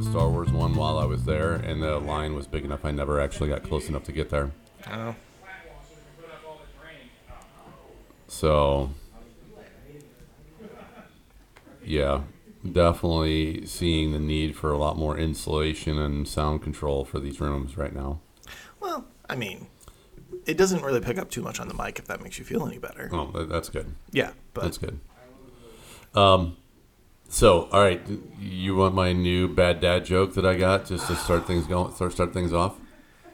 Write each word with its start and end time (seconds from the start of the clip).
the 0.00 0.10
Star 0.10 0.28
Wars 0.28 0.50
one 0.50 0.74
while 0.74 0.98
I 0.98 1.06
was 1.06 1.24
there, 1.24 1.54
and 1.54 1.82
the 1.82 1.98
line 1.98 2.34
was 2.34 2.46
big 2.46 2.64
enough. 2.64 2.84
I 2.84 2.90
never 2.90 3.20
actually 3.20 3.48
got 3.48 3.62
close 3.62 3.88
enough 3.88 4.04
to 4.04 4.12
get 4.12 4.28
there. 4.28 4.50
Oh. 4.90 5.14
So, 8.28 8.90
yeah, 11.82 12.22
definitely 12.70 13.64
seeing 13.64 14.12
the 14.12 14.18
need 14.18 14.54
for 14.54 14.70
a 14.70 14.76
lot 14.76 14.98
more 14.98 15.16
insulation 15.16 15.98
and 15.98 16.28
sound 16.28 16.62
control 16.62 17.04
for 17.04 17.18
these 17.18 17.40
rooms 17.40 17.78
right 17.78 17.94
now. 17.94 18.20
Well, 18.80 19.06
I 19.30 19.36
mean, 19.36 19.68
it 20.44 20.58
doesn't 20.58 20.82
really 20.82 21.00
pick 21.00 21.16
up 21.16 21.30
too 21.30 21.40
much 21.40 21.58
on 21.58 21.68
the 21.68 21.74
mic 21.74 21.98
if 21.98 22.06
that 22.06 22.20
makes 22.20 22.38
you 22.38 22.44
feel 22.44 22.66
any 22.66 22.78
better. 22.78 23.08
Oh, 23.12 23.44
that's 23.44 23.70
good. 23.70 23.94
Yeah, 24.10 24.32
but 24.52 24.64
That's 24.64 24.78
good. 24.78 25.00
Um, 26.14 26.56
so 27.28 27.68
all 27.72 27.80
right, 27.80 28.00
you 28.40 28.76
want 28.76 28.94
my 28.94 29.12
new 29.12 29.48
bad 29.48 29.80
dad 29.80 30.04
joke 30.04 30.34
that 30.34 30.46
I 30.46 30.56
got 30.56 30.86
just 30.86 31.06
to 31.08 31.16
start 31.16 31.46
things 31.46 31.66
going, 31.66 31.94
start 31.94 32.12
start 32.12 32.32
things 32.32 32.52
off? 32.52 32.76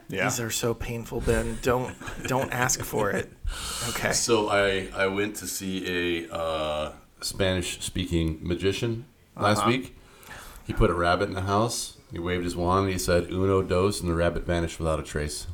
Yeah. 0.09 0.25
these 0.25 0.39
are 0.39 0.51
so 0.51 0.73
painful, 0.73 1.21
Ben. 1.21 1.57
Don't 1.61 1.95
don't 2.27 2.51
ask 2.51 2.81
for 2.81 3.11
it. 3.11 3.31
Okay. 3.89 4.11
So 4.11 4.49
I 4.49 4.89
I 4.95 5.07
went 5.07 5.35
to 5.37 5.47
see 5.47 6.25
a 6.27 6.33
uh, 6.33 6.91
Spanish 7.21 7.81
speaking 7.81 8.39
magician 8.41 9.05
last 9.35 9.65
week. 9.65 9.95
He 10.65 10.73
put 10.73 10.89
a 10.89 10.93
rabbit 10.93 11.29
in 11.29 11.35
the 11.35 11.41
house. 11.41 11.97
He 12.11 12.19
waved 12.19 12.43
his 12.43 12.55
wand 12.55 12.85
and 12.85 12.93
he 12.93 12.99
said 12.99 13.31
"uno 13.31 13.61
dos," 13.61 14.01
and 14.01 14.09
the 14.09 14.15
rabbit 14.15 14.45
vanished 14.45 14.79
without 14.79 14.99
a 14.99 15.03
trace. 15.03 15.47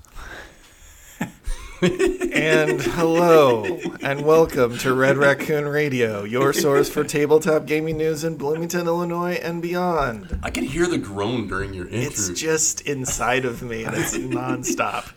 And 1.82 2.82
hello, 2.82 3.64
and 4.02 4.26
welcome 4.26 4.78
to 4.80 4.94
Red 4.94 5.16
Raccoon 5.16 5.66
Radio, 5.66 6.26
your 6.26 6.52
source 6.52 6.90
for 6.90 7.06
tabletop 7.06 7.66
gaming 7.66 7.96
news 7.96 8.26
in 8.26 8.36
Bloomington, 8.36 8.86
Illinois, 8.86 9.36
and 9.36 9.62
beyond. 9.62 10.42
I 10.44 10.50
can 10.50 10.66
hear 10.66 10.88
the 10.88 10.98
groan 10.98 11.48
during 11.48 11.74
your 11.74 11.88
intro. 11.88 12.08
It's 12.08 12.30
just 12.32 12.82
inside 12.82 13.46
of 13.46 13.62
me, 13.64 13.86
and 13.86 13.96
it's 13.96 14.18
nonstop. 14.18 15.14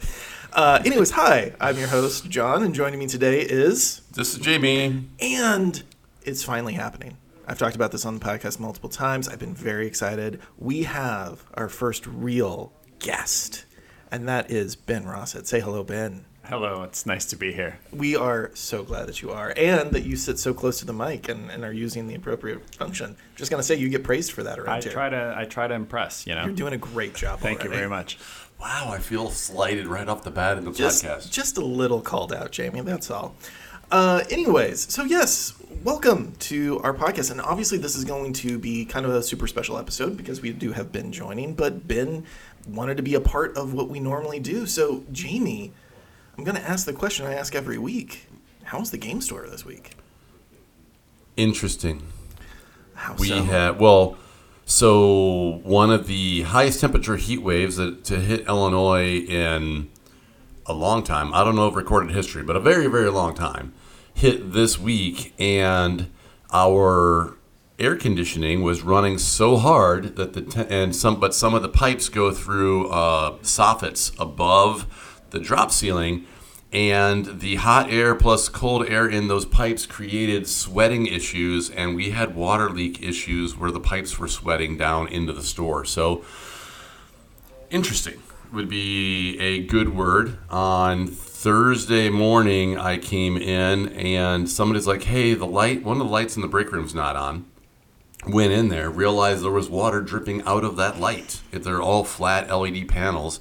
Uh, 0.53 0.81
anyways, 0.85 1.11
hi, 1.11 1.53
I'm 1.61 1.77
your 1.79 1.89
host, 1.89 2.29
John, 2.31 2.63
and 2.63 2.73
joining 2.73 3.01
me 3.01 3.09
today 3.09 3.41
is. 3.41 4.03
this 4.13 4.33
is 4.33 4.39
Jamie. 4.39 5.09
And 5.21 5.83
it's 6.23 6.45
finally 6.45 6.75
happening. 6.75 7.17
I've 7.49 7.59
talked 7.59 7.75
about 7.75 7.91
this 7.91 8.07
on 8.07 8.21
the 8.21 8.25
podcast 8.25 8.61
multiple 8.61 8.89
times. 8.91 9.29
I've 9.29 9.41
been 9.41 9.55
very 9.55 9.89
excited. 9.89 10.41
We 10.59 10.85
have 10.85 11.45
our 11.55 11.69
first 11.69 12.07
real 12.07 12.73
guest, 13.01 13.65
and 14.13 14.29
that 14.29 14.49
is 14.49 14.77
Ben 14.77 15.07
Rosset. 15.07 15.49
Say 15.49 15.59
hello, 15.59 15.83
Ben. 15.83 16.25
Hello, 16.53 16.83
it's 16.83 17.07
nice 17.07 17.25
to 17.25 17.37
be 17.37 17.51
here. 17.51 17.79
We 17.95 18.15
are 18.15 18.51
so 18.53 18.83
glad 18.83 19.07
that 19.09 19.23
you 19.23 19.31
are, 19.31 19.55
and 19.57 19.91
that 19.93 20.03
you 20.03 20.17
sit 20.17 20.39
so 20.39 20.53
close 20.53 20.81
to 20.81 20.85
the 20.85 20.93
mic 20.93 21.31
and, 21.31 21.51
and 21.51 21.65
are 21.65 21.73
using 21.73 22.07
the 22.09 22.15
appropriate 22.15 22.75
function. 22.75 23.17
Just 23.37 23.51
gonna 23.51 23.63
say 23.63 23.77
you 23.77 23.89
get 23.89 24.05
praised 24.05 24.33
for 24.33 24.43
that 24.43 24.59
around 24.59 24.69
I 24.69 24.83
here. 24.83 24.93
try 24.93 25.09
to 25.09 25.35
I 25.35 25.47
try 25.47 25.67
to 25.67 25.73
impress, 25.73 26.27
you 26.27 26.35
know. 26.35 26.45
You're 26.45 26.55
doing 26.55 26.75
a 26.75 26.77
great 26.77 27.15
job. 27.15 27.41
Thank 27.41 27.65
you 27.65 27.71
very 27.71 27.89
much. 27.89 28.19
Wow, 28.61 28.91
I 28.93 28.99
feel 28.99 29.31
slighted 29.31 29.87
right 29.87 30.07
off 30.07 30.25
the 30.25 30.31
bat 30.31 30.59
in 30.59 30.67
the 30.67 30.73
Just, 30.73 31.07
podcast. 31.07 31.31
just 31.31 31.57
a 31.57 31.65
little 31.65 32.03
called 32.03 32.35
out, 32.35 32.51
Jamie. 32.53 32.83
That's 32.83 33.11
all. 33.11 33.35
Uh, 33.91 34.23
anyways, 34.29 34.93
so 34.93 35.05
yes, 35.05 35.55
welcome 35.83 36.35
to 36.41 36.81
our 36.81 36.93
podcast, 36.93 37.31
and 37.31 37.41
obviously 37.41 37.79
this 37.79 37.97
is 37.97 38.05
going 38.05 38.35
to 38.35 38.59
be 38.59 38.85
kind 38.85 39.07
of 39.07 39.13
a 39.15 39.23
super 39.23 39.47
special 39.47 39.79
episode 39.79 40.19
because 40.19 40.43
we 40.43 40.53
do 40.53 40.73
have 40.73 40.93
Ben 40.93 41.13
joining, 41.13 41.55
but 41.55 41.89
Ben 41.89 42.27
wanted 42.69 42.99
to 42.99 43.03
be 43.03 43.15
a 43.15 43.23
part 43.23 43.57
of 43.57 43.73
what 43.73 43.89
we 43.89 44.01
normally 44.01 44.39
do. 44.39 44.67
So, 44.67 45.05
Jamie, 45.13 45.73
I'm 46.37 46.45
going 46.45 46.57
to 46.57 46.69
ask 46.69 46.87
the 46.87 46.93
question 46.93 47.27
I 47.27 47.35
ask 47.35 47.55
every 47.55 47.79
week: 47.79 48.27
How 48.65 48.81
was 48.81 48.91
the 48.91 48.99
game 48.99 49.21
store 49.21 49.47
this 49.49 49.65
week? 49.65 49.93
Interesting. 51.37 52.03
How 52.95 53.15
We 53.15 53.29
so? 53.29 53.43
had 53.43 53.81
well, 53.81 54.17
so 54.65 55.61
one 55.63 55.91
of 55.91 56.07
the 56.07 56.43
highest 56.43 56.81
temperature 56.81 57.17
heat 57.17 57.43
waves 57.43 57.77
that 57.77 58.05
to 58.05 58.19
hit 58.19 58.47
Illinois 58.47 59.17
in 59.19 59.91
a 60.67 60.73
long 60.73 61.03
time. 61.03 61.35
I 61.35 61.45
don't 61.45 61.57
know 61.57 61.67
of 61.67 61.75
recorded 61.75 62.15
history, 62.15 62.43
but 62.43 62.57
a 62.57 62.61
very 62.61 62.87
very 62.87 63.11
long 63.11 63.35
time 63.35 63.73
hit 64.15 64.53
this 64.53 64.79
week, 64.79 65.35
and 65.39 66.11
our 66.53 67.37
air 67.79 67.97
conditioning 67.97 68.63
was 68.63 68.83
running 68.83 69.19
so 69.19 69.57
hard 69.57 70.17
that 70.17 70.35
the 70.35 70.43
te- 70.43 70.67
and 70.69 70.95
some 70.95 71.19
but 71.19 71.35
some 71.35 71.55
of 71.55 71.63
the 71.63 71.69
pipes 71.69 72.09
go 72.09 72.31
through 72.31 72.89
uh, 72.89 73.39
soffits 73.39 74.13
above 74.21 75.12
the 75.33 75.41
drop 75.41 75.71
ceiling 75.73 76.25
and 76.73 77.41
the 77.41 77.57
hot 77.57 77.91
air 77.91 78.15
plus 78.15 78.49
cold 78.49 78.89
air 78.89 79.07
in 79.07 79.29
those 79.29 79.45
pipes 79.45 79.85
created 79.85 80.49
sweating 80.49 81.07
issues 81.07 81.69
and 81.69 81.95
we 81.95 82.11
had 82.11 82.35
water 82.35 82.71
leak 82.71 83.03
issues 83.03 83.57
where 83.57 83.71
the 83.71 83.81
pipes 83.81 84.19
were 84.19 84.29
sweating 84.29 84.79
down 84.79 85.07
into 85.09 85.33
the 85.33 85.43
store. 85.43 85.85
So 85.85 86.25
interesting 87.71 88.23
would 88.53 88.69
be 88.69 89.39
a 89.39 89.63
good 89.67 89.95
word. 89.95 90.39
On 90.51 91.09
thursday 91.43 92.09
morning 92.09 92.79
i 92.79 92.97
came 92.97 93.37
in 93.37 93.89
and 93.89 94.49
somebody's 94.49 94.87
like 94.87 95.03
hey 95.03 95.35
the 95.35 95.45
light 95.45 95.83
one 95.83 96.01
of 96.01 96.07
the 96.07 96.13
lights 96.13 96.37
in 96.37 96.41
the 96.41 96.47
break 96.47 96.71
room's 96.71 96.95
not 96.95 97.17
on 97.17 97.45
went 98.27 98.53
in 98.53 98.69
there, 98.69 98.89
realized 98.89 99.43
there 99.43 99.51
was 99.51 99.69
water 99.69 100.01
dripping 100.01 100.43
out 100.43 100.65
of 100.65 100.77
that 100.77 101.01
light. 101.01 101.41
They're 101.51 101.83
all 101.83 102.05
flat 102.05 102.51
LED 102.51 102.89
panels, 102.89 103.41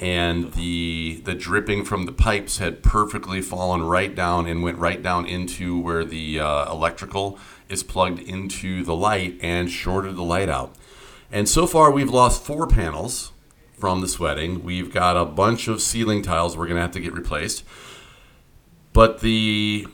and 0.00 0.52
the 0.52 1.20
the 1.24 1.34
dripping 1.34 1.84
from 1.84 2.06
the 2.06 2.12
pipes 2.12 2.58
had 2.58 2.82
perfectly 2.82 3.42
fallen 3.42 3.82
right 3.82 4.14
down 4.14 4.46
and 4.46 4.62
went 4.62 4.78
right 4.78 5.02
down 5.02 5.26
into 5.26 5.78
where 5.78 6.04
the 6.04 6.40
uh, 6.40 6.70
electrical 6.70 7.38
is 7.68 7.82
plugged 7.82 8.20
into 8.20 8.84
the 8.84 8.94
light 8.94 9.38
and 9.40 9.70
shorted 9.70 10.16
the 10.16 10.22
light 10.22 10.48
out. 10.48 10.74
And 11.32 11.48
so 11.48 11.66
far, 11.66 11.90
we've 11.90 12.10
lost 12.10 12.44
four 12.44 12.66
panels 12.66 13.32
from 13.78 14.00
the 14.00 14.08
sweating. 14.08 14.62
We've 14.62 14.92
got 14.92 15.16
a 15.16 15.24
bunch 15.24 15.68
of 15.68 15.80
ceiling 15.80 16.22
tiles 16.22 16.56
we're 16.56 16.66
going 16.66 16.76
to 16.76 16.82
have 16.82 16.90
to 16.92 17.00
get 17.00 17.12
replaced. 17.12 17.64
But 18.92 19.20
the 19.20 19.86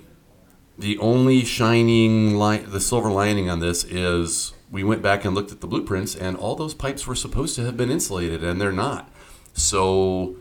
the 0.78 0.98
only 0.98 1.44
shining 1.44 2.36
light, 2.36 2.70
the 2.70 2.80
silver 2.80 3.10
lining 3.10 3.48
on 3.48 3.60
this 3.60 3.84
is 3.84 4.52
we 4.70 4.84
went 4.84 5.02
back 5.02 5.24
and 5.24 5.34
looked 5.34 5.52
at 5.52 5.60
the 5.60 5.66
blueprints, 5.66 6.14
and 6.14 6.36
all 6.36 6.54
those 6.54 6.74
pipes 6.74 7.06
were 7.06 7.14
supposed 7.14 7.54
to 7.56 7.64
have 7.64 7.76
been 7.76 7.90
insulated, 7.90 8.44
and 8.44 8.60
they're 8.60 8.72
not. 8.72 9.10
So 9.54 10.36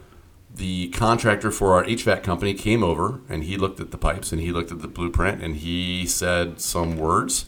the 0.54 0.90
contractor 0.90 1.52
for 1.52 1.74
our 1.74 1.86
HVAC 1.86 2.24
company 2.24 2.54
came 2.54 2.84
over, 2.84 3.22
and 3.30 3.44
he 3.44 3.58
looked 3.58 3.80
at 3.80 3.92
the 3.92 3.98
pipes, 3.98 4.32
and 4.32 4.42
he 4.42 4.52
looked 4.52 4.72
at 4.72 4.82
the 4.82 4.88
blueprint, 4.88 5.42
and 5.42 5.58
he 5.58 6.06
said 6.06 6.60
some 6.60 6.98
words 6.98 7.46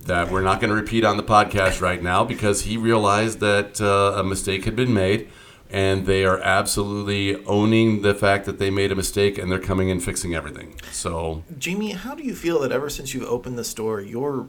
that 0.00 0.30
we're 0.30 0.42
not 0.42 0.60
going 0.60 0.70
to 0.70 0.76
repeat 0.76 1.04
on 1.04 1.16
the 1.16 1.22
podcast 1.22 1.80
right 1.80 2.02
now 2.02 2.24
because 2.24 2.62
he 2.62 2.76
realized 2.76 3.40
that 3.40 3.80
uh, 3.80 4.18
a 4.18 4.24
mistake 4.24 4.64
had 4.64 4.76
been 4.76 4.92
made 4.92 5.28
and 5.74 6.06
they 6.06 6.24
are 6.24 6.38
absolutely 6.38 7.34
owning 7.46 8.02
the 8.02 8.14
fact 8.14 8.44
that 8.44 8.60
they 8.60 8.70
made 8.70 8.92
a 8.92 8.94
mistake 8.94 9.36
and 9.36 9.50
they're 9.50 9.58
coming 9.58 9.90
and 9.90 10.00
fixing 10.00 10.32
everything. 10.32 10.80
So 10.92 11.42
Jamie, 11.58 11.90
how 11.90 12.14
do 12.14 12.22
you 12.22 12.36
feel 12.36 12.60
that 12.60 12.70
ever 12.70 12.88
since 12.88 13.12
you've 13.12 13.28
opened 13.28 13.58
the 13.58 13.64
store, 13.64 14.00
your 14.00 14.46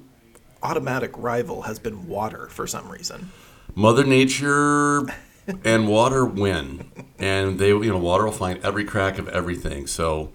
automatic 0.62 1.18
rival 1.18 1.64
has 1.64 1.80
been 1.80 2.08
water 2.08 2.46
for 2.50 2.68
some 2.68 2.88
reason? 2.90 3.32
Mother 3.74 4.04
Nature 4.04 5.08
and 5.64 5.88
water 5.88 6.24
win, 6.24 6.92
and 7.18 7.58
they 7.58 7.70
you 7.70 7.90
know 7.90 7.98
water 7.98 8.26
will 8.26 8.32
find 8.32 8.64
every 8.64 8.86
crack 8.86 9.18
of 9.18 9.28
everything. 9.30 9.88
So 9.88 10.32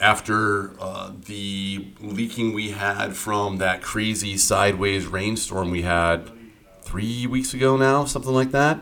after 0.00 0.74
uh, 0.80 1.12
the 1.26 1.88
leaking 2.00 2.54
we 2.54 2.70
had 2.70 3.14
from 3.14 3.58
that 3.58 3.82
crazy 3.82 4.38
sideways 4.38 5.04
rainstorm 5.04 5.70
we 5.70 5.82
had 5.82 6.30
three 6.94 7.26
weeks 7.26 7.52
ago 7.52 7.76
now, 7.76 8.04
something 8.04 8.32
like 8.32 8.52
that. 8.52 8.78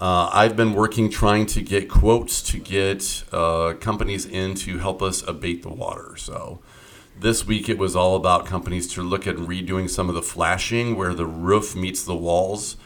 Uh, 0.00 0.30
I've 0.32 0.54
been 0.54 0.72
working 0.72 1.10
trying 1.10 1.46
to 1.46 1.60
get 1.60 1.88
quotes 1.88 2.40
to 2.42 2.60
get 2.60 3.24
uh, 3.32 3.74
companies 3.80 4.24
in 4.24 4.54
to 4.54 4.78
help 4.78 5.02
us 5.02 5.26
abate 5.26 5.64
the 5.64 5.68
water. 5.68 6.14
So 6.16 6.60
this 7.18 7.44
week 7.44 7.68
it 7.68 7.76
was 7.76 7.96
all 7.96 8.14
about 8.14 8.46
companies 8.46 8.86
to 8.92 9.02
look 9.02 9.26
at 9.26 9.34
redoing 9.34 9.90
some 9.90 10.08
of 10.08 10.14
the 10.14 10.22
flashing 10.22 10.94
where 10.96 11.12
the 11.12 11.26
roof 11.26 11.74
meets 11.74 12.04
the 12.04 12.14
walls 12.14 12.76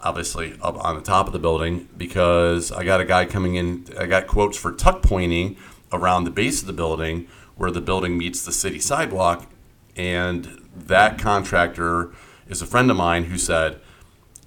obviously 0.00 0.58
up 0.60 0.76
on 0.84 0.94
the 0.94 1.00
top 1.00 1.26
of 1.26 1.32
the 1.32 1.38
building 1.38 1.88
because 1.96 2.70
I 2.70 2.84
got 2.84 3.00
a 3.00 3.06
guy 3.06 3.24
coming 3.24 3.54
in. 3.54 3.86
I 3.98 4.04
got 4.04 4.26
quotes 4.26 4.58
for 4.58 4.72
tuck 4.72 5.00
pointing 5.00 5.56
around 5.90 6.24
the 6.24 6.30
base 6.30 6.60
of 6.60 6.66
the 6.66 6.74
building 6.74 7.28
where 7.56 7.70
the 7.70 7.80
building 7.80 8.18
meets 8.18 8.44
the 8.44 8.52
city 8.52 8.78
sidewalk. 8.78 9.48
And 9.96 10.68
that 10.76 11.18
contractor 11.18 12.12
is 12.46 12.60
a 12.60 12.66
friend 12.66 12.90
of 12.90 12.96
mine 12.98 13.24
who 13.24 13.38
said, 13.38 13.80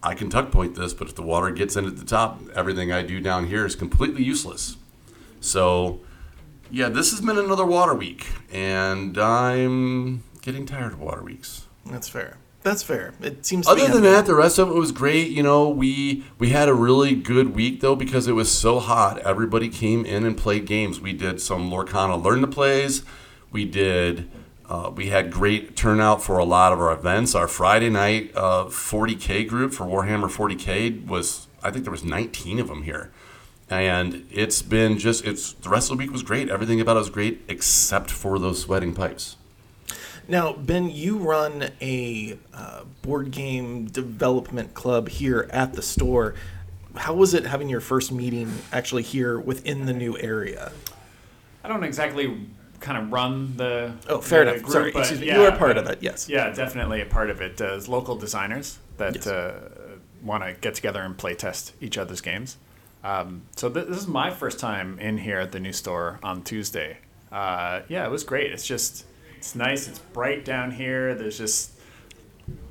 I 0.06 0.14
can 0.14 0.30
tuck 0.30 0.52
point 0.52 0.76
this, 0.76 0.94
but 0.94 1.08
if 1.08 1.16
the 1.16 1.24
water 1.24 1.50
gets 1.50 1.76
in 1.76 1.86
at 1.86 1.98
the 1.98 2.06
top, 2.06 2.40
everything 2.54 2.92
I 2.92 3.02
do 3.02 3.20
down 3.20 3.48
here 3.48 3.66
is 3.66 3.76
completely 3.76 4.24
useless. 4.24 4.78
So, 5.42 6.00
yeah, 6.70 6.90
this 6.90 7.10
has 7.10 7.22
been 7.22 7.40
another 7.40 7.66
water 7.66 7.96
week, 7.96 8.28
and 8.52 9.18
I'm 9.18 10.24
getting 10.44 10.68
tired 10.68 10.94
of 10.94 11.00
water 11.00 11.24
weeks. 11.24 11.66
That's 11.88 12.08
fair. 12.08 12.38
That's 12.62 12.84
fair. 12.84 13.14
It 13.20 13.46
seems. 13.46 13.66
To 13.66 13.72
Other 13.72 13.88
than 13.88 14.04
that, 14.04 14.28
the 14.28 14.36
rest 14.36 14.60
of 14.60 14.70
it 14.70 14.74
was 14.74 14.92
great. 14.92 15.30
You 15.30 15.44
know, 15.44 15.70
we 15.70 16.24
we 16.40 16.50
had 16.50 16.68
a 16.70 16.74
really 16.74 17.16
good 17.16 17.56
week 17.56 17.82
though 17.82 17.96
because 17.96 18.28
it 18.28 18.34
was 18.34 18.52
so 18.52 18.80
hot. 18.80 19.20
Everybody 19.20 19.70
came 19.70 20.04
in 20.04 20.26
and 20.26 20.36
played 20.36 20.66
games. 20.66 21.00
We 21.00 21.14
did 21.14 21.40
some 21.40 21.70
Lorcana 21.70 22.24
Learn 22.24 22.42
to 22.42 22.48
Plays. 22.48 23.04
We 23.52 23.66
did 23.66 24.32
Uh, 24.68 24.92
we 24.96 25.08
had 25.08 25.32
great 25.32 25.76
turnout 25.76 26.24
for 26.24 26.40
a 26.40 26.46
lot 26.46 26.74
of 26.74 26.80
our 26.80 26.92
events. 26.92 27.36
Our 27.36 27.48
Friday 27.48 27.90
night 27.90 28.32
uh, 28.36 28.66
40k 28.66 29.48
group 29.48 29.74
for 29.74 29.86
Warhammer 29.86 30.26
40k 30.26 31.06
was, 31.06 31.48
I 31.62 31.70
think 31.70 31.86
there 31.86 31.92
was 31.92 32.04
19 32.04 32.60
of 32.60 32.68
them 32.68 32.82
here, 32.84 33.12
and 33.70 34.26
it's 34.32 34.64
been 34.64 34.98
just 34.98 35.24
it's 35.24 35.54
the 35.54 35.70
rest 35.70 35.92
of 35.92 35.98
the 35.98 36.04
week 36.04 36.12
was 36.12 36.24
great. 36.24 36.50
Everything 36.50 36.82
about 36.82 36.96
it 36.96 37.00
was 37.00 37.10
great 37.12 37.42
except 37.48 38.10
for 38.10 38.40
those 38.40 38.62
sweating 38.62 38.96
pipes. 38.96 39.38
Now, 40.28 40.54
Ben, 40.54 40.90
you 40.90 41.20
run 41.20 41.70
a 41.80 42.40
uh, 42.52 42.86
board 43.04 43.30
game 43.30 43.86
development 43.86 44.74
club 44.74 45.10
here 45.10 45.48
at 45.52 45.74
the 45.74 45.84
store. 45.84 46.34
How 46.96 47.14
was 47.14 47.36
it 47.36 47.46
having 47.46 47.70
your 47.70 47.82
first 47.82 48.12
meeting 48.12 48.52
actually 48.72 49.04
here 49.04 49.40
within 49.40 49.86
the 49.86 49.94
new 49.94 50.18
area? 50.18 50.72
I 51.64 51.68
don't 51.68 51.84
exactly 51.84 52.48
kind 52.86 52.98
of 53.04 53.12
run 53.12 53.58
the. 53.58 53.94
Oh, 54.08 54.22
fair 54.22 54.46
the 54.46 54.56
enough. 54.56 54.70
Sorry, 54.72 54.92
but 54.92 55.00
excuse 55.00 55.20
me. 55.20 55.28
You 55.32 55.42
are 55.44 55.52
part 55.52 55.76
but- 55.76 55.78
of 55.86 55.90
it, 55.90 56.00
yes. 56.02 56.30
Yeah, 56.30 56.52
definitely 56.52 57.02
a 57.02 57.06
part 57.06 57.30
of 57.30 57.42
it. 57.42 57.60
Uh, 57.60 57.66
as 57.74 57.88
local 57.90 58.16
designers 58.16 58.80
that 58.98 59.16
Yes. 59.16 59.28
uh, 59.28 59.70
want 60.24 60.44
to 60.44 60.54
get 60.62 60.76
together 60.76 61.02
and 61.02 61.18
play 61.18 61.34
test 61.36 61.74
each 61.82 61.98
other's 61.98 62.22
games. 62.22 62.58
Um, 63.04 63.44
so 63.56 63.70
th- 63.70 63.88
this 63.88 63.98
is 63.98 64.08
my 64.08 64.32
first 64.32 64.60
time 64.60 64.98
in 65.00 65.18
here 65.20 65.40
at 65.40 65.52
the 65.52 65.60
new 65.60 65.74
store 65.74 66.20
on 66.24 66.42
Tuesday. 66.44 66.98
Uh, 67.32 67.82
yeah, 67.88 68.06
it 68.06 68.12
was 68.12 68.24
great. 68.24 68.52
It's 68.52 68.66
just 68.66 69.06
it's 69.38 69.56
nice. 69.56 69.88
It's 69.88 70.00
bright 70.00 70.46
down 70.46 70.72
here. 70.72 71.14
There's 71.16 71.38
just 71.38 71.72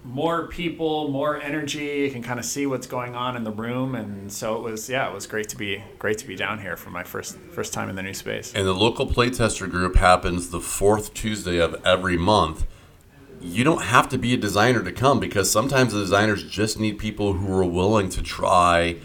more 0.04 0.46
people, 0.46 1.08
more 1.08 1.40
energy. 1.40 1.84
You 1.84 2.10
can 2.10 2.22
kind 2.22 2.38
of 2.38 2.44
see 2.44 2.66
what's 2.66 2.86
going 2.86 3.16
on 3.16 3.36
in 3.36 3.42
the 3.42 3.50
room, 3.50 3.94
and 3.94 4.30
so 4.32 4.56
it 4.56 4.62
was. 4.62 4.88
Yeah, 4.88 5.08
it 5.08 5.14
was 5.14 5.26
great 5.26 5.48
to 5.48 5.56
be 5.56 5.82
great 5.98 6.18
to 6.18 6.26
be 6.26 6.36
down 6.36 6.60
here 6.60 6.76
for 6.76 6.90
my 6.90 7.02
first 7.02 7.36
first 7.52 7.72
time 7.72 7.88
in 7.88 7.96
the 7.96 8.02
new 8.02 8.14
space. 8.14 8.52
And 8.54 8.66
the 8.66 8.74
local 8.74 9.06
playtester 9.06 9.68
group 9.68 9.96
happens 9.96 10.50
the 10.50 10.60
fourth 10.60 11.14
Tuesday 11.14 11.58
of 11.58 11.74
every 11.84 12.16
month. 12.16 12.66
You 13.40 13.64
don't 13.64 13.82
have 13.82 14.08
to 14.10 14.18
be 14.18 14.32
a 14.34 14.36
designer 14.36 14.82
to 14.82 14.92
come 14.92 15.20
because 15.20 15.50
sometimes 15.50 15.92
the 15.92 16.00
designers 16.00 16.44
just 16.44 16.78
need 16.78 16.98
people 16.98 17.34
who 17.34 17.52
are 17.52 17.64
willing 17.64 18.08
to 18.10 18.22
try. 18.22 18.96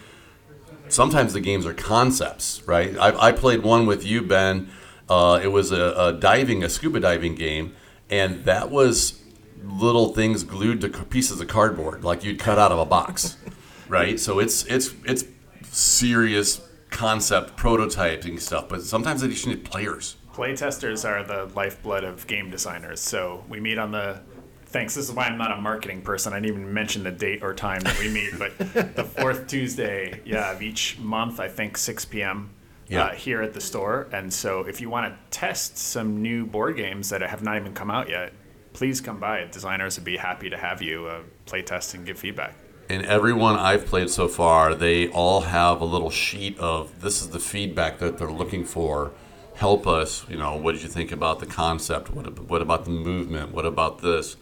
Sometimes 0.88 1.34
the 1.34 1.42
games 1.42 1.66
are 1.66 1.74
concepts, 1.74 2.66
right? 2.66 2.98
I, 2.98 3.28
I 3.28 3.32
played 3.32 3.64
one 3.64 3.86
with 3.86 4.06
you, 4.06 4.22
Ben. 4.22 4.70
Uh, 5.10 5.40
it 5.42 5.48
was 5.48 5.72
a, 5.72 5.94
a 5.98 6.14
diving, 6.14 6.64
a 6.64 6.70
scuba 6.70 7.00
diving 7.00 7.36
game, 7.36 7.76
and 8.10 8.46
that 8.46 8.72
was 8.72 9.19
little 9.64 10.14
things 10.14 10.44
glued 10.44 10.82
to 10.82 10.90
pieces 10.90 11.42
of 11.42 11.48
cardboard, 11.48 12.04
like 12.04 12.24
you'd 12.24 12.40
cut 12.40 12.58
out 12.58 12.72
of 12.72 12.80
a 12.80 12.86
box, 12.86 13.38
right? 13.88 14.20
So 14.20 14.40
it's 14.40 14.66
it's 14.66 14.94
it's 15.06 15.24
serious 15.64 16.62
concept 16.90 17.56
prototyping 17.58 18.40
stuff, 18.40 18.70
but 18.70 18.82
sometimes 18.82 19.22
they 19.22 19.28
just 19.28 19.48
need 19.48 19.64
players. 19.64 20.16
Playtesters 20.34 21.08
are 21.08 21.24
the 21.24 21.52
lifeblood 21.56 22.04
of 22.04 22.26
game 22.28 22.50
designers. 22.50 23.00
So 23.00 23.44
we 23.50 23.60
meet 23.60 23.78
on 23.78 23.92
the. 23.92 24.22
Thanks. 24.68 24.94
This 24.94 25.10
is 25.10 25.16
why 25.16 25.26
I'm 25.26 25.38
not 25.40 25.52
a 25.52 25.60
marketing 25.60 26.04
person. 26.04 26.32
I 26.32 26.40
didn't 26.40 26.58
even 26.58 26.74
mention 26.74 27.04
the 27.04 27.12
date 27.12 27.42
or 27.42 27.56
time 27.56 27.82
that 27.82 27.98
we 27.98 28.08
meet, 28.08 28.38
but 28.38 28.56
the 28.96 29.04
fourth 29.04 29.48
Tuesday, 29.48 30.22
yeah, 30.26 30.52
of 30.52 30.62
each 30.62 31.00
month, 31.00 31.40
I 31.40 31.48
think 31.48 31.76
6 31.76 32.06
p.m. 32.06 32.52
Yeah. 32.88 33.06
Uh, 33.06 33.14
here 33.14 33.42
at 33.42 33.54
the 33.54 33.62
store. 33.62 34.08
And 34.12 34.32
so 34.32 34.62
if 34.62 34.80
you 34.80 34.90
want 34.90 35.12
to 35.12 35.38
test 35.38 35.78
some 35.78 36.22
new 36.22 36.46
board 36.46 36.78
games 36.78 37.10
that 37.10 37.22
have 37.22 37.44
not 37.44 37.58
even 37.58 37.74
come 37.74 37.90
out 37.90 38.10
yet, 38.10 38.32
please 38.80 39.02
come 39.02 39.20
by. 39.20 39.44
Designers 39.52 39.98
would 39.98 40.06
be 40.06 40.16
happy 40.16 40.50
to 40.50 40.56
have 40.56 40.82
you 40.82 41.06
uh, 41.06 41.20
play 41.46 41.62
test 41.62 41.96
and 41.96 42.06
give 42.06 42.18
feedback. 42.18 42.56
And 42.90 43.06
everyone 43.06 43.58
I've 43.58 43.86
played 43.86 44.10
so 44.10 44.30
far, 44.30 44.74
they 44.74 45.10
all 45.10 45.42
have 45.42 45.82
a 45.82 45.86
little 45.86 46.10
sheet 46.10 46.58
of 46.60 47.02
this 47.02 47.22
is 47.22 47.32
the 47.32 47.42
feedback 47.42 48.00
that 48.00 48.18
they're 48.18 48.32
looking 48.32 48.64
for. 48.64 49.12
Help 49.56 49.86
us, 49.86 50.26
you 50.30 50.38
know, 50.38 50.56
what 50.56 50.72
did 50.72 50.82
you 50.82 50.88
think 50.88 51.12
about 51.12 51.42
the 51.42 51.46
concept? 51.46 52.10
What, 52.10 52.40
what 52.50 52.62
about 52.62 52.86
the 52.86 52.92
movement? 52.92 53.52
What 53.52 53.66
about 53.66 54.02
this? 54.02 54.38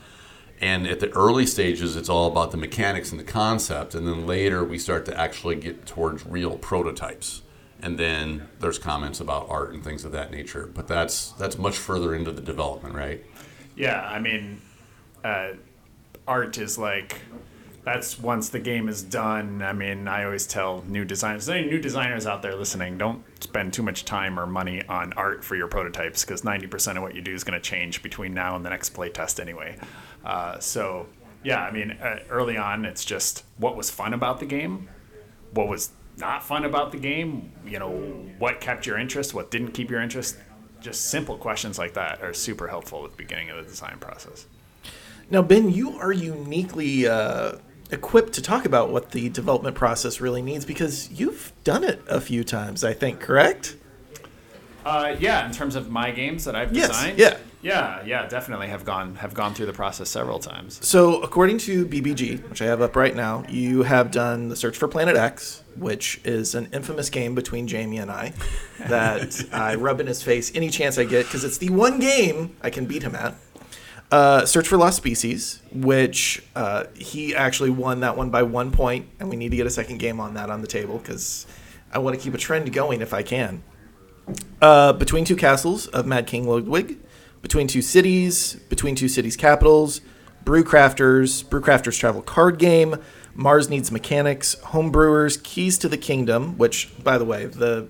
And 0.62 0.86
at 0.86 1.00
the 1.00 1.10
early 1.14 1.48
stages, 1.48 1.96
it's 1.96 2.08
all 2.08 2.32
about 2.32 2.52
the 2.52 2.58
mechanics 2.58 3.10
and 3.10 3.20
the 3.20 3.24
concept. 3.24 3.96
And 3.96 4.08
then 4.08 4.28
later, 4.28 4.64
we 4.64 4.78
start 4.78 5.08
to 5.08 5.20
actually 5.20 5.56
get 5.56 5.88
towards 5.88 6.28
real 6.28 6.60
prototypes. 6.60 7.42
And 7.82 7.98
then 7.98 8.50
there's 8.60 8.78
comments 8.78 9.20
about 9.20 9.50
art 9.50 9.74
and 9.74 9.84
things 9.84 10.06
of 10.06 10.12
that 10.12 10.30
nature. 10.30 10.70
But 10.72 10.88
that's 10.88 11.32
that's 11.34 11.58
much 11.58 11.78
further 11.78 12.14
into 12.14 12.32
the 12.32 12.42
development, 12.42 12.94
right? 12.94 13.24
Yeah, 13.78 14.02
I 14.02 14.20
mean, 14.20 14.60
uh, 15.24 15.52
art 16.28 16.58
is 16.58 16.78
like 16.78 17.22
that's 17.86 18.20
once 18.20 18.50
the 18.50 18.60
game 18.60 18.90
is 18.90 19.02
done. 19.02 19.62
I 19.62 19.72
mean, 19.72 20.10
I 20.10 20.26
always 20.26 20.46
tell 20.46 20.84
new 20.88 21.06
designers, 21.06 21.48
any 21.48 21.70
new 21.70 21.80
designers 21.80 22.26
out 22.26 22.42
there 22.42 22.56
listening, 22.56 22.98
don't 22.98 23.24
spend 23.42 23.72
too 23.72 23.84
much 23.84 24.04
time 24.04 24.38
or 24.38 24.46
money 24.46 24.84
on 24.90 25.14
art 25.14 25.44
for 25.44 25.56
your 25.56 25.68
prototypes 25.68 26.26
because 26.26 26.44
ninety 26.44 26.68
percent 26.68 26.98
of 26.98 27.04
what 27.04 27.16
you 27.16 27.22
do 27.22 27.34
is 27.34 27.44
going 27.44 27.58
to 27.58 27.70
change 27.70 28.04
between 28.04 28.34
now 28.34 28.56
and 28.56 28.66
the 28.66 28.70
next 28.70 28.94
playtest 28.94 29.40
anyway. 29.40 29.78
Uh, 30.26 30.60
so 30.60 31.06
yeah, 31.44 31.62
I 31.62 31.72
mean, 31.72 31.92
uh, 31.92 32.20
early 32.30 32.58
on, 32.58 32.84
it's 32.84 33.06
just 33.06 33.46
what 33.58 33.78
was 33.78 33.90
fun 33.90 34.14
about 34.14 34.40
the 34.40 34.48
game, 34.48 34.90
what 35.54 35.68
was 35.68 35.92
not 36.18 36.44
fun 36.44 36.66
about 36.66 36.92
the 36.92 36.98
game, 36.98 37.52
you 37.66 37.78
know, 37.78 37.92
what 38.40 38.60
kept 38.60 38.88
your 38.88 38.98
interest, 38.98 39.36
what 39.36 39.52
didn't 39.52 39.72
keep 39.72 39.92
your 39.92 40.02
interest. 40.02 40.36
Just 40.82 41.08
simple 41.08 41.38
questions 41.38 41.78
like 41.78 41.94
that 41.94 42.22
are 42.22 42.34
super 42.34 42.68
helpful 42.68 43.06
at 43.06 43.12
the 43.12 43.18
beginning 43.18 43.50
of 43.50 43.58
the 43.58 43.64
design 43.64 43.98
process. 44.00 44.46
Now, 45.30 45.42
Ben, 45.42 45.72
you 45.72 45.98
are 45.98 46.12
uniquely 46.12 47.08
uh, 47.08 47.54
equipped 47.92 48.34
to 48.34 48.42
talk 48.42 48.66
about 48.66 48.92
what 48.92 49.12
the 49.12 49.30
development 49.30 49.76
process 49.76 50.22
really 50.22 50.42
needs 50.42 50.66
because 50.66 51.12
you've 51.12 51.52
done 51.64 51.84
it 51.84 52.02
a 52.08 52.22
few 52.22 52.44
times, 52.44 52.84
I 52.84 52.94
think, 52.94 53.20
correct? 53.20 53.76
Uh, 54.86 55.16
yeah, 55.20 55.46
in 55.46 55.52
terms 55.52 55.76
of 55.76 55.90
my 55.90 56.12
games 56.12 56.46
that 56.46 56.56
I've 56.56 56.74
Yes, 56.74 56.88
designed. 56.90 57.20
yeah. 57.20 57.38
yeah, 57.62 58.02
yeah, 58.06 58.26
definitely 58.28 58.68
have 58.68 58.86
gone 58.86 59.16
have 59.16 59.34
gone 59.34 59.54
through 59.54 59.66
the 59.66 59.74
process 59.74 60.10
several 60.10 60.40
times. 60.40 60.80
So, 60.86 61.22
according 61.22 61.58
to 61.60 61.86
BGG, 61.86 62.50
which 62.50 62.62
I 62.62 62.66
have 62.66 62.82
up 62.82 62.96
right 62.96 63.16
now, 63.16 63.44
you 63.50 63.84
have 63.84 64.12
done 64.12 64.48
the 64.50 64.56
Search 64.56 64.78
for 64.78 64.88
Planet 64.88 65.18
X, 65.18 65.62
which 65.76 66.22
is 66.24 66.56
an 66.56 66.70
infamous 66.72 67.10
game 67.10 67.36
between 67.36 67.68
Jamie 67.68 67.98
and 67.98 68.10
I 68.10 68.34
that 68.88 69.44
I 69.52 69.76
rub 69.76 70.00
in 70.00 70.08
his 70.08 70.24
face 70.24 70.52
any 70.56 70.70
chance 70.70 70.98
I 70.98 71.04
get 71.04 71.26
because 71.26 71.44
it's 71.44 71.58
the 71.58 71.70
one 71.70 72.00
game 72.00 72.56
I 72.62 72.70
can 72.70 72.86
beat 72.86 73.04
him 73.04 73.16
at. 73.16 73.36
Uh, 74.10 74.46
Search 74.46 74.70
for 74.70 74.78
Lost 74.78 74.96
Species, 74.96 75.62
which 75.74 76.42
uh, 76.56 76.86
he 76.96 77.36
actually 77.36 77.72
won 77.72 78.00
that 78.00 78.16
one 78.16 78.30
by 78.30 78.42
one 78.44 78.72
point, 78.72 79.06
and 79.20 79.30
we 79.30 79.36
need 79.36 79.50
to 79.52 79.58
get 79.58 79.66
a 79.68 79.70
second 79.70 79.98
game 79.98 80.22
on 80.22 80.36
that 80.36 80.50
on 80.50 80.62
the 80.62 80.68
table 80.68 80.98
because 80.98 81.46
I 81.92 82.00
want 82.00 82.16
to 82.16 82.22
keep 82.24 82.34
a 82.34 82.38
trend 82.38 82.72
going 82.72 83.02
if 83.02 83.14
I 83.14 83.22
can. 83.22 83.64
Uh, 84.62 84.94
Between 84.94 85.26
Two 85.26 85.36
Castles 85.36 85.88
of 85.88 86.06
Mad 86.06 86.28
King 86.28 86.48
Ludwig, 86.48 86.98
Between 87.42 87.68
Two 87.68 87.82
Cities, 87.82 88.56
Between 88.70 88.96
Two 88.96 89.08
Cities 89.08 89.36
Capitals, 89.38 90.02
Brewcrafters, 90.44 91.44
Brewcrafters 91.46 92.00
Travel 92.00 92.22
Card 92.22 92.58
Game, 92.58 92.96
Mars 93.36 93.70
Needs 93.70 93.92
Mechanics, 93.92 94.56
Homebrewers, 94.56 95.42
Keys 95.44 95.78
to 95.78 95.90
the 95.90 95.98
Kingdom, 95.98 96.58
which, 96.58 96.92
by 97.04 97.18
the 97.18 97.26
way, 97.26 97.46
the 97.46 97.90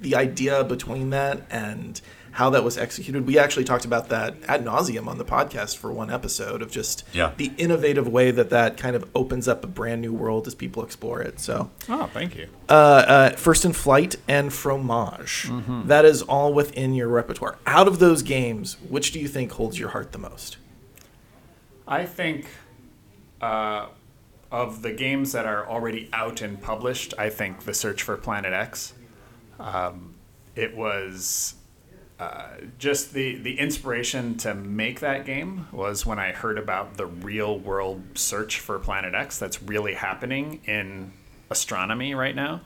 the 0.00 0.14
idea 0.14 0.62
between 0.62 1.10
that 1.10 1.42
and 1.50 2.00
how 2.38 2.48
that 2.50 2.62
was 2.62 2.78
executed, 2.78 3.26
we 3.26 3.36
actually 3.36 3.64
talked 3.64 3.84
about 3.84 4.10
that 4.10 4.32
ad 4.46 4.64
nauseum 4.64 5.08
on 5.08 5.18
the 5.18 5.24
podcast 5.24 5.76
for 5.76 5.90
one 5.90 6.08
episode 6.08 6.62
of 6.62 6.70
just 6.70 7.02
Yeah. 7.12 7.32
the 7.36 7.50
innovative 7.58 8.06
way 8.06 8.30
that 8.30 8.48
that 8.50 8.76
kind 8.76 8.94
of 8.94 9.10
opens 9.12 9.48
up 9.48 9.64
a 9.64 9.66
brand 9.66 10.02
new 10.02 10.12
world 10.12 10.46
as 10.46 10.54
people 10.54 10.84
explore 10.84 11.20
it. 11.20 11.40
So, 11.40 11.70
Oh, 11.88 12.08
thank 12.14 12.36
you. 12.36 12.46
uh, 12.68 12.72
uh, 12.72 13.30
First 13.30 13.64
in 13.64 13.72
Flight 13.72 14.14
and 14.28 14.52
Fromage. 14.52 15.50
That 15.88 16.04
is 16.04 16.22
all 16.22 16.54
within 16.54 16.94
your 16.94 17.08
repertoire. 17.08 17.56
Out 17.66 17.88
of 17.88 17.98
those 17.98 18.22
games, 18.22 18.76
which 18.88 19.10
do 19.10 19.18
you 19.18 19.26
think 19.26 19.50
holds 19.50 19.76
your 19.76 19.88
heart 19.88 20.12
the 20.12 20.18
most? 20.18 20.58
I 21.88 22.04
think 22.06 22.46
uh, 23.40 23.86
of 24.52 24.82
the 24.82 24.92
games 24.92 25.32
that 25.32 25.44
are 25.44 25.66
already 25.66 26.08
out 26.12 26.40
and 26.40 26.62
published, 26.62 27.14
I 27.18 27.30
think 27.30 27.64
The 27.64 27.74
Search 27.74 28.00
for 28.04 28.16
Planet 28.16 28.52
X. 28.52 28.92
Um, 29.58 30.14
it 30.54 30.76
was 30.76 31.54
uh, 32.18 32.48
just 32.78 33.12
the, 33.12 33.36
the 33.36 33.58
inspiration 33.58 34.36
to 34.38 34.54
make 34.54 35.00
that 35.00 35.24
game 35.24 35.66
was 35.70 36.04
when 36.04 36.18
I 36.18 36.32
heard 36.32 36.58
about 36.58 36.96
the 36.96 37.06
real 37.06 37.58
world 37.58 38.02
search 38.14 38.58
for 38.58 38.78
Planet 38.78 39.14
X 39.14 39.38
that's 39.38 39.62
really 39.62 39.94
happening 39.94 40.60
in 40.64 41.12
astronomy 41.50 42.14
right 42.14 42.34
now. 42.34 42.62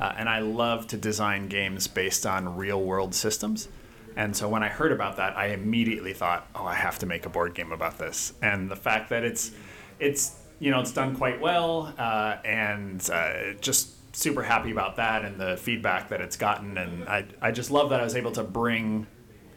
Uh, 0.00 0.12
and 0.16 0.28
I 0.28 0.38
love 0.38 0.86
to 0.88 0.96
design 0.96 1.48
games 1.48 1.88
based 1.88 2.24
on 2.24 2.56
real 2.56 2.80
world 2.80 3.14
systems. 3.14 3.68
And 4.14 4.36
so 4.36 4.48
when 4.48 4.62
I 4.62 4.68
heard 4.68 4.92
about 4.92 5.16
that, 5.16 5.36
I 5.36 5.46
immediately 5.48 6.12
thought, 6.12 6.46
"Oh, 6.54 6.64
I 6.64 6.74
have 6.74 6.98
to 7.00 7.06
make 7.06 7.26
a 7.26 7.28
board 7.28 7.54
game 7.54 7.72
about 7.72 7.98
this." 7.98 8.34
And 8.42 8.70
the 8.70 8.76
fact 8.76 9.10
that 9.10 9.24
it's, 9.24 9.50
it's 9.98 10.36
you 10.60 10.70
know, 10.70 10.80
it's 10.80 10.92
done 10.92 11.16
quite 11.16 11.40
well, 11.40 11.92
uh, 11.98 12.36
and 12.44 13.08
uh, 13.10 13.54
just 13.60 13.88
super 14.12 14.42
happy 14.42 14.70
about 14.70 14.96
that 14.96 15.24
and 15.24 15.40
the 15.40 15.56
feedback 15.56 16.08
that 16.10 16.20
it's 16.20 16.36
gotten. 16.36 16.76
And 16.78 17.08
I, 17.08 17.24
I 17.40 17.50
just 17.50 17.70
love 17.70 17.90
that 17.90 18.00
I 18.00 18.04
was 18.04 18.14
able 18.14 18.32
to 18.32 18.42
bring 18.44 19.06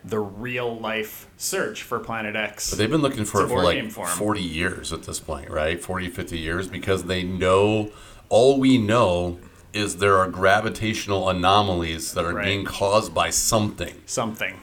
the 0.03 0.19
real 0.19 0.79
life 0.79 1.27
search 1.35 1.81
for 1.83 1.99
Planet 1.99 2.35
X. 2.35 2.69
But 2.69 2.77
they've 2.79 2.89
been 2.89 3.01
looking 3.01 3.25
for 3.25 3.43
it 3.43 3.47
for 3.47 3.63
like 3.63 3.75
game 3.77 3.89
40 3.89 4.41
years 4.41 4.93
at 4.93 5.03
this 5.03 5.19
point, 5.19 5.49
right? 5.49 5.81
40, 5.81 6.09
50 6.09 6.37
years 6.37 6.67
because 6.67 7.05
they 7.05 7.23
know 7.23 7.91
all 8.29 8.59
we 8.59 8.77
know 8.77 9.39
is 9.73 9.97
there 9.97 10.17
are 10.17 10.29
gravitational 10.29 11.27
anomalies 11.27 12.13
that 12.13 12.23
are 12.23 12.33
Right. 12.35 12.45
being 12.45 12.65
caused 12.65 13.13
by 13.13 13.29
something. 13.29 13.95
something. 14.05 14.61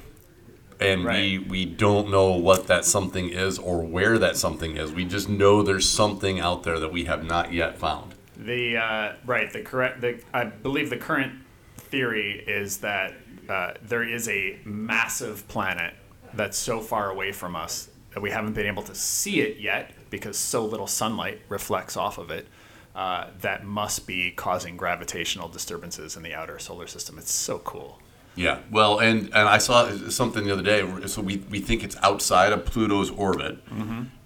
and 0.80 1.04
we 1.04 1.38
we 1.38 1.64
don't 1.64 2.10
know 2.10 2.32
what 2.32 2.66
that 2.66 2.84
something 2.84 3.28
is 3.28 3.58
or 3.58 3.82
where 3.82 4.18
that 4.18 4.36
something 4.36 4.76
is. 4.76 4.90
We 4.92 5.04
just 5.04 5.28
know 5.28 5.62
there's 5.62 5.88
something 5.88 6.40
out 6.40 6.62
there 6.62 6.78
that 6.80 6.92
we 6.92 7.04
have 7.04 7.24
not 7.24 7.52
yet 7.52 7.78
found. 7.78 8.14
The 8.36 8.76
uh, 8.76 9.12
right, 9.24 9.52
the 9.52 9.62
correct, 9.62 10.00
the 10.00 10.20
I 10.32 10.44
believe 10.44 10.90
the 10.90 10.96
current 10.96 11.32
theory 11.76 12.42
is 12.46 12.78
that 12.78 13.14
uh, 13.48 13.74
there 13.82 14.02
is 14.02 14.28
a 14.28 14.58
massive 14.64 15.46
planet 15.48 15.94
that's 16.34 16.56
so 16.56 16.80
far 16.80 17.10
away 17.10 17.32
from 17.32 17.54
us 17.54 17.88
that 18.14 18.20
we 18.20 18.30
haven't 18.30 18.54
been 18.54 18.66
able 18.66 18.82
to 18.84 18.94
see 18.94 19.40
it 19.40 19.58
yet 19.58 19.92
because 20.10 20.36
so 20.38 20.64
little 20.64 20.86
sunlight 20.86 21.40
reflects 21.48 21.96
off 21.96 22.18
of 22.18 22.30
it. 22.30 22.46
Uh, 22.94 23.28
that 23.40 23.64
must 23.64 24.06
be 24.06 24.30
causing 24.30 24.76
gravitational 24.76 25.48
disturbances 25.48 26.14
in 26.16 26.22
the 26.22 26.34
outer 26.34 26.58
solar 26.58 26.86
system. 26.86 27.18
It's 27.18 27.32
so 27.32 27.58
cool. 27.58 27.98
Yeah, 28.34 28.60
well, 28.70 28.98
and 28.98 29.24
and 29.34 29.48
I 29.48 29.58
saw 29.58 29.90
something 30.08 30.44
the 30.44 30.52
other 30.52 30.62
day. 30.62 31.06
So 31.06 31.20
we 31.22 31.38
we 31.50 31.60
think 31.60 31.84
it's 31.84 31.96
outside 32.02 32.52
of 32.52 32.64
Pluto's 32.64 33.10
orbit, 33.10 33.58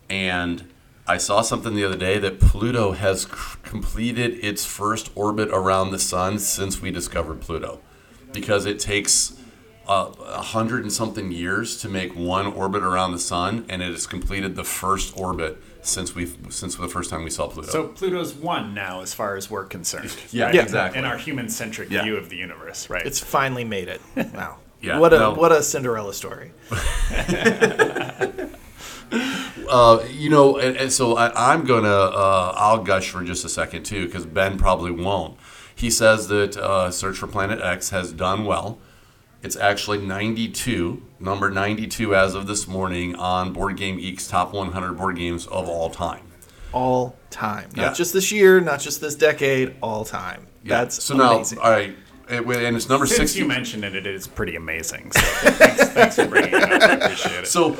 and 0.08 0.64
I 1.08 1.18
saw 1.18 1.40
something 1.42 1.74
the 1.74 1.84
other 1.84 1.96
day 1.96 2.18
that 2.18 2.40
Pluto 2.40 2.92
has 2.92 3.22
c- 3.22 3.28
completed 3.62 4.44
its 4.44 4.64
first 4.64 5.10
orbit 5.14 5.48
around 5.50 5.90
the 5.92 5.98
sun 5.98 6.38
since 6.38 6.80
we 6.82 6.90
discovered 6.90 7.40
Pluto, 7.40 7.80
because 8.32 8.66
it 8.66 8.80
takes 8.80 9.34
uh, 9.86 10.10
a 10.26 10.42
hundred 10.42 10.82
and 10.82 10.92
something 10.92 11.30
years 11.30 11.76
to 11.82 11.88
make 11.88 12.16
one 12.16 12.46
orbit 12.48 12.82
around 12.82 13.12
the 13.12 13.20
sun, 13.20 13.64
and 13.68 13.82
it 13.82 13.92
has 13.92 14.06
completed 14.06 14.56
the 14.56 14.64
first 14.64 15.16
orbit 15.16 15.62
since 15.82 16.12
we 16.16 16.26
since 16.48 16.74
the 16.74 16.88
first 16.88 17.08
time 17.10 17.22
we 17.22 17.30
saw 17.30 17.46
Pluto. 17.46 17.70
So 17.70 17.86
Pluto's 17.88 18.34
one 18.34 18.74
now, 18.74 19.00
as 19.02 19.14
far 19.14 19.36
as 19.36 19.48
we're 19.48 19.64
concerned. 19.66 20.12
Yeah, 20.32 20.46
right? 20.46 20.56
exactly. 20.56 20.98
In 20.98 21.04
our 21.04 21.16
human-centric 21.16 21.88
Yeah. 21.90 22.02
view 22.02 22.16
of 22.16 22.28
the 22.30 22.36
universe, 22.36 22.90
right? 22.90 23.06
It's 23.06 23.20
finally 23.20 23.64
made 23.64 23.86
it. 23.88 24.00
Wow. 24.34 24.56
Yeah, 24.82 24.98
What 24.98 25.12
a 25.14 25.18
no. 25.18 25.34
what 25.34 25.52
a 25.52 25.62
Cinderella 25.62 26.12
story. 26.12 26.50
Uh, 29.68 30.04
you 30.12 30.30
know, 30.30 30.58
and, 30.58 30.76
and 30.76 30.92
so 30.92 31.16
I, 31.16 31.52
I'm 31.52 31.64
gonna 31.64 31.88
uh, 31.88 32.52
I'll 32.56 32.82
gush 32.84 33.10
for 33.10 33.24
just 33.24 33.44
a 33.44 33.48
second 33.48 33.84
too, 33.84 34.06
because 34.06 34.24
Ben 34.26 34.58
probably 34.58 34.90
won't. 34.92 35.36
He 35.74 35.90
says 35.90 36.28
that 36.28 36.56
uh, 36.56 36.90
Search 36.90 37.18
for 37.18 37.26
Planet 37.26 37.60
X 37.60 37.90
has 37.90 38.12
done 38.12 38.44
well. 38.44 38.78
It's 39.42 39.56
actually 39.56 39.98
92, 39.98 41.02
number 41.20 41.50
92 41.50 42.14
as 42.14 42.34
of 42.34 42.46
this 42.46 42.66
morning 42.66 43.14
on 43.16 43.52
Board 43.52 43.76
Game 43.76 43.98
Geek's 43.98 44.26
top 44.26 44.52
100 44.52 44.94
board 44.94 45.16
games 45.16 45.46
of 45.46 45.68
all 45.68 45.90
time. 45.90 46.22
All 46.72 47.16
time. 47.30 47.68
Not 47.76 47.82
Yeah. 47.82 47.92
just 47.92 48.12
this 48.12 48.32
year, 48.32 48.60
not 48.60 48.80
just 48.80 49.00
this 49.00 49.14
decade, 49.14 49.76
all 49.82 50.04
time. 50.04 50.46
Yeah. 50.64 50.78
That's 50.80 51.02
so 51.04 51.14
amazing. 51.20 51.58
now, 51.58 51.64
all 51.64 51.70
right, 51.70 51.94
and 52.28 52.50
and 52.50 52.76
it's 52.76 52.88
number 52.88 53.06
Since 53.06 53.32
60. 53.32 53.38
you 53.40 53.46
mentioned 53.46 53.84
it, 53.84 53.94
it 53.94 54.06
is 54.06 54.26
pretty 54.26 54.56
amazing. 54.56 55.12
So 55.12 55.20
thanks, 55.50 55.88
thanks 55.90 56.16
for 56.16 56.26
bringing 56.26 56.54
it 56.54 56.62
up. 56.62 56.82
I 56.82 56.94
appreciate 56.94 57.44
it. 57.44 57.46
So, 57.46 57.72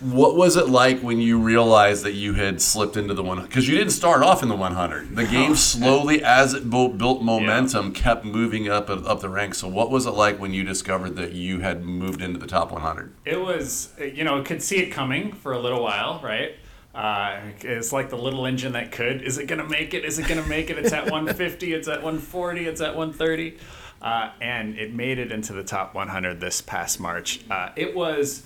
what 0.00 0.36
was 0.36 0.56
it 0.56 0.68
like 0.68 1.00
when 1.00 1.20
you 1.20 1.38
realized 1.38 2.04
that 2.04 2.12
you 2.12 2.34
had 2.34 2.62
slipped 2.62 2.96
into 2.96 3.14
the 3.14 3.22
one? 3.22 3.42
Because 3.42 3.68
you 3.68 3.76
didn't 3.76 3.92
start 3.92 4.22
off 4.22 4.42
in 4.42 4.48
the 4.48 4.56
100. 4.56 5.16
The 5.16 5.26
game 5.26 5.56
slowly, 5.56 6.22
as 6.22 6.54
it 6.54 6.70
bu- 6.70 6.94
built 6.94 7.22
momentum, 7.22 7.92
kept 7.92 8.24
moving 8.24 8.68
up 8.68 8.88
up 8.88 9.20
the 9.20 9.28
ranks. 9.28 9.58
So, 9.58 9.68
what 9.68 9.90
was 9.90 10.06
it 10.06 10.12
like 10.12 10.38
when 10.38 10.54
you 10.54 10.64
discovered 10.64 11.16
that 11.16 11.32
you 11.32 11.60
had 11.60 11.84
moved 11.84 12.22
into 12.22 12.38
the 12.38 12.46
top 12.46 12.70
100? 12.70 13.12
It 13.24 13.40
was, 13.40 13.92
you 13.98 14.24
know, 14.24 14.42
could 14.42 14.62
see 14.62 14.78
it 14.78 14.90
coming 14.90 15.32
for 15.32 15.52
a 15.52 15.58
little 15.58 15.82
while, 15.82 16.20
right? 16.22 16.52
Uh, 16.94 17.38
it's 17.60 17.92
like 17.92 18.10
the 18.10 18.16
little 18.18 18.44
engine 18.46 18.72
that 18.72 18.90
could. 18.90 19.22
Is 19.22 19.38
it 19.38 19.46
going 19.46 19.60
to 19.60 19.68
make 19.68 19.94
it? 19.94 20.04
Is 20.04 20.18
it 20.18 20.26
going 20.26 20.42
to 20.42 20.48
make 20.48 20.68
it? 20.70 20.78
It's 20.78 20.92
at 20.92 21.04
150, 21.04 21.72
it's 21.72 21.86
at 21.86 22.02
140, 22.02 22.66
it's 22.66 22.80
at 22.80 22.96
130. 22.96 23.56
Uh, 24.00 24.30
and 24.40 24.78
it 24.78 24.94
made 24.94 25.18
it 25.18 25.32
into 25.32 25.52
the 25.52 25.64
top 25.64 25.94
100 25.94 26.40
this 26.40 26.60
past 26.60 27.00
March. 27.00 27.40
Uh, 27.50 27.70
it 27.76 27.94
was. 27.94 28.44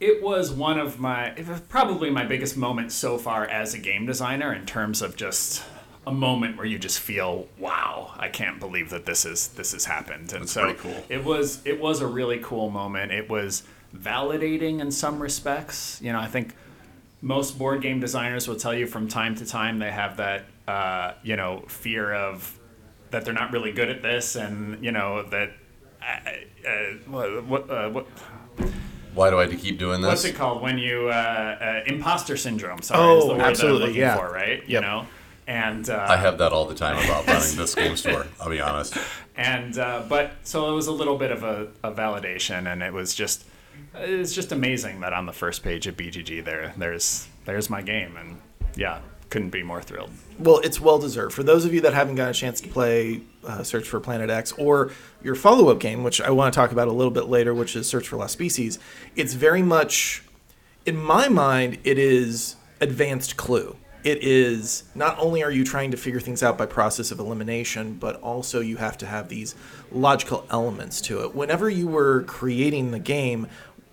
It 0.00 0.22
was 0.22 0.52
one 0.52 0.78
of 0.78 1.00
my, 1.00 1.30
probably 1.68 2.08
my 2.08 2.24
biggest 2.24 2.56
moment 2.56 2.92
so 2.92 3.18
far 3.18 3.44
as 3.44 3.74
a 3.74 3.78
game 3.78 4.06
designer 4.06 4.54
in 4.54 4.64
terms 4.64 5.02
of 5.02 5.16
just 5.16 5.64
a 6.06 6.12
moment 6.12 6.56
where 6.56 6.66
you 6.66 6.78
just 6.78 7.00
feel, 7.00 7.48
wow, 7.58 8.12
I 8.16 8.28
can't 8.28 8.60
believe 8.60 8.90
that 8.90 9.06
this 9.06 9.24
is 9.24 9.48
this 9.48 9.72
has 9.72 9.84
happened. 9.84 10.32
And 10.32 10.42
That's 10.42 10.52
so 10.52 10.72
cool. 10.74 11.04
it 11.08 11.24
was 11.24 11.60
it 11.66 11.80
was 11.80 12.00
a 12.00 12.06
really 12.06 12.38
cool 12.38 12.70
moment. 12.70 13.12
It 13.12 13.28
was 13.28 13.64
validating 13.94 14.80
in 14.80 14.90
some 14.90 15.20
respects. 15.20 16.00
You 16.00 16.12
know, 16.12 16.20
I 16.20 16.26
think 16.26 16.54
most 17.20 17.58
board 17.58 17.82
game 17.82 18.00
designers 18.00 18.48
will 18.48 18.56
tell 18.56 18.74
you 18.74 18.86
from 18.86 19.08
time 19.08 19.34
to 19.36 19.44
time 19.46 19.78
they 19.80 19.90
have 19.90 20.16
that 20.16 20.44
uh, 20.66 21.12
you 21.22 21.36
know 21.36 21.64
fear 21.68 22.12
of 22.14 22.57
that 23.10 23.24
they're 23.24 23.34
not 23.34 23.52
really 23.52 23.72
good 23.72 23.88
at 23.88 24.02
this, 24.02 24.36
and 24.36 24.82
you 24.84 24.92
know 24.92 25.22
that 25.30 25.50
uh, 26.02 26.30
uh, 26.68 26.70
what 27.06 27.44
what, 27.44 27.70
uh, 27.70 27.88
what 27.90 28.06
Why 29.14 29.30
do 29.30 29.38
I 29.38 29.42
have 29.42 29.50
to 29.50 29.56
keep 29.56 29.78
doing 29.78 30.00
this? 30.00 30.08
what's 30.08 30.24
it 30.24 30.34
called 30.34 30.62
when 30.62 30.78
you 30.78 31.08
uh, 31.08 31.12
uh, 31.12 31.92
imposter 31.92 32.36
syndrome? 32.36 32.82
Sorry, 32.82 33.00
Oh, 33.00 33.18
is 33.18 33.24
the 33.24 33.30
word 33.34 33.40
absolutely, 33.40 33.78
that 33.78 33.84
I'm 33.84 33.88
looking 33.88 34.00
yeah. 34.02 34.16
for, 34.16 34.32
right? 34.32 34.68
You 34.68 34.80
know, 34.80 35.06
and 35.46 35.88
uh, 35.90 36.06
I 36.08 36.16
have 36.16 36.38
that 36.38 36.52
all 36.52 36.66
the 36.66 36.74
time 36.74 36.96
about 37.04 37.26
running 37.28 37.56
this 37.56 37.74
game 37.74 37.96
store. 37.96 38.26
I'll 38.40 38.50
be 38.50 38.60
honest. 38.60 38.96
and 39.36 39.78
uh, 39.78 40.02
but 40.08 40.32
so 40.42 40.70
it 40.70 40.74
was 40.74 40.86
a 40.88 40.92
little 40.92 41.16
bit 41.16 41.30
of 41.30 41.42
a, 41.42 41.68
a 41.82 41.90
validation 41.92 42.70
and 42.70 42.82
it 42.82 42.92
was 42.92 43.14
just 43.14 43.44
it's 43.94 44.34
just 44.34 44.50
amazing 44.52 45.00
that 45.00 45.12
on 45.12 45.26
the 45.26 45.32
first 45.32 45.62
page 45.62 45.86
of 45.86 45.96
BGG 45.96 46.44
there 46.44 46.74
there's 46.76 47.28
there's 47.44 47.70
my 47.70 47.80
game 47.80 48.16
and 48.16 48.40
yeah 48.76 48.98
couldn't 49.30 49.50
be 49.50 49.62
more 49.62 49.82
thrilled 49.82 50.10
Well, 50.38 50.58
it's 50.60 50.80
well 50.80 50.98
deserved. 50.98 51.34
For 51.34 51.42
those 51.42 51.64
of 51.64 51.74
you 51.74 51.80
that 51.82 51.94
haven't 51.94 52.14
got 52.14 52.30
a 52.30 52.34
chance 52.34 52.60
to 52.62 52.68
play 52.68 53.22
uh, 53.44 53.62
Search 53.62 53.88
for 53.88 54.00
Planet 54.00 54.30
X 54.30 54.52
or 54.52 54.90
your 55.22 55.34
follow 55.34 55.68
up 55.68 55.80
game, 55.80 56.02
which 56.02 56.20
I 56.20 56.30
want 56.30 56.52
to 56.52 56.58
talk 56.58 56.72
about 56.72 56.88
a 56.88 56.92
little 56.92 57.10
bit 57.10 57.24
later, 57.28 57.52
which 57.54 57.76
is 57.76 57.88
Search 57.88 58.08
for 58.08 58.16
Lost 58.16 58.32
Species, 58.32 58.78
it's 59.16 59.34
very 59.34 59.62
much, 59.62 60.22
in 60.86 60.96
my 60.96 61.28
mind, 61.28 61.78
it 61.84 61.98
is 61.98 62.56
advanced 62.80 63.36
clue. 63.36 63.76
It 64.04 64.22
is 64.22 64.84
not 64.94 65.18
only 65.18 65.42
are 65.42 65.50
you 65.50 65.64
trying 65.64 65.90
to 65.90 65.96
figure 65.96 66.20
things 66.20 66.42
out 66.42 66.56
by 66.56 66.66
process 66.66 67.10
of 67.10 67.18
elimination, 67.18 67.94
but 67.94 68.20
also 68.22 68.60
you 68.60 68.76
have 68.76 68.96
to 68.98 69.06
have 69.06 69.28
these 69.28 69.56
logical 69.90 70.46
elements 70.50 71.00
to 71.02 71.24
it. 71.24 71.34
Whenever 71.34 71.68
you 71.68 71.88
were 71.88 72.22
creating 72.22 72.92
the 72.92 73.00
game, 73.00 73.48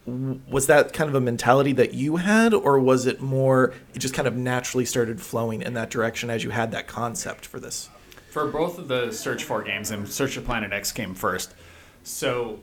was 0.05 0.67
that 0.67 0.93
kind 0.93 1.09
of 1.09 1.15
a 1.15 1.21
mentality 1.21 1.73
that 1.73 1.93
you 1.93 2.17
had, 2.17 2.53
or 2.53 2.79
was 2.79 3.05
it 3.05 3.21
more 3.21 3.73
it 3.93 3.99
just 3.99 4.13
kind 4.13 4.27
of 4.27 4.35
naturally 4.35 4.85
started 4.85 5.19
flowing 5.21 5.61
in 5.61 5.73
that 5.73 5.89
direction 5.89 6.29
as 6.29 6.43
you 6.43 6.51
had 6.51 6.71
that 6.71 6.87
concept 6.87 7.45
for 7.45 7.59
this? 7.59 7.89
for 8.35 8.47
both 8.47 8.77
of 8.77 8.89
the 8.89 9.11
search 9.11 9.45
for 9.45 9.63
games 9.63 9.91
and 9.91 10.05
search 10.09 10.35
for 10.35 10.41
planet 10.41 10.73
x 10.73 10.91
came 10.91 11.15
first. 11.15 11.55
So 12.03 12.59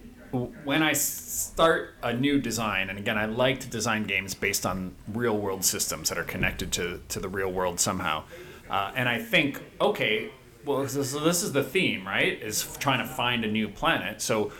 when 0.64 0.82
i 0.82 0.92
start 0.92 1.94
a 2.02 2.12
new 2.12 2.38
design 2.38 2.90
and 2.90 2.98
again 2.98 3.16
i 3.16 3.24
like 3.24 3.60
to 3.60 3.68
design 3.68 4.04
games 4.04 4.34
based 4.34 4.66
on 4.66 4.94
real 5.08 5.36
world 5.38 5.64
systems 5.64 6.10
that 6.10 6.18
are 6.18 6.24
connected 6.24 6.72
to, 6.72 7.00
to 7.08 7.20
the 7.20 7.28
real 7.28 7.50
world 7.50 7.80
somehow. 7.80 8.22
Uh, 8.68 8.92
and 8.94 9.08
i 9.08 9.18
think 9.18 9.62
okay 9.80 10.30
well 10.66 10.86
so 10.86 11.18
this 11.20 11.42
is 11.42 11.52
the 11.52 11.64
theme 11.64 12.06
right 12.06 12.42
is 12.42 12.76
trying 12.76 12.98
to 12.98 13.06
find 13.06 13.42
a 13.42 13.50
new 13.50 13.66
planet. 13.66 14.20
So 14.20 14.52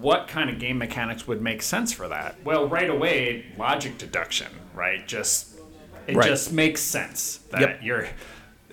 what 0.00 0.28
kind 0.28 0.48
of 0.50 0.58
game 0.58 0.78
mechanics 0.78 1.26
would 1.26 1.40
make 1.42 1.60
sense 1.62 1.92
for 1.92 2.08
that 2.08 2.36
well 2.44 2.68
right 2.68 2.90
away 2.90 3.44
logic 3.58 3.98
deduction 3.98 4.48
right 4.74 5.06
just 5.08 5.58
it 6.06 6.16
Right. 6.16 6.26
just 6.28 6.52
makes 6.52 6.80
sense 6.80 7.40
that 7.50 7.60
Yep. 7.60 7.80
you're 7.82 8.08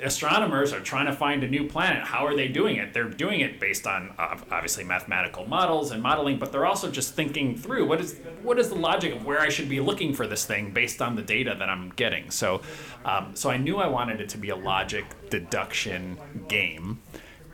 astronomers 0.02 0.74
are 0.74 0.82
trying 0.82 1.06
to 1.06 1.14
find 1.14 1.42
a 1.44 1.48
new 1.48 1.66
planet. 1.68 2.04
How 2.04 2.26
are 2.26 2.36
they 2.36 2.50
doing 2.50 2.76
it? 2.76 2.94
They're 2.94 3.06
doing 3.10 3.40
it 3.40 3.62
based 3.62 3.88
on 3.88 4.14
uh, 4.20 4.38
obviously 4.52 4.84
mathematical 4.84 5.48
models 5.48 5.92
and 5.92 6.04
modeling, 6.04 6.38
but 6.38 6.52
they're 6.52 6.66
also 6.66 6.92
just 6.92 7.14
thinking 7.16 7.56
through 7.56 7.88
what 7.88 8.02
is 8.02 8.20
what 8.44 8.60
is 8.60 8.68
the 8.70 8.76
logic 8.76 9.16
of 9.16 9.26
where 9.26 9.40
I 9.40 9.48
should 9.50 9.70
be 9.70 9.80
looking 9.80 10.14
for 10.14 10.28
this 10.28 10.46
thing 10.46 10.72
based 10.72 11.02
on 11.02 11.16
the 11.16 11.22
data 11.22 11.56
that 11.58 11.70
I'm 11.70 11.90
getting. 11.96 12.30
So, 12.30 12.62
um, 13.06 13.32
so 13.36 13.50
I 13.50 13.56
knew 13.58 13.78
I 13.78 13.88
wanted 13.88 14.20
it 14.20 14.28
to 14.30 14.38
be 14.38 14.50
a 14.50 14.56
logic 14.56 15.06
deduction 15.30 16.18
game, 16.50 17.00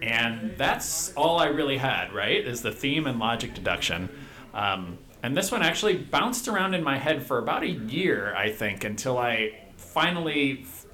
and 0.01 0.55
that's 0.57 1.13
all 1.13 1.39
I 1.39 1.47
really 1.47 1.77
had. 1.77 2.13
Right, 2.13 2.45
is 2.45 2.61
the 2.61 2.71
theme 2.71 3.07
and 3.07 3.19
logic 3.19 3.53
deduction. 3.53 4.09
Um, 4.53 4.97
and 5.23 5.37
this 5.37 5.51
one 5.51 5.61
actually 5.61 5.97
bounced 5.97 6.47
around 6.47 6.73
in 6.73 6.83
my 6.83 6.97
head 6.97 7.23
for 7.23 7.37
about 7.37 7.63
a 7.63 7.69
year, 7.69 8.33
I 8.35 8.49
think, 8.51 8.83
until 8.83 9.17
I 9.17 9.53
finally 9.77 10.61
f- 10.63 10.85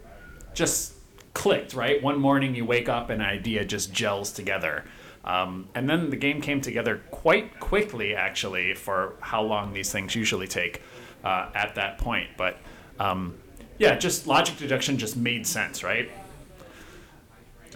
just 0.54 0.94
clicked, 1.34 1.74
right? 1.74 2.02
One 2.04 2.20
morning 2.20 2.54
you 2.54 2.66
wake 2.66 2.90
up 2.90 3.10
and 3.10 3.22
an 3.22 3.28
idea 3.28 3.64
just 3.64 3.94
gels 3.94 4.32
together. 4.32 4.84
Um, 5.24 5.70
and 5.76 5.90
then 5.90 6.10
the 6.10 6.16
game 6.16 6.42
came 6.42 6.62
together 6.62 7.02
quite 7.12 7.60
quickly, 7.60 8.16
actually, 8.16 8.74
for 8.74 9.16
how 9.20 9.44
long 9.44 9.74
these 9.74 9.92
things 9.92 10.16
usually 10.16 10.48
take 10.48 10.82
uh, 11.24 11.50
at 11.54 11.76
that 11.76 11.98
point. 11.98 12.30
But 12.38 12.58
um, 13.00 13.36
yeah, 13.78 13.96
just 13.98 14.28
logic 14.28 14.58
deduction 14.58 14.98
just 14.98 15.16
made 15.16 15.46
sense, 15.46 15.84
right? 15.84 16.10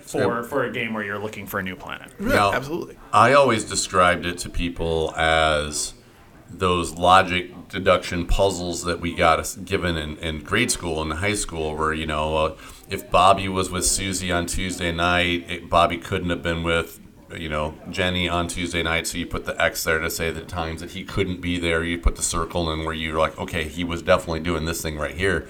For, 0.04 0.44
for 0.44 0.64
a 0.66 0.72
game 0.72 0.94
where 0.94 1.04
you're 1.04 1.20
looking 1.20 1.48
for 1.48 1.60
a 1.60 1.64
new 1.64 1.76
planet. 1.76 2.12
Yeah, 2.20 2.28
Now, 2.28 2.54
absolutely. 2.54 2.98
I 3.14 3.34
always 3.34 3.66
described 3.66 4.26
it 4.26 4.38
to 4.40 4.50
people 4.50 5.14
as 5.16 5.94
those 6.50 6.94
logic 6.94 7.70
deduction 7.70 8.26
puzzles 8.26 8.84
that 8.84 9.00
we 9.00 9.16
got 9.16 9.56
given 9.64 9.98
in, 9.98 10.18
in 10.18 10.44
grade 10.44 10.72
school 10.72 11.02
and 11.02 11.14
high 11.14 11.36
school, 11.36 11.76
where 11.76 11.94
you 11.94 12.06
know, 12.06 12.36
uh, 12.36 12.58
if 12.90 13.10
Bobby 13.10 13.48
was 13.48 13.70
with 13.70 13.86
Susie 13.86 14.32
on 14.32 14.46
Tuesday 14.46 14.92
night, 14.92 15.50
it, 15.50 15.70
Bobby 15.70 15.98
couldn't 15.98 16.30
have 16.30 16.44
been 16.44 16.64
with 16.64 17.00
you 17.38 17.50
know, 17.50 17.74
Jenny 17.90 18.28
on 18.28 18.48
Tuesday 18.48 18.84
night. 18.84 19.08
So 19.08 19.18
you 19.18 19.26
put 19.26 19.46
the 19.46 19.60
X 19.62 19.84
there 19.84 20.00
to 20.00 20.10
say 20.10 20.32
the 20.32 20.42
times 20.42 20.82
that 20.82 20.92
he 20.92 21.04
couldn't 21.04 21.42
be 21.42 21.60
there. 21.60 21.84
You 21.84 21.98
put 21.98 22.16
the 22.16 22.22
circle 22.22 22.72
in 22.72 22.84
where 22.84 22.94
you're 22.94 23.18
like, 23.18 23.38
okay, 23.40 23.64
he 23.68 23.84
was 23.84 24.02
definitely 24.02 24.42
doing 24.42 24.66
this 24.66 24.82
thing 24.82 24.98
right 24.98 25.16
here. 25.16 25.48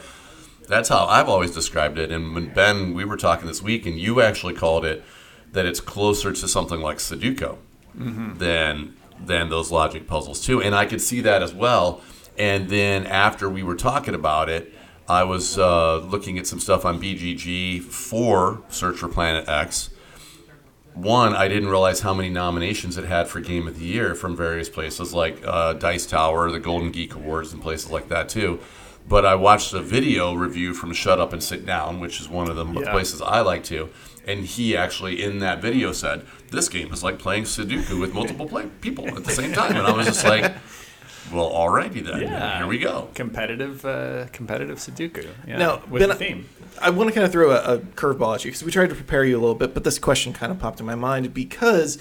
That's 0.71 0.89
how 0.89 1.05
I've 1.05 1.27
always 1.27 1.51
described 1.51 1.99
it. 1.99 2.11
And 2.11 2.33
when 2.33 2.53
Ben, 2.53 2.93
we 2.93 3.05
were 3.05 3.17
talking 3.17 3.47
this 3.47 3.61
week, 3.61 3.85
and 3.85 3.99
you 3.99 4.21
actually 4.21 4.53
called 4.53 4.85
it 4.85 5.03
that 5.51 5.65
it's 5.65 5.81
closer 5.81 6.31
to 6.31 6.47
something 6.47 6.79
like 6.79 6.97
Sudoku 6.97 7.57
than 8.39 8.95
than 9.19 9.49
those 9.49 9.71
logic 9.71 10.07
puzzles 10.07 10.43
too. 10.43 10.61
And 10.61 10.73
I 10.73 10.85
could 10.85 11.01
see 11.01 11.21
that 11.21 11.43
as 11.43 11.53
well. 11.53 12.01
And 12.37 12.69
then 12.69 13.05
after 13.05 13.49
we 13.49 13.63
were 13.63 13.75
talking 13.75 14.15
about 14.15 14.49
it, 14.49 14.73
I 15.07 15.23
was 15.23 15.57
uh, 15.57 15.97
looking 15.97 16.39
at 16.39 16.47
some 16.47 16.59
stuff 16.59 16.85
on 16.85 17.01
BGG 17.01 17.81
for 17.83 18.63
Search 18.69 18.97
for 18.97 19.09
Planet 19.09 19.47
X. 19.47 19.89
One, 20.93 21.33
I 21.33 21.47
didn't 21.47 21.69
realize 21.69 22.01
how 22.01 22.13
many 22.13 22.29
nominations 22.29 22.97
it 22.97 23.05
had 23.05 23.27
for 23.27 23.39
Game 23.39 23.67
of 23.67 23.79
the 23.79 23.85
Year 23.85 24.15
from 24.15 24.35
various 24.35 24.69
places 24.69 25.13
like 25.13 25.41
uh, 25.45 25.73
Dice 25.73 26.05
Tower, 26.05 26.51
the 26.51 26.59
Golden 26.59 26.91
Geek 26.91 27.13
Awards, 27.15 27.53
and 27.53 27.61
places 27.61 27.91
like 27.91 28.07
that 28.09 28.29
too. 28.29 28.59
But 29.07 29.25
I 29.25 29.35
watched 29.35 29.73
a 29.73 29.81
video 29.81 30.33
review 30.33 30.73
from 30.73 30.93
Shut 30.93 31.19
Up 31.19 31.33
and 31.33 31.43
Sit 31.43 31.65
Down, 31.65 31.99
which 31.99 32.21
is 32.21 32.29
one 32.29 32.49
of 32.49 32.55
the 32.55 32.65
Yeah. 32.65 32.91
places 32.91 33.21
I 33.21 33.41
like 33.41 33.63
to. 33.65 33.89
And 34.25 34.45
he 34.45 34.77
actually, 34.77 35.21
in 35.21 35.39
that 35.39 35.61
video, 35.61 35.91
said, 35.91 36.25
This 36.51 36.69
game 36.69 36.91
is 36.93 37.03
like 37.03 37.17
playing 37.19 37.43
Sudoku 37.45 37.99
with 37.99 38.13
multiple 38.13 38.45
play- 38.47 38.67
people 38.81 39.07
at 39.07 39.23
the 39.25 39.31
same 39.31 39.51
time. 39.53 39.75
And 39.75 39.85
I 39.87 39.91
was 39.91 40.05
just 40.05 40.23
like, 40.23 40.53
Well, 41.33 41.49
alrighty 41.49 42.03
then. 42.05 42.21
Yeah. 42.21 42.57
Here 42.59 42.67
we 42.67 42.77
go. 42.77 43.09
Competitive, 43.15 43.85
uh, 43.85 44.25
competitive 44.33 44.77
Sudoku. 44.79 45.27
Yeah, 45.47 45.57
Now, 45.57 45.81
with 45.89 46.01
Ben, 46.01 46.09
the 46.09 46.15
theme. 46.15 46.49
I 46.81 46.89
want 46.89 47.09
to 47.09 47.13
kind 47.13 47.25
of 47.25 47.31
throw 47.31 47.51
a, 47.51 47.75
a 47.75 47.77
curveball 47.79 48.35
at 48.35 48.43
you 48.45 48.49
because 48.51 48.63
we 48.63 48.71
tried 48.71 48.89
to 48.89 48.95
prepare 48.95 49.23
you 49.23 49.37
a 49.37 49.41
little 49.41 49.55
bit, 49.55 49.73
but 49.73 49.83
this 49.83 49.97
question 49.99 50.33
kind 50.33 50.51
of 50.51 50.59
popped 50.59 50.79
in 50.79 50.85
my 50.85 50.95
mind 50.95 51.33
because, 51.33 51.97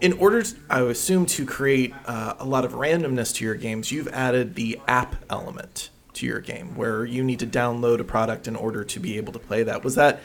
in 0.00 0.12
order, 0.14 0.42
to, 0.42 0.54
I 0.70 0.82
would 0.82 0.92
assume, 0.92 1.26
to 1.26 1.44
create 1.46 1.92
uh, 2.06 2.34
a 2.38 2.44
lot 2.44 2.64
of 2.64 2.72
randomness 2.72 3.34
to 3.36 3.44
your 3.44 3.54
games, 3.54 3.92
you've 3.92 4.08
added 4.08 4.54
the 4.54 4.80
app 4.88 5.16
element 5.28 5.89
to 6.20 6.26
your 6.26 6.40
game 6.40 6.76
where 6.76 7.04
you 7.04 7.22
need 7.22 7.38
to 7.40 7.46
download 7.46 8.00
a 8.00 8.04
product 8.04 8.46
in 8.48 8.56
order 8.56 8.84
to 8.84 9.00
be 9.00 9.16
able 9.16 9.32
to 9.32 9.38
play 9.38 9.62
that. 9.62 9.84
Was 9.84 9.96
that 9.96 10.20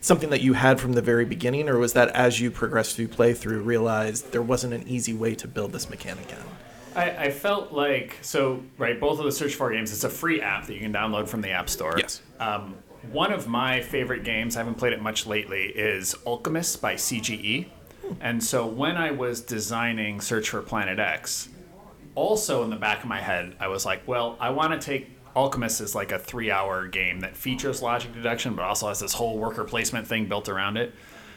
something 0.00 0.30
that 0.30 0.40
you 0.40 0.52
had 0.52 0.80
from 0.80 0.92
the 0.92 1.02
very 1.02 1.24
beginning, 1.24 1.68
or 1.68 1.78
was 1.78 1.92
that 1.94 2.08
as 2.10 2.40
you 2.40 2.50
progressed 2.50 2.96
through 2.96 3.08
playthrough, 3.08 3.64
realized 3.64 4.32
there 4.32 4.42
wasn't 4.42 4.74
an 4.74 4.86
easy 4.86 5.12
way 5.12 5.34
to 5.34 5.48
build 5.48 5.72
this 5.72 5.88
mechanic 5.88 6.30
in? 6.30 6.38
I, 6.94 7.26
I 7.26 7.30
felt 7.30 7.72
like 7.72 8.16
so 8.22 8.62
right. 8.78 8.98
Both 8.98 9.18
of 9.18 9.24
the 9.24 9.32
Search 9.32 9.54
for 9.54 9.70
games. 9.70 9.92
It's 9.92 10.04
a 10.04 10.10
free 10.10 10.40
app 10.40 10.66
that 10.66 10.74
you 10.74 10.80
can 10.80 10.92
download 10.92 11.28
from 11.28 11.42
the 11.42 11.50
App 11.50 11.68
Store. 11.68 11.96
Yes. 11.98 12.22
Um, 12.40 12.74
one 13.12 13.32
of 13.32 13.46
my 13.46 13.82
favorite 13.82 14.24
games. 14.24 14.56
I 14.56 14.60
haven't 14.60 14.76
played 14.76 14.94
it 14.94 15.02
much 15.02 15.26
lately. 15.26 15.64
Is 15.64 16.14
Alchemist 16.24 16.80
by 16.80 16.94
CGE. 16.94 17.66
And 18.20 18.42
so 18.42 18.66
when 18.66 18.96
I 18.96 19.10
was 19.10 19.40
designing 19.40 20.20
Search 20.20 20.48
for 20.50 20.62
Planet 20.62 20.98
X, 20.98 21.48
also 22.14 22.62
in 22.62 22.70
the 22.70 22.76
back 22.76 23.02
of 23.02 23.08
my 23.08 23.20
head, 23.20 23.56
I 23.60 23.68
was 23.68 23.84
like, 23.84 24.06
well, 24.06 24.36
I 24.40 24.50
want 24.50 24.80
to 24.80 24.84
take 24.84 25.15
Alchemist 25.36 25.82
is 25.82 25.94
like 25.94 26.12
a 26.12 26.18
three-hour 26.18 26.88
game 26.88 27.20
that 27.20 27.36
features 27.36 27.82
logic 27.82 28.14
deduction, 28.14 28.54
but 28.54 28.64
also 28.64 28.88
has 28.88 29.00
this 29.00 29.12
whole 29.12 29.38
worker 29.38 29.64
placement 29.64 30.06
thing 30.06 30.26
built 30.26 30.48
around 30.48 30.78
it. 30.78 30.94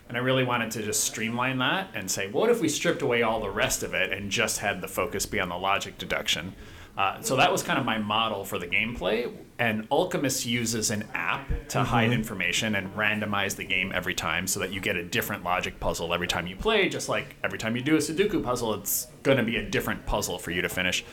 And 0.08 0.18
I 0.18 0.22
really 0.22 0.46
wanted 0.46 0.72
to 0.72 0.82
just 0.82 1.04
streamline 1.04 1.60
that 1.60 1.90
and 1.94 2.10
say, 2.10 2.32
what 2.32 2.50
if 2.50 2.62
we 2.62 2.70
stripped 2.70 3.02
away 3.02 3.22
all 3.22 3.42
the 3.42 3.50
rest 3.50 3.84
of 3.84 3.94
it 3.94 4.12
and 4.12 4.32
just 4.32 4.58
had 4.60 4.82
the 4.82 4.88
focus 4.88 5.26
be 5.26 5.40
on 5.40 5.50
the 5.50 5.58
logic 5.58 5.98
deduction? 5.98 6.56
Uh, 6.98 7.22
so 7.22 7.36
that 7.36 7.52
was 7.52 7.62
kind 7.62 7.78
of 7.78 7.86
my 7.86 7.98
model 7.98 8.44
for 8.44 8.58
the 8.58 8.68
gameplay. 8.68 9.32
And 9.60 9.86
Alchemist 9.92 10.46
uses 10.46 10.90
an 10.92 11.06
app 11.14 11.48
to 11.70 11.84
hide 11.84 12.12
information 12.12 12.76
and 12.76 12.94
randomize 12.96 13.56
the 13.56 13.66
game 13.66 13.92
every 13.94 14.16
time 14.16 14.48
so 14.48 14.60
that 14.62 14.74
you 14.74 14.80
get 14.80 14.96
a 14.96 15.04
different 15.04 15.44
logic 15.44 15.80
puzzle 15.80 16.14
every 16.14 16.28
time 16.28 16.48
you 16.48 16.56
play. 16.56 16.90
Just 16.90 17.08
like 17.08 17.36
every 17.44 17.60
time 17.60 17.76
you 17.76 17.82
do 17.82 17.96
a 17.96 18.00
Sudoku 18.00 18.44
puzzle, 18.44 18.74
it's 18.74 19.08
going 19.24 19.38
to 19.38 19.44
be 19.44 19.58
a 19.58 19.70
different 19.70 20.06
puzzle 20.06 20.40
for 20.40 20.52
you 20.52 20.62
to 20.62 20.70
finish. 20.70 21.06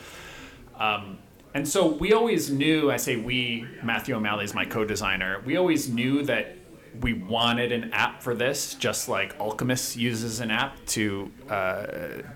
Um, 0.76 1.18
and 1.56 1.66
so 1.66 1.86
we 1.86 2.12
always 2.12 2.50
knew, 2.50 2.90
I 2.90 2.98
say 2.98 3.16
we, 3.16 3.66
Matthew 3.82 4.14
O'Malley 4.14 4.44
is 4.44 4.52
my 4.52 4.66
co 4.66 4.84
designer, 4.84 5.40
we 5.46 5.56
always 5.56 5.88
knew 5.88 6.22
that 6.24 6.54
we 7.00 7.14
wanted 7.14 7.72
an 7.72 7.94
app 7.94 8.22
for 8.22 8.34
this, 8.34 8.74
just 8.74 9.08
like 9.08 9.34
Alchemist 9.40 9.96
uses 9.96 10.40
an 10.40 10.50
app 10.50 10.76
to, 10.88 11.32
uh, 11.48 11.86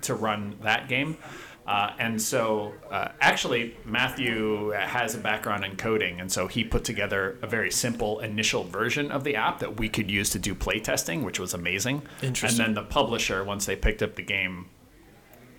to 0.01 0.15
run 0.15 0.55
that 0.63 0.89
game. 0.89 1.19
Uh, 1.67 1.93
and 1.99 2.19
so, 2.19 2.73
uh, 2.89 3.09
actually, 3.21 3.77
Matthew 3.85 4.71
has 4.71 5.13
a 5.13 5.19
background 5.19 5.65
in 5.65 5.75
coding, 5.75 6.19
and 6.19 6.31
so 6.31 6.47
he 6.47 6.63
put 6.63 6.83
together 6.83 7.37
a 7.43 7.47
very 7.47 7.69
simple 7.69 8.21
initial 8.21 8.63
version 8.63 9.11
of 9.11 9.23
the 9.23 9.35
app 9.35 9.59
that 9.59 9.79
we 9.79 9.87
could 9.87 10.09
use 10.09 10.31
to 10.31 10.39
do 10.39 10.55
playtesting, 10.55 11.23
which 11.23 11.39
was 11.39 11.53
amazing. 11.53 12.01
Interesting. 12.23 12.65
And 12.65 12.75
then 12.75 12.83
the 12.83 12.89
publisher, 12.89 13.43
once 13.43 13.67
they 13.67 13.75
picked 13.75 14.01
up 14.01 14.15
the 14.15 14.23
game, 14.23 14.65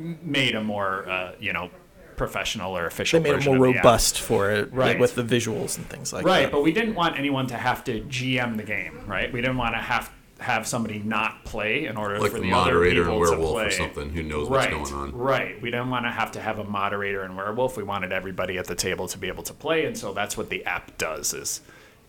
made 0.01 0.57
a 0.57 0.65
more, 0.65 1.09
uh, 1.09 1.33
you 1.39 1.53
know, 1.53 1.71
professional 2.17 2.77
or 2.77 2.87
official. 2.87 3.21
They 3.21 3.33
made 3.33 3.43
it 3.43 3.47
more 3.47 3.67
of 3.69 3.77
app. 3.77 3.85
robust 3.85 4.21
for 4.21 4.51
it, 4.51 4.69
like, 4.71 4.73
Right. 4.73 4.99
with 4.99 5.15
the 5.15 5.23
visuals 5.25 5.77
and 5.79 5.89
things 5.89 6.13
like 6.13 6.25
Right, 6.25 6.33
that. 6.39 6.43
Right, 6.45 6.53
but 6.53 6.63
we 6.63 6.73
didn't 6.73 6.95
want 6.95 7.19
anyone 7.19 7.47
to 7.49 7.57
have 7.57 7.85
to 7.85 8.01
GM 8.03 8.57
the 8.57 8.63
game, 8.63 9.01
right? 9.07 9.33
We 9.33 9.41
didn't 9.41 9.57
want 9.59 9.75
to 9.75 9.81
have 9.81 10.11
have 10.39 10.67
somebody 10.67 10.99
not 10.99 11.45
play 11.45 11.87
in 11.87 11.97
order 11.97 12.19
Like 12.19 12.33
for 12.33 12.39
the 12.39 12.43
the, 12.43 12.51
moderator 12.51 13.03
other 13.03 13.13
and 13.13 13.21
people 13.21 13.27
to 13.27 13.31
werewolf 13.39 13.55
play. 13.55 13.67
or 13.67 13.71
something 13.71 14.11
who 14.11 14.25
knows 14.25 14.49
what's 14.49 14.67
right, 14.67 14.75
going 14.75 14.93
on. 14.93 15.13
Right. 15.17 15.63
We 15.63 15.71
didn't 15.71 15.89
want 15.91 16.05
to 16.05 16.11
have 16.11 16.33
to 16.33 16.41
have 16.41 16.59
a 16.59 16.65
moderator 16.65 17.23
and 17.23 17.37
werewolf. 17.37 17.77
We 17.77 17.85
wanted 17.85 18.13
everybody 18.13 18.59
at 18.59 18.67
the 18.67 18.75
table 18.75 19.07
to 19.07 19.19
be 19.19 19.29
able 19.29 19.45
to 19.45 19.55
play, 19.55 19.85
and 19.85 19.97
so 19.97 20.13
that's 20.13 20.37
what 20.37 20.51
the 20.51 20.65
app 20.65 20.99
does. 20.99 21.33
Is 21.33 21.61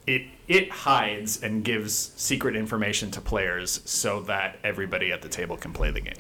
it 0.08 0.24
it 0.48 0.72
hides 0.72 1.44
and 1.44 1.64
gives 1.64 2.12
secret 2.16 2.56
information 2.56 3.12
to 3.12 3.22
players 3.22 3.82
so 3.86 4.22
that 4.22 4.58
everybody 4.64 5.12
at 5.12 5.22
the 5.22 5.30
table 5.30 5.56
can 5.56 5.72
play 5.72 5.92
the 5.92 6.02
game. 6.02 6.14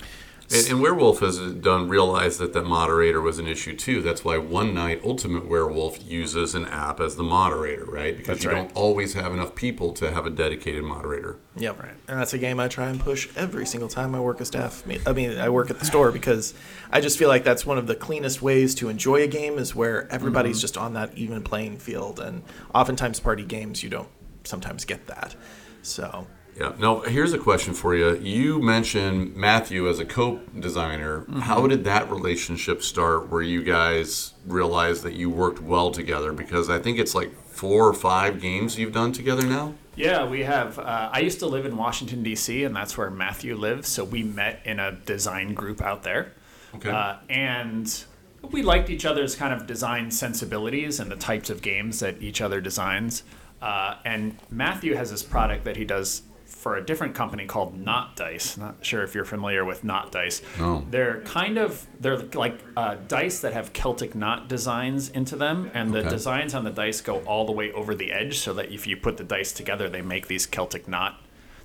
And, 0.53 0.71
and 0.71 0.81
Werewolf 0.81 1.19
has 1.19 1.39
done 1.39 1.89
realize 1.89 2.37
that 2.37 2.53
the 2.53 2.63
moderator 2.63 3.21
was 3.21 3.39
an 3.39 3.47
issue 3.47 3.75
too. 3.75 4.01
That's 4.01 4.23
why 4.23 4.37
One 4.37 4.73
Night 4.73 5.01
Ultimate 5.03 5.47
Werewolf 5.47 6.03
uses 6.05 6.55
an 6.55 6.65
app 6.65 6.99
as 6.99 7.15
the 7.15 7.23
moderator, 7.23 7.85
right? 7.85 8.15
Because 8.15 8.37
That's 8.37 8.43
you 8.43 8.51
right. 8.51 8.67
don't 8.67 8.75
always 8.75 9.13
have 9.13 9.33
enough 9.33 9.55
people 9.55 9.93
to 9.93 10.11
have 10.11 10.25
a 10.25 10.29
dedicated 10.29 10.83
moderator. 10.83 11.37
Yep. 11.55 11.81
Right. 11.81 11.95
And 12.07 12.19
that's 12.19 12.33
a 12.33 12.37
game 12.37 12.59
I 12.59 12.67
try 12.67 12.89
and 12.89 12.99
push 12.99 13.29
every 13.35 13.65
single 13.65 13.89
time 13.89 14.15
I 14.15 14.19
work 14.19 14.41
a 14.41 14.45
staff. 14.45 14.83
I 15.05 15.13
mean, 15.13 15.37
I 15.37 15.49
work 15.49 15.69
at 15.69 15.79
the 15.79 15.85
store 15.85 16.11
because 16.11 16.53
I 16.91 17.01
just 17.01 17.17
feel 17.17 17.29
like 17.29 17.43
that's 17.43 17.65
one 17.65 17.77
of 17.77 17.87
the 17.87 17.95
cleanest 17.95 18.41
ways 18.41 18.75
to 18.75 18.89
enjoy 18.89 19.23
a 19.23 19.27
game 19.27 19.57
is 19.57 19.75
where 19.75 20.11
everybody's 20.11 20.57
mm-hmm. 20.57 20.61
just 20.61 20.77
on 20.77 20.93
that 20.93 21.17
even 21.17 21.43
playing 21.43 21.77
field. 21.77 22.19
And 22.19 22.43
oftentimes, 22.73 23.19
party 23.19 23.43
games, 23.43 23.83
you 23.83 23.89
don't 23.89 24.09
sometimes 24.43 24.85
get 24.85 25.07
that. 25.07 25.35
So, 25.81 26.27
Yeah. 26.59 26.73
Now, 26.77 27.01
here's 27.01 27.33
a 27.33 27.39
question 27.39 27.73
for 27.73 27.95
you. 27.95 28.15
You 28.17 28.61
mentioned 28.61 29.35
Matthew 29.35 29.89
as 29.89 29.99
a 29.99 30.05
co-designer. 30.05 31.25
How 31.41 31.65
did 31.67 31.83
that 31.85 32.09
relationship 32.11 32.83
start? 32.83 33.29
Where 33.29 33.41
you 33.41 33.63
guys 33.63 34.33
realized 34.45 35.03
that 35.03 35.13
you 35.13 35.29
worked 35.29 35.61
well 35.61 35.89
together? 35.91 36.31
Because 36.31 36.69
I 36.69 36.79
think 36.79 36.99
it's 36.99 37.15
like 37.15 37.33
four 37.47 37.87
or 37.87 37.93
five 37.93 38.39
games 38.41 38.77
you've 38.77 38.93
done 38.93 39.11
together 39.13 39.43
now. 39.43 39.73
Yeah, 39.95 40.27
we 40.27 40.41
have. 40.43 40.79
Uh, 40.79 41.09
I 41.11 41.19
used 41.19 41.39
to 41.39 41.47
live 41.47 41.65
in 41.65 41.77
Washington 41.77 42.23
D.C., 42.23 42.63
and 42.63 42.75
that's 42.75 42.97
where 42.97 43.09
Matthew 43.11 43.55
lives. 43.55 43.87
So 43.89 44.03
we 44.03 44.23
met 44.23 44.61
in 44.65 44.79
a 44.79 44.91
design 44.91 45.53
group 45.53 45.81
out 45.81 46.03
there, 46.03 46.33
Okay. 46.75 46.89
uh, 46.89 47.17
and 47.29 48.03
we 48.51 48.61
liked 48.63 48.89
each 48.89 49.05
other's 49.05 49.35
kind 49.35 49.53
of 49.53 49.67
design 49.67 50.09
sensibilities 50.11 50.99
and 50.99 51.11
the 51.11 51.15
types 51.15 51.49
of 51.49 51.61
games 51.61 51.99
that 51.99 52.21
each 52.21 52.41
other 52.41 52.59
designs. 52.59 53.23
Uh, 53.61 53.95
and 54.03 54.37
Matthew 54.49 54.95
has 54.95 55.09
this 55.11 55.23
product 55.23 55.63
that 55.65 55.77
he 55.77 55.85
does 55.85 56.23
for 56.53 56.77
a 56.77 56.85
different 56.85 57.13
company 57.13 57.45
called 57.45 57.77
Knot 57.77 58.15
Dice. 58.15 58.57
Not 58.57 58.85
sure 58.85 59.03
if 59.03 59.13
you're 59.13 59.25
familiar 59.25 59.65
with 59.65 59.83
Knot 59.83 60.11
Dice. 60.11 60.41
No. 60.57 60.85
They're 60.89 61.19
kind 61.21 61.57
of 61.57 61.85
they're 61.99 62.17
like 62.17 62.57
uh, 62.77 62.95
dice 63.07 63.41
that 63.41 63.51
have 63.53 63.73
Celtic 63.73 64.15
knot 64.15 64.47
designs 64.47 65.09
into 65.09 65.35
them, 65.35 65.69
and 65.73 65.93
the 65.93 65.99
Okay. 65.99 66.09
designs 66.09 66.53
on 66.53 66.63
the 66.63 66.69
dice 66.71 67.01
go 67.01 67.17
all 67.25 67.45
the 67.45 67.51
way 67.51 67.71
over 67.73 67.93
the 67.95 68.11
edge, 68.13 68.39
so 68.39 68.53
that 68.53 68.71
if 68.71 68.87
you 68.87 68.95
put 68.95 69.17
the 69.17 69.23
dice 69.23 69.51
together, 69.51 69.89
they 69.89 70.01
make 70.01 70.27
these 70.27 70.45
Celtic 70.45 70.87
knot 70.87 71.19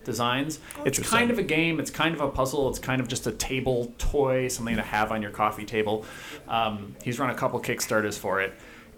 designs. 0.05 0.59
It's 0.85 0.99
kind 0.99 1.31
of 1.31 1.39
a 1.39 1.43
game. 1.43 1.79
It's 1.79 1.91
kind 1.91 2.15
of 2.15 2.21
a 2.21 2.29
puzzle. 2.29 2.69
It's 2.69 2.79
kind 2.79 3.01
of 3.01 3.09
just 3.09 3.27
a 3.27 3.33
table 3.33 3.93
toy, 3.99 4.49
something 4.49 4.77
to 4.77 4.83
have 4.83 5.13
on 5.13 5.21
your 5.23 5.31
coffee 5.31 5.65
table. 5.67 6.05
Um, 6.49 6.97
he's 7.05 7.19
run 7.19 7.31
a 7.31 7.35
couple 7.35 7.61
Kickstarters 7.61 8.19
for 8.19 8.41
it, 8.41 8.55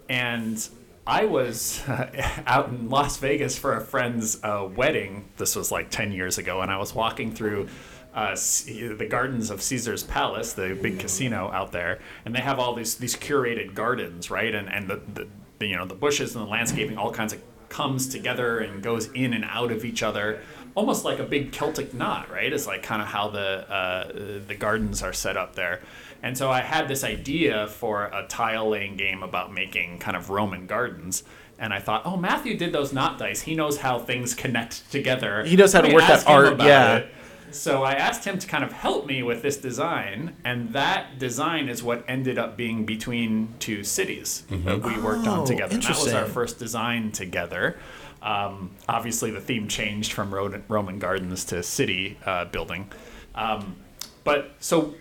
and 0.09 0.67
I 1.05 1.25
was 1.25 1.81
out 2.45 2.69
in 2.69 2.89
Las 2.89 3.17
Vegas 3.17 3.57
for 3.57 3.75
a 3.75 3.81
friend's 3.81 4.41
uh, 4.43 4.67
wedding. 4.75 5.25
This 5.37 5.55
was 5.55 5.71
like 5.71 5.89
10 5.89 6.11
years 6.11 6.37
ago, 6.37 6.61
and 6.61 6.71
I 6.71 6.77
was 6.77 6.93
walking 6.93 7.33
through 7.33 7.67
uh, 8.13 8.35
the 8.35 9.07
gardens 9.09 9.49
of 9.49 9.61
Caesar's 9.61 10.03
Palace, 10.03 10.53
the 10.53 10.77
big 10.79 10.99
casino 10.99 11.49
out 11.51 11.71
there, 11.71 11.99
and 12.25 12.35
they 12.35 12.41
have 12.41 12.59
all 12.59 12.75
these 12.75 12.95
these 12.95 13.15
curated 13.15 13.73
gardens, 13.73 14.29
right? 14.29 14.53
And 14.53 14.69
and 14.69 14.89
the, 14.89 15.01
the, 15.13 15.27
the 15.59 15.67
you 15.67 15.77
know 15.77 15.85
the 15.85 15.95
bushes 15.95 16.35
and 16.35 16.45
the 16.45 16.49
landscaping, 16.49 16.97
all 16.97 17.11
kinds 17.11 17.31
of 17.33 17.41
comes 17.69 18.09
together 18.09 18.59
and 18.59 18.83
goes 18.83 19.09
in 19.13 19.33
and 19.33 19.45
out 19.45 19.71
of 19.71 19.85
each 19.85 20.03
other, 20.03 20.41
almost 20.75 21.05
like 21.05 21.19
a 21.19 21.23
big 21.23 21.53
Celtic 21.53 21.93
knot, 21.93 22.29
right? 22.29 22.51
It's 22.51 22.67
like 22.67 22.83
kind 22.83 23.01
of 23.01 23.07
how 23.07 23.29
the 23.29 23.71
uh, 23.71 24.39
the 24.45 24.55
gardens 24.55 25.01
are 25.01 25.13
set 25.13 25.37
up 25.37 25.55
there. 25.55 25.81
And 26.23 26.37
so 26.37 26.51
I 26.51 26.61
had 26.61 26.87
this 26.87 27.03
idea 27.03 27.67
for 27.67 28.05
a 28.05 28.25
tile 28.27 28.69
laying 28.69 28.95
game 28.95 29.23
about 29.23 29.53
making 29.53 29.99
kind 29.99 30.15
of 30.15 30.29
Roman 30.29 30.67
gardens. 30.67 31.23
And 31.57 31.73
I 31.73 31.79
thought, 31.79 32.03
oh, 32.05 32.17
Matthew 32.17 32.57
did 32.57 32.73
those 32.73 32.91
knot 32.93 33.17
dice. 33.19 33.41
He 33.41 33.55
knows 33.55 33.77
how 33.77 33.99
things 33.99 34.33
connect 34.33 34.91
together. 34.91 35.43
He 35.43 35.55
knows 35.55 35.73
how 35.73 35.81
to 35.81 35.93
work 35.93 36.07
that 36.07 36.27
art, 36.27 36.59
yeah. 36.59 36.97
it. 36.97 37.13
so 37.51 37.83
I 37.83 37.93
asked 37.93 38.25
him 38.25 38.39
to 38.39 38.47
kind 38.47 38.63
of 38.63 38.71
help 38.71 39.05
me 39.05 39.21
with 39.21 39.41
this 39.43 39.57
design, 39.57 40.35
and 40.43 40.73
that 40.73 41.19
design 41.19 41.69
is 41.69 41.83
what 41.83 42.03
ended 42.07 42.39
up 42.39 42.57
being 42.57 42.85
between 42.85 43.53
two 43.59 43.83
cities 43.83 44.43
that 44.49 44.81
we 44.81 44.99
worked 44.99 45.27
Oh, 45.27 45.41
on 45.41 45.45
together. 45.45 45.75
And 45.75 45.83
that 45.83 45.89
was 45.89 46.13
our 46.13 46.25
first 46.25 46.57
design 46.57 47.11
together. 47.11 47.77
Um, 48.23 48.71
obviously, 48.87 49.31
the 49.31 49.41
theme 49.41 49.67
changed 49.67 50.13
from 50.13 50.33
Roman 50.67 50.99
gardens 50.99 51.45
to 51.45 51.61
city 51.63 52.17
uh, 52.25 52.45
building. 52.45 52.89
Um, 53.35 53.75
but 54.23 54.55
so 54.59 54.93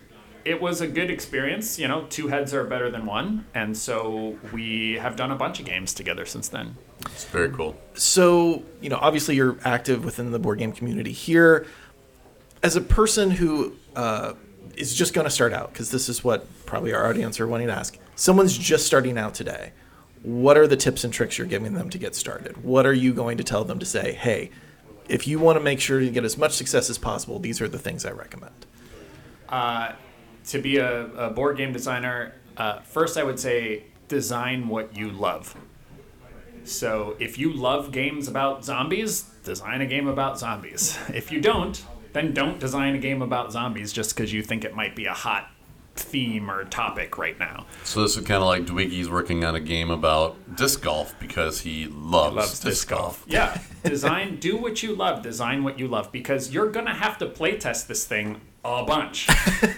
it 0.44 0.60
was 0.60 0.80
a 0.80 0.86
good 0.86 1.10
experience. 1.10 1.78
You 1.78 1.88
know, 1.88 2.06
two 2.08 2.28
heads 2.28 2.54
are 2.54 2.64
better 2.64 2.90
than 2.90 3.06
one. 3.06 3.46
And 3.54 3.76
so 3.76 4.38
we 4.52 4.94
have 4.94 5.16
done 5.16 5.30
a 5.30 5.36
bunch 5.36 5.60
of 5.60 5.66
games 5.66 5.92
together 5.94 6.26
since 6.26 6.48
then. 6.48 6.76
It's 7.06 7.24
very 7.24 7.50
cool. 7.50 7.76
So, 7.94 8.62
you 8.80 8.90
know, 8.90 8.98
obviously 9.00 9.36
you're 9.36 9.58
active 9.64 10.04
within 10.04 10.30
the 10.30 10.38
board 10.38 10.58
game 10.58 10.72
community 10.72 11.12
here. 11.12 11.66
As 12.62 12.76
a 12.76 12.80
person 12.80 13.30
who 13.30 13.74
uh, 13.96 14.34
is 14.76 14.94
just 14.94 15.14
going 15.14 15.24
to 15.24 15.30
start 15.30 15.52
out, 15.52 15.72
because 15.72 15.90
this 15.90 16.08
is 16.08 16.22
what 16.22 16.46
probably 16.66 16.92
our 16.92 17.08
audience 17.08 17.40
are 17.40 17.46
wanting 17.46 17.68
to 17.68 17.72
ask, 17.74 17.98
someone's 18.16 18.56
just 18.56 18.86
starting 18.86 19.16
out 19.16 19.34
today. 19.34 19.72
What 20.22 20.58
are 20.58 20.66
the 20.66 20.76
tips 20.76 21.04
and 21.04 21.12
tricks 21.12 21.38
you're 21.38 21.46
giving 21.46 21.72
them 21.72 21.88
to 21.90 21.98
get 21.98 22.14
started? 22.14 22.62
What 22.62 22.84
are 22.84 22.92
you 22.92 23.14
going 23.14 23.38
to 23.38 23.44
tell 23.44 23.64
them 23.64 23.78
to 23.78 23.86
say, 23.86 24.12
hey, 24.12 24.50
if 25.08 25.26
you 25.26 25.38
want 25.38 25.56
to 25.56 25.64
make 25.64 25.80
sure 25.80 26.00
you 26.00 26.10
get 26.10 26.24
as 26.24 26.36
much 26.36 26.52
success 26.52 26.90
as 26.90 26.98
possible, 26.98 27.38
these 27.38 27.60
are 27.62 27.68
the 27.68 27.78
things 27.78 28.04
I 28.04 28.10
recommend? 28.10 28.66
To 30.48 30.60
be 30.60 30.78
a, 30.78 31.06
a 31.14 31.30
board 31.30 31.56
game 31.56 31.72
designer, 31.72 32.34
uh, 32.56 32.80
first 32.80 33.16
I 33.16 33.22
would 33.22 33.38
say 33.38 33.84
design 34.08 34.68
what 34.68 34.96
you 34.96 35.10
love. 35.10 35.56
So 36.64 37.16
if 37.18 37.38
you 37.38 37.52
love 37.52 37.90
games 37.92 38.28
about 38.28 38.64
zombies, 38.64 39.22
design 39.44 39.80
a 39.80 39.86
game 39.86 40.08
about 40.08 40.38
zombies. 40.38 40.98
If 41.12 41.32
you 41.32 41.40
don't, 41.40 41.82
then 42.12 42.34
don't 42.34 42.58
design 42.58 42.94
a 42.94 42.98
game 42.98 43.22
about 43.22 43.52
zombies 43.52 43.92
just 43.92 44.14
because 44.14 44.32
you 44.32 44.42
think 44.42 44.64
it 44.64 44.74
might 44.74 44.94
be 44.94 45.06
a 45.06 45.12
hot 45.12 45.50
theme 45.96 46.50
or 46.50 46.64
topic 46.64 47.18
right 47.18 47.38
now. 47.38 47.66
So 47.84 48.02
this 48.02 48.16
is 48.16 48.24
kind 48.24 48.42
of 48.42 48.48
like 48.48 48.64
Dwiggy's 48.64 49.08
working 49.08 49.44
on 49.44 49.54
a 49.54 49.60
game 49.60 49.90
about 49.90 50.56
disc 50.56 50.82
golf 50.82 51.14
because 51.18 51.60
he 51.60 51.86
loves, 51.86 52.36
loves 52.36 52.60
disc 52.60 52.88
golf. 52.88 53.24
Yeah, 53.26 53.58
design, 53.84 54.38
do 54.38 54.56
what 54.56 54.82
you 54.82 54.94
love, 54.94 55.22
design 55.22 55.62
what 55.62 55.78
you 55.78 55.88
love, 55.88 56.10
because 56.12 56.52
you're 56.52 56.70
gonna 56.70 56.94
have 56.94 57.18
to 57.18 57.26
play 57.26 57.58
test 57.58 57.88
this 57.88 58.06
thing 58.06 58.40
a 58.64 58.84
bunch, 58.84 59.26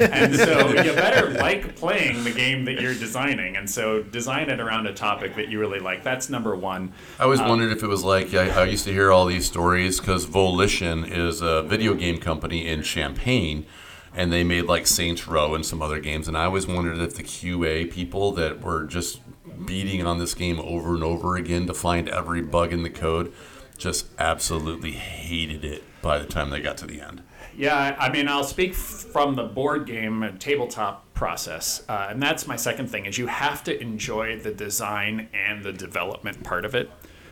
and 0.01 0.35
so 0.35 0.69
you 0.83 0.93
better 0.93 1.31
like 1.31 1.77
playing 1.77 2.25
the 2.25 2.33
game 2.33 2.65
that 2.65 2.81
you're 2.81 2.95
designing, 2.95 3.57
and 3.57 3.69
so 3.69 4.03
design 4.03 4.51
it 4.51 4.61
around 4.61 4.87
a 4.87 4.95
topic 4.95 5.37
that 5.37 5.49
you 5.49 5.61
really 5.61 5.79
like. 5.79 6.03
That's 6.03 6.29
number 6.29 6.57
one. 6.57 6.93
I 7.19 7.25
always 7.25 7.41
um, 7.41 7.49
wondered 7.49 7.71
if 7.71 7.83
it 7.83 7.87
was 7.87 8.03
like 8.03 8.35
I, 8.35 8.63
I 8.63 8.65
used 8.65 8.85
to 8.85 8.93
hear 8.93 9.13
all 9.13 9.27
these 9.27 9.47
stories 9.47 10.01
because 10.01 10.25
Volition 10.25 11.05
is 11.05 11.41
a 11.41 11.63
video 11.63 11.95
game 11.95 12.19
company 12.19 12.67
in 12.67 12.83
Champaign, 12.83 13.67
and 14.15 14.33
they 14.33 14.43
made 14.43 14.63
like 14.63 14.89
Saints 14.89 15.29
Row 15.29 15.55
and 15.55 15.65
some 15.65 15.81
other 15.81 16.01
games. 16.01 16.27
And 16.27 16.37
I 16.37 16.47
always 16.47 16.67
wondered 16.67 16.99
if 16.99 17.15
the 17.15 17.23
QA 17.23 17.91
people 17.91 18.33
that 18.33 18.63
were 18.63 18.85
just 18.85 19.21
beating 19.65 20.05
on 20.05 20.19
this 20.19 20.35
game 20.35 20.59
over 20.59 20.95
and 20.95 21.05
over 21.05 21.37
again 21.37 21.67
to 21.69 21.75
find 21.75 22.09
every 22.09 22.43
bug 22.43 22.73
in 22.73 22.83
the 22.83 22.91
code 22.91 23.33
just 23.79 24.07
absolutely 24.19 24.93
hated 24.93 25.65
it 25.65 25.85
by 26.03 26.19
the 26.19 26.27
time 26.27 26.51
they 26.51 26.61
got 26.61 26.77
to 26.79 26.87
the 26.87 27.01
end. 27.01 27.23
Yeah, 27.57 27.97
I 27.99 28.11
mean, 28.11 28.29
I'll 28.29 28.45
speak 28.45 28.75
from 28.75 29.35
the 29.35 29.45
board 29.45 29.87
game 29.87 30.37
tabletop 30.39 31.13
process, 31.15 31.83
uh, 31.89 32.09
and 32.11 32.23
that's 32.23 32.47
my 32.47 32.57
second 32.57 32.89
thing: 32.89 33.05
is 33.07 33.19
you 33.19 33.27
have 33.27 33.63
to 33.65 33.81
enjoy 33.81 34.39
the 34.39 34.53
design 34.53 35.29
and 35.35 35.63
the 35.63 35.73
development 35.73 36.43
part 36.43 36.65
of 36.65 36.75
it. 36.75 36.91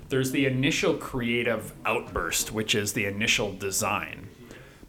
There's 0.08 0.30
the 0.32 0.46
initial 0.46 0.94
creative 0.94 1.72
outburst, 1.86 2.52
which 2.52 2.74
is 2.74 2.92
the 2.92 3.06
initial 3.06 3.52
design, 3.52 4.28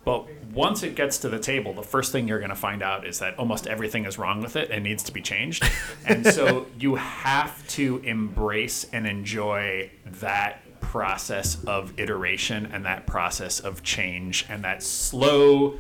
but 0.04 0.28
once 0.52 0.84
it 0.84 0.96
gets 0.96 1.18
to 1.20 1.30
the 1.30 1.40
table, 1.40 1.74
the 1.74 1.84
first 1.84 2.12
thing 2.12 2.28
you're 2.28 2.40
going 2.40 2.50
to 2.50 2.56
find 2.56 2.84
out 2.84 3.08
is 3.08 3.20
that 3.20 3.38
almost 3.40 3.68
everything 3.68 4.06
is 4.06 4.18
wrong 4.18 4.42
with 4.42 4.58
it 4.58 4.70
and 4.70 4.84
needs 4.84 5.04
to 5.04 5.14
be 5.14 5.22
changed, 5.22 5.64
and 6.06 6.26
so 6.26 6.68
you 6.78 6.96
have 6.96 7.66
to 7.70 8.00
embrace 8.04 8.86
and 8.92 9.08
enjoy 9.08 9.90
that 10.06 10.62
process 10.82 11.64
of 11.66 11.98
iteration 12.00 12.66
and 12.68 12.86
that 12.86 13.08
process 13.08 13.60
of 13.60 13.84
change 13.84 14.46
and 14.50 14.64
that 14.64 14.84
slow 14.84 15.80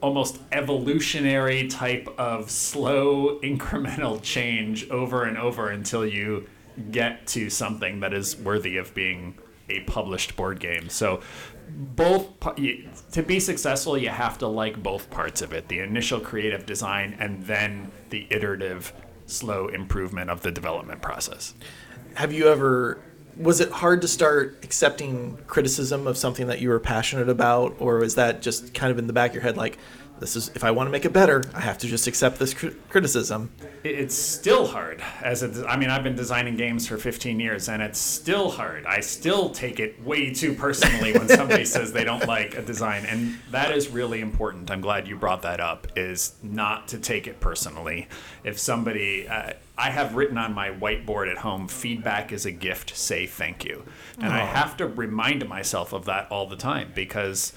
almost 0.00 0.38
evolutionary 0.52 1.66
type 1.68 2.08
of 2.18 2.50
slow 2.50 3.40
incremental 3.42 4.22
change 4.22 4.88
over 4.90 5.24
and 5.24 5.38
over 5.38 5.70
until 5.70 6.06
you 6.06 6.46
get 6.90 7.26
to 7.26 7.48
something 7.48 8.00
that 8.00 8.12
is 8.12 8.36
worthy 8.36 8.76
of 8.76 8.94
being 8.94 9.38
a 9.68 9.80
published 9.80 10.36
board 10.36 10.60
game. 10.60 10.88
So 10.88 11.20
both 11.68 12.26
to 13.12 13.22
be 13.22 13.40
successful 13.40 13.96
you 13.96 14.10
have 14.10 14.36
to 14.38 14.46
like 14.46 14.82
both 14.82 15.08
parts 15.10 15.40
of 15.40 15.52
it 15.54 15.68
the 15.68 15.78
initial 15.78 16.20
creative 16.20 16.66
design 16.66 17.16
and 17.18 17.42
then 17.44 17.90
the 18.10 18.26
iterative 18.30 18.92
slow 19.26 19.68
improvement 19.68 20.28
of 20.28 20.42
the 20.42 20.50
development 20.50 21.00
process. 21.00 21.54
Have 22.14 22.32
you 22.32 22.48
ever 22.48 23.00
was 23.36 23.60
it 23.60 23.70
hard 23.70 24.02
to 24.02 24.08
start 24.08 24.58
accepting 24.62 25.36
criticism 25.46 26.06
of 26.06 26.16
something 26.16 26.46
that 26.46 26.60
you 26.60 26.68
were 26.68 26.78
passionate 26.78 27.28
about 27.28 27.74
or 27.78 27.98
was 27.98 28.14
that 28.14 28.42
just 28.42 28.74
kind 28.74 28.90
of 28.90 28.98
in 28.98 29.06
the 29.06 29.12
back 29.12 29.30
of 29.30 29.34
your 29.34 29.42
head 29.42 29.56
like 29.56 29.78
this 30.20 30.36
is 30.36 30.50
if 30.54 30.64
i 30.64 30.70
want 30.70 30.86
to 30.86 30.90
make 30.90 31.04
it 31.04 31.12
better 31.12 31.42
i 31.54 31.60
have 31.60 31.78
to 31.78 31.86
just 31.86 32.06
accept 32.06 32.38
this 32.38 32.54
cri- 32.54 32.74
criticism. 32.88 33.50
It's 33.82 34.14
still 34.14 34.66
hard 34.66 35.02
as 35.22 35.42
a 35.42 35.66
i 35.68 35.76
mean 35.76 35.90
i've 35.90 36.02
been 36.02 36.16
designing 36.16 36.56
games 36.56 36.86
for 36.86 36.96
15 36.96 37.40
years 37.40 37.68
and 37.68 37.82
it's 37.82 37.98
still 37.98 38.50
hard. 38.50 38.86
I 38.86 39.00
still 39.00 39.50
take 39.50 39.80
it 39.80 40.02
way 40.02 40.32
too 40.32 40.54
personally 40.54 41.12
when 41.12 41.28
somebody 41.28 41.64
says 41.74 41.92
they 41.92 42.04
don't 42.04 42.26
like 42.26 42.56
a 42.56 42.62
design 42.62 43.04
and 43.04 43.36
that 43.50 43.72
is 43.76 43.88
really 43.88 44.20
important. 44.20 44.70
I'm 44.70 44.80
glad 44.80 45.06
you 45.06 45.16
brought 45.16 45.42
that 45.42 45.60
up 45.60 45.86
is 45.96 46.34
not 46.42 46.88
to 46.88 46.98
take 46.98 47.26
it 47.26 47.40
personally. 47.40 48.08
If 48.42 48.58
somebody 48.58 49.28
uh, 49.28 49.52
i 49.76 49.90
have 49.90 50.14
written 50.14 50.38
on 50.38 50.54
my 50.54 50.70
whiteboard 50.70 51.30
at 51.30 51.38
home 51.38 51.68
feedback 51.68 52.32
is 52.32 52.46
a 52.46 52.52
gift 52.52 52.96
say 52.96 53.26
thank 53.26 53.64
you. 53.64 53.84
And 54.18 54.32
i 54.32 54.44
have 54.44 54.76
to 54.78 54.86
remind 54.86 55.46
myself 55.48 55.92
of 55.92 56.06
that 56.06 56.30
all 56.30 56.46
the 56.46 56.56
time 56.56 56.92
because 56.94 57.52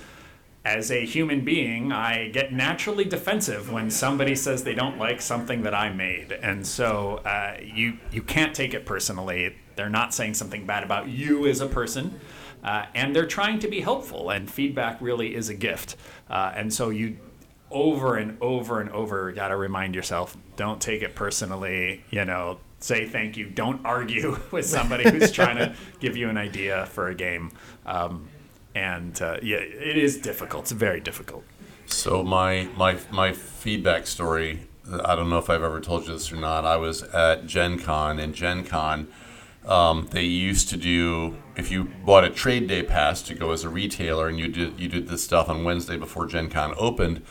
as 0.67 0.91
a 0.91 1.05
human 1.05 1.45
being, 1.45 1.93
I 1.93 2.27
get 2.27 2.51
naturally 2.51 3.05
defensive 3.05 3.71
when 3.71 3.89
somebody 3.89 4.35
says 4.35 4.65
they 4.65 4.75
don't 4.75 4.97
like 4.97 5.21
something 5.21 5.61
that 5.63 5.73
I 5.73 5.93
made, 5.93 6.33
and 6.33 6.67
so 6.67 7.21
uh, 7.25 7.55
you 7.63 7.99
you 8.11 8.21
can't 8.21 8.53
take 8.53 8.73
it 8.73 8.85
personally. 8.85 9.55
They're 9.77 9.89
not 9.89 10.13
saying 10.13 10.33
something 10.33 10.65
bad 10.65 10.83
about 10.83 11.07
you 11.07 11.47
as 11.47 11.61
a 11.61 11.67
person, 11.67 12.19
uh, 12.65 12.87
and 12.93 13.15
they're 13.15 13.25
trying 13.25 13.59
to 13.59 13.69
be 13.69 13.79
helpful. 13.79 14.29
And 14.29 14.51
feedback 14.51 14.99
really 14.99 15.35
is 15.35 15.47
a 15.47 15.53
gift, 15.53 15.95
uh, 16.29 16.51
and 16.53 16.73
so 16.73 16.89
you 16.89 17.17
over 17.71 18.17
and 18.17 18.37
over 18.41 18.81
and 18.81 18.89
over 18.89 19.31
got 19.31 19.47
to 19.47 19.55
remind 19.55 19.95
yourself: 19.95 20.35
don't 20.57 20.81
take 20.81 21.01
it 21.01 21.15
personally. 21.15 22.03
You 22.09 22.25
know, 22.25 22.59
say 22.79 23.07
thank 23.07 23.37
you. 23.37 23.49
Don't 23.49 23.85
argue 23.85 24.37
with 24.51 24.65
somebody 24.65 25.09
who's 25.09 25.31
trying 25.31 25.55
to 25.57 25.73
give 26.01 26.17
you 26.17 26.27
an 26.27 26.37
idea 26.37 26.87
for 26.87 27.07
a 27.07 27.15
game. 27.15 27.53
Um, 27.85 28.27
and 28.77 29.21
uh, 29.21 29.37
yeah, 29.41 29.57
it 29.57 29.97
is 29.97 30.17
difficult. 30.17 30.65
It's 30.65 30.71
very 30.71 30.99
difficult. 30.99 31.43
So 31.87 32.23
my 32.23 32.69
my 32.77 32.97
my 33.11 33.33
feedback 33.33 34.07
story. 34.07 34.67
I 35.03 35.15
don't 35.15 35.29
know 35.29 35.37
if 35.37 35.49
I've 35.49 35.63
ever 35.63 35.81
told 35.81 36.07
you 36.07 36.13
this 36.13 36.31
or 36.31 36.37
not. 36.37 36.63
I 36.63 36.77
was 36.77 37.03
at 37.03 37.45
Gen 37.45 37.77
Con, 37.77 38.19
and 38.19 38.33
Gen 38.33 38.63
Con, 38.63 39.09
um, 39.65 40.07
they 40.11 40.23
used 40.23 40.69
to 40.69 40.77
do 40.77 41.35
if 41.57 41.71
you 41.71 41.83
bought 42.05 42.23
a 42.23 42.29
trade 42.29 42.67
day 42.67 42.83
pass 42.83 43.21
to 43.23 43.33
go 43.33 43.51
as 43.51 43.65
a 43.65 43.69
retailer, 43.69 44.27
and 44.29 44.39
you 44.39 44.47
did 44.47 44.79
you 44.79 44.87
did 44.87 45.07
this 45.07 45.23
stuff 45.23 45.49
on 45.49 45.63
Wednesday 45.63 45.97
before 45.97 46.27
Gen 46.27 46.49
Con 46.49 46.73
opened. 46.77 47.21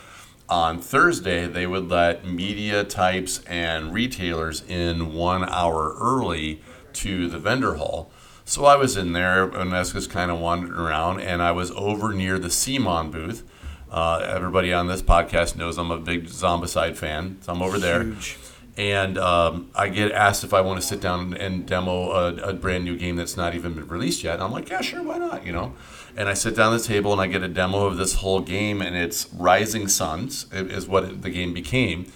On 0.49 0.81
Thursday, 0.81 1.47
they 1.47 1.67
would 1.67 1.89
let 1.89 2.25
media 2.25 2.85
types 2.85 3.43
and 3.47 3.93
retailers 3.93 4.63
in 4.69 5.13
one 5.15 5.49
hour 5.49 5.95
early 5.99 6.61
to 6.93 7.29
the 7.29 7.39
vendor 7.39 7.75
hall. 7.75 8.11
So 8.49 8.65
I 8.65 8.77
was 8.77 8.97
in 8.97 9.13
there, 9.13 9.43
and 9.43 9.75
I 9.75 9.81
was 9.81 9.93
just 9.93 10.09
kind 10.09 10.31
of 10.31 10.39
wandering 10.39 10.79
around, 10.79 11.21
and 11.21 11.43
I 11.43 11.51
was 11.51 11.73
over 11.73 12.13
near 12.13 12.39
the 12.39 12.47
CMON 12.47 13.11
booth. 13.11 13.43
Uh, 13.91 14.25
everybody 14.25 14.73
on 14.73 14.87
this 14.87 15.03
podcast 15.03 15.57
knows 15.57 15.79
I'm 15.79 15.91
a 15.91 15.99
big 15.99 16.27
Zombicide 16.27 16.97
fan, 16.97 17.39
so 17.41 17.53
I'm 17.53 17.61
over 17.61 17.77
there. 17.77 18.05
Huge. 18.05 18.39
And 18.77 19.19
um, 19.19 19.69
I 19.75 19.89
get 19.89 20.13
asked 20.13 20.45
if 20.45 20.55
I 20.55 20.61
want 20.61 20.81
to 20.81 20.87
sit 20.87 21.01
down 21.01 21.35
and 21.35 21.67
demo 21.67 22.13
a, 22.13 22.35
a 22.37 22.53
brand 22.53 22.85
new 22.85 22.97
game 22.97 23.17
that's 23.17 23.37
not 23.37 23.57
even 23.57 23.75
been 23.75 23.89
released 23.89 24.23
yet. 24.23 24.35
And 24.35 24.45
I'm 24.45 24.53
like, 24.53 24.69
yeah, 24.69 24.81
sure, 24.81 25.03
why 25.03 25.19
not? 25.19 25.45
You 25.45 25.53
know. 25.53 25.75
And 26.17 26.29
I 26.29 26.35
sit 26.35 26.55
down 26.55 26.73
at 26.73 26.83
the 26.83 26.87
table 26.87 27.13
and 27.13 27.21
I 27.21 27.27
get 27.27 27.43
a 27.43 27.49
demo 27.49 27.87
of 27.87 27.97
this 27.97 28.15
whole 28.15 28.41
game, 28.41 28.81
and 28.81 28.95
it's 28.95 29.29
Rising 29.35 29.89
Suns 29.89 30.47
is 30.53 30.87
what 30.87 31.03
it, 31.03 31.23
the 31.23 31.31
game 31.31 31.53
became. 31.53 32.13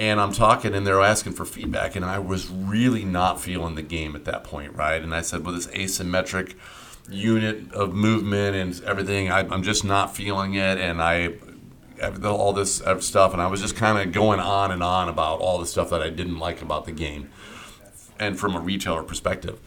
And 0.00 0.18
I'm 0.18 0.32
talking, 0.32 0.74
and 0.74 0.86
they're 0.86 1.02
asking 1.02 1.34
for 1.34 1.44
feedback, 1.44 1.94
and 1.94 2.06
I 2.06 2.18
was 2.18 2.48
really 2.48 3.04
not 3.04 3.38
feeling 3.38 3.74
the 3.74 3.82
game 3.82 4.16
at 4.16 4.24
that 4.24 4.44
point, 4.44 4.74
right? 4.74 5.02
And 5.02 5.14
I 5.14 5.20
said, 5.20 5.44
well, 5.44 5.54
this 5.54 5.66
asymmetric 5.66 6.54
unit 7.10 7.70
of 7.72 7.92
movement 7.92 8.56
and 8.56 8.82
everything, 8.84 9.30
I, 9.30 9.40
I'm 9.40 9.62
just 9.62 9.84
not 9.84 10.16
feeling 10.16 10.54
it, 10.54 10.78
and 10.78 11.02
I 11.02 11.34
all 12.24 12.54
this 12.54 12.82
stuff, 13.00 13.34
and 13.34 13.42
I 13.42 13.46
was 13.48 13.60
just 13.60 13.76
kind 13.76 13.98
of 13.98 14.14
going 14.14 14.40
on 14.40 14.70
and 14.70 14.82
on 14.82 15.10
about 15.10 15.40
all 15.40 15.58
the 15.58 15.66
stuff 15.66 15.90
that 15.90 16.00
I 16.00 16.08
didn't 16.08 16.38
like 16.38 16.62
about 16.62 16.86
the 16.86 16.92
game, 16.92 17.28
and 18.18 18.40
from 18.40 18.56
a 18.56 18.60
retailer 18.60 19.02
perspective. 19.02 19.60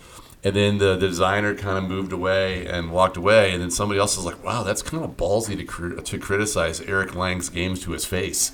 And 0.44 0.56
then 0.56 0.78
the, 0.80 0.96
the 0.96 1.08
designer 1.10 1.54
kind 1.54 1.78
of 1.78 1.84
moved 1.84 2.12
away 2.12 2.66
and 2.66 2.92
walked 2.92 3.18
away, 3.18 3.52
and 3.52 3.62
then 3.62 3.70
somebody 3.70 4.00
else 4.00 4.18
was 4.18 4.26
like, 4.26 4.44
"Wow, 4.44 4.64
that's 4.64 4.82
kind 4.82 5.04
of 5.04 5.16
ballsy 5.16 5.56
to 5.56 5.64
cri- 5.64 6.02
to 6.02 6.18
criticize 6.18 6.82
Eric 6.82 7.14
Lang's 7.14 7.50
games 7.50 7.80
to 7.82 7.92
his 7.92 8.04
face." 8.04 8.52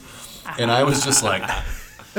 And 0.58 0.72
I 0.72 0.84
was 0.84 1.04
just 1.04 1.24
like, 1.24 1.44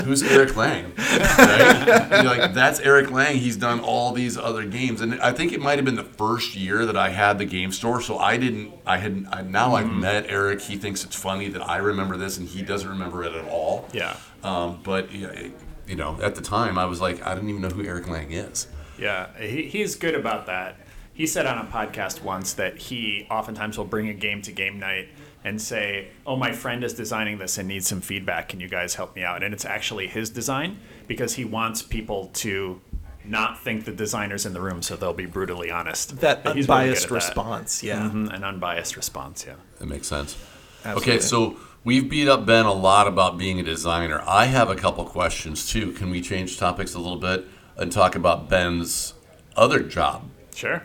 "Who's 0.05 0.23
Eric 0.23 0.57
Lang?" 0.57 0.93
Right? 0.97 2.23
Like, 2.25 2.55
"That's 2.55 2.81
Eric 2.81 3.11
Lang. 3.11 3.37
He's 3.37 3.57
done 3.57 3.81
all 3.81 4.12
these 4.12 4.38
other 4.38 4.64
games." 4.64 5.01
And 5.01 5.21
I 5.21 5.33
think 5.33 5.53
it 5.53 5.61
might 5.61 5.77
have 5.77 5.85
been 5.85 5.97
the 5.97 6.05
first 6.05 6.55
year 6.55 6.87
that 6.87 6.97
I 6.97 7.11
had 7.11 7.38
the 7.38 7.45
game 7.45 7.73
store, 7.73 8.01
so 8.01 8.19
I 8.19 8.37
didn't. 8.37 8.73
I 8.87 8.99
had 8.99 9.27
I, 9.33 9.43
now 9.43 9.75
I've 9.75 9.90
met 9.90 10.27
Eric. 10.29 10.61
He 10.61 10.77
thinks 10.77 11.05
it's 11.05 11.16
funny 11.16 11.49
that 11.49 11.66
I 11.66 11.79
remember 11.79 12.16
this, 12.16 12.38
and 12.38 12.49
he 12.49 12.62
doesn't 12.62 12.88
remember 12.88 13.25
it 13.25 13.35
at 13.35 13.47
all. 13.49 13.88
Yeah. 13.93 14.16
Um, 14.43 14.81
but 14.83 15.11
you 15.12 15.97
know, 15.97 16.19
at 16.23 16.37
the 16.37 16.43
time, 16.43 16.79
I 16.79 16.85
was 16.85 17.01
like, 17.01 17.27
I 17.27 17.35
didn't 17.35 17.51
even 17.51 17.62
know 17.62 17.69
who 17.69 17.85
Eric 17.85 18.09
Lang 18.09 18.31
is. 18.31 18.69
Yeah, 18.99 19.37
he, 19.38 19.62
he's 19.62 19.97
good 19.97 20.14
about 20.14 20.47
that. 20.47 20.77
He 21.12 21.27
said 21.27 21.47
on 21.47 21.59
a 21.59 21.69
podcast 21.69 22.23
once 22.23 22.55
that 22.55 22.79
he 22.79 23.27
oftentimes 23.31 23.77
will 23.77 23.85
bring 23.85 24.09
a 24.09 24.14
game 24.14 24.40
to 24.43 24.53
game 24.53 24.79
night 24.79 25.09
and 25.44 25.61
say, 25.61 26.09
"Oh, 26.26 26.37
my 26.37 26.53
friend 26.53 26.85
is 26.85 26.92
designing 26.94 27.38
this 27.38 27.57
and 27.59 27.66
needs 27.68 27.87
some 27.88 28.00
feedback. 28.00 28.48
Can 28.50 28.61
you 28.61 28.68
guys 28.68 28.94
help 28.94 29.16
me 29.16 29.22
out?" 29.22 29.42
And 29.42 29.53
it's 29.55 29.64
actually 29.64 30.07
his 30.09 30.31
design 30.31 30.79
because 31.07 31.35
he 31.35 31.44
wants 31.44 31.83
people 31.83 32.31
to 32.35 32.81
not 33.24 33.62
think 33.62 33.85
the 33.85 33.92
designer's 33.92 34.46
in 34.46 34.53
the 34.55 34.61
room, 34.61 34.81
so 34.83 34.96
they'll 34.96 35.12
be 35.12 35.26
brutally 35.26 35.70
honest. 35.70 36.20
That 36.20 36.42
But 36.42 36.57
he's 36.57 36.66
really 36.68 36.81
good 36.81 36.88
unbiased 36.88 37.09
that. 37.09 37.14
response, 37.14 37.83
yeah. 37.83 38.00
Mhm, 38.00 38.33
an 38.35 38.44
unbiased 38.44 38.96
response. 38.96 39.44
Yeah. 39.46 39.55
That 39.79 39.87
makes 39.87 40.07
sense. 40.07 40.37
Absolutely. 40.85 41.12
Okay, 41.14 41.20
so 41.22 41.57
we've 41.85 42.09
beat 42.09 42.29
up 42.29 42.46
Ben 42.46 42.64
a 42.64 42.72
lot 42.72 43.07
about 43.07 43.37
being 43.37 43.61
a 43.61 43.62
designer. 43.62 44.22
I 44.26 44.46
have 44.46 44.70
a 44.70 44.74
couple 44.74 45.05
questions 45.05 45.68
too. 45.70 45.92
Can 45.92 46.11
we 46.11 46.22
change 46.22 46.59
topics 46.59 46.94
a 46.94 46.98
little 46.98 47.18
bit 47.18 47.46
and 47.76 47.92
talk 47.92 48.14
about 48.16 48.48
Ben's 48.48 49.12
other 49.57 49.81
job? 49.81 50.22
Sure. 50.55 50.83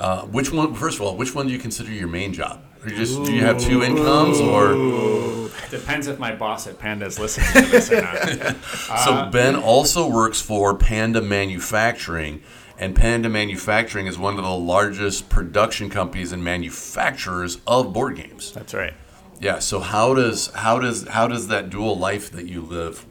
Uh, 0.00 0.22
which 0.22 0.50
one? 0.50 0.74
First 0.74 0.96
of 0.98 1.02
all, 1.02 1.16
which 1.16 1.34
one 1.34 1.46
do 1.46 1.52
you 1.52 1.58
consider 1.58 1.90
your 1.92 2.08
main 2.08 2.32
job? 2.32 2.62
Or 2.82 2.90
you 2.90 2.96
just 2.96 3.22
do 3.24 3.32
you 3.32 3.42
have 3.44 3.58
two 3.58 3.82
incomes 3.82 4.40
or? 4.40 5.48
Depends 5.70 6.06
if 6.06 6.18
my 6.18 6.34
boss 6.34 6.66
at 6.66 6.78
Panda 6.78 7.04
is 7.06 7.18
listening 7.18 7.48
to 7.64 7.70
this 7.70 7.90
or 7.92 8.00
not. 8.00 8.56
So 9.04 9.28
Ben 9.30 9.54
also 9.56 10.08
works 10.08 10.40
for 10.40 10.74
Panda 10.74 11.20
Manufacturing, 11.20 12.42
and 12.78 12.94
Panda 12.94 13.28
Manufacturing 13.28 14.06
is 14.06 14.18
one 14.18 14.38
of 14.38 14.44
the 14.44 14.50
largest 14.56 15.28
production 15.28 15.90
companies 15.90 16.32
and 16.32 16.42
manufacturers 16.42 17.58
of 17.66 17.92
board 17.92 18.16
games. 18.16 18.52
That's 18.52 18.72
right. 18.72 18.94
Yeah. 19.40 19.58
So 19.58 19.80
how 19.80 20.14
does 20.14 20.46
how 20.54 20.78
does 20.78 21.06
how 21.08 21.28
does 21.28 21.48
that 21.48 21.68
dual 21.70 21.98
life 21.98 22.30
that 22.32 22.46
you 22.46 22.62
live 22.62 23.04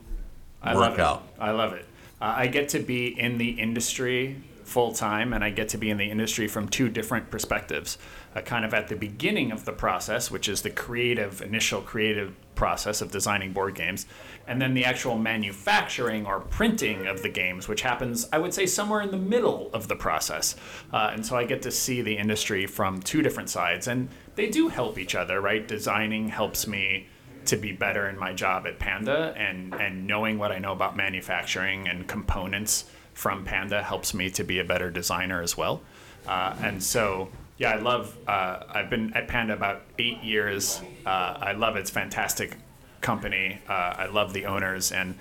I 0.63 0.73
work 0.73 0.81
love 0.81 0.93
it. 0.93 0.99
out? 0.99 1.23
I 1.39 1.51
love 1.51 1.73
it. 1.73 1.85
Uh, 2.19 2.33
I 2.37 2.47
get 2.47 2.69
to 2.69 2.79
be 2.79 3.07
in 3.19 3.37
the 3.37 3.49
industry 3.51 4.41
full 4.67 4.91
time, 4.91 5.33
and 5.33 5.43
I 5.43 5.49
get 5.49 5.69
to 5.69 5.77
be 5.77 5.89
in 5.89 5.97
the 5.97 6.09
industry 6.09 6.47
from 6.47 6.67
two 6.67 6.89
different 6.89 7.31
perspectives. 7.31 7.97
Uh, 8.35 8.41
kind 8.41 8.65
of 8.65 8.73
at 8.73 8.89
the 8.89 8.95
beginning 8.95 9.51
of 9.51 9.65
the 9.65 9.71
process, 9.71 10.29
which 10.29 10.49
is 10.49 10.61
the 10.61 10.69
creative, 10.69 11.41
initial 11.41 11.81
creative 11.81 12.35
process 12.53 13.01
of 13.01 13.09
designing 13.09 13.53
board 13.53 13.75
games, 13.75 14.05
and 14.45 14.61
then 14.61 14.73
the 14.73 14.83
actual 14.83 15.17
manufacturing 15.17 16.25
or 16.25 16.41
printing 16.41 17.07
of 17.07 17.21
the 17.23 17.29
games, 17.29 17.67
which 17.67 17.81
happens, 17.81 18.27
I 18.33 18.39
would 18.39 18.53
say, 18.53 18.65
somewhere 18.65 19.01
in 19.01 19.11
the 19.11 19.17
middle 19.17 19.69
of 19.73 19.87
the 19.87 19.95
process. 19.95 20.55
Uh, 20.91 21.11
and 21.13 21.25
so 21.25 21.37
I 21.37 21.45
get 21.45 21.61
to 21.61 21.71
see 21.71 22.01
the 22.01 22.17
industry 22.17 22.67
from 22.67 23.01
two 23.01 23.21
different 23.21 23.49
sides, 23.49 23.87
and 23.87 24.09
they 24.35 24.49
do 24.49 24.67
help 24.67 24.99
each 24.99 25.15
other, 25.15 25.39
right? 25.39 25.65
Designing 25.65 26.27
helps 26.27 26.67
me 26.67 27.07
to 27.45 27.55
be 27.55 27.71
better 27.71 28.09
in 28.09 28.19
my 28.19 28.33
job 28.33 28.67
at 28.67 28.77
Panda 28.77 29.33
and 29.37 29.73
and 29.75 30.05
knowing 30.05 30.37
what 30.37 30.51
I 30.51 30.59
know 30.59 30.73
about 30.73 30.97
manufacturing 30.97 31.87
and 31.87 32.05
components 32.05 32.91
from 33.17 33.43
Panda 33.43 33.81
helps 33.81 34.13
me 34.13 34.29
to 34.29 34.43
be 34.43 34.59
a 34.59 34.63
better 34.63 34.91
designer 34.91 35.41
as 35.41 35.57
well. 35.57 35.81
Uh, 36.27 36.55
and 36.61 36.83
so 36.83 37.29
yeah, 37.57 37.71
I 37.71 37.77
love. 37.77 38.15
Uh, 38.27 38.59
I've 38.69 38.91
been 38.91 39.11
at 39.15 39.27
Panda 39.27 39.53
about 39.53 39.81
eight 39.97 40.23
years. 40.23 40.79
Uh, 41.03 41.35
I 41.41 41.53
love 41.53 41.77
its 41.77 41.89
fantastic 41.89 42.55
company. 43.01 43.59
Uh, 43.67 43.73
I 43.73 44.05
love 44.05 44.33
the 44.33 44.45
owners 44.45 44.91
and 44.91 45.15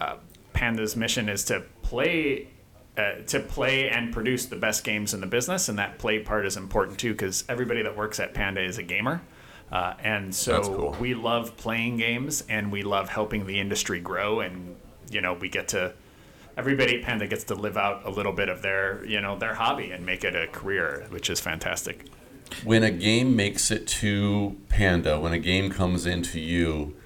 uh, 0.00 0.16
Panda's 0.52 0.96
mission 0.96 1.28
is 1.28 1.44
to 1.44 1.62
play. 1.82 2.48
Uh, 2.96 3.22
to 3.24 3.38
play 3.38 3.88
and 3.88 4.12
produce 4.12 4.46
the 4.46 4.56
best 4.56 4.82
games 4.82 5.14
in 5.14 5.20
the 5.20 5.26
business, 5.26 5.68
and 5.68 5.78
that 5.78 5.96
play 5.96 6.18
part 6.18 6.44
is 6.44 6.56
important 6.56 6.98
too, 6.98 7.12
because 7.12 7.44
everybody 7.48 7.82
that 7.82 7.96
works 7.96 8.18
at 8.18 8.34
Panda 8.34 8.60
is 8.60 8.78
a 8.78 8.82
gamer, 8.82 9.22
uh, 9.70 9.94
and 10.02 10.34
so 10.34 10.60
cool. 10.60 10.96
we 11.00 11.14
love 11.14 11.56
playing 11.56 11.96
games 11.96 12.42
and 12.48 12.70
we 12.70 12.82
love 12.82 13.08
helping 13.08 13.46
the 13.46 13.60
industry 13.60 14.00
grow 14.00 14.40
and 14.40 14.76
you 15.08 15.20
know 15.20 15.34
we 15.34 15.48
get 15.48 15.68
to 15.68 15.94
everybody 16.60 16.98
at 16.98 17.02
panda 17.02 17.26
gets 17.26 17.44
to 17.44 17.54
live 17.54 17.76
out 17.76 17.96
a 18.04 18.10
little 18.10 18.32
bit 18.40 18.48
of 18.48 18.62
their 18.62 19.04
you 19.04 19.20
know 19.20 19.34
their 19.38 19.54
hobby 19.54 19.90
and 19.90 20.04
make 20.04 20.22
it 20.24 20.34
a 20.36 20.46
career 20.48 21.06
which 21.10 21.28
is 21.28 21.40
fantastic 21.40 21.96
When 22.64 22.82
a 22.82 22.90
game 22.90 23.36
makes 23.36 23.70
it 23.70 23.86
to 24.02 24.56
Panda, 24.68 25.18
when 25.20 25.32
a 25.32 25.38
game 25.38 25.70
comes 25.70 26.04
into 26.04 26.40
you, 26.40 26.96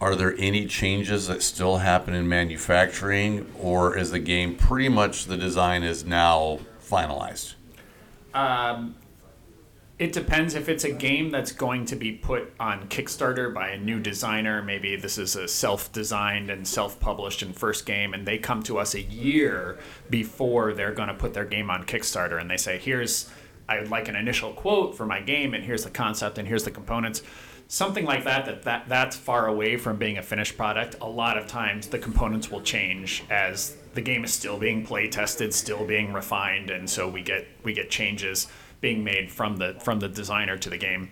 are 0.00 0.14
there 0.14 0.34
any 0.38 0.66
changes 0.66 1.26
that 1.26 1.42
still 1.42 1.78
happen 1.78 2.14
in 2.14 2.28
manufacturing, 2.28 3.50
or 3.58 3.96
is 3.98 4.12
the 4.12 4.18
game 4.18 4.56
pretty 4.56 4.88
much 4.88 5.26
the 5.26 5.36
design 5.36 5.82
is 5.82 6.04
now 6.04 6.60
finalized? 6.80 7.54
Um, 8.32 8.94
it 10.00 10.14
depends 10.14 10.54
if 10.54 10.70
it's 10.70 10.84
a 10.84 10.90
game 10.90 11.28
that's 11.28 11.52
going 11.52 11.84
to 11.84 11.94
be 11.94 12.10
put 12.10 12.54
on 12.58 12.88
kickstarter 12.88 13.52
by 13.52 13.68
a 13.68 13.78
new 13.78 14.00
designer. 14.00 14.62
Maybe 14.62 14.96
this 14.96 15.18
is 15.18 15.36
a 15.36 15.46
self-designed 15.46 16.48
and 16.48 16.66
self-published 16.66 17.42
and 17.42 17.54
first 17.54 17.84
game 17.84 18.14
and 18.14 18.26
they 18.26 18.38
come 18.38 18.62
to 18.62 18.78
us 18.78 18.94
a 18.94 19.02
year 19.02 19.78
before 20.08 20.72
they're 20.72 20.94
going 20.94 21.08
to 21.08 21.14
put 21.14 21.34
their 21.34 21.44
game 21.44 21.68
on 21.68 21.84
kickstarter 21.84 22.40
and 22.40 22.50
they 22.50 22.56
say 22.56 22.78
here's 22.78 23.28
i 23.68 23.78
would 23.78 23.90
like 23.90 24.08
an 24.08 24.16
initial 24.16 24.54
quote 24.54 24.96
for 24.96 25.04
my 25.04 25.20
game 25.20 25.52
and 25.52 25.64
here's 25.64 25.84
the 25.84 25.90
concept 25.90 26.38
and 26.38 26.48
here's 26.48 26.64
the 26.64 26.70
components. 26.70 27.22
Something 27.68 28.06
like 28.06 28.24
that 28.24 28.46
that, 28.46 28.62
that 28.62 28.88
that's 28.88 29.16
far 29.16 29.48
away 29.48 29.76
from 29.76 29.98
being 29.98 30.16
a 30.16 30.22
finished 30.22 30.56
product. 30.56 30.96
A 31.02 31.08
lot 31.08 31.36
of 31.36 31.46
times 31.46 31.88
the 31.88 31.98
components 31.98 32.50
will 32.50 32.62
change 32.62 33.22
as 33.28 33.76
the 33.92 34.00
game 34.00 34.24
is 34.24 34.32
still 34.32 34.58
being 34.58 34.82
play 34.84 35.08
tested 35.08 35.52
still 35.52 35.84
being 35.84 36.12
refined 36.12 36.70
and 36.70 36.88
so 36.88 37.06
we 37.08 37.22
get 37.22 37.46
we 37.64 37.74
get 37.74 37.90
changes 37.90 38.46
being 38.80 39.04
made 39.04 39.30
from 39.30 39.56
the 39.56 39.76
from 39.80 40.00
the 40.00 40.08
designer 40.08 40.56
to 40.56 40.70
the 40.70 40.78
game 40.78 41.08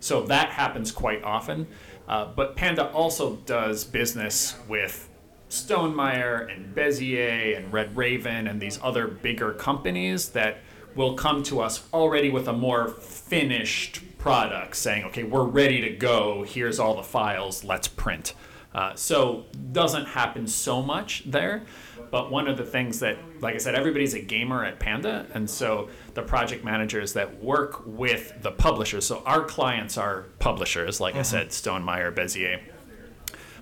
so 0.00 0.22
that 0.22 0.50
happens 0.50 0.90
quite 0.90 1.22
often 1.22 1.66
uh, 2.08 2.26
but 2.36 2.56
panda 2.56 2.90
also 2.92 3.36
does 3.46 3.84
business 3.84 4.56
with 4.68 5.08
Stonemaier 5.52 6.50
and 6.50 6.74
Bezier 6.74 7.58
and 7.58 7.70
Red 7.70 7.94
Raven 7.94 8.46
and 8.46 8.58
these 8.58 8.80
other 8.82 9.06
bigger 9.06 9.52
companies 9.52 10.30
that 10.30 10.56
will 10.94 11.14
come 11.14 11.42
to 11.42 11.60
us 11.60 11.86
already 11.92 12.30
with 12.30 12.48
a 12.48 12.52
more 12.54 12.88
finished 12.88 14.00
product 14.18 14.76
saying, 14.76 15.04
okay, 15.04 15.24
we're 15.24 15.44
ready 15.44 15.82
to 15.82 15.90
go. 15.90 16.42
Here's 16.42 16.78
all 16.78 16.96
the 16.96 17.02
files. 17.02 17.64
Let's 17.64 17.86
print. 17.88 18.34
Uh, 18.74 18.94
so 18.94 19.44
doesn't 19.72 20.06
happen 20.06 20.46
so 20.46 20.80
much 20.80 21.24
there. 21.26 21.64
But 22.12 22.30
one 22.30 22.46
of 22.46 22.58
the 22.58 22.64
things 22.64 23.00
that, 23.00 23.16
like 23.40 23.54
I 23.54 23.58
said, 23.58 23.74
everybody's 23.74 24.12
a 24.12 24.20
gamer 24.20 24.66
at 24.66 24.78
Panda, 24.78 25.26
and 25.32 25.48
so 25.48 25.88
the 26.12 26.20
project 26.20 26.62
managers 26.62 27.14
that 27.14 27.42
work 27.42 27.82
with 27.86 28.34
the 28.42 28.52
publishers. 28.52 29.06
So 29.06 29.22
our 29.24 29.42
clients 29.42 29.96
are 29.96 30.26
publishers, 30.38 31.00
like 31.00 31.16
I 31.16 31.22
said, 31.22 31.48
Stonemaier, 31.48 32.14
Bezier. 32.14 32.60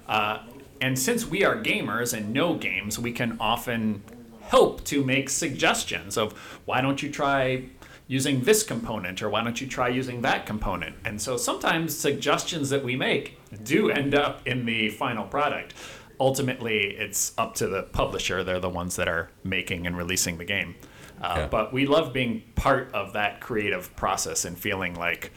Uh, 0.09 0.41
and 0.81 0.99
since 0.99 1.25
we 1.25 1.45
are 1.45 1.63
gamers 1.63 2.13
and 2.13 2.33
know 2.35 2.55
games, 2.55 2.99
we 2.99 3.13
can 3.13 3.37
often 3.39 4.03
help 4.41 4.83
to 4.87 5.05
make 5.05 5.31
suggestions 5.31 6.19
of 6.19 6.33
why 6.65 6.81
don't 6.81 7.05
you 7.05 7.09
try 7.09 7.67
using 8.09 8.41
this 8.41 8.65
component 8.65 9.23
or 9.23 9.31
why 9.31 9.45
don't 9.45 9.61
you 9.61 9.69
try 9.69 9.87
using 9.87 10.23
that 10.23 10.45
component. 10.45 10.97
And 11.05 11.23
so 11.23 11.37
sometimes 11.37 11.97
suggestions 11.97 12.69
that 12.71 12.83
we 12.83 12.97
make 12.97 13.39
do 13.63 13.91
end 13.91 14.13
up 14.17 14.45
in 14.45 14.67
the 14.67 14.89
final 14.89 15.25
product. 15.25 15.75
Ultimately, 16.21 16.97
it's 16.97 17.33
up 17.39 17.55
to 17.57 17.67
the 17.67 17.85
publisher. 17.85 18.45
They're 18.45 18.61
the 18.61 18.69
ones 18.69 18.97
that 18.97 19.09
are 19.09 19.31
making 19.43 19.87
and 19.87 19.97
releasing 19.97 20.37
the 20.39 20.45
game. 20.45 20.77
Uh, 21.21 21.35
Yeah. 21.39 21.47
But 21.49 21.73
we 21.73 21.87
love 21.87 22.13
being 22.13 22.43
part 22.55 22.93
of 22.95 23.15
that 23.15 23.41
creative 23.41 23.95
process 23.97 24.45
and 24.45 24.59
feeling 24.59 24.95
like, 24.95 25.33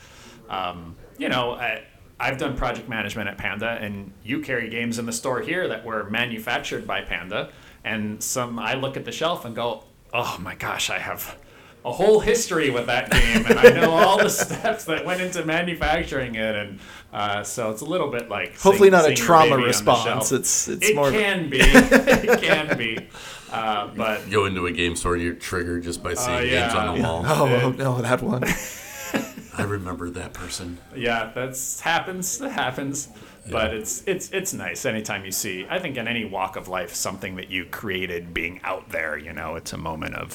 um, 0.50 0.96
you 1.18 1.30
know, 1.30 1.54
I, 1.54 1.84
I've 2.20 2.38
done 2.38 2.56
project 2.56 2.88
management 2.90 3.28
at 3.30 3.38
Panda, 3.38 3.78
and 3.82 4.12
you 4.24 4.42
carry 4.42 4.70
games 4.70 5.00
in 5.00 5.06
the 5.06 5.12
store 5.14 5.42
here 5.42 5.68
that 5.70 5.84
were 5.86 6.10
manufactured 6.10 6.86
by 6.86 7.02
Panda. 7.02 7.50
And 7.84 8.22
some, 8.24 8.60
I 8.60 8.76
look 8.76 8.96
at 8.98 9.06
the 9.06 9.12
shelf 9.12 9.46
and 9.46 9.56
go, 9.56 9.84
oh 10.14 10.38
my 10.40 10.56
gosh, 10.56 10.90
I 10.90 11.00
have 11.00 11.38
a 11.86 11.92
whole 11.92 12.20
history 12.20 12.70
with 12.70 12.86
that 12.88 13.12
game, 13.12 13.46
and 13.46 13.60
I 13.60 13.70
know 13.72 13.92
all 13.92 14.18
the 14.18 14.30
steps 14.46 14.86
that 14.86 15.06
went 15.06 15.22
into 15.22 15.44
manufacturing 15.46 16.36
it, 16.36 16.56
and 16.56 16.80
uh, 17.12 17.44
so 17.44 17.72
it's 17.72 17.82
a 17.82 17.86
little 17.86 18.10
bit 18.10 18.30
like 18.30 18.52
Hopefully 18.60 18.90
seeing- 18.90 18.92
not 18.92 19.10
a 19.10 19.14
trauma 19.14 19.44
baby 19.46 19.54
on 19.54 19.60
the 19.62 19.68
response. 19.68 20.32
It's- 20.32 20.68
it's 20.68 20.90
it 20.90 20.96
more 20.96 21.08
of 21.10 21.14
can 21.14 21.50
be, 21.50 21.60
it 21.62 22.42
can 22.42 22.78
be, 22.78 22.98
uh, 23.52 23.88
but 23.96 24.30
Go 24.32 24.46
into 24.46 24.66
a 24.68 24.72
game 24.72 24.96
store, 24.96 25.18
you're 25.18 25.34
triggered 25.34 25.84
just 25.84 26.02
by 26.02 26.14
seeing 26.14 26.38
Uh, 26.38 26.42
yeah. 26.42 26.68
games 26.68 26.74
on 26.76 26.96
the 26.98 27.04
wall. 27.04 27.24
Oh, 27.28 27.62
oh 27.64 27.72
no, 27.72 28.02
that 28.02 28.22
one. 28.22 28.44
I 29.56 29.64
remember 29.64 30.10
that 30.10 30.34
person. 30.34 30.80
Yeah, 30.96 31.32
that's 31.36 31.80
happens. 31.82 32.40
That 32.40 32.52
happens. 32.54 33.10
But 33.52 33.74
it's 33.74 34.02
it's 34.08 34.32
it's 34.32 34.54
nice 34.54 34.86
anytime 34.86 35.26
you 35.26 35.32
see. 35.32 35.68
I 35.70 35.78
think 35.78 35.98
in 35.98 36.08
any 36.08 36.26
walk 36.26 36.56
of 36.56 36.68
life, 36.70 36.96
something 36.96 37.36
that 37.36 37.52
you 37.52 37.66
created 37.66 38.34
being 38.34 38.62
out 38.64 38.90
there. 38.90 39.16
You 39.18 39.34
know, 39.34 39.56
it's 39.56 39.74
a 39.74 39.78
moment 39.78 40.16
of 40.16 40.34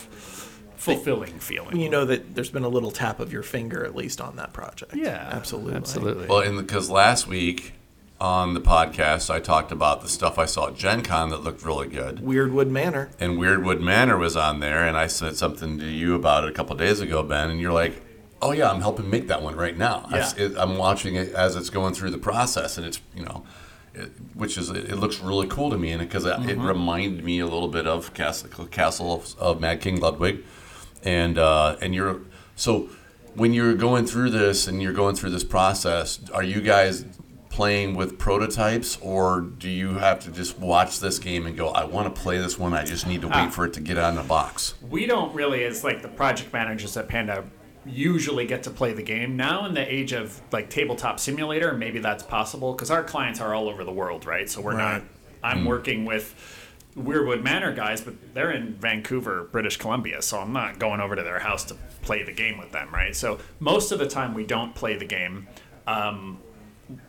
fulfilling 0.78 1.38
feeling. 1.38 1.76
You 1.76 1.90
know 1.90 2.04
that 2.04 2.34
there's 2.34 2.50
been 2.50 2.64
a 2.64 2.68
little 2.68 2.90
tap 2.90 3.20
of 3.20 3.32
your 3.32 3.42
finger 3.42 3.84
at 3.84 3.94
least 3.94 4.20
on 4.20 4.36
that 4.36 4.52
project. 4.52 4.94
yeah, 4.94 5.28
absolutely, 5.32 5.74
absolutely. 5.74 6.26
Well, 6.26 6.50
because 6.60 6.88
last 6.88 7.26
week 7.26 7.74
on 8.20 8.54
the 8.54 8.60
podcast, 8.60 9.30
I 9.30 9.40
talked 9.40 9.70
about 9.70 10.02
the 10.02 10.08
stuff 10.08 10.38
I 10.38 10.44
saw 10.44 10.68
at 10.68 10.76
Gen 10.76 11.02
Con 11.02 11.30
that 11.30 11.42
looked 11.42 11.64
really 11.64 11.88
good. 11.88 12.18
Weirdwood 12.18 12.68
Manor. 12.68 13.10
And 13.20 13.38
Weirdwood 13.38 13.80
Manor 13.80 14.16
was 14.16 14.36
on 14.36 14.60
there, 14.60 14.86
and 14.86 14.96
I 14.96 15.06
said 15.06 15.36
something 15.36 15.78
to 15.78 15.86
you 15.86 16.14
about 16.14 16.44
it 16.44 16.50
a 16.50 16.52
couple 16.52 16.74
days 16.76 17.00
ago, 17.00 17.22
Ben, 17.22 17.50
and 17.50 17.60
you're 17.60 17.72
like, 17.72 18.02
"Oh 18.42 18.52
yeah, 18.52 18.70
I'm 18.70 18.80
helping 18.80 19.08
make 19.10 19.28
that 19.28 19.42
one 19.42 19.56
right 19.56 19.76
now. 19.76 20.08
Yeah. 20.10 20.26
I've- 20.26 20.42
it- 20.42 20.56
I'm 20.56 20.76
watching 20.78 21.14
it 21.14 21.32
as 21.32 21.54
it's 21.54 21.70
going 21.70 21.94
through 21.94 22.10
the 22.10 22.18
process, 22.18 22.76
and 22.76 22.86
it's 22.86 23.00
you 23.14 23.24
know, 23.24 23.44
it, 23.94 24.10
which 24.34 24.58
is 24.58 24.70
it 24.70 24.96
looks 24.98 25.20
really 25.20 25.46
cool 25.46 25.70
to 25.70 25.78
me, 25.78 25.92
and 25.92 26.00
because 26.00 26.24
it, 26.24 26.30
it 26.30 26.40
mm-hmm. 26.40 26.66
reminded 26.66 27.24
me 27.24 27.40
a 27.40 27.46
little 27.46 27.68
bit 27.68 27.86
of 27.86 28.14
Castle, 28.14 28.66
Castle 28.66 29.14
of, 29.14 29.38
of 29.38 29.60
Mad 29.60 29.80
King 29.80 30.00
Ludwig, 30.00 30.44
and 31.02 31.38
uh, 31.38 31.76
and 31.80 31.94
you're 31.94 32.20
so 32.56 32.88
when 33.34 33.52
you're 33.52 33.74
going 33.74 34.04
through 34.06 34.30
this 34.30 34.66
and 34.66 34.82
you're 34.82 34.92
going 34.92 35.14
through 35.14 35.30
this 35.30 35.44
process, 35.44 36.20
are 36.34 36.42
you 36.42 36.60
guys 36.60 37.04
playing 37.50 37.94
with 37.96 38.18
prototypes 38.18 38.98
or 39.00 39.40
do 39.40 39.68
you 39.68 39.94
have 39.94 40.20
to 40.20 40.30
just 40.30 40.58
watch 40.58 41.00
this 41.00 41.18
game 41.18 41.46
and 41.46 41.56
go, 41.56 41.68
I 41.68 41.84
want 41.84 42.14
to 42.14 42.20
play 42.20 42.38
this 42.38 42.58
one, 42.58 42.72
I 42.74 42.84
just 42.84 43.06
need 43.06 43.20
to 43.22 43.26
wait 43.28 43.34
Ah. 43.36 43.50
for 43.50 43.64
it 43.64 43.72
to 43.74 43.80
get 43.80 43.96
out 43.98 44.10
in 44.10 44.16
the 44.16 44.22
box? 44.22 44.74
we 44.90 45.06
don't 45.06 45.34
really 45.34 45.64
as 45.64 45.82
like 45.84 46.02
the 46.02 46.08
project 46.08 46.52
managers 46.52 46.96
at 46.96 47.08
panda 47.08 47.44
usually 47.86 48.46
get 48.46 48.62
to 48.64 48.70
play 48.70 48.92
the 48.92 49.02
game 49.02 49.36
now 49.36 49.64
in 49.64 49.72
the 49.74 49.92
age 49.94 50.12
of 50.12 50.40
like 50.52 50.68
tabletop 50.68 51.18
simulator 51.18 51.72
maybe 51.72 51.98
that's 52.00 52.22
possible 52.22 52.72
because 52.72 52.90
our 52.90 53.02
clients 53.02 53.40
are 53.40 53.54
all 53.54 53.68
over 53.68 53.82
the 53.82 53.92
world 53.92 54.26
right 54.26 54.48
so 54.50 54.60
we're 54.60 54.74
Right. 54.76 54.94
not 54.94 55.02
i'm 55.42 55.64
working 55.64 56.04
with 56.04 56.34
weirdwood 56.98 57.42
manor 57.42 57.72
guys 57.72 58.00
but 58.00 58.14
they're 58.34 58.50
in 58.50 58.74
vancouver 58.74 59.44
british 59.44 59.76
columbia 59.76 60.20
so 60.20 60.38
i'm 60.38 60.52
not 60.52 60.78
going 60.78 61.00
over 61.00 61.14
to 61.14 61.22
their 61.22 61.38
house 61.38 61.64
to 61.64 61.74
play 62.02 62.22
the 62.22 62.32
game 62.32 62.58
with 62.58 62.72
them 62.72 62.92
right 62.92 63.14
so 63.14 63.38
most 63.60 63.92
of 63.92 63.98
the 63.98 64.06
time 64.06 64.34
we 64.34 64.44
don't 64.44 64.74
play 64.74 64.96
the 64.96 65.04
game 65.04 65.46
um, 65.86 66.38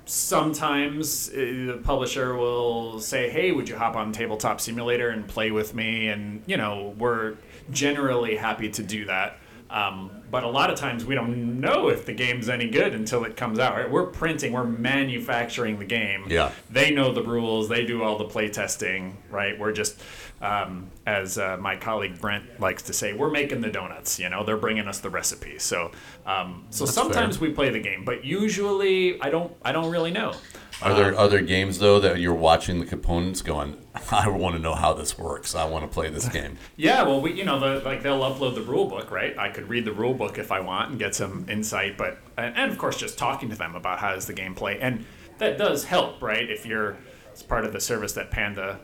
sometimes 0.06 1.30
uh, 1.30 1.34
the 1.34 1.82
publisher 1.84 2.36
will 2.36 3.00
say, 3.00 3.30
"Hey, 3.30 3.52
would 3.52 3.68
you 3.70 3.78
hop 3.78 3.96
on 3.96 4.12
Tabletop 4.12 4.62
Simulator 4.62 5.10
and 5.10 5.28
play 5.28 5.52
with 5.52 5.74
me?" 5.74 6.08
And 6.08 6.44
you 6.46 6.58
know, 6.58 6.96
we're 6.98 7.36
generally 7.72 8.36
happy 8.36 8.70
to 8.70 8.84
do 8.84 9.06
that. 9.06 9.38
Um, 9.70 10.19
but 10.30 10.44
a 10.44 10.48
lot 10.48 10.70
of 10.70 10.78
times 10.78 11.06
we 11.06 11.16
don't 11.16 11.60
know 11.60 11.90
if 11.90 12.06
the 12.06 12.14
game's 12.14 12.50
any 12.50 12.70
good 12.70 12.94
until 12.94 13.24
it 13.24 13.36
comes 13.36 13.60
out. 13.60 13.76
Right? 13.76 13.90
We're 13.90 14.08
printing, 14.08 14.54
we're 14.54 14.64
manufacturing 14.64 15.80
the 15.80 15.86
game. 15.86 16.26
Yeah. 16.30 16.52
They 16.70 16.92
know 16.92 17.12
the 17.12 17.24
rules. 17.24 17.70
They 17.70 17.86
do 17.86 18.04
all 18.04 18.18
the 18.18 18.26
play 18.26 18.50
testing. 18.50 19.18
Right? 19.30 19.58
We're 19.58 19.72
just, 19.72 20.02
um, 20.42 20.90
as 21.06 21.38
uh, 21.38 21.58
my 21.60 21.76
colleague 21.76 22.20
Brent 22.20 22.60
likes 22.60 22.84
to 22.84 22.94
say, 22.94 23.14
we're 23.14 23.32
making 23.32 23.62
the 23.62 23.72
donuts. 23.72 24.20
You 24.20 24.30
know, 24.30 24.44
they're 24.44 24.58
bringing 24.58 24.88
us 24.88 25.00
the 25.00 25.10
recipe. 25.10 25.60
So, 25.60 25.92
um, 26.26 26.66
so 26.70 26.86
That's 26.86 26.96
sometimes 26.96 27.38
fair. 27.38 27.50
we 27.50 27.54
play 27.54 27.70
the 27.70 27.80
game, 27.80 28.06
but 28.06 28.24
usually 28.24 29.22
I 29.22 29.30
don't. 29.30 29.52
I 29.62 29.72
don't 29.72 29.92
really 29.92 30.12
know. 30.12 30.34
Are 30.82 30.94
there 30.94 31.18
other 31.18 31.42
games 31.42 31.80
though 31.80 32.00
that 32.00 32.20
you're 32.20 32.34
watching 32.34 32.80
the 32.80 32.86
components 32.86 33.42
going, 33.42 33.78
I 34.12 34.28
want 34.30 34.56
to 34.56 34.62
know 34.62 34.76
how 34.76 34.94
this 34.94 35.18
works. 35.18 35.56
I 35.56 35.66
want 35.66 35.84
to 35.84 35.94
play 35.94 36.10
this 36.10 36.28
game. 36.28 36.58
Yeah, 36.76 37.04
well, 37.04 37.20
we 37.20 37.34
you 37.34 37.44
know 37.44 37.60
the 37.60 37.84
like 37.84 38.04
they'll 38.04 38.22
upload 38.22 38.56
the 38.56 38.62
rule 38.62 38.86
book, 38.86 39.12
right? 39.12 39.38
I 39.38 39.50
could 39.50 39.68
read 39.68 39.84
the 39.84 39.92
rule 39.92 40.14
book 40.14 40.38
if 40.38 40.52
I 40.52 40.62
want 40.62 40.92
and 40.92 41.00
get 41.00 41.14
some 41.14 41.46
insight, 41.50 41.98
but 41.98 42.18
and, 42.38 42.72
of 42.72 42.78
course 42.78 42.98
just 42.98 43.18
talking 43.18 43.50
to 43.50 43.56
them 43.56 43.76
about 43.76 44.00
how 44.00 44.14
does 44.14 44.26
the 44.26 44.34
game 44.34 44.56
play, 44.56 44.80
and 44.80 45.06
that 45.40 45.58
does 45.58 45.84
help, 45.84 46.22
right? 46.22 46.50
If 46.50 46.66
you're 46.66 46.98
it's 47.32 47.44
part 47.44 47.66
of 47.66 47.74
the 47.74 47.82
service 47.82 48.14
that 48.14 48.32
Panda 48.32 48.80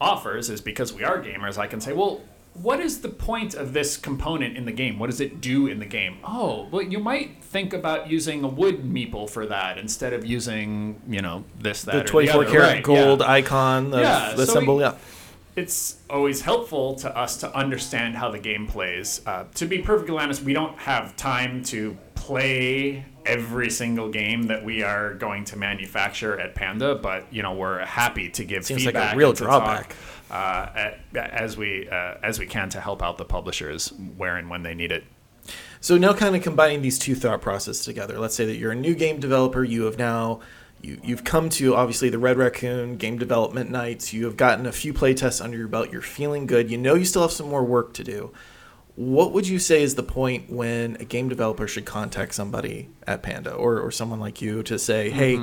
offers 0.00 0.48
is 0.48 0.60
because 0.60 0.92
we 0.92 1.04
are 1.04 1.22
gamers. 1.22 1.58
I 1.58 1.66
can 1.66 1.80
say, 1.80 1.92
well, 1.92 2.22
what 2.62 2.80
is 2.80 3.00
the 3.00 3.08
point 3.08 3.54
of 3.54 3.72
this 3.72 3.96
component 3.96 4.56
in 4.56 4.64
the 4.64 4.72
game? 4.72 4.98
What 4.98 5.10
does 5.10 5.20
it 5.20 5.40
do 5.40 5.66
in 5.66 5.78
the 5.78 5.86
game? 5.86 6.18
Oh, 6.24 6.66
well, 6.70 6.82
you 6.82 6.98
might 6.98 7.42
think 7.44 7.72
about 7.72 8.10
using 8.10 8.44
a 8.44 8.48
wood 8.48 8.82
meeple 8.84 9.28
for 9.30 9.46
that 9.46 9.78
instead 9.78 10.12
of 10.12 10.24
using 10.24 11.00
you 11.08 11.22
know 11.22 11.44
this 11.58 11.82
that 11.84 11.92
The 11.92 12.04
24 12.04 12.34
other. 12.42 12.50
karat 12.50 12.66
Right, 12.68 12.76
yeah. 12.76 12.80
gold 12.82 13.22
icon 13.22 13.94
of 13.94 14.00
Yeah, 14.00 14.32
the 14.36 14.46
so 14.46 14.54
symbol. 14.54 14.76
we- 14.76 14.82
yeah. 14.82 14.94
it's 15.56 15.96
always 16.10 16.40
helpful 16.42 16.94
to 16.96 17.16
us 17.16 17.36
to 17.38 17.54
understand 17.56 18.16
how 18.16 18.30
the 18.30 18.38
game 18.38 18.66
plays. 18.66 19.20
Uh, 19.26 19.44
to 19.54 19.66
be 19.66 19.78
perfectly 19.78 20.16
honest, 20.18 20.42
we 20.42 20.52
don't 20.52 20.78
have 20.78 21.16
time 21.16 21.62
to 21.64 21.96
play 22.14 23.04
every 23.24 23.70
single 23.70 24.08
game 24.08 24.44
that 24.44 24.64
we 24.64 24.82
are 24.82 25.14
going 25.14 25.44
to 25.44 25.56
manufacture 25.56 26.38
at 26.38 26.54
Panda, 26.54 26.94
but 26.94 27.24
you 27.32 27.42
know 27.42 27.52
we're 27.54 27.84
happy 27.84 28.28
to 28.30 28.44
give 28.44 28.64
Seems 28.66 28.84
like 28.86 28.94
a 28.94 28.98
feedback. 28.98 29.16
real 29.16 29.32
drawback. 29.32 29.88
talk, 29.88 29.96
uh, 30.30 30.90
as 31.14 31.56
we 31.56 31.88
uh, 31.88 32.14
as 32.22 32.38
we 32.38 32.46
can 32.46 32.68
to 32.70 32.80
help 32.80 33.02
out 33.02 33.18
the 33.18 33.24
publishers 33.24 33.92
where 34.16 34.36
and 34.36 34.50
when 34.50 34.62
they 34.62 34.74
need 34.74 34.92
it. 34.92 35.04
So 35.80 35.96
now, 35.96 36.12
kind 36.12 36.34
of 36.34 36.42
combining 36.42 36.82
these 36.82 36.98
two 36.98 37.14
thought 37.14 37.40
processes 37.40 37.84
together. 37.84 38.18
Let's 38.18 38.34
say 38.34 38.44
that 38.46 38.56
you're 38.56 38.72
a 38.72 38.76
new 38.76 38.94
game 38.94 39.20
developer. 39.20 39.62
You 39.64 39.84
have 39.84 39.98
now 39.98 40.40
you, 40.82 41.00
you've 41.02 41.24
come 41.24 41.48
to 41.50 41.74
obviously 41.74 42.08
the 42.08 42.18
Red 42.18 42.36
Raccoon 42.36 42.96
game 42.96 43.18
development 43.18 43.70
nights. 43.70 44.12
You 44.12 44.24
have 44.26 44.36
gotten 44.36 44.66
a 44.66 44.72
few 44.72 44.92
playtests 44.92 45.42
under 45.42 45.56
your 45.56 45.68
belt. 45.68 45.90
You're 45.90 46.02
feeling 46.02 46.46
good. 46.46 46.70
You 46.70 46.78
know 46.78 46.94
you 46.94 47.04
still 47.04 47.22
have 47.22 47.32
some 47.32 47.48
more 47.48 47.64
work 47.64 47.94
to 47.94 48.04
do. 48.04 48.32
What 48.94 49.32
would 49.32 49.46
you 49.46 49.60
say 49.60 49.82
is 49.82 49.94
the 49.94 50.02
point 50.02 50.50
when 50.50 50.96
a 50.96 51.04
game 51.04 51.28
developer 51.28 51.68
should 51.68 51.84
contact 51.84 52.34
somebody 52.34 52.88
at 53.06 53.22
Panda 53.22 53.52
or, 53.52 53.78
or 53.78 53.92
someone 53.92 54.18
like 54.18 54.42
you 54.42 54.64
to 54.64 54.76
say, 54.76 55.10
hey, 55.10 55.36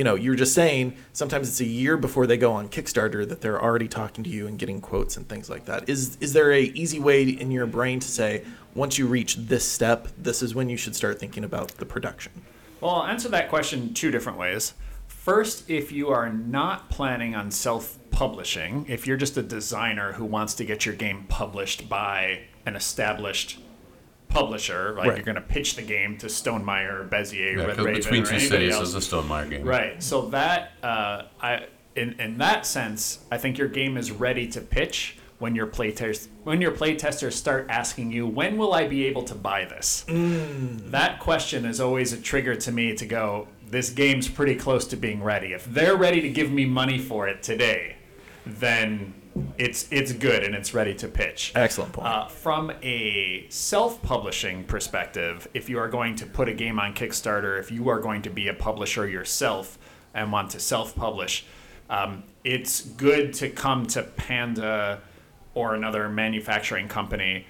you 0.00 0.04
know, 0.04 0.14
you're 0.14 0.34
just 0.34 0.54
saying 0.54 0.96
sometimes 1.12 1.46
it's 1.46 1.60
a 1.60 1.66
year 1.66 1.98
before 1.98 2.26
they 2.26 2.38
go 2.38 2.54
on 2.54 2.70
Kickstarter 2.70 3.28
that 3.28 3.42
they're 3.42 3.62
already 3.62 3.86
talking 3.86 4.24
to 4.24 4.30
you 4.30 4.46
and 4.46 4.58
getting 4.58 4.80
quotes 4.80 5.18
and 5.18 5.28
things 5.28 5.50
like 5.50 5.66
that. 5.66 5.90
Is 5.90 6.16
is 6.22 6.32
there 6.32 6.50
a 6.52 6.62
easy 6.62 6.98
way 6.98 7.24
in 7.24 7.50
your 7.50 7.66
brain 7.66 8.00
to 8.00 8.08
say 8.08 8.42
once 8.74 8.96
you 8.96 9.06
reach 9.06 9.36
this 9.36 9.62
step, 9.62 10.08
this 10.16 10.40
is 10.40 10.54
when 10.54 10.70
you 10.70 10.78
should 10.78 10.96
start 10.96 11.20
thinking 11.20 11.44
about 11.44 11.72
the 11.72 11.84
production? 11.84 12.32
Well, 12.80 12.92
I'll 12.92 13.08
answer 13.08 13.28
that 13.28 13.50
question 13.50 13.92
two 13.92 14.10
different 14.10 14.38
ways. 14.38 14.72
First, 15.06 15.68
if 15.68 15.92
you 15.92 16.08
are 16.08 16.32
not 16.32 16.88
planning 16.88 17.34
on 17.34 17.50
self 17.50 17.98
publishing, 18.10 18.86
if 18.88 19.06
you're 19.06 19.18
just 19.18 19.36
a 19.36 19.42
designer 19.42 20.12
who 20.12 20.24
wants 20.24 20.54
to 20.54 20.64
get 20.64 20.86
your 20.86 20.94
game 20.94 21.26
published 21.28 21.90
by 21.90 22.44
an 22.64 22.74
established 22.74 23.58
publisher, 24.30 24.94
like 24.96 25.08
Right. 25.08 25.16
you're 25.16 25.24
going 25.24 25.34
to 25.34 25.40
pitch 25.40 25.76
the 25.76 25.82
game 25.82 26.16
to 26.18 26.26
Stonemaier, 26.26 27.08
Bezier, 27.08 27.56
Yeah, 27.56 27.64
Red 27.64 27.76
'cause 27.76 27.84
Raven, 27.86 27.94
between 28.00 28.22
or 28.22 28.26
two 28.26 28.34
anybody 28.36 28.48
cities 28.70 28.74
else. 28.74 28.94
is 28.94 28.94
a 28.94 29.16
Stonemaier 29.16 29.50
game. 29.50 29.64
Right. 29.64 30.02
So 30.02 30.22
that 30.30 30.72
uh, 30.82 31.22
I 31.40 31.66
in 31.96 32.14
in 32.20 32.38
that 32.38 32.64
sense, 32.66 33.18
I 33.30 33.36
think 33.38 33.58
your 33.58 33.68
game 33.68 33.96
is 33.96 34.10
ready 34.10 34.46
to 34.48 34.60
pitch 34.60 35.16
when 35.40 35.54
your 35.54 35.66
playtest 35.66 36.28
when 36.44 36.60
your 36.60 36.70
playtesters 36.70 37.32
start 37.32 37.66
asking 37.68 38.12
you, 38.12 38.26
when 38.26 38.56
will 38.56 38.72
I 38.72 38.86
be 38.86 39.06
able 39.06 39.22
to 39.24 39.34
buy 39.34 39.64
this? 39.64 40.04
That 40.08 41.18
question 41.20 41.64
is 41.64 41.80
always 41.80 42.12
a 42.12 42.16
trigger 42.20 42.54
to 42.56 42.72
me 42.72 42.94
to 42.94 43.06
go, 43.06 43.48
this 43.66 43.90
game's 43.90 44.28
pretty 44.28 44.54
close 44.54 44.86
to 44.88 44.96
being 44.96 45.22
ready. 45.22 45.52
If 45.52 45.64
they're 45.64 45.96
ready 45.96 46.20
to 46.20 46.28
give 46.28 46.50
me 46.50 46.64
money 46.66 46.98
for 46.98 47.26
it 47.28 47.42
today, 47.42 47.96
then 48.46 49.14
it's 49.58 49.90
it's 49.90 50.12
good 50.12 50.44
and 50.44 50.54
it's 50.54 50.74
ready 50.74 50.94
to 50.94 51.08
pitch. 51.08 51.52
Excellent 51.54 51.92
point. 51.92 52.06
Uh, 52.06 52.26
from 52.26 52.72
a 52.82 53.46
self-publishing 53.48 54.64
perspective, 54.64 55.48
if 55.54 55.68
you 55.68 55.78
are 55.78 55.88
going 55.88 56.16
to 56.16 56.26
put 56.26 56.48
a 56.48 56.54
game 56.54 56.78
on 56.78 56.94
Kickstarter, 56.94 57.58
if 57.58 57.70
you 57.70 57.88
are 57.88 58.00
going 58.00 58.22
to 58.22 58.30
be 58.30 58.48
a 58.48 58.54
publisher 58.54 59.08
yourself 59.08 59.78
and 60.14 60.32
want 60.32 60.50
to 60.50 60.60
self-publish, 60.60 61.44
um, 61.88 62.24
it's 62.44 62.80
good 62.82 63.32
to 63.34 63.50
come 63.50 63.86
to 63.86 64.02
Panda 64.02 65.00
or 65.54 65.74
another 65.74 66.08
manufacturing 66.08 66.88
company. 66.88 67.46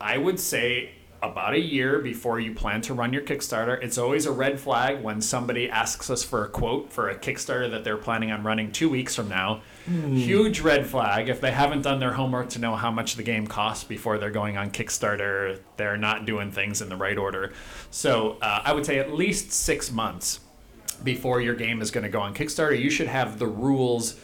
I 0.00 0.18
would 0.18 0.40
say 0.40 0.92
about 1.22 1.54
a 1.54 1.60
year 1.60 2.00
before 2.00 2.40
you 2.40 2.52
plan 2.52 2.80
to 2.82 2.94
run 2.94 3.12
your 3.12 3.22
Kickstarter. 3.22 3.80
It's 3.80 3.96
always 3.96 4.26
a 4.26 4.32
red 4.32 4.58
flag 4.58 5.02
when 5.02 5.20
somebody 5.20 5.70
asks 5.70 6.10
us 6.10 6.24
for 6.24 6.44
a 6.44 6.48
quote 6.48 6.92
for 6.92 7.08
a 7.08 7.14
Kickstarter 7.14 7.70
that 7.70 7.84
they're 7.84 7.96
planning 7.96 8.32
on 8.32 8.42
running 8.42 8.72
two 8.72 8.88
weeks 8.88 9.14
from 9.14 9.28
now. 9.28 9.62
Huge 9.86 10.60
red 10.60 10.86
flag. 10.86 11.28
If 11.28 11.40
they 11.40 11.50
haven't 11.50 11.82
done 11.82 11.98
their 11.98 12.12
homework 12.12 12.50
to 12.50 12.58
know 12.58 12.76
how 12.76 12.90
much 12.90 13.16
the 13.16 13.22
game 13.22 13.46
costs 13.46 13.84
before 13.84 14.18
they're 14.18 14.30
going 14.30 14.56
on 14.56 14.70
Kickstarter, 14.70 15.58
they're 15.76 15.96
not 15.96 16.24
doing 16.24 16.50
things 16.52 16.80
in 16.80 16.88
the 16.88 16.96
right 16.96 17.18
order. 17.18 17.52
So 17.90 18.38
uh, 18.42 18.62
I 18.64 18.72
would 18.72 18.86
say 18.86 18.98
at 18.98 19.12
least 19.12 19.52
six 19.52 19.90
months 19.90 20.40
before 21.02 21.40
your 21.40 21.54
game 21.54 21.82
is 21.82 21.90
going 21.90 22.04
to 22.04 22.10
go 22.10 22.20
on 22.20 22.34
Kickstarter, 22.34 22.78
you 22.78 22.90
should 22.90 23.08
have 23.08 23.38
the 23.38 23.46
rules 23.46 24.20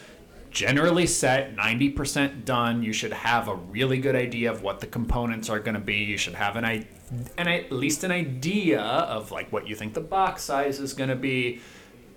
generally 0.51 1.07
set, 1.07 1.57
90% 1.57 2.45
done. 2.45 2.83
You 2.83 2.93
should 2.93 3.13
have 3.13 3.49
a 3.49 3.55
really 3.55 3.99
good 3.99 4.17
idea 4.17 4.51
of 4.51 4.63
what 4.63 4.81
the 4.81 4.87
components 4.87 5.49
are 5.49 5.59
going 5.59 5.75
to 5.75 5.81
be. 5.81 5.97
You 5.97 6.17
should 6.17 6.35
have 6.35 6.57
an, 6.57 6.65
an 6.65 7.49
at 7.49 7.73
least 7.73 8.05
an 8.05 8.11
idea 8.11 8.81
of 8.81 9.31
like 9.31 9.53
what 9.53 9.69
you 9.69 9.75
think 9.75 9.95
the 9.95 10.01
box 10.01 10.43
size 10.43 10.81
is 10.81 10.95
going 10.95 11.11
to 11.11 11.17
be. 11.17 11.61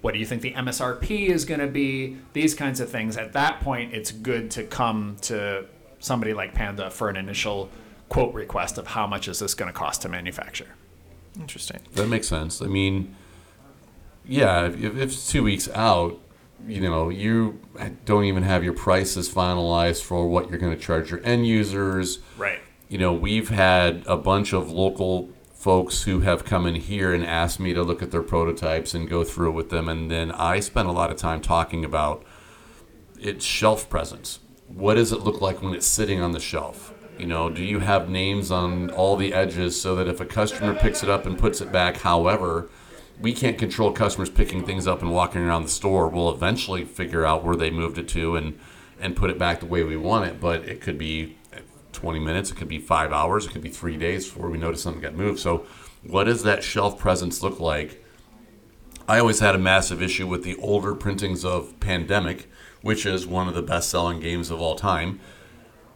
What 0.02 0.14
do 0.14 0.20
you 0.20 0.26
think 0.26 0.42
the 0.42 0.54
MSRP 0.54 1.28
is 1.28 1.46
going 1.46 1.60
to 1.60 1.68
be? 1.68 2.18
These 2.34 2.56
kinds 2.56 2.80
of 2.80 2.90
things. 2.90 3.18
At 3.18 3.34
that 3.34 3.62
point, 3.62 3.94
it's 3.94 4.12
good 4.12 4.50
to 4.52 4.64
come 4.64 5.18
to 5.22 5.66
somebody 6.00 6.34
like 6.34 6.54
Panda 6.54 6.90
for 6.90 7.10
an 7.10 7.16
initial 7.16 7.70
quote 8.10 8.34
request 8.34 8.78
of 8.78 8.88
how 8.88 9.08
much 9.08 9.28
is 9.28 9.40
this 9.40 9.54
going 9.54 9.72
to 9.72 9.78
cost 9.78 10.02
to 10.02 10.10
manufacture. 10.10 10.68
Interesting. 11.40 11.80
That 11.94 12.08
makes 12.08 12.28
sense. 12.28 12.62
I 12.62 12.66
mean, 12.66 13.16
yeah, 14.26 14.66
if, 14.68 14.84
if 14.84 14.98
it's 14.98 15.32
two 15.32 15.44
weeks 15.44 15.70
out, 15.70 16.20
you 16.68 16.82
know, 16.82 17.10
you 17.10 17.60
don't 18.06 18.26
even 18.26 18.44
have 18.44 18.64
your 18.64 18.74
prices 18.74 19.30
finalized 19.30 20.04
for 20.04 20.28
what 20.28 20.50
you're 20.50 20.60
going 20.60 20.76
to 20.76 20.82
charge 20.82 21.10
your 21.12 21.24
end 21.24 21.48
users. 21.48 22.20
Right. 22.38 22.60
You 22.90 22.98
know, 22.98 23.14
we've 23.14 23.50
had 23.50 24.04
a 24.06 24.18
bunch 24.18 24.54
of 24.54 24.72
local 24.72 25.30
folks 25.62 26.02
who 26.04 26.22
have 26.22 26.44
come 26.44 26.66
in 26.66 26.74
here 26.74 27.14
and 27.14 27.24
asked 27.24 27.60
me 27.60 27.72
to 27.72 27.84
look 27.84 28.02
at 28.02 28.10
their 28.10 28.24
prototypes 28.24 28.96
and 28.96 29.08
go 29.08 29.24
through 29.24 29.50
it 29.50 29.54
with 29.54 29.70
them. 29.70 29.88
And 29.88 30.10
then 30.10 30.32
I 30.32 30.60
spent 30.60 30.88
a 30.88 30.92
lot 30.92 31.12
of 31.12 31.18
time 31.18 31.40
talking 31.40 31.86
about 31.86 32.26
its 33.20 33.46
shelf 33.46 33.88
presence. 33.88 34.40
What 34.68 34.96
does 34.96 35.12
it 35.12 35.20
look 35.20 35.40
like 35.40 35.62
when 35.62 35.76
it's 35.76 35.86
sitting 35.86 36.20
on 36.20 36.32
the 36.32 36.40
shelf? 36.40 36.96
You 37.20 37.28
know, 37.28 37.52
do 37.52 37.64
you 37.64 37.78
have 37.78 38.10
names 38.10 38.50
on 38.50 38.90
all 38.90 39.16
the 39.16 39.36
edges 39.36 39.80
so 39.80 39.96
that 39.98 40.08
if 40.08 40.20
a 40.20 40.26
customer 40.26 40.74
picks 40.74 41.04
it 41.04 41.10
up 41.10 41.28
and 41.28 41.38
puts 41.38 41.62
it 41.62 41.72
back, 41.72 41.98
however, 41.98 42.68
we 43.20 43.32
can't 43.32 43.60
control 43.60 43.92
customers 43.92 44.32
picking 44.32 44.66
things 44.66 44.88
up 44.88 45.04
and 45.04 45.14
walking 45.14 45.42
around 45.42 45.62
the 45.62 45.70
store. 45.70 46.08
We'll 46.08 46.34
eventually 46.34 46.86
figure 46.86 47.24
out 47.24 47.44
where 47.44 47.56
they 47.56 47.70
moved 47.70 48.00
it 48.00 48.08
to 48.10 48.36
and 48.36 48.58
and 49.00 49.16
put 49.16 49.30
it 49.30 49.38
back 49.38 49.60
the 49.60 49.68
way 49.68 49.84
we 49.84 49.98
want 49.98 50.26
it. 50.26 50.40
But 50.40 50.66
it 50.66 50.82
could 50.82 50.98
be 50.98 51.38
20 52.02 52.20
minutes, 52.20 52.50
it 52.50 52.58
could 52.58 52.68
be 52.68 52.80
five 52.80 53.14
hours, 53.14 53.46
it 53.46 53.52
could 53.52 53.62
be 53.62 53.70
three 53.70 53.96
days 53.96 54.26
before 54.26 54.50
we 54.50 54.58
notice 54.58 54.82
something 54.82 55.04
got 55.04 55.14
moved. 55.14 55.40
So, 55.40 55.68
what 56.04 56.24
does 56.24 56.42
that 56.44 56.64
shelf 56.64 56.98
presence 56.98 57.44
look 57.44 57.60
like? 57.60 58.04
I 59.08 59.20
always 59.20 59.40
had 59.40 59.54
a 59.54 59.60
massive 59.60 60.02
issue 60.02 60.26
with 60.26 60.44
the 60.44 60.56
older 60.56 60.96
printings 60.96 61.46
of 61.46 61.80
Pandemic, 61.80 62.50
which 62.82 63.06
is 63.06 63.28
one 63.28 63.48
of 63.48 63.54
the 63.54 63.62
best 63.62 63.90
selling 63.90 64.20
games 64.20 64.50
of 64.50 64.60
all 64.60 64.76
time, 64.76 65.20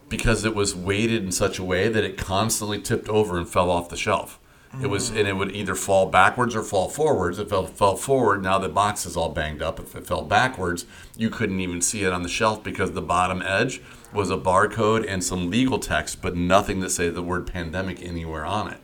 because 0.08 0.44
it 0.44 0.54
was 0.54 0.76
weighted 0.76 1.24
in 1.24 1.32
such 1.32 1.58
a 1.58 1.64
way 1.64 1.88
that 1.88 2.04
it 2.04 2.16
constantly 2.16 2.80
tipped 2.80 3.08
over 3.08 3.36
and 3.36 3.48
fell 3.48 3.68
off 3.68 3.88
the 3.88 3.96
shelf. 3.96 4.38
It 4.80 4.88
was, 4.88 5.08
and 5.08 5.26
it 5.26 5.36
would 5.36 5.56
either 5.56 5.74
fall 5.74 6.06
backwards 6.06 6.54
or 6.54 6.62
fall 6.62 6.88
forwards. 6.88 7.38
If 7.38 7.50
it 7.50 7.70
fell 7.70 7.96
forward, 7.96 8.42
now 8.42 8.58
the 8.58 8.68
box 8.68 9.06
is 9.06 9.16
all 9.16 9.30
banged 9.30 9.62
up. 9.62 9.80
If 9.80 9.96
it 9.96 10.06
fell 10.06 10.22
backwards, 10.22 10.84
you 11.16 11.30
couldn't 11.30 11.60
even 11.60 11.80
see 11.80 12.04
it 12.04 12.12
on 12.12 12.22
the 12.22 12.28
shelf 12.28 12.62
because 12.62 12.92
the 12.92 13.00
bottom 13.00 13.40
edge 13.42 13.80
was 14.16 14.30
a 14.30 14.36
barcode 14.36 15.06
and 15.08 15.22
some 15.22 15.50
legal 15.50 15.78
text, 15.78 16.20
but 16.20 16.34
nothing 16.34 16.80
that 16.80 16.90
said 16.90 17.14
the 17.14 17.22
word 17.22 17.46
pandemic 17.46 18.02
anywhere 18.02 18.44
on 18.44 18.72
it. 18.72 18.80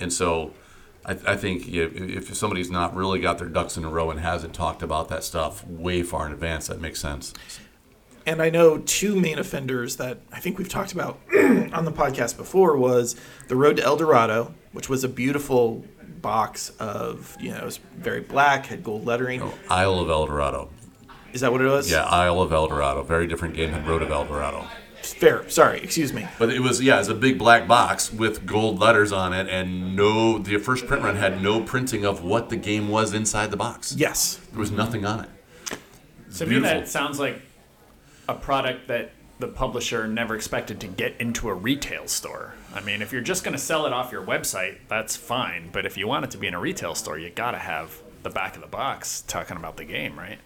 And 0.00 0.12
so, 0.12 0.54
I, 1.04 1.12
I 1.26 1.36
think 1.36 1.68
if, 1.68 1.94
if 2.30 2.34
somebody's 2.34 2.70
not 2.70 2.94
really 2.94 3.20
got 3.20 3.38
their 3.38 3.48
ducks 3.48 3.76
in 3.76 3.84
a 3.84 3.90
row 3.90 4.10
and 4.10 4.20
hasn't 4.20 4.54
talked 4.54 4.82
about 4.82 5.08
that 5.08 5.24
stuff 5.24 5.66
way 5.66 6.02
far 6.02 6.26
in 6.26 6.32
advance, 6.32 6.68
that 6.68 6.80
makes 6.80 7.00
sense. 7.00 7.34
And 8.26 8.40
I 8.40 8.48
know 8.48 8.78
two 8.78 9.20
main 9.20 9.38
offenders 9.38 9.96
that 9.96 10.18
I 10.32 10.40
think 10.40 10.56
we've 10.56 10.68
talked 10.68 10.92
about 10.92 11.18
on 11.34 11.84
the 11.84 11.92
podcast 11.92 12.38
before 12.38 12.76
was 12.76 13.16
the 13.48 13.56
Road 13.56 13.76
to 13.76 13.82
El 13.82 13.96
Dorado, 13.96 14.54
which 14.72 14.88
was 14.88 15.04
a 15.04 15.08
beautiful 15.08 15.84
box 16.22 16.70
of, 16.80 17.36
you 17.38 17.50
know, 17.50 17.58
it 17.58 17.64
was 17.64 17.76
very 17.96 18.20
black, 18.20 18.66
had 18.66 18.82
gold 18.82 19.04
lettering. 19.04 19.42
Oh, 19.42 19.52
Isle 19.68 19.98
of 19.98 20.08
El 20.08 20.26
Dorado. 20.26 20.70
Is 21.34 21.40
that 21.40 21.50
what 21.50 21.60
it 21.60 21.66
was? 21.66 21.90
Yeah, 21.90 22.04
Isle 22.04 22.40
of 22.40 22.52
El 22.52 22.68
Dorado. 22.68 23.02
Very 23.02 23.26
different 23.26 23.54
game 23.54 23.72
than 23.72 23.84
Road 23.84 24.02
of 24.02 24.10
El 24.12 24.24
Dorado. 24.24 24.68
Fair. 25.02 25.48
Sorry. 25.50 25.80
Excuse 25.80 26.12
me. 26.12 26.26
But 26.38 26.50
it 26.50 26.60
was 26.60 26.80
yeah, 26.80 27.00
it's 27.00 27.08
a 27.08 27.14
big 27.14 27.38
black 27.38 27.66
box 27.66 28.12
with 28.12 28.46
gold 28.46 28.78
letters 28.78 29.10
on 29.10 29.32
it, 29.32 29.48
and 29.48 29.96
no. 29.96 30.38
The 30.38 30.56
first 30.58 30.86
print 30.86 31.02
run 31.02 31.16
had 31.16 31.42
no 31.42 31.60
printing 31.60 32.06
of 32.06 32.22
what 32.22 32.50
the 32.50 32.56
game 32.56 32.88
was 32.88 33.12
inside 33.12 33.50
the 33.50 33.56
box. 33.56 33.94
Yes. 33.96 34.36
There 34.52 34.60
was 34.60 34.70
nothing 34.70 35.04
on 35.04 35.24
it. 35.24 35.28
To 36.36 36.46
me, 36.46 36.50
Beautiful. 36.50 36.80
that 36.80 36.88
sounds 36.88 37.18
like 37.18 37.42
a 38.28 38.34
product 38.34 38.86
that 38.86 39.10
the 39.40 39.48
publisher 39.48 40.06
never 40.06 40.36
expected 40.36 40.80
to 40.80 40.86
get 40.86 41.14
into 41.20 41.48
a 41.48 41.54
retail 41.54 42.06
store. 42.06 42.54
I 42.72 42.80
mean, 42.80 43.02
if 43.02 43.12
you're 43.12 43.22
just 43.22 43.42
going 43.42 43.52
to 43.52 43.58
sell 43.62 43.86
it 43.86 43.92
off 43.92 44.12
your 44.12 44.24
website, 44.24 44.78
that's 44.88 45.16
fine. 45.16 45.70
But 45.72 45.84
if 45.84 45.96
you 45.96 46.06
want 46.06 46.24
it 46.24 46.30
to 46.30 46.38
be 46.38 46.46
in 46.46 46.54
a 46.54 46.60
retail 46.60 46.94
store, 46.94 47.18
you 47.18 47.30
got 47.30 47.50
to 47.50 47.58
have 47.58 48.00
the 48.22 48.30
back 48.30 48.54
of 48.54 48.62
the 48.62 48.68
box 48.68 49.22
talking 49.22 49.56
about 49.56 49.76
the 49.76 49.84
game, 49.84 50.16
right? 50.18 50.38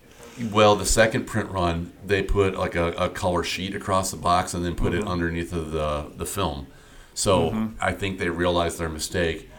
Well, 0.52 0.76
the 0.76 0.86
second 0.86 1.26
print 1.26 1.50
run, 1.50 1.92
they 2.04 2.22
put 2.22 2.56
like 2.56 2.74
a, 2.74 2.92
a 2.92 3.08
color 3.08 3.42
sheet 3.42 3.74
across 3.74 4.10
the 4.10 4.16
box 4.16 4.54
and 4.54 4.64
then 4.64 4.74
put 4.74 4.94
it 4.94 5.06
underneath 5.06 5.52
of 5.52 5.72
the, 5.72 6.06
the 6.16 6.26
film. 6.26 6.66
So 7.14 7.70
I 7.80 7.92
think 7.92 8.18
they 8.18 8.28
realized 8.28 8.78
their 8.78 8.88
mistake. 8.88 9.50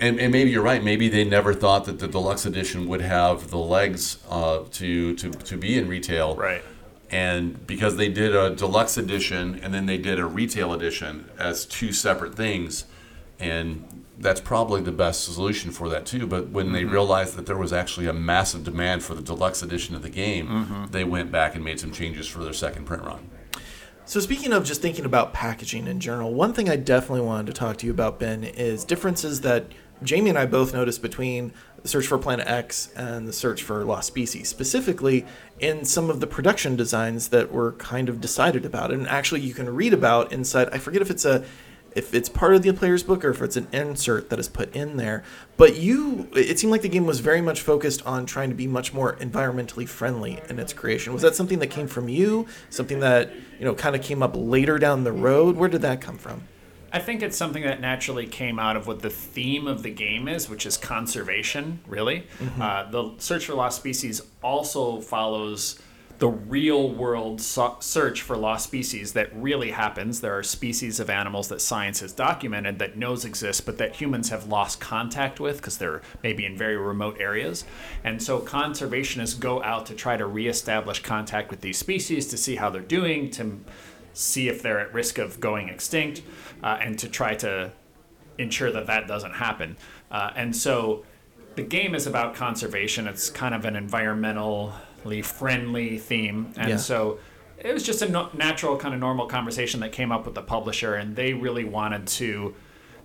And, 0.00 0.18
and 0.20 0.32
maybe 0.32 0.50
you're 0.50 0.62
right. 0.62 0.82
Maybe 0.82 1.08
they 1.08 1.24
never 1.24 1.54
thought 1.54 1.84
that 1.84 1.98
the 1.98 2.08
deluxe 2.08 2.46
edition 2.46 2.88
would 2.88 3.00
have 3.00 3.50
the 3.50 3.58
legs 3.58 4.18
uh, 4.28 4.64
to, 4.72 5.14
to, 5.14 5.30
to 5.30 5.56
be 5.56 5.78
in 5.78 5.88
retail. 5.88 6.36
Right. 6.36 6.62
And 7.10 7.66
because 7.66 7.96
they 7.96 8.08
did 8.08 8.34
a 8.34 8.54
deluxe 8.54 8.96
edition 8.96 9.60
and 9.62 9.72
then 9.72 9.86
they 9.86 9.98
did 9.98 10.18
a 10.18 10.26
retail 10.26 10.72
edition 10.72 11.30
as 11.38 11.64
two 11.64 11.92
separate 11.92 12.34
things, 12.34 12.84
and 13.40 13.87
that's 14.18 14.40
probably 14.40 14.80
the 14.80 14.92
best 14.92 15.24
solution 15.24 15.70
for 15.70 15.88
that 15.88 16.04
too. 16.04 16.26
But 16.26 16.50
when 16.50 16.72
they 16.72 16.82
mm-hmm. 16.82 16.92
realized 16.92 17.36
that 17.36 17.46
there 17.46 17.56
was 17.56 17.72
actually 17.72 18.06
a 18.06 18.12
massive 18.12 18.64
demand 18.64 19.02
for 19.02 19.14
the 19.14 19.22
deluxe 19.22 19.62
edition 19.62 19.94
of 19.94 20.02
the 20.02 20.10
game, 20.10 20.48
mm-hmm. 20.48 20.84
they 20.86 21.04
went 21.04 21.30
back 21.30 21.54
and 21.54 21.64
made 21.64 21.78
some 21.78 21.92
changes 21.92 22.26
for 22.26 22.42
their 22.42 22.52
second 22.52 22.84
print 22.84 23.04
run. 23.04 23.30
So 24.04 24.20
speaking 24.20 24.52
of 24.52 24.64
just 24.64 24.80
thinking 24.80 25.04
about 25.04 25.34
packaging 25.34 25.86
in 25.86 26.00
general, 26.00 26.32
one 26.32 26.54
thing 26.54 26.68
I 26.68 26.76
definitely 26.76 27.26
wanted 27.26 27.46
to 27.48 27.52
talk 27.52 27.76
to 27.78 27.86
you 27.86 27.92
about, 27.92 28.18
Ben, 28.18 28.42
is 28.42 28.84
differences 28.84 29.42
that 29.42 29.66
Jamie 30.02 30.30
and 30.30 30.38
I 30.38 30.46
both 30.46 30.72
noticed 30.72 31.02
between 31.02 31.52
the 31.82 31.88
search 31.88 32.06
for 32.06 32.18
Planet 32.18 32.46
X 32.46 32.90
and 32.96 33.28
the 33.28 33.32
search 33.32 33.62
for 33.62 33.84
Lost 33.84 34.06
Species, 34.06 34.48
specifically 34.48 35.26
in 35.60 35.84
some 35.84 36.08
of 36.08 36.20
the 36.20 36.26
production 36.26 36.74
designs 36.74 37.28
that 37.28 37.52
were 37.52 37.72
kind 37.72 38.08
of 38.08 38.20
decided 38.20 38.64
about. 38.64 38.92
And 38.92 39.06
actually 39.08 39.42
you 39.42 39.54
can 39.54 39.68
read 39.68 39.92
about 39.92 40.32
inside 40.32 40.68
I 40.72 40.78
forget 40.78 41.02
if 41.02 41.10
it's 41.10 41.24
a 41.24 41.44
if 41.98 42.14
it's 42.14 42.28
part 42.28 42.54
of 42.54 42.62
the 42.62 42.72
player's 42.72 43.02
book 43.02 43.24
or 43.24 43.30
if 43.30 43.42
it's 43.42 43.56
an 43.56 43.66
insert 43.72 44.30
that 44.30 44.38
is 44.38 44.48
put 44.48 44.74
in 44.74 44.96
there. 44.96 45.24
But 45.56 45.76
you, 45.76 46.28
it 46.32 46.56
seemed 46.58 46.70
like 46.70 46.82
the 46.82 46.88
game 46.88 47.06
was 47.06 47.18
very 47.18 47.40
much 47.40 47.60
focused 47.60 48.06
on 48.06 48.24
trying 48.24 48.50
to 48.50 48.54
be 48.54 48.68
much 48.68 48.94
more 48.94 49.16
environmentally 49.16 49.88
friendly 49.88 50.40
in 50.48 50.60
its 50.60 50.72
creation. 50.72 51.12
Was 51.12 51.22
that 51.22 51.34
something 51.34 51.58
that 51.58 51.66
came 51.66 51.88
from 51.88 52.08
you? 52.08 52.46
Something 52.70 53.00
that 53.00 53.32
you 53.58 53.64
know 53.64 53.74
kind 53.74 53.96
of 53.96 54.02
came 54.02 54.22
up 54.22 54.34
later 54.36 54.78
down 54.78 55.02
the 55.02 55.12
road? 55.12 55.56
Where 55.56 55.68
did 55.68 55.82
that 55.82 56.00
come 56.00 56.18
from? 56.18 56.42
I 56.92 57.00
think 57.00 57.22
it's 57.22 57.36
something 57.36 57.64
that 57.64 57.80
naturally 57.80 58.26
came 58.26 58.58
out 58.58 58.76
of 58.76 58.86
what 58.86 59.02
the 59.02 59.10
theme 59.10 59.66
of 59.66 59.82
the 59.82 59.90
game 59.90 60.26
is, 60.26 60.48
which 60.48 60.64
is 60.64 60.76
conservation, 60.78 61.80
really. 61.86 62.26
Uh, 62.58 62.90
the 62.90 63.12
Search 63.18 63.44
for 63.44 63.54
Lost 63.54 63.76
Species 63.76 64.22
also 64.42 65.00
follows 65.02 65.78
the 66.18 66.28
real 66.28 66.90
world 66.90 67.40
so- 67.40 67.76
search 67.80 68.22
for 68.22 68.36
lost 68.36 68.64
species 68.64 69.12
that 69.12 69.30
really 69.34 69.70
happens. 69.70 70.20
There 70.20 70.36
are 70.36 70.42
species 70.42 70.98
of 70.98 71.08
animals 71.08 71.48
that 71.48 71.60
science 71.60 72.00
has 72.00 72.12
documented 72.12 72.80
that 72.80 72.96
knows 72.96 73.24
exist, 73.24 73.64
but 73.64 73.78
that 73.78 73.96
humans 73.96 74.30
have 74.30 74.48
lost 74.48 74.80
contact 74.80 75.38
with 75.38 75.58
because 75.58 75.78
they're 75.78 76.02
maybe 76.22 76.44
in 76.44 76.56
very 76.56 76.76
remote 76.76 77.18
areas. 77.20 77.64
And 78.02 78.20
so 78.20 78.40
conservationists 78.40 79.38
go 79.38 79.62
out 79.62 79.86
to 79.86 79.94
try 79.94 80.16
to 80.16 80.26
reestablish 80.26 81.02
contact 81.02 81.50
with 81.50 81.60
these 81.60 81.78
species 81.78 82.26
to 82.28 82.36
see 82.36 82.56
how 82.56 82.68
they're 82.68 82.82
doing, 82.82 83.30
to 83.32 83.60
see 84.12 84.48
if 84.48 84.60
they're 84.60 84.80
at 84.80 84.92
risk 84.92 85.18
of 85.18 85.38
going 85.38 85.68
extinct, 85.68 86.22
uh, 86.64 86.78
and 86.80 86.98
to 86.98 87.08
try 87.08 87.36
to 87.36 87.70
ensure 88.38 88.72
that 88.72 88.86
that 88.86 89.06
doesn't 89.06 89.34
happen. 89.34 89.76
Uh, 90.10 90.32
and 90.34 90.56
so 90.56 91.04
the 91.54 91.62
game 91.62 91.94
is 91.94 92.08
about 92.08 92.34
conservation. 92.34 93.06
It's 93.06 93.30
kind 93.30 93.54
of 93.54 93.64
an 93.64 93.76
friendly 95.22 95.98
theme. 95.98 96.52
And 96.56 96.70
Yeah. 96.70 96.76
so 96.76 97.18
it 97.58 97.72
was 97.72 97.82
just 97.82 98.02
a 98.02 98.08
no- 98.08 98.30
natural, 98.34 98.76
kind 98.76 98.94
of 98.94 99.00
normal 99.00 99.26
conversation 99.26 99.80
that 99.80 99.92
came 99.92 100.12
up 100.12 100.24
with 100.24 100.34
the 100.34 100.42
publisher, 100.42 100.94
and 100.94 101.16
they 101.16 101.32
really 101.32 101.64
wanted 101.64 102.06
to 102.06 102.54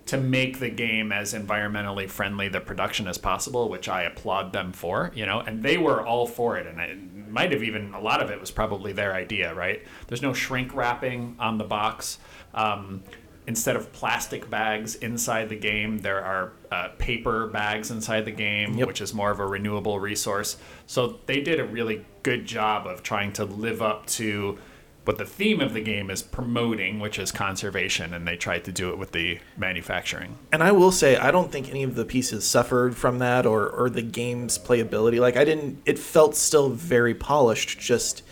to 0.06 0.18
make 0.18 0.58
the 0.58 0.68
game 0.68 1.10
as 1.12 1.32
environmentally 1.32 2.06
friendly 2.06 2.46
the 2.46 2.60
production 2.60 3.08
as 3.08 3.16
possible, 3.16 3.70
which 3.70 3.88
I 3.88 4.02
applaud 4.02 4.52
them 4.52 4.70
for, 4.70 5.10
you 5.14 5.24
know, 5.24 5.40
and 5.40 5.62
they 5.62 5.78
were 5.78 6.04
all 6.06 6.26
for 6.26 6.58
it. 6.58 6.66
And 6.66 6.78
it 6.78 7.30
might 7.30 7.52
have 7.52 7.62
even, 7.62 7.94
a 7.94 8.00
lot 8.02 8.22
of 8.22 8.28
it 8.30 8.38
was 8.38 8.50
probably 8.50 8.92
their 8.92 9.14
idea, 9.14 9.54
right? 9.54 9.82
There's 10.06 10.20
no 10.20 10.34
shrink 10.34 10.74
wrapping 10.74 11.36
on 11.38 11.56
the 11.56 11.64
box. 11.64 12.18
Um, 12.52 13.02
instead 13.46 13.76
of 13.76 13.92
plastic 13.92 14.48
bags 14.48 14.94
inside 14.96 15.48
the 15.48 15.56
game, 15.56 15.98
there 15.98 16.22
are 16.24 16.52
uh, 16.72 16.88
paper 16.98 17.46
bags 17.46 17.90
inside 17.90 18.24
the 18.24 18.30
game, 18.30 18.74
Yep. 18.78 18.86
which 18.86 19.00
is 19.00 19.12
more 19.12 19.30
of 19.30 19.38
a 19.40 19.46
renewable 19.46 20.00
resource. 20.00 20.56
So 20.86 21.18
they 21.26 21.40
did 21.40 21.60
a 21.60 21.64
really 21.64 22.04
good 22.22 22.46
job 22.46 22.86
of 22.86 23.02
trying 23.02 23.32
to 23.34 23.44
live 23.44 23.82
up 23.82 24.06
to 24.06 24.58
what 25.04 25.18
the 25.18 25.26
theme 25.26 25.60
of 25.60 25.74
the 25.74 25.82
game 25.82 26.08
is 26.08 26.22
promoting, 26.22 26.98
which 26.98 27.18
is 27.18 27.30
conservation, 27.30 28.14
and 28.14 28.26
they 28.26 28.36
tried 28.36 28.64
to 28.64 28.72
do 28.72 28.88
it 28.88 28.96
with 28.96 29.12
the 29.12 29.38
manufacturing. 29.58 30.38
And 30.50 30.62
I 30.62 30.72
will 30.72 30.90
say, 30.90 31.16
I 31.18 31.30
don't 31.30 31.52
think 31.52 31.68
any 31.68 31.82
of 31.82 31.94
the 31.94 32.06
pieces 32.06 32.48
suffered 32.48 32.96
from 32.96 33.18
that 33.18 33.44
or, 33.44 33.68
or 33.68 33.90
the 33.90 34.00
game's 34.00 34.58
playability. 34.58 35.20
Like, 35.20 35.36
I 35.36 35.44
didn't, 35.44 35.82
it 35.84 35.98
felt 35.98 36.34
still 36.36 36.70
very 36.70 37.14
polished, 37.14 37.78
just 37.78 38.22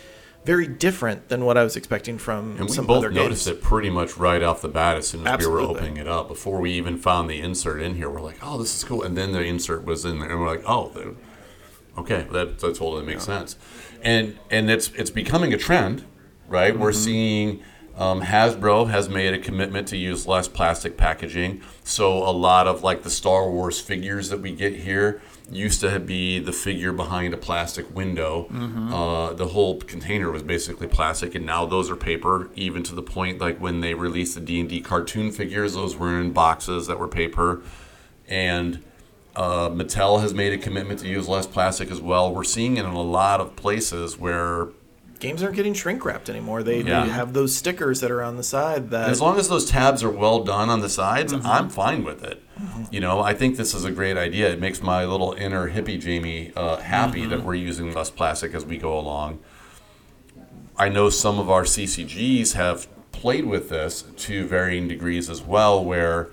very 0.45 0.67
different 0.67 1.29
than 1.29 1.45
what 1.45 1.57
I 1.57 1.63
was 1.63 1.75
expecting 1.75 2.17
from 2.17 2.57
And 2.57 2.69
we 2.69 2.75
some 2.75 2.85
both 2.85 3.11
noticed 3.11 3.47
it 3.47 3.61
pretty 3.61 3.89
much 3.89 4.17
right 4.17 4.43
off 4.43 4.61
the 4.61 4.67
bat 4.67 4.97
as 4.97 5.07
soon 5.07 5.25
as 5.25 5.39
we 5.39 5.47
were 5.47 5.59
opening 5.61 5.97
it 5.97 6.07
up. 6.07 6.27
Before 6.27 6.59
we 6.59 6.71
even 6.73 6.97
found 6.97 7.29
the 7.29 7.39
insert 7.39 7.81
in 7.81 7.95
here, 7.95 8.09
we're 8.09 8.21
like, 8.21 8.37
"Oh, 8.41 8.57
this 8.57 8.75
is 8.75 8.83
cool." 8.83 9.03
And 9.03 9.17
then 9.17 9.31
the 9.31 9.41
insert 9.41 9.85
was 9.85 10.05
in 10.05 10.19
there, 10.19 10.29
and 10.31 10.39
we're 10.39 10.47
like, 10.47 10.63
"Oh, 10.67 10.91
okay, 11.97 12.27
that, 12.31 12.59
that 12.59 12.75
totally 12.75 13.05
makes 13.05 13.23
sense." 13.23 13.57
And 14.01 14.37
and 14.51 14.69
it's 14.69 14.89
it's 14.95 15.09
becoming 15.11 15.53
a 15.53 15.57
trend, 15.57 16.03
right? 16.47 16.77
We're 16.77 16.91
Mm-hmm. 16.91 16.99
seeing 17.03 17.59
Um, 17.95 18.21
Hasbro 18.23 18.89
has 18.89 19.07
made 19.07 19.35
a 19.35 19.37
commitment 19.37 19.87
to 19.89 19.97
use 19.97 20.25
less 20.25 20.47
plastic 20.47 20.97
packaging. 20.97 21.61
So 21.83 22.17
a 22.27 22.33
lot 22.33 22.65
of 22.67 22.81
like 22.83 23.03
the 23.03 23.11
Star 23.11 23.47
Wars 23.51 23.79
figures 23.79 24.29
that 24.29 24.39
we 24.41 24.51
get 24.51 24.75
here 24.77 25.21
used 25.51 25.81
to 25.81 25.99
be 25.99 26.39
the 26.39 26.53
figure 26.53 26.93
behind 26.93 27.33
a 27.33 27.37
plastic 27.37 27.93
window. 27.93 28.47
Uh, 28.93 29.33
the 29.33 29.47
whole 29.47 29.79
container 29.79 30.31
was 30.31 30.41
basically 30.43 30.87
plastic, 30.87 31.35
and 31.35 31.45
now 31.45 31.65
those 31.65 31.89
are 31.91 31.95
paper. 31.95 32.49
Even 32.55 32.83
to 32.83 32.95
the 32.95 33.03
point 33.03 33.39
like 33.39 33.59
when 33.59 33.81
they 33.81 33.93
released 33.93 34.35
the 34.35 34.41
D 34.41 34.59
and 34.59 34.69
D 34.69 34.81
cartoon 34.81 35.31
figures, 35.31 35.73
those 35.73 35.95
were 35.95 36.19
in 36.19 36.31
boxes 36.31 36.87
that 36.87 36.97
were 36.99 37.07
paper. 37.07 37.61
And 38.27 38.83
uh, 39.35 39.69
Mattel 39.69 40.21
has 40.21 40.33
made 40.33 40.53
a 40.53 40.57
commitment 40.57 40.99
to 41.01 41.07
use 41.07 41.27
less 41.27 41.47
plastic 41.47 41.91
as 41.91 41.99
well. 42.01 42.33
We're 42.33 42.43
seeing 42.43 42.77
it 42.77 42.85
in 42.85 42.91
a 42.91 43.01
lot 43.01 43.41
of 43.41 43.55
places 43.55 44.17
where 44.17 44.69
Games 45.23 45.41
aren't 45.41 45.55
getting 45.55 45.73
shrink 45.73 46.03
wrapped 46.03 46.29
anymore. 46.29 46.63
They, 46.63 46.81
Yeah. 46.81 47.05
they 47.05 47.09
have 47.11 47.31
those 47.31 47.55
stickers 47.55 48.01
that 48.01 48.11
are 48.11 48.21
on 48.21 48.35
the 48.35 48.43
side 48.43 48.89
that 48.89 49.09
As 49.09 49.21
long 49.21 49.39
as 49.39 49.47
those 49.47 49.63
tabs 49.63 50.03
are 50.03 50.09
well 50.09 50.43
done 50.43 50.69
on 50.69 50.81
the 50.81 50.89
sides, 50.89 51.31
I'm 51.31 51.69
fine 51.69 52.03
with 52.03 52.25
it. 52.25 52.43
You 52.91 52.99
know, 52.99 53.21
I 53.21 53.33
think 53.33 53.55
this 53.55 53.73
is 53.73 53.85
a 53.85 53.91
great 53.91 54.17
idea. 54.17 54.51
It 54.51 54.59
makes 54.59 54.81
my 54.83 55.05
little 55.05 55.31
inner 55.31 55.69
hippie 55.71 55.97
Jamie 55.97 56.51
uh, 56.57 56.75
happy 56.75 57.25
that 57.25 57.41
we're 57.41 57.55
using 57.55 57.93
less 57.93 58.09
plastic 58.09 58.53
as 58.53 58.65
we 58.65 58.77
go 58.77 58.99
along. 58.99 59.39
I 60.77 60.89
know 60.89 61.09
some 61.09 61.39
of 61.39 61.49
our 61.49 61.63
CCGs 61.63 62.51
have 62.55 62.89
played 63.13 63.45
with 63.45 63.69
this 63.69 64.01
to 64.01 64.45
varying 64.45 64.89
degrees 64.89 65.29
as 65.29 65.41
well, 65.41 65.81
where 65.85 66.31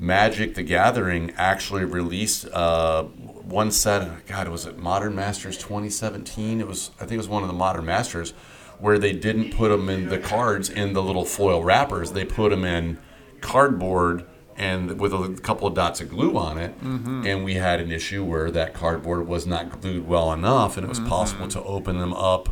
Magic 0.00 0.54
the 0.54 0.62
Gathering 0.62 1.32
actually 1.36 1.84
released 1.84 2.46
uh, 2.46 3.04
one 3.04 3.70
set. 3.70 4.26
God, 4.26 4.48
was 4.48 4.64
it 4.64 4.78
Modern 4.78 5.14
Masters 5.14 5.58
2017? 5.58 6.58
It 6.60 6.66
was, 6.66 6.90
I 6.96 7.00
think 7.00 7.12
it 7.12 7.16
was 7.18 7.28
one 7.28 7.42
of 7.42 7.48
the 7.48 7.54
Modern 7.54 7.84
Masters, 7.84 8.32
where 8.78 8.98
they 8.98 9.12
didn't 9.12 9.52
put 9.52 9.68
them 9.68 9.90
in 9.90 10.08
the 10.08 10.18
cards 10.18 10.70
in 10.70 10.94
the 10.94 11.02
little 11.02 11.26
foil 11.26 11.62
wrappers. 11.62 12.12
They 12.12 12.24
put 12.24 12.48
them 12.48 12.64
in 12.64 12.98
cardboard 13.42 14.24
and 14.56 14.98
with 14.98 15.12
a 15.12 15.38
couple 15.42 15.68
of 15.68 15.74
dots 15.74 16.00
of 16.00 16.08
glue 16.08 16.36
on 16.36 16.56
it. 16.56 16.78
Mm-hmm. 16.80 17.26
And 17.26 17.44
we 17.44 17.54
had 17.54 17.78
an 17.78 17.92
issue 17.92 18.24
where 18.24 18.50
that 18.50 18.72
cardboard 18.72 19.26
was 19.26 19.46
not 19.46 19.82
glued 19.82 20.08
well 20.08 20.32
enough, 20.32 20.78
and 20.78 20.84
it 20.84 20.88
was 20.88 21.00
possible 21.00 21.46
mm-hmm. 21.46 21.60
to 21.60 21.64
open 21.66 21.98
them 21.98 22.14
up 22.14 22.48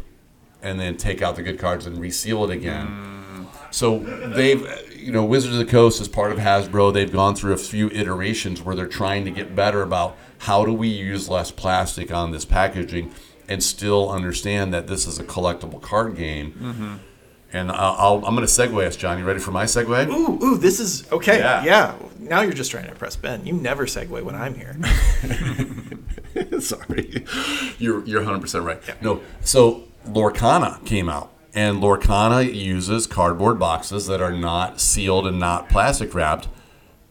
and 0.62 0.78
then 0.78 0.98
take 0.98 1.22
out 1.22 1.36
the 1.36 1.42
good 1.42 1.58
cards 1.58 1.86
and 1.86 1.98
reseal 1.98 2.44
it 2.44 2.50
again. 2.50 2.86
Mm. 2.86 3.46
So 3.70 3.98
they've, 3.98 4.66
you 4.98 5.12
know, 5.12 5.24
Wizards 5.24 5.54
of 5.54 5.64
the 5.64 5.70
Coast 5.70 6.00
is 6.00 6.08
part 6.08 6.32
of 6.32 6.38
Hasbro. 6.38 6.92
They've 6.92 7.12
gone 7.12 7.34
through 7.34 7.52
a 7.52 7.58
few 7.58 7.88
iterations 7.90 8.62
where 8.62 8.74
they're 8.74 8.86
trying 8.86 9.24
to 9.24 9.30
get 9.30 9.54
better 9.54 9.82
about 9.82 10.16
how 10.38 10.64
do 10.64 10.72
we 10.72 10.88
use 10.88 11.28
less 11.28 11.50
plastic 11.50 12.12
on 12.12 12.30
this 12.30 12.44
packaging 12.44 13.12
and 13.48 13.62
still 13.62 14.10
understand 14.10 14.74
that 14.74 14.86
this 14.86 15.06
is 15.06 15.18
a 15.18 15.24
collectible 15.24 15.80
card 15.80 16.16
game. 16.16 16.52
Mm-hmm. 16.52 16.94
And 17.50 17.72
I'll, 17.72 17.96
I'll, 17.98 18.26
I'm 18.26 18.34
going 18.34 18.46
to 18.46 18.52
segue 18.52 18.86
us, 18.86 18.94
John. 18.94 19.18
You 19.18 19.24
ready 19.24 19.40
for 19.40 19.52
my 19.52 19.64
segue? 19.64 20.08
Ooh, 20.08 20.44
ooh, 20.44 20.58
this 20.58 20.80
is 20.80 21.10
okay. 21.10 21.38
Yeah. 21.38 21.64
Yeah. 21.64 21.94
Now 22.18 22.42
you're 22.42 22.52
just 22.52 22.70
trying 22.70 22.84
to 22.84 22.90
impress 22.90 23.16
Ben. 23.16 23.46
You 23.46 23.54
never 23.54 23.86
segue 23.86 24.22
when 24.22 24.34
I'm 24.34 24.54
here. 24.54 24.76
Sorry, 26.60 27.24
you're 27.78 28.04
you're 28.04 28.20
100 28.20 28.40
percent 28.40 28.64
right. 28.64 29.02
No, 29.02 29.22
so 29.40 29.84
Lorcana 30.06 30.84
came 30.84 31.08
out, 31.08 31.32
and 31.54 31.78
Lorcana 31.78 32.52
uses 32.54 33.06
cardboard 33.06 33.58
boxes 33.58 34.06
that 34.06 34.20
are 34.20 34.32
not 34.32 34.80
sealed 34.80 35.26
and 35.26 35.38
not 35.38 35.68
plastic 35.68 36.14
wrapped, 36.14 36.48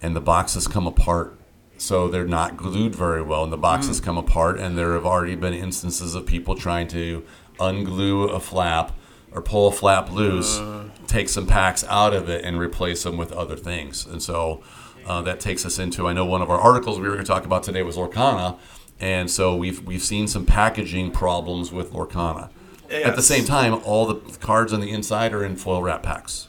and 0.02 0.16
the 0.16 0.22
boxes 0.22 0.68
come 0.68 0.88
apart. 0.88 1.38
So 1.78 2.08
they're 2.08 2.26
not 2.28 2.58
glued 2.58 2.96
very 2.96 3.22
well, 3.22 3.44
and 3.44 3.54
the 3.54 3.58
boxes 3.58 4.00
come 4.00 4.18
apart. 4.18 4.60
And 4.60 4.78
there 4.78 4.94
have 4.94 5.06
already 5.06 5.36
been 5.36 5.54
instances 5.54 6.16
of 6.16 6.26
people 6.26 6.56
trying 6.56 6.88
to 6.90 7.24
unglue 7.60 8.32
a 8.34 8.40
flap 8.40 8.94
or 9.32 9.42
pull 9.42 9.68
a 9.68 9.72
flap 9.72 10.12
loose, 10.12 10.60
take 11.08 11.30
some 11.30 11.46
packs 11.46 11.84
out 11.86 12.14
of 12.14 12.30
it, 12.30 12.44
and 12.44 12.58
replace 12.60 13.04
them 13.04 13.18
with 13.18 13.32
other 13.32 13.56
things. 13.56 14.06
And 14.06 14.22
so 14.22 14.64
uh, 15.06 15.22
that 15.22 15.40
takes 15.40 15.66
us 15.66 15.80
into 15.80 16.08
I 16.08 16.14
know 16.14 16.26
one 16.26 16.42
of 16.42 16.50
our 16.50 16.60
articles 16.60 17.00
we 17.00 17.08
were 17.08 17.14
going 17.14 17.26
to 17.26 17.32
talk 17.32 17.46
about 17.46 17.64
today 17.64 17.84
was 17.84 17.96
Lorcana, 17.96 18.58
and 19.00 19.30
so 19.30 19.56
we've 19.56 19.84
we've 19.86 20.02
seen 20.02 20.28
some 20.28 20.46
packaging 20.46 21.12
problems 21.12 21.72
with 21.72 21.94
Lorcana. 21.94 22.50
At 22.92 23.16
the 23.16 23.22
same 23.22 23.46
time, 23.46 23.74
all 23.86 24.06
the 24.06 24.16
cards 24.40 24.72
on 24.74 24.80
the 24.82 24.90
inside 24.92 25.34
are 25.34 25.44
in 25.44 25.56
foil 25.56 25.82
wrap 25.82 26.04
packs 26.04 26.48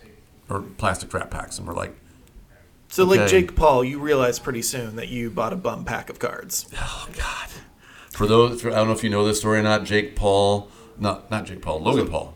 or 0.49 0.61
plastic 0.63 1.13
wrap 1.13 1.31
packs, 1.31 1.59
and 1.59 1.67
we're 1.67 1.75
like, 1.75 1.95
So, 2.89 3.05
like 3.05 3.29
Jake 3.29 3.55
Paul, 3.57 3.85
you 3.85 3.99
realize 3.99 4.39
pretty 4.39 4.63
soon 4.63 4.97
that 4.97 5.09
you 5.09 5.31
bought 5.31 5.53
a 5.53 5.57
bum 5.57 5.85
pack 5.85 6.09
of 6.11 6.19
cards. 6.19 6.69
oh 6.77 7.09
god. 7.17 7.49
For 8.13 8.27
those, 8.27 8.61
for, 8.63 8.71
I 8.71 8.77
don't 8.77 8.89
know 8.89 8.93
if 8.95 9.05
you 9.05 9.11
know 9.11 9.27
this 9.27 9.39
story 9.41 9.59
or 9.61 9.63
not. 9.63 9.85
Jake 9.85 10.17
Paul, 10.17 10.69
not 10.99 11.31
not 11.31 11.45
Jake 11.47 11.63
Paul, 11.63 11.81
Logan 11.81 12.09
Paul. 12.09 12.35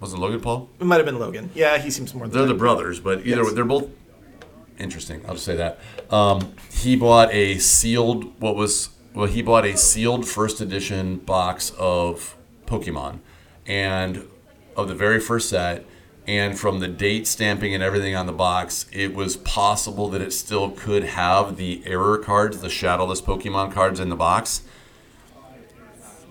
Was 0.00 0.12
it 0.12 0.18
Logan 0.18 0.40
Paul? 0.40 0.68
It 0.78 0.84
might 0.84 0.96
have 0.96 1.06
been 1.06 1.18
Logan. 1.18 1.48
Yeah, 1.54 1.78
he 1.78 1.90
seems 1.90 2.14
more. 2.14 2.28
They're 2.28 2.44
the 2.46 2.52
brothers, 2.54 3.00
but 3.00 3.20
either 3.26 3.42
Yes. 3.44 3.52
they're 3.54 3.64
both 3.64 3.88
interesting. 4.78 5.22
I'll 5.26 5.34
just 5.34 5.46
say 5.46 5.56
that. 5.56 5.78
Um, 6.10 6.52
he 6.70 6.96
bought 6.96 7.32
a 7.32 7.58
sealed 7.58 8.38
what 8.40 8.56
was 8.56 8.90
well, 9.14 9.26
he 9.26 9.40
bought 9.40 9.64
a 9.64 9.76
sealed 9.76 10.28
first 10.28 10.60
edition 10.60 11.16
box 11.16 11.72
of 11.78 12.36
Pokemon, 12.66 13.20
and 13.66 14.28
of 14.76 14.88
the 14.88 14.94
very 14.94 15.20
first 15.20 15.48
set. 15.48 15.84
And 16.26 16.58
from 16.58 16.80
the 16.80 16.88
date 16.88 17.28
stamping 17.28 17.72
and 17.72 17.82
everything 17.82 18.16
on 18.16 18.26
the 18.26 18.32
box, 18.32 18.86
it 18.92 19.14
was 19.14 19.36
possible 19.36 20.08
that 20.08 20.20
it 20.20 20.32
still 20.32 20.70
could 20.70 21.04
have 21.04 21.56
the 21.56 21.82
error 21.86 22.18
cards, 22.18 22.60
the 22.60 22.68
shadowless 22.68 23.20
Pokemon 23.20 23.72
cards 23.72 24.00
in 24.00 24.08
the 24.08 24.16
box 24.16 24.62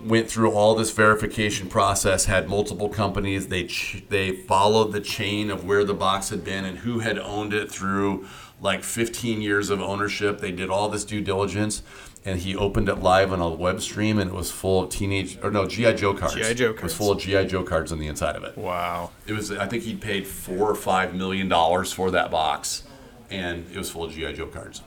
went 0.06 0.30
through 0.30 0.52
all 0.52 0.74
this 0.74 0.90
verification 0.92 1.68
process, 1.68 2.26
had 2.26 2.48
multiple 2.48 2.88
companies. 2.88 3.48
They 3.48 3.64
ch- 3.64 4.04
they 4.08 4.32
followed 4.32 4.92
the 4.92 5.00
chain 5.00 5.50
of 5.50 5.64
where 5.64 5.84
the 5.84 5.94
box 5.94 6.28
had 6.28 6.44
been 6.44 6.64
and 6.64 6.78
who 6.78 7.00
had 7.00 7.18
owned 7.18 7.52
it 7.52 7.70
through 7.70 8.26
like 8.60 8.84
15 8.84 9.42
years 9.42 9.70
of 9.70 9.80
ownership. 9.80 10.40
They 10.40 10.52
did 10.52 10.70
all 10.70 10.88
this 10.88 11.04
due 11.04 11.20
diligence, 11.20 11.82
and 12.26 12.40
he 12.40 12.56
opened 12.56 12.88
it 12.88 12.96
live 12.96 13.32
on 13.32 13.40
a 13.40 13.48
web 13.48 13.80
stream, 13.80 14.18
and 14.18 14.28
it 14.28 14.34
was 14.34 14.50
full 14.50 14.82
of 14.82 14.90
teenage 14.90 15.38
or 15.42 15.50
no 15.50 15.66
GI 15.66 15.94
Joe 15.94 16.12
cards. 16.12 16.34
G.I. 16.34 16.54
Joe 16.54 16.72
cards. 16.72 16.78
It 16.78 16.82
was 16.82 16.94
full 16.94 17.12
of 17.12 17.20
GI 17.20 17.46
Joe 17.46 17.62
cards 17.62 17.92
on 17.92 18.00
the 18.00 18.08
inside 18.08 18.34
of 18.34 18.42
it. 18.42 18.58
Wow. 18.58 19.12
It 19.26 19.32
was 19.32 19.52
I 19.52 19.66
think 19.66 19.84
he 19.84 19.94
paid 19.94 20.26
four 20.26 20.68
or 20.68 20.74
five 20.74 21.14
million 21.14 21.48
dollars 21.48 21.92
for 21.92 22.10
that 22.10 22.32
box, 22.32 22.82
and 23.30 23.64
it 23.72 23.78
was 23.78 23.90
full 23.90 24.04
of 24.04 24.12
GI 24.12 24.34
Joe 24.34 24.48
cards. 24.48 24.82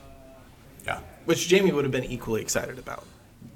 Yeah. 0.86 1.00
Which 1.24 1.48
Jamie 1.48 1.72
would 1.72 1.84
have 1.84 1.92
been 1.92 2.04
equally 2.04 2.42
excited 2.42 2.78
about. 2.78 3.04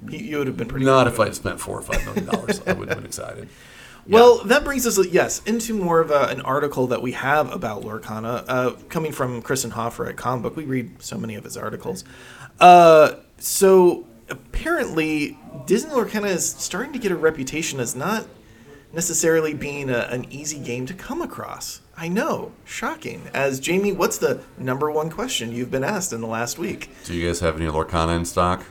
He, 0.09 0.17
you 0.17 0.39
would 0.39 0.47
have 0.47 0.57
been 0.57 0.67
pretty. 0.67 0.85
Not 0.85 1.05
if 1.05 1.19
I'd 1.19 1.35
spent 1.35 1.59
four 1.59 1.77
or 1.77 1.83
five 1.83 2.03
million 2.05 2.25
dollars, 2.25 2.61
I 2.65 2.73
would 2.73 2.89
have 2.89 2.97
been 2.97 3.05
excited. 3.05 3.49
Well, 4.07 4.43
that 4.43 4.63
brings 4.63 4.85
us, 4.85 5.03
yes, 5.07 5.41
into 5.47 5.73
more 5.73 5.99
of 5.99 6.11
a, 6.11 6.27
an 6.27 6.39
article 6.41 6.85
that 6.87 7.01
we 7.01 7.13
have 7.13 7.51
about 7.51 7.81
Lorcana, 7.81 8.45
uh, 8.47 8.73
coming 8.87 9.11
from 9.11 9.41
Christian 9.41 9.71
Hoffer 9.71 10.05
at 10.07 10.15
Comic 10.15 10.43
Book. 10.43 10.55
We 10.55 10.65
read 10.65 11.01
so 11.01 11.17
many 11.17 11.33
of 11.33 11.43
his 11.43 11.57
articles. 11.57 12.03
Uh, 12.59 13.15
so 13.45 14.05
apparently, 14.29 15.37
Disney 15.67 15.91
Lorcana 15.91 16.27
is 16.27 16.47
starting 16.49 16.93
to 16.93 16.99
get 16.99 17.11
a 17.11 17.15
reputation 17.15 17.79
as 17.79 17.95
not 17.95 18.25
necessarily 18.91 19.53
being 19.53 19.89
a, 19.89 19.99
an 20.09 20.25
easy 20.31 20.57
game 20.57 20.85
to 20.87 20.93
come 20.93 21.21
across. 21.21 21.81
I 21.95 22.07
know, 22.07 22.53
shocking. 22.65 23.21
As 23.33 23.59
Jamie, 23.59 23.91
what's 23.91 24.17
the 24.17 24.41
number 24.57 24.89
one 24.89 25.09
question 25.11 25.51
you've 25.51 25.69
been 25.71 25.83
asked 25.83 26.11
in 26.11 26.21
the 26.21 26.27
last 26.27 26.57
week? 26.57 26.89
Do 27.03 27.13
you 27.13 27.27
guys 27.27 27.39
have 27.41 27.55
any 27.55 27.67
Lorcana 27.69 28.17
in 28.17 28.25
stock? 28.25 28.63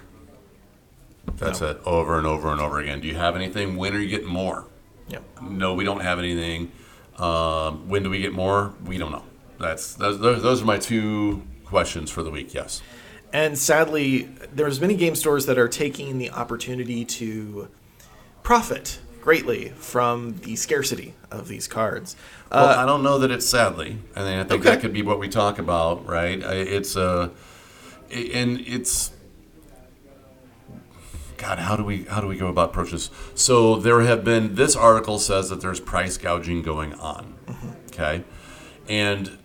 That's 1.37 1.61
No. 1.61 1.69
it, 1.69 1.81
over 1.87 2.19
and 2.19 2.27
over 2.27 2.51
and 2.51 2.61
over 2.61 2.81
again. 2.81 3.01
Do 3.01 3.07
you 3.09 3.15
have 3.15 3.37
anything? 3.37 3.77
When 3.77 3.95
are 3.95 3.99
you 4.01 4.09
getting 4.09 4.29
more? 4.29 4.67
Yeah. 5.09 5.21
No, 5.41 5.75
we 5.75 5.85
don't 5.85 6.01
have 6.01 6.19
anything. 6.19 6.73
Um, 7.17 7.89
when 7.89 8.03
do 8.03 8.11
we 8.11 8.21
get 8.21 8.33
more? 8.33 8.75
We 8.85 8.99
don't 8.99 9.13
know. 9.13 9.25
That's 9.59 9.95
those, 9.95 10.19
those 10.19 10.63
are 10.63 10.65
my 10.67 10.79
two 10.79 11.43
questions 11.65 12.11
for 12.11 12.23
the 12.23 12.31
week. 12.31 12.53
Yes. 12.53 12.83
And 13.35 13.59
sadly, 13.59 14.29
there's 14.55 14.81
many 14.81 14.95
game 14.95 15.17
stores 15.17 15.47
that 15.47 15.59
are 15.59 15.67
taking 15.67 16.19
the 16.19 16.31
opportunity 16.31 17.05
to 17.05 17.69
profit 18.45 19.01
greatly 19.21 19.71
from 19.71 20.37
the 20.45 20.55
scarcity 20.55 21.15
of 21.33 21.49
these 21.49 21.67
cards. 21.67 22.15
Well, 22.53 22.67
Uh, 22.69 22.77
I 22.83 22.87
don't 22.87 23.03
know 23.03 23.19
that 23.19 23.33
it's 23.33 23.45
sadly. 23.45 23.99
I 24.15 24.21
mean, 24.21 24.39
I 24.39 24.45
think 24.45 24.61
Okay. 24.61 24.71
that 24.71 24.81
could 24.81 24.93
be 24.93 25.03
what 25.03 25.19
we 25.19 25.29
talk 25.29 25.59
about, 25.59 26.07
right? 26.07 26.41
It's 26.41 26.95
a, 26.95 27.33
and 28.13 28.61
it's. 28.61 29.11
God, 31.37 31.59
how 31.59 31.75
do 31.75 31.83
we 31.83 32.05
how 32.05 32.21
do 32.21 32.29
we 32.29 32.37
go 32.37 32.47
about 32.47 32.71
approaches? 32.71 33.11
So 33.35 33.75
there 33.77 34.01
have 34.03 34.23
been. 34.23 34.55
This 34.55 34.77
article 34.77 35.19
says 35.19 35.51
that 35.51 35.61
there's 35.61 35.81
price 35.81 36.17
gouging 36.17 36.63
going 36.63 36.93
on. 36.95 37.35
Okay, 37.89 38.23
and 38.89 39.39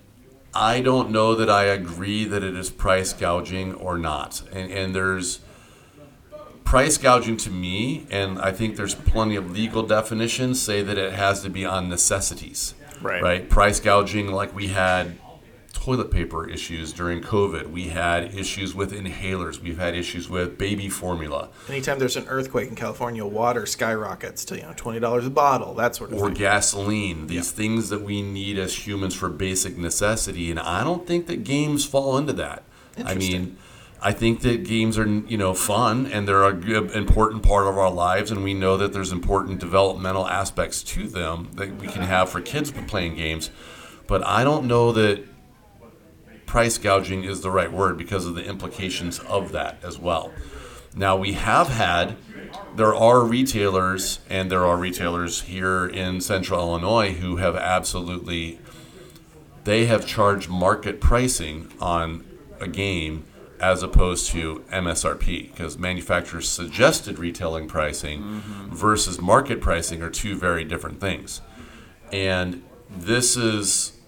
I 0.59 0.81
don't 0.81 1.09
know 1.09 1.35
that 1.35 1.49
I 1.49 1.63
agree 1.63 2.25
that 2.25 2.43
it 2.43 2.53
is 2.53 2.69
price 2.69 3.13
gouging 3.13 3.73
or 3.75 3.97
not. 3.97 4.41
And, 4.51 4.69
and 4.69 4.93
there's 4.93 5.39
price 6.65 6.97
gouging 6.97 7.37
to 7.37 7.49
me, 7.49 8.05
and 8.11 8.37
I 8.39 8.51
think 8.51 8.75
there's 8.75 8.93
plenty 8.93 9.37
of 9.37 9.51
legal 9.51 9.83
definitions 9.83 10.61
say 10.61 10.83
that 10.83 10.97
it 10.97 11.13
has 11.13 11.41
to 11.43 11.49
be 11.49 11.65
on 11.65 11.87
necessities. 11.87 12.75
Right. 13.01 13.23
Right. 13.23 13.49
Price 13.49 13.79
gouging, 13.79 14.33
like 14.33 14.53
we 14.53 14.67
had 14.67 15.17
toilet 15.79 16.11
paper 16.11 16.49
issues 16.49 16.91
during 16.91 17.21
COVID. 17.21 17.71
We 17.71 17.87
had 17.87 18.35
issues 18.35 18.75
with 18.75 18.91
inhalers. 18.91 19.61
We've 19.61 19.77
had 19.77 19.95
issues 19.95 20.29
with 20.29 20.57
baby 20.57 20.89
formula 20.89 21.49
Anytime 21.69 21.99
there's 21.99 22.17
an 22.17 22.27
earthquake 22.27 22.67
in 22.67 22.75
California, 22.75 23.25
water 23.25 23.65
skyrockets 23.65 24.43
to 24.45 24.55
you 24.57 24.63
know 24.63 24.73
twenty 24.75 24.99
dollars 24.99 25.25
a 25.25 25.29
bottle, 25.29 25.73
that 25.75 25.95
sort 25.95 26.11
of 26.11 26.21
or 26.21 26.27
thing. 26.27 26.35
gasoline. 26.35 27.27
These 27.27 27.51
things 27.51 27.89
that 27.89 28.01
we 28.01 28.21
need 28.21 28.57
as 28.57 28.85
humans 28.87 29.15
for 29.15 29.29
basic 29.29 29.77
necessity, 29.77 30.49
and 30.51 30.59
I 30.59 30.83
don't 30.83 31.07
think 31.07 31.27
that 31.27 31.43
games 31.43 31.85
fall 31.85 32.17
into 32.17 32.33
that. 32.33 32.63
I 33.03 33.13
mean, 33.13 33.57
I 34.01 34.11
think 34.11 34.41
that 34.41 34.65
games 34.65 34.97
are 34.97 35.07
you 35.07 35.37
know 35.37 35.53
fun 35.53 36.07
and 36.07 36.27
they're 36.27 36.43
a 36.43 36.53
good, 36.53 36.91
important 36.91 37.43
part 37.43 37.67
of 37.67 37.77
our 37.77 37.91
lives, 37.91 38.31
and 38.31 38.43
we 38.43 38.53
know 38.53 38.77
that 38.77 38.93
there's 38.93 39.11
important 39.11 39.59
developmental 39.59 40.27
aspects 40.27 40.83
to 40.83 41.07
them 41.07 41.49
that 41.55 41.75
we 41.77 41.87
can 41.87 42.01
have 42.01 42.29
for 42.29 42.41
kids 42.41 42.71
playing 42.87 43.15
games. 43.15 43.49
But 44.07 44.25
I 44.25 44.43
don't 44.43 44.65
know 44.65 44.91
that 44.93 45.23
price 46.49 46.79
gouging 46.79 47.23
is 47.23 47.41
the 47.41 47.51
right 47.51 47.71
word 47.71 47.95
because 47.95 48.25
of 48.25 48.33
the 48.33 48.43
implications 48.43 49.19
of 49.19 49.51
that 49.51 49.77
as 49.83 49.99
well. 49.99 50.33
Now 50.95 51.15
we 51.15 51.33
have 51.33 51.67
had 51.67 52.15
there 52.75 52.95
are 52.95 53.23
retailers 53.23 54.19
and 54.27 54.51
there 54.51 54.65
are 54.65 54.75
retailers 54.75 55.41
here 55.41 55.85
in 55.85 56.21
central 56.21 56.59
Illinois 56.59 57.13
who 57.13 57.35
have 57.35 57.55
absolutely 57.55 58.59
they 59.63 59.85
have 59.85 60.07
charged 60.07 60.49
market 60.49 60.99
pricing 60.99 61.71
on 61.79 62.25
a 62.59 62.67
game 62.67 63.25
as 63.59 63.83
opposed 63.83 64.31
to 64.31 64.63
MSRP 64.71 65.51
because 65.51 65.77
manufacturers 65.77 66.49
suggested 66.49 67.19
retailing 67.19 67.67
pricing 67.67 68.21
mm-hmm. 68.21 68.73
versus 68.73 69.21
market 69.21 69.61
pricing 69.61 70.01
are 70.01 70.09
two 70.09 70.35
very 70.35 70.63
different 70.63 70.99
things. 70.99 71.41
And 72.11 72.63
this 72.89 73.37
is 73.37 73.98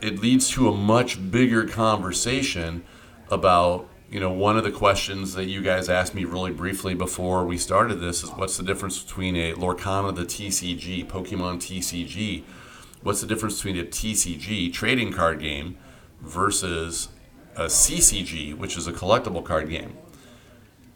it 0.00 0.20
leads 0.20 0.50
to 0.50 0.68
a 0.68 0.74
much 0.74 1.30
bigger 1.30 1.66
conversation 1.66 2.84
about 3.30 3.88
you 4.10 4.20
know 4.20 4.32
one 4.32 4.56
of 4.56 4.64
the 4.64 4.70
questions 4.70 5.34
that 5.34 5.44
you 5.44 5.60
guys 5.62 5.88
asked 5.88 6.14
me 6.14 6.24
really 6.24 6.52
briefly 6.52 6.94
before 6.94 7.44
we 7.44 7.58
started 7.58 7.96
this 7.96 8.22
is 8.22 8.30
what's 8.30 8.56
the 8.56 8.62
difference 8.62 9.02
between 9.02 9.36
a 9.36 9.52
Lorcana 9.54 10.14
the 10.14 10.24
TCG 10.24 11.06
Pokemon 11.06 11.56
TCG 11.56 12.44
what's 13.02 13.20
the 13.20 13.26
difference 13.26 13.56
between 13.56 13.78
a 13.78 13.86
TCG 13.86 14.72
trading 14.72 15.12
card 15.12 15.40
game 15.40 15.76
versus 16.20 17.08
a 17.56 17.64
CCG 17.64 18.56
which 18.56 18.76
is 18.76 18.86
a 18.86 18.92
collectible 18.92 19.44
card 19.44 19.68
game? 19.68 19.96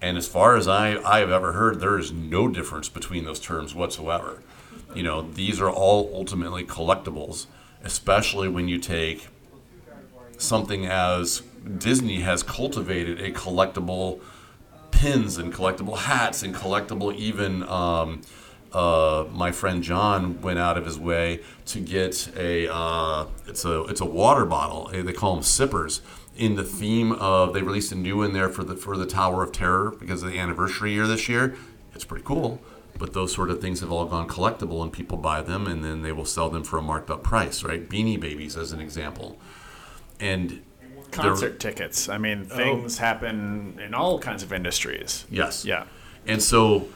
And 0.00 0.16
as 0.16 0.26
far 0.26 0.56
as 0.56 0.66
I, 0.66 0.96
I 1.04 1.20
have 1.20 1.30
ever 1.30 1.52
heard, 1.52 1.78
there 1.78 1.96
is 1.96 2.10
no 2.12 2.48
difference 2.48 2.88
between 2.88 3.24
those 3.24 3.38
terms 3.38 3.72
whatsoever. 3.72 4.42
You 4.96 5.04
know, 5.04 5.22
these 5.22 5.60
are 5.60 5.70
all 5.70 6.10
ultimately 6.12 6.64
collectibles, 6.64 7.46
especially 7.84 8.48
when 8.48 8.68
you 8.68 8.78
take 8.78 9.28
something 10.38 10.86
as 10.86 11.42
Disney 11.78 12.20
has 12.20 12.42
cultivated 12.42 13.20
a 13.20 13.30
collectible 13.30 14.20
pins 14.90 15.38
and 15.38 15.52
collectible 15.52 15.98
hats 15.98 16.42
and 16.42 16.54
collectible 16.54 17.14
even. 17.14 17.62
Um, 17.64 18.22
uh, 18.72 19.26
my 19.30 19.52
friend 19.52 19.82
John 19.82 20.40
went 20.40 20.58
out 20.58 20.78
of 20.78 20.86
his 20.86 20.98
way 20.98 21.40
to 21.66 21.80
get 21.80 22.34
a 22.36 22.72
uh, 22.72 23.26
it's 23.46 23.64
a 23.64 23.82
it's 23.84 24.00
a 24.00 24.06
water 24.06 24.46
bottle. 24.46 24.88
They 24.92 25.12
call 25.12 25.34
them 25.34 25.44
sippers. 25.44 26.00
In 26.36 26.54
the 26.54 26.64
theme 26.64 27.12
of 27.12 27.52
they 27.52 27.60
released 27.60 27.92
a 27.92 27.96
new 27.96 28.18
one 28.18 28.32
there 28.32 28.48
for 28.48 28.64
the 28.64 28.74
for 28.74 28.96
the 28.96 29.04
Tower 29.04 29.42
of 29.42 29.52
Terror 29.52 29.90
because 29.90 30.22
of 30.22 30.32
the 30.32 30.38
anniversary 30.38 30.92
year 30.92 31.06
this 31.06 31.28
year. 31.28 31.54
It's 31.94 32.04
pretty 32.04 32.24
cool. 32.24 32.62
But 32.98 33.14
those 33.14 33.34
sort 33.34 33.50
of 33.50 33.60
things 33.60 33.80
have 33.80 33.90
all 33.90 34.04
gone 34.04 34.28
collectible, 34.28 34.82
and 34.82 34.92
people 34.92 35.16
buy 35.16 35.40
them, 35.42 35.66
and 35.66 35.82
then 35.84 36.02
they 36.02 36.12
will 36.12 36.26
sell 36.26 36.50
them 36.50 36.62
for 36.62 36.78
a 36.78 36.82
marked 36.82 37.10
up 37.10 37.22
price, 37.22 37.64
right? 37.64 37.88
Beanie 37.88 38.20
Babies, 38.20 38.56
as 38.56 38.72
an 38.72 38.80
example, 38.80 39.38
and 40.20 40.62
Concert 41.12 41.60
tickets. 41.60 42.08
I 42.08 42.18
mean, 42.18 42.48
oh. 42.50 42.56
things 42.56 42.98
happen 42.98 43.78
in 43.84 43.94
all 43.94 44.18
kinds 44.18 44.42
of 44.42 44.52
industries. 44.52 45.26
Yes. 45.30 45.64
Yeah. 45.64 45.84
And 46.26 46.42
so, 46.42 46.88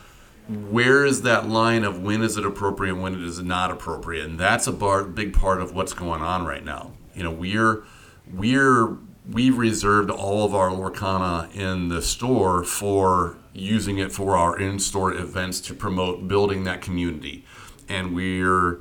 where 0.48 1.04
is 1.04 1.22
that 1.22 1.48
line 1.48 1.84
of 1.84 2.02
when 2.02 2.22
is 2.22 2.36
it 2.36 2.46
appropriate 2.46 2.94
and 2.94 3.02
when 3.02 3.14
it 3.14 3.22
is 3.22 3.42
not 3.42 3.70
appropriate? 3.70 4.24
And 4.24 4.40
that's 4.40 4.66
a 4.66 4.72
bar, 4.72 5.04
big 5.04 5.34
part 5.34 5.60
of 5.60 5.74
what's 5.74 5.92
going 5.92 6.22
on 6.22 6.46
right 6.46 6.64
now. 6.64 6.92
You 7.14 7.24
know, 7.24 7.30
we're 7.30 7.84
we're 8.32 8.96
we've 9.30 9.58
reserved 9.58 10.10
all 10.10 10.44
of 10.44 10.54
our 10.54 10.70
Lorcana 10.70 11.54
in 11.54 11.88
the 11.88 12.00
store 12.00 12.64
for 12.64 13.36
using 13.56 13.98
it 13.98 14.12
for 14.12 14.36
our 14.36 14.58
in-store 14.58 15.14
events 15.14 15.60
to 15.62 15.74
promote 15.74 16.28
building 16.28 16.64
that 16.64 16.80
community, 16.82 17.44
and 17.88 18.14
we're 18.14 18.80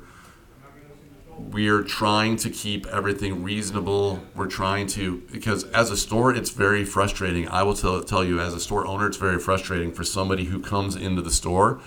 we're 1.38 1.82
trying 1.82 2.36
to 2.36 2.48
keep 2.48 2.86
everything 2.86 3.42
reasonable. 3.42 4.22
We're 4.34 4.46
trying 4.46 4.86
to 4.88 5.22
because 5.30 5.64
as 5.64 5.90
a 5.90 5.96
store, 5.96 6.34
it's 6.34 6.50
very 6.50 6.84
frustrating. 6.84 7.48
I 7.48 7.62
will 7.62 7.74
tell 7.74 8.02
tell 8.02 8.24
you, 8.24 8.40
as 8.40 8.54
a 8.54 8.60
store 8.60 8.86
owner, 8.86 9.06
it's 9.06 9.16
very 9.18 9.38
frustrating 9.38 9.92
for 9.92 10.04
somebody 10.04 10.44
who 10.44 10.60
comes 10.60 10.96
into 10.96 11.22
the 11.22 11.30
store 11.30 11.80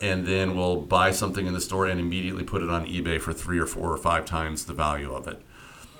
and 0.00 0.26
then 0.26 0.56
will 0.56 0.80
buy 0.82 1.12
something 1.12 1.46
in 1.46 1.54
the 1.54 1.60
store 1.60 1.86
and 1.86 2.00
immediately 2.00 2.42
put 2.42 2.60
it 2.60 2.68
on 2.68 2.84
eBay 2.86 3.20
for 3.20 3.32
three 3.32 3.58
or 3.58 3.66
four 3.66 3.92
or 3.92 3.96
five 3.96 4.24
times 4.24 4.64
the 4.64 4.72
value 4.72 5.14
of 5.14 5.28
it. 5.28 5.40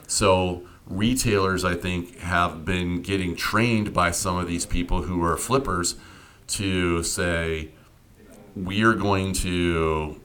So 0.09 0.63
retailers, 0.87 1.65
I 1.65 1.77
think, 1.77 2.19
have 2.19 2.65
been 2.65 3.01
getting 3.01 3.37
trained 3.37 3.95
by 3.95 4.11
some 4.11 4.37
of 4.37 4.49
these 4.49 4.67
people 4.67 5.03
who 5.03 5.23
are 5.25 5.37
flippers 5.37 5.95
to 6.49 7.03
say, 7.03 7.71
we 8.55 8.83
are 8.83 8.95
going 8.95 9.33
to 9.35 10.21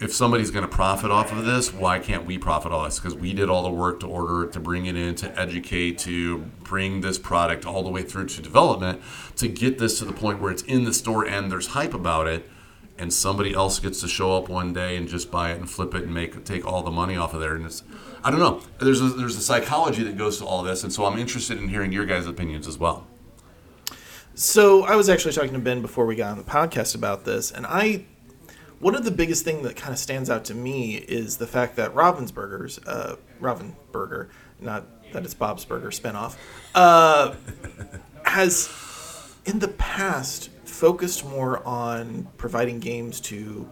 if 0.00 0.14
somebody's 0.14 0.50
going 0.50 0.64
to 0.64 0.70
profit 0.70 1.10
off 1.10 1.32
of 1.32 1.44
this, 1.44 1.72
why 1.72 1.98
can't 1.98 2.24
we 2.24 2.38
profit 2.38 2.70
off 2.70 2.86
this? 2.86 3.00
Because 3.00 3.14
we 3.14 3.32
did 3.32 3.50
all 3.50 3.64
the 3.64 3.70
work 3.70 3.98
to 4.00 4.06
order 4.06 4.44
it, 4.44 4.52
to 4.52 4.60
bring 4.60 4.86
it 4.86 4.96
in, 4.96 5.14
to 5.16 5.38
educate, 5.38 5.98
to 5.98 6.38
bring 6.62 7.00
this 7.00 7.18
product 7.18 7.66
all 7.66 7.82
the 7.82 7.90
way 7.90 8.02
through 8.02 8.26
to 8.26 8.40
development, 8.40 9.02
to 9.36 9.48
get 9.48 9.78
this 9.78 9.98
to 9.98 10.04
the 10.04 10.12
point 10.12 10.40
where 10.40 10.52
it's 10.52 10.62
in 10.62 10.84
the 10.84 10.94
store 10.94 11.26
and 11.26 11.50
there's 11.50 11.68
hype 11.68 11.94
about 11.94 12.28
it, 12.28 12.48
and 12.96 13.12
somebody 13.12 13.52
else 13.54 13.80
gets 13.80 14.00
to 14.00 14.08
show 14.08 14.36
up 14.36 14.48
one 14.48 14.72
day 14.72 14.96
and 14.96 15.08
just 15.08 15.32
buy 15.32 15.50
it 15.50 15.58
and 15.58 15.68
flip 15.68 15.94
it 15.94 16.04
and 16.04 16.14
make 16.14 16.44
take 16.44 16.64
all 16.64 16.82
the 16.82 16.90
money 16.90 17.16
off 17.16 17.34
of 17.34 17.40
there. 17.40 17.54
And 17.54 17.66
it's, 17.66 17.82
I 18.22 18.30
don't 18.30 18.40
know. 18.40 18.62
There's 18.80 19.00
a, 19.00 19.08
there's 19.08 19.36
a 19.36 19.40
psychology 19.40 20.04
that 20.04 20.16
goes 20.16 20.38
to 20.38 20.46
all 20.46 20.62
this, 20.62 20.84
and 20.84 20.92
so 20.92 21.06
I'm 21.06 21.18
interested 21.18 21.58
in 21.58 21.68
hearing 21.68 21.92
your 21.92 22.06
guys' 22.06 22.26
opinions 22.26 22.68
as 22.68 22.78
well. 22.78 23.06
So 24.38 24.84
I 24.84 24.94
was 24.94 25.08
actually 25.08 25.32
talking 25.32 25.54
to 25.54 25.58
Ben 25.58 25.82
before 25.82 26.06
we 26.06 26.14
got 26.14 26.30
on 26.30 26.38
the 26.38 26.44
podcast 26.44 26.94
about 26.94 27.24
this, 27.24 27.50
and 27.50 27.66
I 27.66 28.04
one 28.78 28.94
of 28.94 29.04
the 29.04 29.10
biggest 29.10 29.42
thing 29.42 29.64
that 29.64 29.74
kind 29.74 29.92
of 29.92 29.98
stands 29.98 30.30
out 30.30 30.44
to 30.44 30.54
me 30.54 30.94
is 30.94 31.38
the 31.38 31.46
fact 31.48 31.74
that 31.74 31.92
Robin's 31.92 32.30
Burgers, 32.30 32.78
uh, 32.86 33.16
Robin 33.40 33.74
Burger, 33.90 34.28
not 34.60 34.84
that 35.12 35.24
it's 35.24 35.34
Bob's 35.34 35.64
Burger 35.64 35.88
spinoff, 35.88 36.36
uh, 36.76 37.34
has 38.26 39.34
in 39.44 39.58
the 39.58 39.66
past 39.66 40.50
focused 40.64 41.26
more 41.26 41.60
on 41.66 42.28
providing 42.36 42.78
games 42.78 43.20
to 43.22 43.68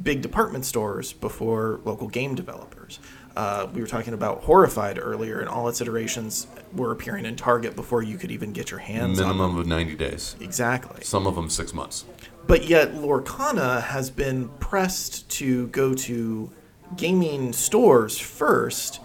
big 0.00 0.22
department 0.22 0.64
stores 0.64 1.12
before 1.12 1.80
local 1.84 2.06
game 2.06 2.36
developers. 2.36 3.00
Uh, 3.36 3.66
we 3.74 3.80
were 3.80 3.86
talking 3.86 4.14
about 4.14 4.42
Horrified 4.42 4.98
earlier, 5.00 5.40
and 5.40 5.48
all 5.48 5.68
its 5.68 5.80
iterations 5.80 6.46
were 6.72 6.92
appearing 6.92 7.26
in 7.26 7.34
Target 7.34 7.74
before 7.74 8.02
you 8.02 8.16
could 8.16 8.30
even 8.30 8.52
get 8.52 8.70
your 8.70 8.80
hands 8.80 9.18
on 9.20 9.28
them. 9.28 9.36
Minimum 9.38 9.58
of 9.58 9.66
90 9.66 9.96
days. 9.96 10.36
Exactly. 10.40 11.02
Some 11.02 11.26
of 11.26 11.34
them 11.34 11.50
six 11.50 11.74
months. 11.74 12.04
But 12.46 12.68
yet, 12.68 12.94
Lorcana 12.94 13.82
has 13.82 14.10
been 14.10 14.48
pressed 14.60 15.28
to 15.30 15.66
go 15.68 15.94
to 15.94 16.52
gaming 16.96 17.52
stores 17.52 18.18
first. 18.18 19.00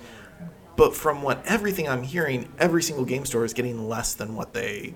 But 0.76 0.96
from 0.96 1.22
what 1.24 1.44
everything 1.46 1.90
I'm 1.90 2.04
hearing, 2.04 2.52
every 2.58 2.84
single 2.84 3.06
game 3.06 3.26
store 3.26 3.44
is 3.46 3.54
getting 3.54 3.90
less 3.90 4.14
than 4.14 4.36
what 4.36 4.54
they 4.54 4.96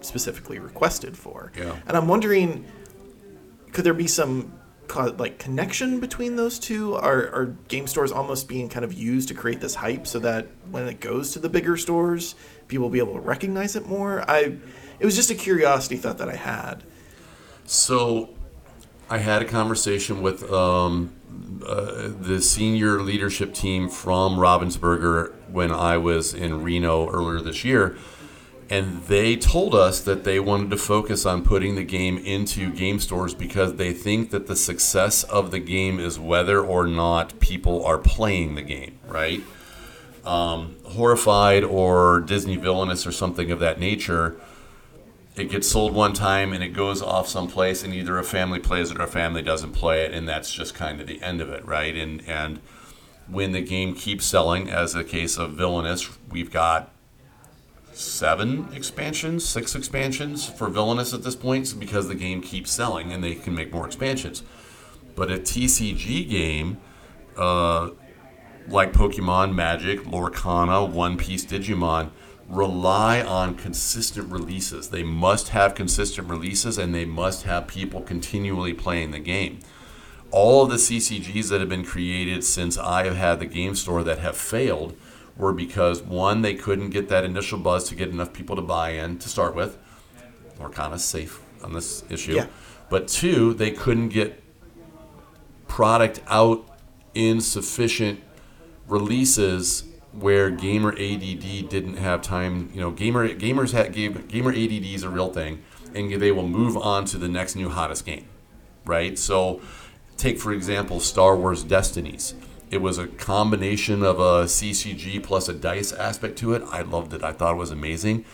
specifically 0.00 0.58
requested 0.58 1.16
for. 1.16 1.52
Yeah. 1.56 1.76
And 1.86 1.96
I'm 1.96 2.08
wondering, 2.08 2.64
could 3.72 3.84
there 3.84 3.94
be 3.94 4.06
some 4.06 4.52
like 4.96 5.38
connection 5.38 6.00
between 6.00 6.36
those 6.36 6.58
two? 6.58 6.94
Are, 6.94 7.28
are 7.32 7.56
game 7.68 7.86
stores 7.86 8.12
almost 8.12 8.48
being 8.48 8.68
kind 8.68 8.84
of 8.84 8.92
used 8.92 9.28
to 9.28 9.34
create 9.34 9.60
this 9.60 9.74
hype 9.74 10.06
so 10.06 10.18
that 10.20 10.48
when 10.70 10.86
it 10.88 11.00
goes 11.00 11.32
to 11.32 11.38
the 11.38 11.48
bigger 11.48 11.76
stores, 11.76 12.34
people 12.68 12.84
will 12.84 12.90
be 12.90 12.98
able 12.98 13.14
to 13.14 13.20
recognize 13.20 13.76
it 13.76 13.86
more? 13.86 14.28
I, 14.30 14.56
it 14.98 15.04
was 15.04 15.16
just 15.16 15.30
a 15.30 15.34
curiosity 15.34 15.96
thought 15.96 16.18
that 16.18 16.28
I 16.28 16.36
had. 16.36 16.84
So, 17.64 18.30
I 19.08 19.18
had 19.18 19.42
a 19.42 19.44
conversation 19.44 20.22
with 20.22 20.50
um, 20.52 21.12
uh, 21.66 22.10
the 22.20 22.40
senior 22.40 23.02
leadership 23.02 23.54
team 23.54 23.88
from 23.88 24.36
Ravensburger 24.36 25.34
when 25.48 25.70
I 25.70 25.96
was 25.96 26.32
in 26.32 26.62
Reno 26.62 27.08
earlier 27.08 27.40
this 27.40 27.64
year, 27.64 27.96
and 28.70 29.02
they 29.04 29.36
told 29.36 29.74
us 29.74 30.00
that 30.00 30.24
they 30.24 30.40
wanted 30.40 30.70
to 30.70 30.76
focus 30.76 31.26
on 31.26 31.42
putting 31.42 31.74
the 31.74 31.84
game 31.84 32.16
into 32.18 32.72
game 32.72 33.00
stores 33.00 33.34
because 33.34 33.74
they 33.74 33.92
think 33.92 34.30
that 34.30 34.46
the 34.46 34.56
success 34.56 35.24
of 35.24 35.50
the 35.50 35.58
game 35.58 35.98
is 35.98 36.18
whether 36.18 36.64
or 36.64 36.86
not 36.86 37.38
people 37.40 37.84
are 37.84 37.98
playing 37.98 38.54
the 38.54 38.62
game, 38.62 38.98
right? 39.06 39.42
Um, 40.24 40.76
horrified 40.86 41.64
or 41.64 42.20
Disney 42.20 42.56
villainous 42.56 43.06
or 43.06 43.12
something 43.12 43.50
of 43.50 43.58
that 43.58 43.80
nature 43.80 44.40
it 45.36 45.48
gets 45.48 45.68
sold 45.68 45.94
one 45.94 46.12
time 46.12 46.52
and 46.52 46.62
it 46.62 46.70
goes 46.70 47.00
off 47.00 47.26
someplace 47.26 47.82
and 47.84 47.94
either 47.94 48.18
a 48.18 48.24
family 48.24 48.58
plays 48.58 48.90
it 48.90 48.98
or 48.98 49.04
a 49.04 49.06
family 49.06 49.40
doesn't 49.40 49.72
play 49.72 50.02
it 50.04 50.12
and 50.12 50.28
that's 50.28 50.52
just 50.52 50.74
kind 50.74 51.00
of 51.00 51.06
the 51.06 51.22
end 51.22 51.40
of 51.40 51.48
it 51.48 51.64
right 51.64 51.96
and 51.96 52.20
and 52.28 52.60
when 53.30 53.52
the 53.52 53.60
game 53.60 53.94
keeps 53.94 54.24
selling, 54.24 54.68
as 54.68 54.92
the 54.92 55.04
case 55.04 55.38
of 55.38 55.52
Villainous, 55.52 56.10
we've 56.30 56.50
got 56.50 56.90
seven 57.92 58.68
expansions, 58.74 59.46
six 59.46 59.74
expansions 59.74 60.48
for 60.48 60.68
Villainous 60.68 61.12
at 61.12 61.22
this 61.22 61.36
point 61.36 61.74
because 61.78 62.08
the 62.08 62.14
game 62.14 62.40
keeps 62.40 62.70
selling 62.70 63.12
and 63.12 63.22
they 63.22 63.34
can 63.34 63.54
make 63.54 63.72
more 63.72 63.86
expansions. 63.86 64.42
But 65.14 65.30
a 65.30 65.38
TCG 65.38 66.28
game, 66.28 66.78
uh, 67.36 67.90
like 68.68 68.92
Pokemon, 68.92 69.54
Magic, 69.54 70.00
Lorcana, 70.04 70.88
One 70.88 71.16
Piece, 71.16 71.44
Digimon, 71.44 72.10
rely 72.48 73.22
on 73.22 73.54
consistent 73.54 74.30
releases. 74.30 74.90
They 74.90 75.02
must 75.02 75.48
have 75.48 75.74
consistent 75.74 76.28
releases 76.28 76.78
and 76.78 76.94
they 76.94 77.04
must 77.04 77.44
have 77.44 77.68
people 77.68 78.00
continually 78.00 78.74
playing 78.74 79.12
the 79.12 79.20
game. 79.20 79.60
All 80.32 80.64
of 80.64 80.70
the 80.70 80.76
CCGs 80.76 81.48
that 81.50 81.60
have 81.60 81.68
been 81.68 81.84
created 81.84 82.44
since 82.44 82.78
I 82.78 83.04
have 83.04 83.16
had 83.16 83.40
the 83.40 83.46
game 83.46 83.74
store 83.74 84.02
that 84.04 84.18
have 84.18 84.36
failed 84.36 84.96
were 85.40 85.52
because 85.52 86.02
one, 86.02 86.42
they 86.42 86.54
couldn't 86.54 86.90
get 86.90 87.08
that 87.08 87.24
initial 87.24 87.58
buzz 87.58 87.88
to 87.88 87.94
get 87.94 88.10
enough 88.10 88.32
people 88.32 88.54
to 88.56 88.62
buy 88.62 88.90
in 88.90 89.18
to 89.18 89.28
start 89.28 89.54
with. 89.54 89.78
Lorcana's 90.58 91.04
safe 91.04 91.40
on 91.64 91.72
this 91.72 92.04
issue. 92.10 92.34
Yeah. 92.34 92.46
But 92.90 93.08
two, 93.08 93.54
they 93.54 93.70
couldn't 93.70 94.10
get 94.10 94.42
product 95.66 96.20
out 96.28 96.68
in 97.14 97.40
sufficient 97.40 98.20
releases 98.88 99.84
where 100.12 100.50
gamer 100.50 100.92
ADD 100.92 101.68
didn't 101.68 101.96
have 101.96 102.22
time. 102.22 102.70
You 102.74 102.80
know, 102.80 102.90
gamer 102.90 103.28
gamers 103.28 103.72
had 103.72 103.92
game, 103.92 104.24
gamer 104.28 104.50
ADD 104.50 104.84
is 104.84 105.04
a 105.04 105.08
real 105.08 105.32
thing, 105.32 105.62
and 105.94 106.12
they 106.12 106.32
will 106.32 106.48
move 106.48 106.76
on 106.76 107.04
to 107.06 107.18
the 107.18 107.28
next 107.28 107.54
new 107.54 107.68
hottest 107.68 108.04
game, 108.04 108.26
right? 108.84 109.18
So, 109.18 109.60
take 110.16 110.38
for 110.38 110.52
example 110.52 111.00
Star 111.00 111.36
Wars 111.36 111.62
Destinies. 111.62 112.34
It 112.70 112.80
was 112.80 112.98
a 112.98 113.08
combination 113.08 114.04
of 114.04 114.20
a 114.20 114.44
CCG 114.44 115.22
plus 115.24 115.48
a 115.48 115.52
dice 115.52 115.92
aspect 115.92 116.38
to 116.38 116.54
it. 116.54 116.62
I 116.70 116.82
loved 116.82 117.12
it. 117.12 117.24
I 117.24 117.32
thought 117.32 117.54
it 117.54 117.58
was 117.58 117.72
amazing. 117.72 118.24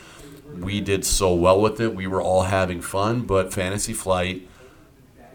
We 0.55 0.83
did 0.83 1.07
so 1.07 1.35
well 1.35 1.59
with 1.61 1.81
it. 1.81 1.95
We 1.95 2.07
were 2.07 2.21
all 2.21 2.43
having 2.43 2.83
fun, 2.83 3.23
but 3.23 3.53
Fantasy 3.53 3.95
Flight 3.95 4.47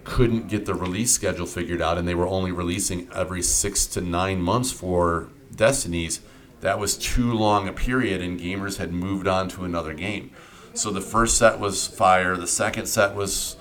couldn't 0.03 0.47
get 0.47 0.65
the 0.65 0.75
release 0.75 1.11
schedule 1.11 1.47
figured 1.47 1.81
out, 1.81 1.97
and 1.97 2.07
they 2.07 2.15
were 2.15 2.27
only 2.27 2.51
releasing 2.51 3.09
every 3.13 3.41
six 3.41 3.87
to 3.87 4.01
nine 4.01 4.39
months 4.39 4.71
for 4.71 5.29
Destinies. 5.55 6.21
That 6.61 6.79
was 6.79 6.95
too 6.95 7.33
long 7.33 7.67
a 7.67 7.73
period, 7.73 8.21
and 8.21 8.39
gamers 8.39 8.77
had 8.77 8.93
moved 8.93 9.27
on 9.27 9.49
to 9.49 9.65
another 9.65 9.95
game. 9.95 10.31
So 10.75 10.91
the 10.91 11.01
first 11.01 11.37
set 11.37 11.59
was 11.59 11.87
fire, 11.87 12.37
the 12.37 12.47
second 12.47 12.85
set 12.85 13.15
was 13.15 13.57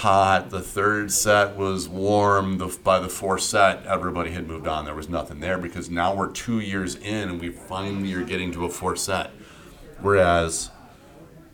hot, 0.00 0.48
the 0.48 0.62
third 0.62 1.12
set 1.12 1.56
was 1.56 1.86
warm. 1.86 2.56
The, 2.56 2.74
by 2.82 3.00
the 3.00 3.08
fourth 3.10 3.42
set, 3.42 3.84
everybody 3.84 4.30
had 4.30 4.48
moved 4.48 4.66
on. 4.66 4.86
There 4.86 4.94
was 4.94 5.10
nothing 5.10 5.40
there 5.40 5.58
because 5.58 5.90
now 5.90 6.14
we're 6.14 6.32
two 6.32 6.58
years 6.58 6.94
in, 6.94 7.28
and 7.28 7.38
we 7.38 7.50
finally 7.50 8.14
are 8.14 8.24
getting 8.24 8.50
to 8.52 8.64
a 8.64 8.70
fourth 8.70 8.98
set. 8.98 9.30
Whereas 10.00 10.70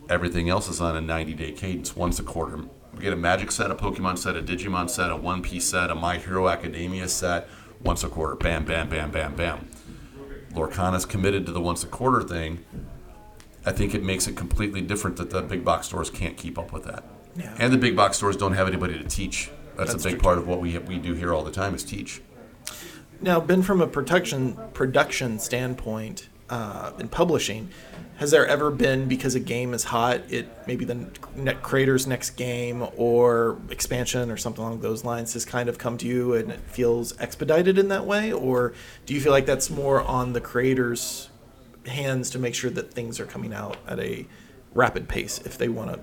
everything 0.09 0.49
else 0.49 0.69
is 0.69 0.81
on 0.81 0.97
a 0.97 1.01
90 1.01 1.35
day 1.35 1.51
cadence, 1.51 1.97
once 1.97 2.21
a 2.21 2.23
quarter. 2.23 2.61
We 2.95 3.01
get 3.01 3.13
a 3.13 3.17
Magic 3.17 3.51
set, 3.51 3.73
a 3.73 3.75
Pokemon 3.75 4.17
set, 4.17 4.37
a 4.37 4.43
Digimon 4.43 4.89
set, 4.89 5.11
a 5.11 5.17
One 5.17 5.43
Piece 5.43 5.69
set, 5.69 5.91
a 5.91 5.97
My 5.97 6.19
Hero 6.19 6.49
Academia 6.49 7.09
set, 7.09 7.49
once 7.83 8.05
a 8.05 8.09
quarter. 8.09 8.37
Bam, 8.37 8.65
bam, 8.65 8.89
bam, 8.89 9.11
bam, 9.11 9.35
bam. 9.35 9.69
Lorcana's 10.55 11.05
committed 11.05 11.47
to 11.47 11.53
the 11.53 11.61
once 11.61 11.83
a 11.83 11.89
quarter 11.89 12.23
thing. 12.23 12.65
I 13.67 13.73
think 13.73 13.93
it 13.93 14.05
makes 14.05 14.29
it 14.29 14.37
completely 14.37 14.83
different 14.83 15.17
that 15.17 15.31
the 15.31 15.43
big 15.43 15.65
box 15.65 15.89
stores 15.89 16.11
can't 16.11 16.37
keep 16.37 16.57
up 16.57 16.73
with 16.73 16.85
that. 16.85 17.03
And 17.59 17.73
the 17.73 17.79
big 17.79 17.97
box 17.97 18.17
stores 18.17 18.37
don't 18.37 18.55
have 18.55 18.69
anybody 18.69 18.99
to 18.99 19.05
teach. 19.05 19.51
That's, 19.77 19.93
That's 19.93 20.05
a 20.05 20.11
big 20.11 20.23
part 20.23 20.39
of 20.39 20.49
what 20.49 20.61
we 20.61 20.79
we 20.79 20.99
do 20.99 21.15
here 21.15 21.35
all 21.35 21.45
the 21.45 21.51
time 21.51 21.75
is 21.75 21.85
teach. 21.85 22.23
Now, 23.21 23.41
Ben, 23.41 23.63
from 23.63 23.81
a 23.81 23.87
production 23.87 24.59
production 24.73 25.39
standpoint 25.39 26.29
uh, 26.49 26.93
in 26.99 27.09
publishing, 27.09 27.69
has 28.17 28.31
there 28.31 28.47
ever 28.47 28.71
been 28.71 29.09
because 29.09 29.35
a 29.35 29.41
game 29.41 29.75
is 29.75 29.85
hot, 29.85 30.23
it 30.31 30.49
maybe 30.67 30.85
the 30.85 31.07
ne- 31.35 31.55
creator's 31.55 32.07
next 32.07 32.31
game 32.31 32.87
or 32.97 33.59
expansion 33.71 34.31
or 34.31 34.37
something 34.37 34.65
along 34.65 34.81
those 34.81 35.05
lines 35.05 35.35
has 35.35 35.45
kind 35.45 35.69
of 35.69 35.77
come 35.79 35.99
to 35.99 36.07
you 36.07 36.35
and 36.35 36.51
it 36.51 36.61
feels 36.61 37.19
expedited 37.21 37.79
in 37.79 37.89
that 37.89 38.07
way, 38.07 38.33
or 38.33 38.73
do 39.05 39.15
you 39.15 39.21
feel 39.21 39.33
like 39.33 39.47
that's 39.47 39.69
more 39.69 40.01
on 40.01 40.33
the 40.33 40.41
creator's 40.41 41.29
hands 41.87 42.31
to 42.31 42.39
make 42.39 42.55
sure 42.55 42.71
that 42.71 42.93
things 42.93 43.21
are 43.21 43.27
coming 43.27 43.53
out 43.53 43.77
at 43.87 44.01
a 44.01 44.27
rapid 44.75 45.09
pace 45.09 45.39
if 45.45 45.57
they 45.59 45.69
want 45.69 45.93
to 45.93 46.01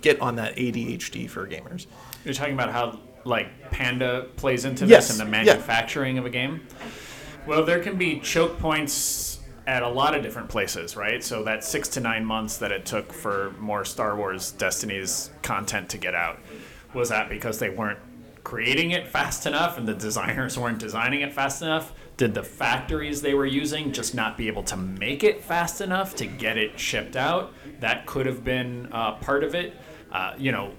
get 0.00 0.20
on 0.20 0.36
that 0.36 0.56
ADHD 0.56 1.28
for 1.28 1.46
gamers? 1.46 1.86
You're 2.24 2.34
talking 2.34 2.54
about 2.54 2.72
how 2.72 3.00
like 3.24 3.70
Panda 3.70 4.26
plays 4.36 4.64
into 4.64 4.86
Yes, 4.86 5.08
this 5.08 5.18
and 5.18 5.28
the 5.28 5.36
yeah. 5.36 5.44
manufacturing 5.44 6.18
of 6.18 6.26
a 6.26 6.30
game. 6.30 6.66
Well, 7.46 7.64
there 7.64 7.80
can 7.80 7.96
be 7.96 8.20
choke 8.20 8.58
points 8.58 9.40
at 9.66 9.82
a 9.82 9.88
lot 9.88 10.14
of 10.14 10.22
different 10.22 10.48
places, 10.48 10.96
right? 10.96 11.22
So 11.22 11.44
that 11.44 11.62
six 11.62 11.88
to 11.90 12.00
nine 12.00 12.24
months 12.24 12.56
that 12.58 12.72
it 12.72 12.86
took 12.86 13.12
for 13.12 13.52
more 13.58 13.84
Star 13.84 14.16
Wars 14.16 14.52
Destiny's 14.52 15.30
content 15.42 15.90
to 15.90 15.98
get 15.98 16.14
out 16.14 16.38
was 16.94 17.10
that 17.10 17.28
because 17.28 17.58
they 17.58 17.68
weren't 17.68 17.98
creating 18.44 18.92
it 18.92 19.06
fast 19.06 19.44
enough 19.44 19.76
and 19.76 19.86
the 19.86 19.92
designers 19.92 20.58
weren't 20.58 20.78
designing 20.78 21.20
it 21.20 21.32
fast 21.34 21.60
enough? 21.60 21.92
Did 22.16 22.32
the 22.32 22.42
factories 22.42 23.20
they 23.20 23.34
were 23.34 23.44
using 23.46 23.92
just 23.92 24.14
not 24.14 24.38
be 24.38 24.48
able 24.48 24.62
to 24.64 24.76
make 24.76 25.22
it 25.22 25.44
fast 25.44 25.82
enough 25.82 26.16
to 26.16 26.24
get 26.26 26.56
it 26.56 26.80
shipped 26.80 27.14
out? 27.14 27.52
That 27.80 28.06
could 28.06 28.24
have 28.24 28.42
been 28.42 28.88
uh, 28.90 29.16
part 29.16 29.44
of 29.44 29.54
it. 29.54 29.74
Uh, 30.12 30.34
you 30.38 30.52
know, 30.52 30.72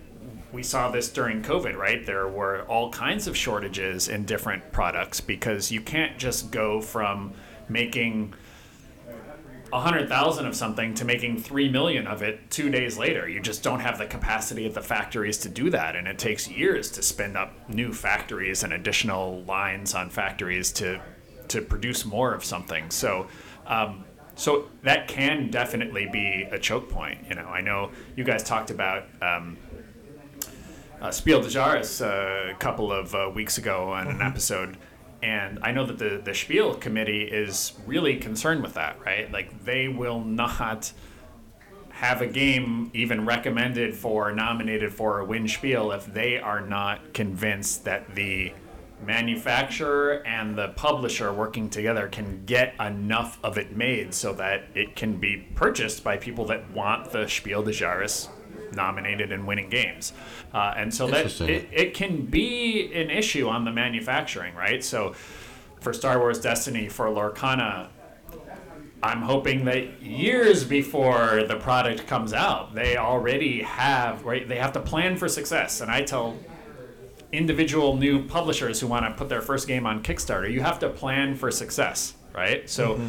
we 0.51 0.63
saw 0.63 0.89
this 0.89 1.09
during 1.09 1.43
COVID, 1.43 1.75
right? 1.75 2.05
There 2.05 2.27
were 2.27 2.63
all 2.63 2.91
kinds 2.91 3.27
of 3.27 3.38
shortages 3.38 4.07
in 4.07 4.25
different 4.25 4.71
products 4.71 5.21
because 5.21 5.71
you 5.71 5.82
can't 5.82 6.17
just 6.17 6.51
go 6.51 6.82
from 6.82 7.34
making 7.67 8.34
a 9.71 9.80
hundred 9.80 10.09
thousand 10.09 10.47
of 10.47 10.55
something 10.55 10.95
to 10.95 11.05
making 11.05 11.38
three 11.38 11.69
million 11.69 12.07
of 12.07 12.23
it 12.23 12.49
two 12.49 12.71
days 12.71 12.97
later. 12.97 13.30
You 13.30 13.39
just 13.39 13.61
don't 13.61 13.82
have 13.82 13.99
the 13.99 14.07
capacity 14.07 14.65
at 14.65 14.73
the 14.73 14.82
factories 14.82 15.38
to 15.39 15.49
do 15.49 15.69
that, 15.69 15.95
and 15.95 16.07
it 16.07 16.17
takes 16.17 16.49
years 16.49 16.89
to 16.91 17.03
spin 17.03 17.38
up 17.38 17.69
new 17.69 17.93
factories 17.93 18.63
and 18.63 18.73
additional 18.73 19.43
lines 19.43 19.93
on 19.93 20.09
factories 20.09 20.71
to 20.73 20.99
to 21.49 21.61
produce 21.61 22.05
more 22.05 22.34
of 22.34 22.43
something. 22.43 22.89
So. 22.89 23.27
Um, 23.67 24.05
so 24.39 24.69
that 24.83 25.09
can 25.09 25.49
definitely 25.49 26.05
be 26.05 26.47
a 26.49 26.57
choke 26.57 26.89
point. 26.89 27.19
You 27.27 27.35
know, 27.35 27.47
I 27.47 27.59
know 27.59 27.91
you 28.15 28.23
guys 28.23 28.41
talked 28.41 28.71
about 28.71 29.03
um, 29.21 29.57
uh, 31.01 31.11
Spiel 31.11 31.41
des 31.41 31.49
Jahres 31.49 32.01
uh, 32.01 32.51
a 32.51 32.55
couple 32.55 32.89
of 32.89 33.13
uh, 33.13 33.29
weeks 33.35 33.57
ago 33.57 33.91
on 33.91 34.07
an 34.07 34.21
episode, 34.21 34.77
and 35.21 35.59
I 35.61 35.73
know 35.73 35.85
that 35.85 35.97
the 35.97 36.21
the 36.23 36.33
Spiel 36.33 36.73
committee 36.75 37.23
is 37.23 37.73
really 37.85 38.15
concerned 38.15 38.63
with 38.63 38.75
that, 38.75 38.97
right? 39.05 39.29
Like 39.29 39.65
they 39.65 39.89
will 39.89 40.21
not 40.21 40.93
have 41.89 42.21
a 42.21 42.27
game 42.27 42.91
even 42.93 43.25
recommended 43.25 43.93
for 43.93 44.31
nominated 44.31 44.93
for 44.93 45.19
a 45.19 45.25
win 45.25 45.49
Spiel 45.49 45.91
if 45.91 46.05
they 46.05 46.39
are 46.39 46.61
not 46.61 47.13
convinced 47.13 47.83
that 47.83 48.15
the 48.15 48.53
manufacturer 49.05 50.25
and 50.25 50.57
the 50.57 50.69
publisher 50.69 51.31
working 51.31 51.69
together 51.69 52.07
can 52.07 52.43
get 52.45 52.75
enough 52.79 53.39
of 53.43 53.57
it 53.57 53.75
made 53.75 54.13
so 54.13 54.33
that 54.33 54.65
it 54.75 54.95
can 54.95 55.17
be 55.17 55.37
purchased 55.55 56.03
by 56.03 56.17
people 56.17 56.45
that 56.45 56.69
want 56.71 57.11
the 57.11 57.27
Spiel 57.27 57.63
des 57.63 57.71
Jahres 57.71 58.29
nominated 58.73 59.31
and 59.31 59.47
winning 59.47 59.69
games. 59.69 60.13
Uh, 60.53 60.73
and 60.75 60.93
so 60.93 61.07
that 61.07 61.41
it, 61.41 61.67
it 61.71 61.93
can 61.93 62.25
be 62.25 62.91
an 62.93 63.09
issue 63.09 63.47
on 63.47 63.65
the 63.65 63.71
manufacturing, 63.71 64.53
right? 64.55 64.83
So 64.83 65.13
for 65.79 65.93
Star 65.93 66.19
Wars 66.19 66.39
Destiny, 66.39 66.89
for 66.89 67.07
Lorcana, 67.07 67.89
I'm 69.01 69.21
hoping 69.21 69.65
that 69.65 70.01
years 70.01 70.65
before 70.65 71.43
the 71.47 71.55
product 71.55 72.05
comes 72.05 72.33
out, 72.33 72.75
they 72.75 72.97
already 72.97 73.61
have, 73.61 74.25
right? 74.25 74.47
They 74.47 74.57
have 74.57 74.73
to 74.73 74.81
plan 74.81 75.15
for 75.15 75.29
success. 75.29 75.79
And 75.79 75.89
I 75.89 76.03
tell 76.03 76.37
individual 77.32 77.95
new 77.95 78.23
publishers 78.25 78.80
who 78.80 78.88
want 78.88 79.05
to 79.05 79.11
put 79.11 79.30
their 79.30 79.41
first 79.41 79.67
game 79.67 79.86
on 79.86 80.01
Kickstarter, 80.03 80.51
you 80.51 80.61
have 80.61 80.80
to 80.80 80.89
plan 80.89 81.36
for 81.36 81.51
success, 81.51 82.15
right? 82.34 82.69
So, 82.69 82.99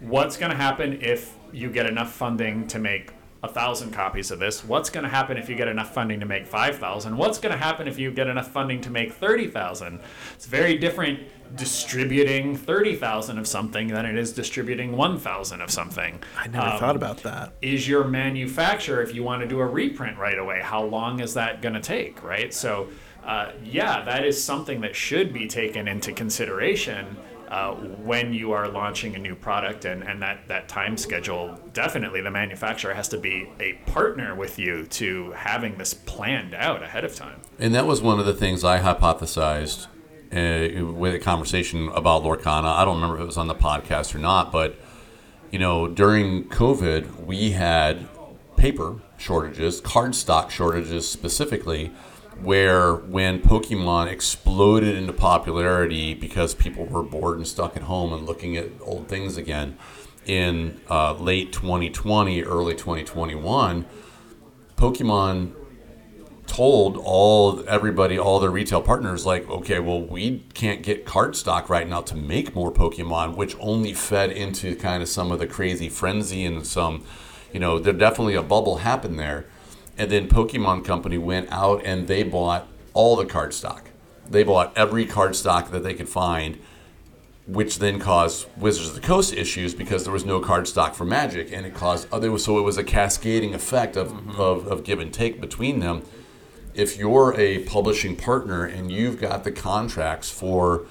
what's 0.00 0.36
going 0.36 0.50
to 0.50 0.56
happen 0.56 1.00
if 1.02 1.34
you 1.52 1.70
get 1.70 1.86
enough 1.86 2.12
funding 2.12 2.66
to 2.68 2.78
make 2.78 3.10
a 3.44 3.48
thousand 3.48 3.92
copies 3.92 4.30
of 4.30 4.38
this? 4.38 4.64
What's 4.64 4.88
going 4.90 5.04
to 5.04 5.10
happen 5.10 5.36
if 5.36 5.48
you 5.50 5.54
get 5.54 5.68
enough 5.68 5.92
funding 5.94 6.18
to 6.20 6.26
make 6.26 6.46
five 6.46 6.76
thousand? 6.78 7.16
What's 7.16 7.38
going 7.38 7.52
to 7.52 7.58
happen 7.58 7.86
if 7.86 7.98
you 7.98 8.10
get 8.10 8.26
enough 8.26 8.50
funding 8.50 8.80
to 8.82 8.90
make 8.90 9.12
thirty 9.12 9.46
thousand? 9.48 10.00
It's 10.34 10.46
very 10.46 10.76
different 10.78 11.20
distributing 11.56 12.56
thirty 12.56 12.96
thousand 12.96 13.38
of 13.38 13.46
something 13.46 13.88
than 13.88 14.06
it 14.06 14.16
is 14.16 14.32
distributing 14.32 14.96
one 14.96 15.18
thousand 15.18 15.60
of 15.60 15.70
something. 15.70 16.18
I 16.38 16.48
never 16.48 16.66
Um, 16.66 16.78
thought 16.80 16.96
about 16.96 17.18
that. 17.24 17.52
is 17.62 17.86
your 17.86 18.04
manufacturer 18.04 19.02
if 19.02 19.14
you 19.14 19.22
want 19.22 19.42
to 19.42 19.46
do 19.48 19.60
a 19.60 19.66
reprint 19.66 20.18
right 20.18 20.38
away 20.38 20.60
how 20.62 20.82
long 20.82 21.20
is 21.20 21.34
that 21.34 21.60
going 21.62 21.74
to 21.74 21.80
take 21.80 22.22
right 22.24 22.52
so 22.52 22.88
uh, 23.24 23.52
yeah 23.62 24.04
that 24.04 24.24
is 24.24 24.42
something 24.42 24.80
that 24.80 24.94
should 24.94 25.32
be 25.32 25.46
taken 25.46 25.88
into 25.88 26.12
consideration 26.12 27.16
uh, 27.48 27.72
when 27.74 28.32
you 28.32 28.52
are 28.52 28.68
launching 28.68 29.14
a 29.14 29.18
new 29.18 29.34
product 29.34 29.84
and, 29.84 30.02
and 30.02 30.20
that, 30.20 30.48
that 30.48 30.68
time 30.68 30.96
schedule 30.96 31.58
definitely 31.72 32.20
the 32.20 32.30
manufacturer 32.30 32.94
has 32.94 33.08
to 33.08 33.18
be 33.18 33.48
a 33.60 33.74
partner 33.90 34.34
with 34.34 34.58
you 34.58 34.86
to 34.86 35.30
having 35.32 35.76
this 35.78 35.94
planned 35.94 36.54
out 36.54 36.82
ahead 36.82 37.04
of 37.04 37.14
time 37.14 37.40
And 37.58 37.74
that 37.74 37.86
was 37.86 38.02
one 38.02 38.18
of 38.18 38.26
the 38.26 38.34
things 38.34 38.64
I 38.64 38.80
hypothesized 38.80 39.86
uh, 40.32 40.84
with 40.92 41.14
a 41.14 41.18
conversation 41.20 41.88
about 41.90 42.24
Lorcana. 42.24 42.74
I 42.74 42.84
don't 42.84 42.96
remember 42.96 43.16
if 43.16 43.22
it 43.22 43.26
was 43.26 43.36
on 43.36 43.46
the 43.46 43.54
podcast 43.54 44.14
or 44.14 44.18
not, 44.18 44.50
but 44.50 44.76
you 45.52 45.60
know, 45.60 45.86
during 45.86 46.48
COVID, 46.48 47.24
we 47.24 47.52
had 47.52 48.08
paper 48.56 48.96
shortages, 49.16 49.80
card 49.80 50.16
stock 50.16 50.50
shortages 50.50 51.08
specifically, 51.08 51.92
where 52.42 52.94
when 52.94 53.40
Pokemon 53.40 54.10
exploded 54.10 54.96
into 54.96 55.12
popularity 55.12 56.14
because 56.14 56.54
people 56.54 56.86
were 56.86 57.02
bored 57.02 57.36
and 57.36 57.46
stuck 57.46 57.76
at 57.76 57.84
home 57.84 58.12
and 58.12 58.26
looking 58.26 58.56
at 58.56 58.68
old 58.80 59.08
things 59.08 59.36
again 59.36 59.76
in 60.26 60.80
uh, 60.90 61.14
late 61.14 61.52
2020, 61.52 62.42
early 62.42 62.74
2021, 62.74 63.84
Pokemon 64.76 65.54
told 66.46 66.96
all 66.98 67.64
everybody, 67.68 68.18
all 68.18 68.38
their 68.38 68.50
retail 68.50 68.82
partners, 68.82 69.24
like, 69.24 69.48
okay, 69.48 69.80
well, 69.80 70.00
we 70.00 70.40
can't 70.54 70.82
get 70.82 71.04
card 71.04 71.34
stock 71.36 71.68
right 71.68 71.88
now 71.88 72.00
to 72.02 72.14
make 72.14 72.54
more 72.54 72.72
Pokemon, 72.72 73.36
which 73.36 73.56
only 73.60 73.92
fed 73.92 74.30
into 74.30 74.76
kind 74.76 75.02
of 75.02 75.08
some 75.08 75.32
of 75.32 75.38
the 75.38 75.46
crazy 75.46 75.88
frenzy 75.88 76.44
and 76.44 76.66
some, 76.66 77.04
you 77.52 77.60
know, 77.60 77.78
there 77.78 77.92
definitely 77.92 78.34
a 78.34 78.42
bubble 78.42 78.78
happened 78.78 79.18
there. 79.18 79.46
And 79.96 80.10
then 80.10 80.28
Pokemon 80.28 80.84
Company 80.84 81.18
went 81.18 81.50
out 81.52 81.84
and 81.84 82.08
they 82.08 82.22
bought 82.22 82.66
all 82.92 83.16
the 83.16 83.24
card 83.24 83.54
stock. 83.54 83.90
They 84.28 84.42
bought 84.42 84.76
every 84.76 85.04
card 85.04 85.36
stock 85.36 85.70
that 85.70 85.82
they 85.82 85.94
could 85.94 86.08
find, 86.08 86.58
which 87.46 87.78
then 87.78 87.98
caused 87.98 88.48
Wizards 88.56 88.88
of 88.88 88.94
the 88.94 89.00
Coast 89.00 89.32
issues 89.34 89.74
because 89.74 90.04
there 90.04 90.12
was 90.12 90.24
no 90.24 90.40
card 90.40 90.66
stock 90.66 90.94
for 90.94 91.04
Magic, 91.04 91.52
and 91.52 91.66
it 91.66 91.74
caused 91.74 92.08
other. 92.12 92.36
So 92.38 92.58
it 92.58 92.62
was 92.62 92.78
a 92.78 92.84
cascading 92.84 93.54
effect 93.54 93.96
of, 93.96 94.08
mm-hmm. 94.08 94.40
of, 94.40 94.66
of 94.66 94.84
give 94.84 94.98
and 94.98 95.12
take 95.12 95.40
between 95.40 95.80
them 95.80 96.02
if 96.74 96.98
you're 96.98 97.34
a 97.38 97.60
publishing 97.60 98.16
partner 98.16 98.64
and 98.64 98.90
you've 98.90 99.20
got 99.20 99.44
the 99.44 99.52
contracts 99.52 100.30
for 100.30 100.86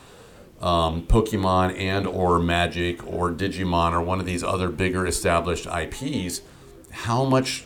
um, 0.62 1.06
Pokemon 1.06 1.78
and 1.78 2.08
or 2.08 2.40
Magic 2.40 3.06
or 3.06 3.32
Digimon 3.32 3.92
or 3.92 4.02
one 4.02 4.20
of 4.20 4.26
these 4.26 4.44
other 4.44 4.70
bigger 4.70 5.06
established 5.06 5.68
IPs, 5.68 6.42
how 6.92 7.26
much 7.26 7.66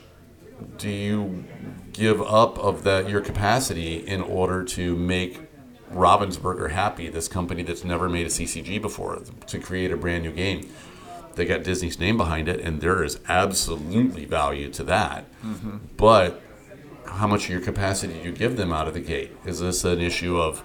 do 0.78 0.90
you 0.90 1.46
give 1.94 2.22
up 2.22 2.58
of 2.60 2.84
that 2.84 3.10
your 3.10 3.22
capacity 3.22 3.96
in 3.96 4.22
order 4.22 4.64
to 4.64 4.96
make 4.96 5.42
Ravensburger 5.92 6.72
happy, 6.72 7.10
this 7.10 7.28
company 7.28 7.64
that's 7.64 7.84
never 7.84 8.10
made 8.10 8.28
a 8.28 8.30
CCG 8.30 8.82
before, 8.82 9.22
to 9.48 9.60
create 9.60 9.92
a 9.92 9.98
brand 9.98 10.24
new 10.24 10.32
game? 10.32 10.70
They 11.36 11.46
got 11.46 11.64
Disney's 11.64 12.00
name 12.00 12.18
behind 12.18 12.48
it, 12.50 12.60
and 12.60 12.82
there 12.82 13.04
is 13.04 13.20
absolutely 13.28 14.26
value 14.26 14.70
to 14.72 14.84
that. 14.86 15.26
Mm-hmm. 15.44 15.78
But 15.96 16.42
how 17.06 17.28
much 17.28 17.46
of 17.46 17.50
your 17.52 17.62
capacity 17.62 18.14
do 18.14 18.20
you 18.20 18.32
give 18.32 18.58
them 18.58 18.74
out 18.74 18.88
of 18.88 18.94
the 18.94 19.00
gate? 19.00 19.32
Is 19.46 19.60
this 19.60 19.84
an 19.84 20.02
issue 20.02 20.40
of 20.40 20.64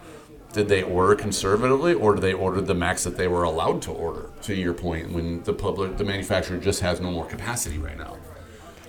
did 0.53 0.69
they 0.69 0.83
order 0.83 1.15
conservatively 1.15 1.95
or 1.95 2.15
did 2.15 2.21
they 2.21 2.33
order 2.33 2.61
the 2.61 2.75
max 2.75 3.05
that 3.05 3.17
they 3.17 3.29
were 3.29 3.43
allowed 3.43 3.81
to 3.83 3.91
order 3.91 4.31
to 4.43 4.55
your 4.55 4.75
point 4.75 5.11
when 5.11 5.43
the 5.45 5.53
public 5.53 5.97
the 5.97 6.05
manufacturer 6.05 6.59
just 6.59 6.81
has 6.81 7.01
no 7.01 7.11
more 7.11 7.25
capacity 7.27 7.79
right 7.79 7.97
now 7.97 8.19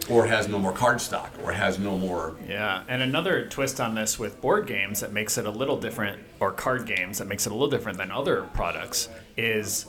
or 0.09 0.25
has 0.27 0.47
no 0.47 0.59
more 0.59 0.71
card 0.73 0.99
stock 0.99 1.31
or 1.43 1.51
has 1.51 1.79
no 1.79 1.97
more 1.97 2.35
yeah 2.47 2.83
and 2.87 3.01
another 3.01 3.47
twist 3.47 3.79
on 3.79 3.95
this 3.95 4.19
with 4.19 4.39
board 4.41 4.67
games 4.67 4.99
that 4.99 5.13
makes 5.13 5.37
it 5.37 5.45
a 5.45 5.51
little 5.51 5.77
different 5.79 6.21
or 6.39 6.51
card 6.51 6.85
games 6.85 7.17
that 7.19 7.27
makes 7.27 7.45
it 7.45 7.51
a 7.51 7.53
little 7.53 7.69
different 7.69 7.97
than 7.97 8.11
other 8.11 8.43
products 8.53 9.09
is 9.37 9.85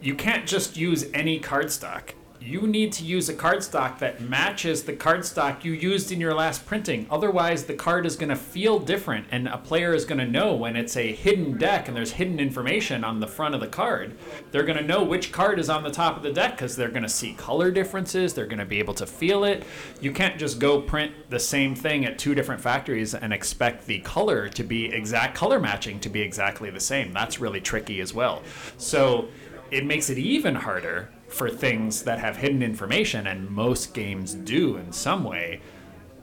you 0.00 0.14
can't 0.14 0.46
just 0.46 0.76
use 0.76 1.06
any 1.12 1.38
card 1.38 1.70
stock 1.70 2.14
you 2.44 2.66
need 2.66 2.92
to 2.92 3.04
use 3.04 3.28
a 3.28 3.34
cardstock 3.34 3.98
that 3.98 4.20
matches 4.20 4.82
the 4.82 4.92
cardstock 4.92 5.64
you 5.64 5.72
used 5.72 6.10
in 6.10 6.20
your 6.20 6.34
last 6.34 6.66
printing. 6.66 7.06
Otherwise, 7.10 7.64
the 7.64 7.74
card 7.74 8.04
is 8.04 8.16
going 8.16 8.28
to 8.28 8.36
feel 8.36 8.78
different, 8.78 9.26
and 9.30 9.46
a 9.48 9.58
player 9.58 9.94
is 9.94 10.04
going 10.04 10.18
to 10.18 10.26
know 10.26 10.54
when 10.54 10.76
it's 10.76 10.96
a 10.96 11.12
hidden 11.12 11.56
deck 11.56 11.86
and 11.86 11.96
there's 11.96 12.12
hidden 12.12 12.40
information 12.40 13.04
on 13.04 13.20
the 13.20 13.26
front 13.26 13.54
of 13.54 13.60
the 13.60 13.68
card. 13.68 14.16
They're 14.50 14.64
going 14.64 14.78
to 14.78 14.84
know 14.84 15.04
which 15.04 15.32
card 15.32 15.58
is 15.58 15.70
on 15.70 15.82
the 15.82 15.90
top 15.90 16.16
of 16.16 16.22
the 16.22 16.32
deck 16.32 16.52
because 16.52 16.74
they're 16.76 16.88
going 16.88 17.02
to 17.02 17.08
see 17.08 17.34
color 17.34 17.70
differences. 17.70 18.34
They're 18.34 18.46
going 18.46 18.58
to 18.58 18.64
be 18.64 18.78
able 18.78 18.94
to 18.94 19.06
feel 19.06 19.44
it. 19.44 19.64
You 20.00 20.12
can't 20.12 20.38
just 20.38 20.58
go 20.58 20.80
print 20.80 21.12
the 21.30 21.40
same 21.40 21.74
thing 21.74 22.04
at 22.04 22.18
two 22.18 22.34
different 22.34 22.60
factories 22.60 23.14
and 23.14 23.32
expect 23.32 23.86
the 23.86 24.00
color 24.00 24.48
to 24.48 24.64
be 24.64 24.86
exact 24.86 25.36
color 25.36 25.60
matching 25.60 26.00
to 26.00 26.08
be 26.08 26.20
exactly 26.20 26.70
the 26.70 26.80
same. 26.80 27.12
That's 27.12 27.40
really 27.40 27.60
tricky 27.60 28.00
as 28.00 28.12
well. 28.12 28.42
So 28.78 29.28
it 29.70 29.86
makes 29.86 30.10
it 30.10 30.18
even 30.18 30.54
harder 30.54 31.08
for 31.32 31.50
things 31.50 32.02
that 32.02 32.18
have 32.18 32.36
hidden 32.36 32.62
information, 32.62 33.26
and 33.26 33.50
most 33.50 33.94
games 33.94 34.34
do 34.34 34.76
in 34.76 34.92
some 34.92 35.24
way. 35.24 35.60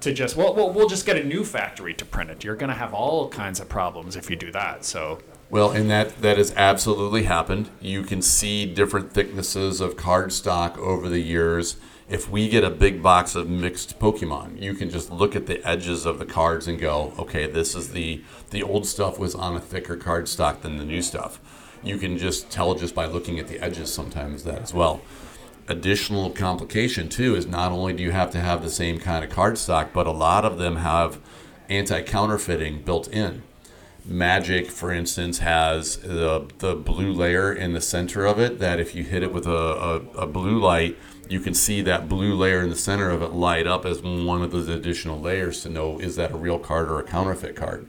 To 0.02 0.14
just 0.14 0.38
well, 0.38 0.56
well, 0.56 0.72
we'll 0.72 0.88
just 0.88 1.06
get 1.06 1.18
a 1.18 1.24
new 1.24 1.44
factory 1.44 1.94
to 1.96 2.06
print 2.06 2.30
it. 2.30 2.44
You're 2.44 2.56
going 2.56 2.70
to 2.70 2.76
have 2.76 2.94
all 2.94 3.28
kinds 3.28 3.60
of 3.60 3.68
problems 3.68 4.16
if 4.16 4.30
you 4.30 4.38
do 4.38 4.50
that. 4.54 4.86
So 4.86 5.20
well, 5.50 5.72
and 5.72 5.90
that 5.90 6.22
that 6.22 6.38
has 6.38 6.54
absolutely 6.56 7.24
happened. 7.24 7.70
You 7.82 8.04
can 8.04 8.22
see 8.22 8.66
different 8.66 9.12
thicknesses 9.12 9.82
of 9.82 9.98
card 9.98 10.32
stock 10.32 10.78
over 10.78 11.10
the 11.10 11.20
years. 11.20 11.76
If 12.08 12.30
we 12.30 12.50
get 12.50 12.64
a 12.64 12.70
big 12.70 13.04
box 13.04 13.36
of 13.36 13.50
mixed 13.50 14.00
Pokemon, 14.00 14.62
you 14.62 14.74
can 14.74 14.90
just 14.90 15.12
look 15.12 15.36
at 15.36 15.46
the 15.46 15.64
edges 15.68 16.06
of 16.06 16.18
the 16.18 16.26
cards 16.26 16.68
and 16.68 16.80
go, 16.80 17.14
okay, 17.20 17.46
this 17.46 17.76
is 17.76 17.92
the 17.92 18.24
the 18.52 18.64
old 18.64 18.88
stuff 18.88 19.20
was 19.20 19.36
on 19.36 19.56
a 19.56 19.60
thicker 19.60 19.98
card 19.98 20.30
stock 20.30 20.62
than 20.62 20.78
the 20.78 20.86
new 20.86 21.02
stuff 21.02 21.40
you 21.84 21.98
can 21.98 22.18
just 22.18 22.50
tell 22.50 22.76
just 22.76 22.96
by 22.96 23.06
looking 23.06 23.40
at 23.40 23.48
the 23.48 23.60
edges 23.60 23.94
sometimes 23.94 24.44
that 24.44 24.62
as 24.62 24.74
well. 24.74 25.02
Additional 25.68 26.32
complication 26.32 27.10
too 27.10 27.36
is 27.36 27.46
not 27.46 27.72
only 27.72 27.94
do 27.94 28.04
you 28.04 28.12
have 28.12 28.32
to 28.32 28.40
have 28.40 28.64
the 28.64 28.70
same 28.70 29.00
kind 29.00 29.24
of 29.24 29.30
card 29.30 29.58
stock, 29.58 29.94
but 29.94 30.08
a 30.08 30.12
lot 30.12 30.44
of 30.44 30.58
them 30.58 30.78
have 30.78 31.20
anti-counterfeiting 31.70 32.82
built 32.82 33.08
in. 33.08 33.44
Magic, 34.04 34.72
for 34.72 34.92
instance, 34.92 35.40
has 35.40 35.98
the, 35.98 36.48
the 36.58 36.74
blue 36.74 37.14
layer 37.14 37.54
in 37.54 37.74
the 37.74 37.82
center 37.82 38.26
of 38.26 38.40
it 38.40 38.58
that 38.58 38.80
if 38.80 38.96
you 38.96 39.04
hit 39.04 39.22
it 39.22 39.32
with 39.32 39.46
a, 39.46 39.52
a, 39.52 39.96
a 40.22 40.26
blue 40.26 40.58
light, 40.58 40.98
you 41.30 41.40
can 41.40 41.54
see 41.54 41.84
that 41.84 42.10
blue 42.10 42.34
layer 42.34 42.62
in 42.62 42.72
the 42.72 42.76
center 42.76 43.12
of 43.12 43.22
it 43.22 43.34
light 43.34 43.68
up 43.68 43.86
as 43.86 44.02
one 44.02 44.42
of 44.42 44.52
those 44.52 44.68
additional 44.68 45.20
layers 45.20 45.62
to 45.62 45.70
know 45.70 46.00
is 46.00 46.16
that 46.16 46.32
a 46.32 46.38
real 46.38 46.58
card 46.58 46.90
or 46.90 47.00
a 47.00 47.04
counterfeit 47.04 47.56
card. 47.56 47.86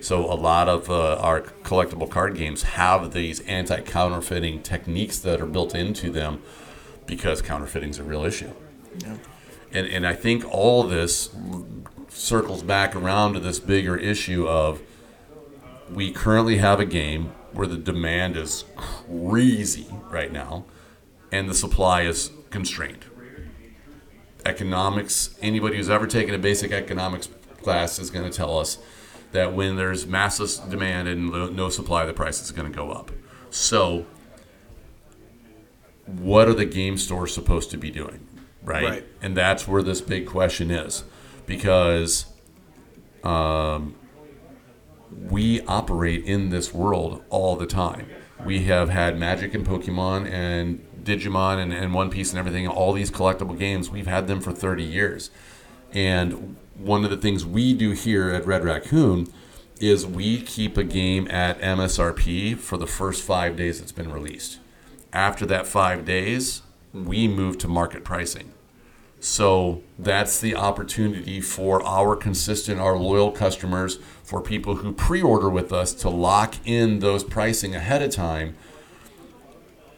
So 0.00 0.24
a 0.24 0.34
lot 0.34 0.68
of 0.68 0.90
uh, 0.90 1.16
our 1.16 1.40
collectible 1.40 2.08
card 2.08 2.36
games 2.36 2.62
have 2.62 3.12
these 3.12 3.40
anti-counterfeiting 3.40 4.62
techniques 4.62 5.18
that 5.20 5.40
are 5.40 5.46
built 5.46 5.74
into 5.74 6.10
them 6.10 6.42
because 7.06 7.42
counterfeiting 7.42 7.90
is 7.90 7.98
a 7.98 8.04
real 8.04 8.24
issue. 8.24 8.50
Yeah. 8.98 9.16
And 9.72 9.86
and 9.86 10.06
I 10.06 10.14
think 10.14 10.44
all 10.52 10.82
this 10.84 11.30
circles 12.08 12.62
back 12.62 12.94
around 12.96 13.34
to 13.34 13.40
this 13.40 13.58
bigger 13.58 13.96
issue 13.96 14.46
of 14.46 14.80
we 15.90 16.12
currently 16.12 16.56
have 16.58 16.80
a 16.80 16.84
game 16.84 17.32
where 17.52 17.66
the 17.66 17.76
demand 17.76 18.36
is 18.36 18.64
crazy 18.76 19.86
right 20.10 20.32
now 20.32 20.64
and 21.32 21.48
the 21.48 21.54
supply 21.54 22.02
is 22.02 22.30
constrained. 22.50 23.04
Economics, 24.44 25.36
anybody 25.42 25.76
who's 25.76 25.90
ever 25.90 26.06
taken 26.06 26.34
a 26.34 26.38
basic 26.38 26.70
economics 26.72 27.28
class 27.62 27.98
is 27.98 28.10
going 28.10 28.28
to 28.28 28.36
tell 28.36 28.58
us 28.58 28.78
that 29.36 29.52
when 29.52 29.76
there's 29.76 30.06
massive 30.06 30.70
demand 30.70 31.08
and 31.08 31.30
no 31.54 31.68
supply, 31.68 32.06
the 32.06 32.14
price 32.14 32.42
is 32.42 32.50
going 32.52 32.70
to 32.70 32.74
go 32.74 32.90
up. 32.90 33.10
So, 33.50 34.06
what 36.06 36.48
are 36.48 36.54
the 36.54 36.64
game 36.64 36.96
stores 36.96 37.34
supposed 37.34 37.70
to 37.72 37.76
be 37.76 37.90
doing? 37.90 38.26
Right? 38.62 38.84
right. 38.84 39.04
And 39.20 39.36
that's 39.36 39.68
where 39.68 39.82
this 39.82 40.00
big 40.00 40.26
question 40.26 40.70
is. 40.70 41.04
Because 41.44 42.24
um, 43.22 43.94
we 45.10 45.60
operate 45.62 46.24
in 46.24 46.48
this 46.48 46.72
world 46.72 47.22
all 47.28 47.56
the 47.56 47.66
time. 47.66 48.08
We 48.44 48.64
have 48.64 48.88
had 48.88 49.18
Magic 49.18 49.54
and 49.54 49.66
Pokemon 49.66 50.30
and 50.30 50.84
Digimon 51.02 51.58
and, 51.58 51.74
and 51.74 51.92
One 51.92 52.08
Piece 52.08 52.30
and 52.30 52.38
everything, 52.38 52.66
all 52.66 52.94
these 52.94 53.10
collectible 53.10 53.56
games, 53.58 53.90
we've 53.90 54.06
had 54.06 54.26
them 54.28 54.40
for 54.40 54.52
30 54.52 54.82
years. 54.82 55.30
And 55.96 56.56
one 56.74 57.04
of 57.04 57.10
the 57.10 57.16
things 57.16 57.46
we 57.46 57.72
do 57.72 57.92
here 57.92 58.28
at 58.28 58.46
Red 58.46 58.64
Raccoon 58.64 59.32
is 59.80 60.04
we 60.06 60.42
keep 60.42 60.76
a 60.76 60.84
game 60.84 61.26
at 61.30 61.58
MSRP 61.58 62.58
for 62.58 62.76
the 62.76 62.86
first 62.86 63.22
five 63.22 63.56
days 63.56 63.80
it's 63.80 63.92
been 63.92 64.12
released. 64.12 64.58
After 65.10 65.46
that 65.46 65.66
five 65.66 66.04
days, 66.04 66.60
we 66.92 67.26
move 67.26 67.56
to 67.58 67.68
market 67.68 68.04
pricing. 68.04 68.52
So 69.20 69.82
that's 69.98 70.38
the 70.38 70.54
opportunity 70.54 71.40
for 71.40 71.82
our 71.82 72.14
consistent, 72.14 72.78
our 72.78 72.98
loyal 72.98 73.32
customers, 73.32 73.98
for 74.22 74.42
people 74.42 74.76
who 74.76 74.92
pre 74.92 75.22
order 75.22 75.48
with 75.48 75.72
us 75.72 75.94
to 75.94 76.10
lock 76.10 76.56
in 76.66 76.98
those 76.98 77.24
pricing 77.24 77.74
ahead 77.74 78.02
of 78.02 78.10
time. 78.10 78.54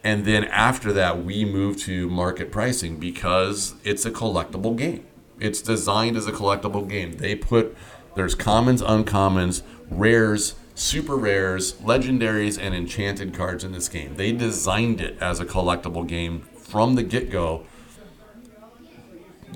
And 0.01 0.23
then 0.23 0.45
after 0.45 0.93
that, 0.93 1.25
we 1.25 1.43
move 1.43 1.75
to 1.79 2.07
market 2.07 2.53
pricing 2.53 2.99
because 2.99 3.73
it's 3.83 4.05
a 4.05 4.11
collectible 4.11 4.77
game. 4.77 5.05
It's 5.39 5.61
designed 5.61 6.17
as 6.17 6.27
a 6.27 6.31
collectible 6.31 6.87
game. 6.87 7.17
They 7.17 7.35
put 7.35 7.75
there's 8.15 8.35
commons, 8.35 8.81
uncommons, 8.81 9.61
rares, 9.89 10.55
super 10.75 11.15
rares, 11.15 11.73
legendaries, 11.73 12.57
and 12.61 12.73
enchanted 12.75 13.33
cards 13.33 13.63
in 13.63 13.71
this 13.71 13.87
game. 13.89 14.15
They 14.15 14.31
designed 14.31 14.99
it 15.01 15.17
as 15.21 15.39
a 15.39 15.45
collectible 15.45 16.07
game 16.07 16.41
from 16.55 16.95
the 16.95 17.03
get 17.03 17.29
go. 17.31 17.65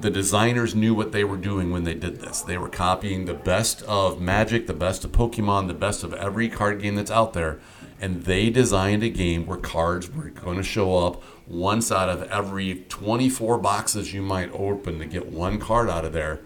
the 0.02 0.10
designers 0.10 0.76
knew 0.76 0.94
what 0.94 1.12
they 1.12 1.24
were 1.24 1.38
doing 1.38 1.72
when 1.72 1.84
they 1.84 1.94
did 1.94 2.20
this. 2.20 2.42
They 2.42 2.58
were 2.58 2.70
copying 2.70 3.26
the 3.26 3.34
best 3.34 3.84
of 3.84 4.20
Magic, 4.20 4.68
the 4.68 4.74
best 4.74 5.06
of 5.06 5.12
Pokemon, 5.12 5.68
the 5.68 5.74
best 5.74 6.04
of 6.04 6.14
every 6.14 6.50
card 6.50 6.82
game 6.82 6.96
that's 6.96 7.12
out 7.12 7.34
there, 7.34 7.60
and 8.02 8.24
they 8.26 8.50
designed 8.50 9.04
a 9.04 9.10
game 9.10 9.46
where 9.46 9.58
cards 9.58 10.10
were 10.12 10.30
going 10.30 10.58
to 10.58 10.64
show 10.64 10.98
up 10.98 11.24
once 11.48 11.92
out 11.92 12.10
of 12.10 12.24
every 12.32 12.86
24 12.90 13.58
boxes 13.58 14.14
you 14.14 14.22
might 14.22 14.52
open 14.54 15.00
to 15.00 15.06
get 15.06 15.28
one 15.28 15.60
card 15.60 15.90
out 15.90 16.06
of 16.06 16.14
there. 16.14 16.40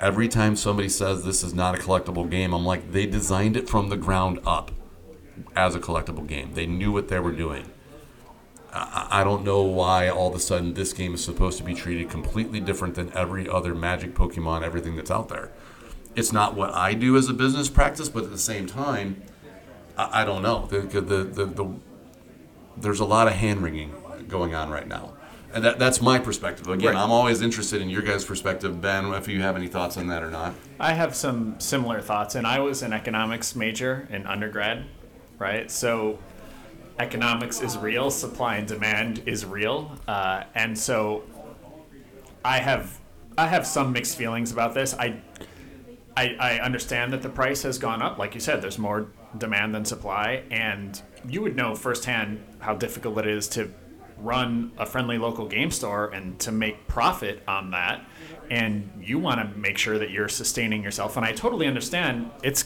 Every 0.00 0.28
time 0.28 0.56
somebody 0.56 0.88
says 0.88 1.24
this 1.24 1.42
is 1.42 1.54
not 1.54 1.74
a 1.74 1.78
collectible 1.78 2.28
game, 2.28 2.52
I'm 2.52 2.66
like, 2.66 2.92
they 2.92 3.06
designed 3.06 3.56
it 3.56 3.68
from 3.68 3.88
the 3.88 3.96
ground 3.96 4.40
up 4.46 4.70
as 5.54 5.74
a 5.74 5.80
collectible 5.80 6.26
game. 6.26 6.52
They 6.54 6.66
knew 6.66 6.92
what 6.92 7.08
they 7.08 7.18
were 7.18 7.32
doing. 7.32 7.70
I 8.78 9.24
don't 9.24 9.42
know 9.42 9.62
why 9.62 10.08
all 10.10 10.28
of 10.28 10.34
a 10.34 10.40
sudden 10.40 10.74
this 10.74 10.92
game 10.92 11.14
is 11.14 11.24
supposed 11.24 11.56
to 11.58 11.64
be 11.64 11.72
treated 11.72 12.10
completely 12.10 12.60
different 12.60 12.94
than 12.94 13.10
every 13.14 13.48
other 13.48 13.74
Magic, 13.74 14.14
Pokemon, 14.14 14.62
everything 14.62 14.96
that's 14.96 15.10
out 15.10 15.30
there. 15.30 15.50
It's 16.14 16.30
not 16.30 16.54
what 16.54 16.74
I 16.74 16.92
do 16.92 17.16
as 17.16 17.28
a 17.28 17.32
business 17.32 17.70
practice, 17.70 18.10
but 18.10 18.24
at 18.24 18.30
the 18.30 18.38
same 18.38 18.66
time, 18.66 19.22
I, 19.96 20.22
I 20.22 20.24
don't 20.24 20.42
know. 20.42 20.66
The, 20.66 20.80
the, 20.80 21.00
the, 21.00 21.44
the, 21.46 21.74
there's 22.76 23.00
a 23.00 23.04
lot 23.04 23.26
of 23.26 23.34
hand 23.34 23.62
wringing 23.62 23.94
going 24.28 24.54
on 24.54 24.70
right 24.70 24.86
now. 24.86 25.12
And 25.54 25.64
that, 25.64 25.78
that's 25.78 26.02
my 26.02 26.18
perspective. 26.18 26.68
Again, 26.68 26.94
Right. 26.94 27.02
I'm 27.02 27.10
always 27.10 27.40
interested 27.40 27.80
in 27.80 27.88
your 27.88 28.02
guys' 28.02 28.24
perspective. 28.24 28.80
Ben, 28.80 29.06
if 29.14 29.26
you 29.28 29.40
have 29.40 29.56
any 29.56 29.68
thoughts 29.68 29.96
on 29.96 30.08
that 30.08 30.22
or 30.22 30.30
not. 30.30 30.54
I 30.78 30.92
have 30.92 31.14
some 31.14 31.58
similar 31.60 32.00
thoughts, 32.00 32.34
and 32.34 32.46
I 32.46 32.58
was 32.58 32.82
an 32.82 32.92
economics 32.92 33.56
major 33.56 34.06
in 34.10 34.26
undergrad, 34.26 34.84
right? 35.38 35.70
So 35.70 36.18
economics 36.98 37.62
is 37.62 37.78
real, 37.78 38.10
supply 38.10 38.56
and 38.56 38.68
demand 38.68 39.22
is 39.24 39.46
real, 39.46 39.92
uh, 40.06 40.44
and 40.54 40.78
so 40.78 41.24
I 42.44 42.58
have 42.58 42.98
I 43.38 43.46
have 43.46 43.66
some 43.66 43.92
mixed 43.92 44.16
feelings 44.16 44.50
about 44.52 44.74
this. 44.74 44.94
I, 44.94 45.20
I 46.16 46.36
I 46.38 46.58
understand 46.60 47.12
that 47.12 47.22
the 47.22 47.28
price 47.28 47.62
has 47.62 47.78
gone 47.78 48.02
up, 48.02 48.18
like 48.18 48.34
you 48.34 48.40
said. 48.40 48.60
There's 48.62 48.78
more 48.78 49.08
demand 49.38 49.74
than 49.74 49.84
supply, 49.84 50.42
and 50.50 51.00
you 51.28 51.40
would 51.42 51.56
know 51.56 51.74
firsthand 51.74 52.44
how 52.66 52.74
difficult 52.74 53.16
it 53.18 53.28
is 53.28 53.46
to 53.46 53.70
run 54.18 54.72
a 54.76 54.84
friendly 54.84 55.18
local 55.18 55.46
game 55.46 55.70
store 55.70 56.08
and 56.08 56.36
to 56.40 56.50
make 56.50 56.88
profit 56.88 57.40
on 57.46 57.70
that. 57.70 58.04
And 58.50 58.90
you 59.00 59.20
want 59.20 59.40
to 59.40 59.56
make 59.56 59.78
sure 59.78 59.98
that 59.98 60.10
you're 60.10 60.28
sustaining 60.28 60.82
yourself. 60.82 61.16
And 61.16 61.24
I 61.24 61.30
totally 61.30 61.68
understand. 61.68 62.28
It's 62.42 62.64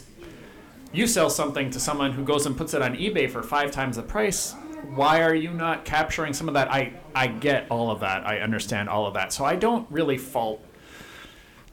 you 0.95 1.07
sell 1.07 1.29
something 1.29 1.69
to 1.71 1.79
someone 1.79 2.13
who 2.13 2.25
goes 2.25 2.47
and 2.47 2.57
puts 2.57 2.73
it 2.73 2.81
on 2.81 2.97
eBay 2.97 3.31
for 3.31 3.43
five 3.43 3.73
times 3.73 3.97
the 3.97 4.03
price. 4.03 4.55
Why 4.95 5.21
are 5.23 5.35
you 5.35 5.51
not 5.51 5.85
capturing 5.85 6.33
some 6.33 6.49
of 6.49 6.55
that? 6.55 6.73
I 6.73 6.95
I 7.15 7.27
get 7.27 7.67
all 7.71 7.91
of 7.91 8.01
that. 8.01 8.27
I 8.27 8.41
understand 8.41 8.89
all 8.89 9.07
of 9.07 9.13
that. 9.15 9.35
So 9.35 9.45
I 9.45 9.55
don't 9.55 9.87
really 9.91 10.17
fault 10.17 10.65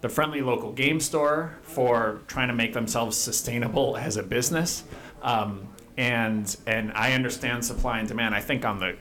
the 0.01 0.09
friendly 0.09 0.41
local 0.41 0.73
game 0.73 0.99
store 0.99 1.57
for 1.61 2.21
trying 2.27 2.49
to 2.49 2.53
make 2.53 2.73
themselves 2.73 3.15
sustainable 3.15 3.95
as 4.07 4.17
a 4.17 4.23
business. 4.23 4.83
Um, 5.21 5.69
and 5.97 6.55
and 6.67 6.91
I 6.93 7.13
understand 7.13 7.65
supply 7.65 7.99
and 7.99 8.07
demand. 8.07 8.35
I 8.35 8.41
think 8.41 8.65
on 8.65 8.79
the 8.79 8.95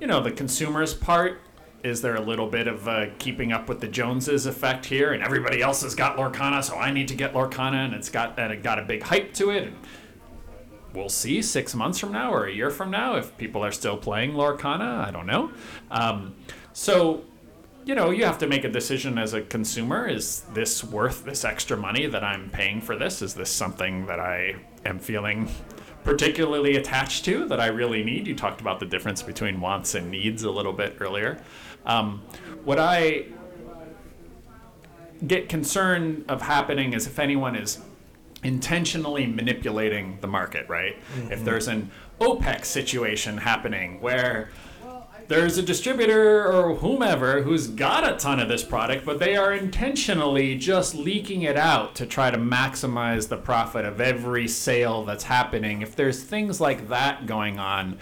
you 0.00 0.06
know 0.06 0.20
the 0.20 0.30
consumer's 0.30 0.94
part 0.94 1.40
is 1.82 2.02
there 2.02 2.16
a 2.16 2.20
little 2.20 2.48
bit 2.48 2.66
of 2.66 2.88
uh, 2.88 3.06
keeping 3.18 3.52
up 3.52 3.68
with 3.68 3.80
the 3.80 3.86
Joneses 3.86 4.46
effect 4.46 4.86
here, 4.86 5.12
and 5.12 5.22
everybody 5.22 5.62
else 5.62 5.82
has 5.82 5.94
got 5.94 6.16
Lorcana, 6.16 6.62
so 6.62 6.76
I 6.76 6.90
need 6.90 7.08
to 7.08 7.14
get 7.14 7.32
Lorcana, 7.32 7.84
and 7.84 7.94
it's 7.94 8.08
got 8.08 8.38
and 8.38 8.52
it 8.52 8.62
got 8.62 8.78
a 8.78 8.82
big 8.82 9.02
hype 9.02 9.32
to 9.34 9.50
it. 9.50 9.64
And 9.64 9.76
we'll 10.92 11.08
see 11.08 11.42
six 11.42 11.74
months 11.74 11.98
from 11.98 12.12
now 12.12 12.32
or 12.32 12.46
a 12.46 12.52
year 12.52 12.70
from 12.70 12.90
now 12.90 13.16
if 13.16 13.36
people 13.36 13.64
are 13.64 13.72
still 13.72 13.96
playing 13.96 14.32
Lorcana. 14.32 15.06
I 15.06 15.10
don't 15.10 15.26
know. 15.26 15.50
Um, 15.90 16.34
so 16.72 17.24
you 17.84 17.94
know, 17.94 18.10
you 18.10 18.24
have 18.24 18.38
to 18.38 18.48
make 18.48 18.64
a 18.64 18.68
decision 18.68 19.16
as 19.16 19.32
a 19.32 19.42
consumer. 19.42 20.08
Is 20.08 20.40
this 20.52 20.82
worth 20.82 21.24
this 21.24 21.44
extra 21.44 21.76
money 21.76 22.06
that 22.06 22.24
I'm 22.24 22.50
paying 22.50 22.80
for 22.80 22.96
this? 22.96 23.22
Is 23.22 23.32
this 23.34 23.48
something 23.48 24.06
that 24.06 24.18
I 24.18 24.56
am 24.84 24.98
feeling 24.98 25.48
particularly 26.06 26.76
attached 26.76 27.24
to 27.24 27.46
that 27.48 27.58
I 27.58 27.66
really 27.66 28.04
need? 28.04 28.28
You 28.28 28.36
talked 28.36 28.60
about 28.60 28.78
the 28.78 28.86
difference 28.86 29.22
between 29.22 29.60
wants 29.60 29.96
and 29.96 30.08
needs 30.08 30.44
a 30.44 30.50
little 30.50 30.72
bit 30.72 30.96
earlier. 31.00 31.42
Um, 31.84 32.22
what 32.64 32.78
I 32.78 33.24
get 35.26 35.48
concerned 35.48 36.24
of 36.28 36.42
happening 36.42 36.92
is 36.92 37.08
if 37.08 37.18
anyone 37.18 37.56
is 37.56 37.80
intentionally 38.44 39.26
manipulating 39.26 40.18
the 40.20 40.28
market, 40.28 40.68
right? 40.68 40.96
If 41.32 41.44
there's 41.44 41.66
an 41.66 41.90
OPEC 42.20 42.64
situation 42.64 43.38
happening 43.38 44.00
where 44.00 44.50
there's 45.28 45.58
a 45.58 45.62
distributor 45.62 46.46
or 46.52 46.76
whomever 46.76 47.42
who's 47.42 47.66
got 47.66 48.08
a 48.08 48.16
ton 48.16 48.38
of 48.40 48.48
this 48.48 48.62
product, 48.62 49.04
but 49.04 49.18
they 49.18 49.36
are 49.36 49.52
intentionally 49.52 50.56
just 50.56 50.94
leaking 50.94 51.42
it 51.42 51.56
out 51.56 51.94
to 51.96 52.06
try 52.06 52.30
to 52.30 52.38
maximize 52.38 53.28
the 53.28 53.36
profit 53.36 53.84
of 53.84 54.00
every 54.00 54.46
sale 54.48 55.04
that's 55.04 55.24
happening. 55.24 55.82
If 55.82 55.96
there's 55.96 56.22
things 56.22 56.60
like 56.60 56.88
that 56.88 57.26
going 57.26 57.58
on, 57.58 57.98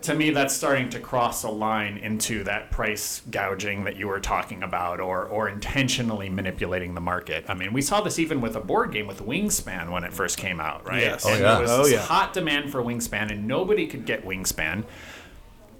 to 0.00 0.14
me 0.14 0.30
that's 0.30 0.54
starting 0.54 0.88
to 0.88 0.98
cross 0.98 1.42
a 1.42 1.50
line 1.50 1.98
into 1.98 2.42
that 2.44 2.70
price 2.70 3.20
gouging 3.30 3.84
that 3.84 3.96
you 3.96 4.08
were 4.08 4.18
talking 4.20 4.62
about 4.62 4.98
or 4.98 5.26
or 5.26 5.46
intentionally 5.50 6.30
manipulating 6.30 6.94
the 6.94 7.02
market. 7.02 7.44
I 7.48 7.54
mean, 7.54 7.72
we 7.74 7.82
saw 7.82 8.00
this 8.00 8.18
even 8.18 8.40
with 8.40 8.56
a 8.56 8.60
board 8.60 8.92
game 8.92 9.06
with 9.06 9.20
Wingspan 9.20 9.90
when 9.90 10.02
it 10.02 10.12
first 10.14 10.38
came 10.38 10.58
out, 10.58 10.86
right? 10.88 11.02
Yes. 11.02 11.26
Oh, 11.26 11.34
and 11.34 11.42
Oh, 11.42 11.44
yeah. 11.44 11.52
there 11.54 11.60
was 11.62 11.70
Oh, 11.70 11.86
yeah. 11.86 11.98
hot 12.00 12.32
demand 12.32 12.72
for 12.72 12.82
Wingspan 12.82 13.30
and 13.30 13.46
nobody 13.46 13.86
could 13.86 14.06
get 14.06 14.24
Wingspan. 14.24 14.84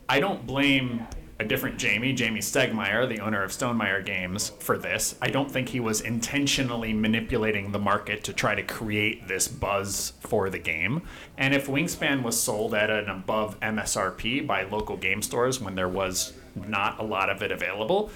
I 0.08 0.20
don't 0.20 0.46
blame 0.46 1.06
a 1.40 1.44
different 1.44 1.78
Jamie, 1.78 2.12
Jamie 2.12 2.40
Stegmaier, 2.40 3.08
the 3.08 3.20
owner 3.20 3.42
of 3.42 3.50
Stonemaier 3.50 4.04
Games, 4.04 4.50
for 4.60 4.78
this. 4.78 5.16
I 5.20 5.28
don't 5.28 5.50
think 5.50 5.68
he 5.68 5.80
was 5.80 6.00
intentionally 6.00 6.92
manipulating 6.92 7.72
the 7.72 7.78
market 7.78 8.22
to 8.24 8.32
try 8.32 8.54
to 8.54 8.62
create 8.62 9.26
this 9.26 9.48
buzz 9.48 10.12
for 10.20 10.48
the 10.48 10.58
game. 10.58 11.02
And 11.36 11.52
if 11.52 11.66
Wingspan 11.66 12.22
was 12.22 12.40
sold 12.40 12.74
at 12.74 12.90
an 12.90 13.08
above 13.08 13.58
MSRP 13.60 14.46
by 14.46 14.62
local 14.64 14.96
game 14.96 15.22
stores 15.22 15.60
when 15.60 15.74
there 15.74 15.88
was 15.88 16.34
not 16.54 17.00
a 17.00 17.02
lot 17.02 17.30
of 17.30 17.42
it 17.42 17.50
available, 17.50 18.10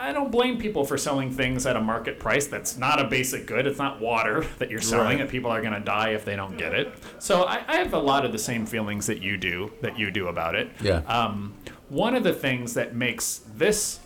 I 0.00 0.12
don't 0.12 0.30
blame 0.30 0.58
people 0.58 0.84
for 0.84 0.96
selling 0.98 1.30
things 1.30 1.66
at 1.66 1.76
a 1.76 1.80
market 1.80 2.18
price 2.18 2.46
that's 2.46 2.76
not 2.76 3.00
a 3.00 3.04
basic 3.04 3.46
good. 3.46 3.66
It's 3.66 3.78
not 3.78 4.00
water 4.00 4.46
that 4.58 4.70
you're 4.70 4.80
selling, 4.80 5.06
Right. 5.06 5.20
and 5.20 5.28
people 5.30 5.50
are 5.50 5.60
going 5.60 5.74
to 5.74 5.80
die 5.80 6.10
if 6.10 6.24
they 6.24 6.36
don't 6.36 6.56
get 6.56 6.74
it. 6.74 6.92
So 7.18 7.44
I, 7.44 7.62
I 7.68 7.76
have 7.76 7.92
a 7.94 7.98
lot 7.98 8.24
of 8.24 8.32
the 8.32 8.38
same 8.38 8.66
feelings 8.66 9.06
that 9.06 9.20
you 9.22 9.36
do 9.36 9.72
that 9.80 9.98
you 9.98 10.10
do 10.10 10.28
about 10.28 10.54
it. 10.54 10.70
Yeah. 10.80 10.98
Um, 11.06 11.54
one 11.88 12.14
of 12.14 12.24
the 12.24 12.32
things 12.32 12.74
that 12.74 12.94
makes 12.94 13.40
this 13.56 14.00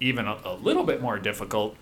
even 0.00 0.26
a, 0.26 0.38
a 0.44 0.54
little 0.54 0.84
bit 0.84 1.00
more 1.02 1.18
difficult 1.18 1.76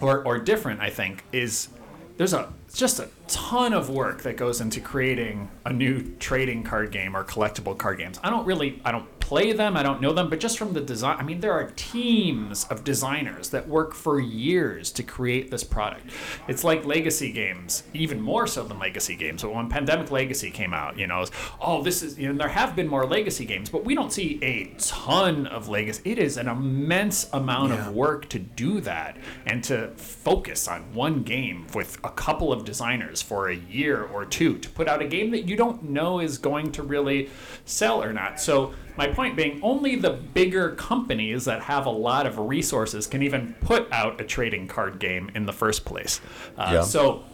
or, 0.00 0.24
or 0.24 0.38
different, 0.38 0.80
I 0.80 0.90
think, 0.90 1.24
is 1.32 1.68
there's 2.16 2.32
a 2.34 2.52
just 2.74 2.98
a 3.00 3.08
ton 3.28 3.72
of 3.72 3.90
work 3.90 4.22
that 4.22 4.36
goes 4.36 4.60
into 4.60 4.80
creating 4.80 5.50
a 5.66 5.72
new 5.72 6.02
trading 6.18 6.62
card 6.62 6.90
game 6.90 7.16
or 7.16 7.24
collectible 7.24 7.76
card 7.76 7.98
games. 7.98 8.18
I 8.22 8.30
don't 8.30 8.46
really 8.46 8.80
I 8.84 8.92
don't 8.92 9.06
play 9.32 9.50
them, 9.52 9.78
I 9.78 9.82
don't 9.82 10.02
know 10.02 10.12
them, 10.12 10.28
but 10.28 10.40
just 10.40 10.58
from 10.58 10.74
the 10.74 10.82
design, 10.82 11.16
I 11.18 11.22
mean 11.22 11.40
there 11.40 11.54
are 11.54 11.70
teams 11.74 12.64
of 12.64 12.84
designers 12.84 13.48
that 13.48 13.66
work 13.66 13.94
for 13.94 14.20
years 14.20 14.92
to 14.92 15.02
create 15.02 15.50
this 15.50 15.64
product. 15.64 16.10
It's 16.48 16.64
like 16.64 16.84
legacy 16.84 17.32
games, 17.32 17.82
even 17.94 18.20
more 18.20 18.46
so 18.46 18.62
than 18.62 18.78
legacy 18.78 19.16
games. 19.16 19.40
But 19.40 19.54
when 19.54 19.70
Pandemic 19.70 20.10
Legacy 20.10 20.50
came 20.50 20.74
out, 20.74 20.98
you 20.98 21.06
know, 21.06 21.24
oh 21.62 21.82
this 21.82 22.02
is 22.02 22.18
you 22.18 22.30
know 22.30 22.36
there 22.36 22.48
have 22.48 22.76
been 22.76 22.86
more 22.88 23.06
legacy 23.06 23.46
games, 23.46 23.70
but 23.70 23.86
we 23.86 23.94
don't 23.94 24.12
see 24.12 24.38
a 24.42 24.74
ton 24.76 25.46
of 25.46 25.66
legacy. 25.66 26.02
It 26.04 26.18
is 26.18 26.36
an 26.36 26.46
immense 26.48 27.30
amount 27.32 27.72
Yeah. 27.72 27.86
of 27.88 27.94
work 27.94 28.28
to 28.28 28.38
do 28.38 28.82
that 28.82 29.16
and 29.46 29.64
to 29.64 29.92
focus 29.96 30.68
on 30.68 30.92
one 30.92 31.22
game 31.22 31.68
with 31.74 31.96
a 32.04 32.10
couple 32.10 32.52
of 32.52 32.66
designers 32.66 33.22
for 33.22 33.48
a 33.48 33.56
year 33.56 34.02
or 34.02 34.26
two 34.26 34.58
to 34.58 34.68
put 34.68 34.88
out 34.88 35.00
a 35.00 35.06
game 35.06 35.30
that 35.30 35.48
you 35.48 35.56
don't 35.56 35.84
know 35.84 36.20
is 36.20 36.36
going 36.36 36.70
to 36.72 36.82
really 36.82 37.30
sell 37.64 38.02
or 38.02 38.12
not. 38.12 38.38
So, 38.38 38.74
my 38.96 39.08
point 39.08 39.36
being, 39.36 39.60
only 39.62 39.96
the 39.96 40.10
bigger 40.10 40.70
companies 40.74 41.44
that 41.46 41.62
have 41.62 41.86
a 41.86 41.90
lot 41.90 42.26
of 42.26 42.38
resources 42.38 43.06
can 43.06 43.22
even 43.22 43.54
put 43.60 43.90
out 43.92 44.20
a 44.20 44.24
trading 44.24 44.68
card 44.68 44.98
game 44.98 45.30
in 45.34 45.46
the 45.46 45.52
first 45.52 45.84
place. 45.84 46.20
Uh, 46.56 46.70
Yeah. 46.72 46.82
So, 46.82 47.24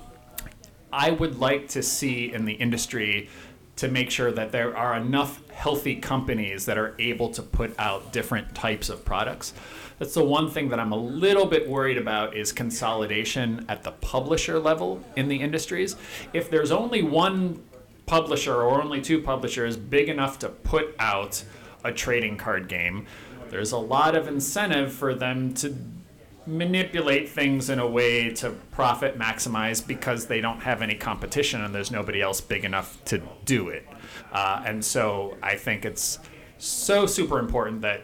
I 0.93 1.11
would 1.11 1.39
like 1.39 1.69
to 1.71 1.83
see 1.83 2.33
in 2.33 2.45
the 2.45 2.55
industry 2.55 3.29
to 3.77 3.89
make 3.89 4.11
sure 4.11 4.33
that 4.33 4.51
there 4.53 4.77
are 4.77 4.97
enough 4.97 5.41
healthy 5.51 5.97
companies 5.97 6.65
that 6.67 6.79
are 6.79 6.95
able 6.99 7.31
to 7.31 7.43
put 7.43 7.79
out 7.79 8.13
different 8.13 8.55
types 8.55 8.89
of 8.89 9.05
products. 9.05 9.53
That's 9.99 10.15
the 10.15 10.25
one 10.25 10.51
thing 10.51 10.69
that 10.71 10.81
I'm 10.81 10.93
a 10.93 10.97
little 10.97 11.47
bit 11.47 11.69
worried 11.69 11.99
about 11.99 12.37
is 12.37 12.53
consolidation 12.53 13.65
at 13.69 13.83
the 13.83 13.93
publisher 13.93 14.59
level 14.59 15.05
in 15.17 15.29
the 15.29 15.37
industries. 15.37 15.97
If 16.33 16.51
there's 16.51 16.71
only 16.71 17.03
one 17.03 17.63
publisher 18.09 18.55
or 18.55 18.83
only 18.83 19.01
two 19.01 19.23
publishers 19.23 19.77
big 19.77 20.09
enough 20.09 20.39
to 20.41 20.49
put 20.49 20.97
out 20.99 21.45
a 21.85 21.93
trading 21.93 22.37
card 22.37 22.67
game, 22.67 23.07
there's 23.51 23.71
a 23.71 23.79
lot 23.79 24.17
of 24.17 24.27
incentive 24.27 24.93
for 24.93 25.15
them 25.15 25.55
to 25.55 25.77
manipulate 26.47 27.29
things 27.29 27.69
in 27.69 27.79
a 27.79 27.87
way 27.87 28.31
to 28.31 28.51
profit 28.71 29.19
maximize 29.19 29.87
because 29.87 30.27
they 30.27 30.41
don't 30.41 30.61
have 30.61 30.81
any 30.81 30.95
competition 30.95 31.63
and 31.63 31.75
there's 31.75 31.91
nobody 31.91 32.23
else 32.23 32.41
big 32.41 32.65
enough 32.65 33.03
to 33.05 33.21
do 33.45 33.69
it. 33.69 33.87
Uh, 34.33 34.63
and 34.65 34.83
so 34.83 35.37
I 35.43 35.57
think 35.57 35.85
it's 35.85 36.19
so 36.57 37.05
super 37.05 37.39
important 37.39 37.83
that 37.83 38.01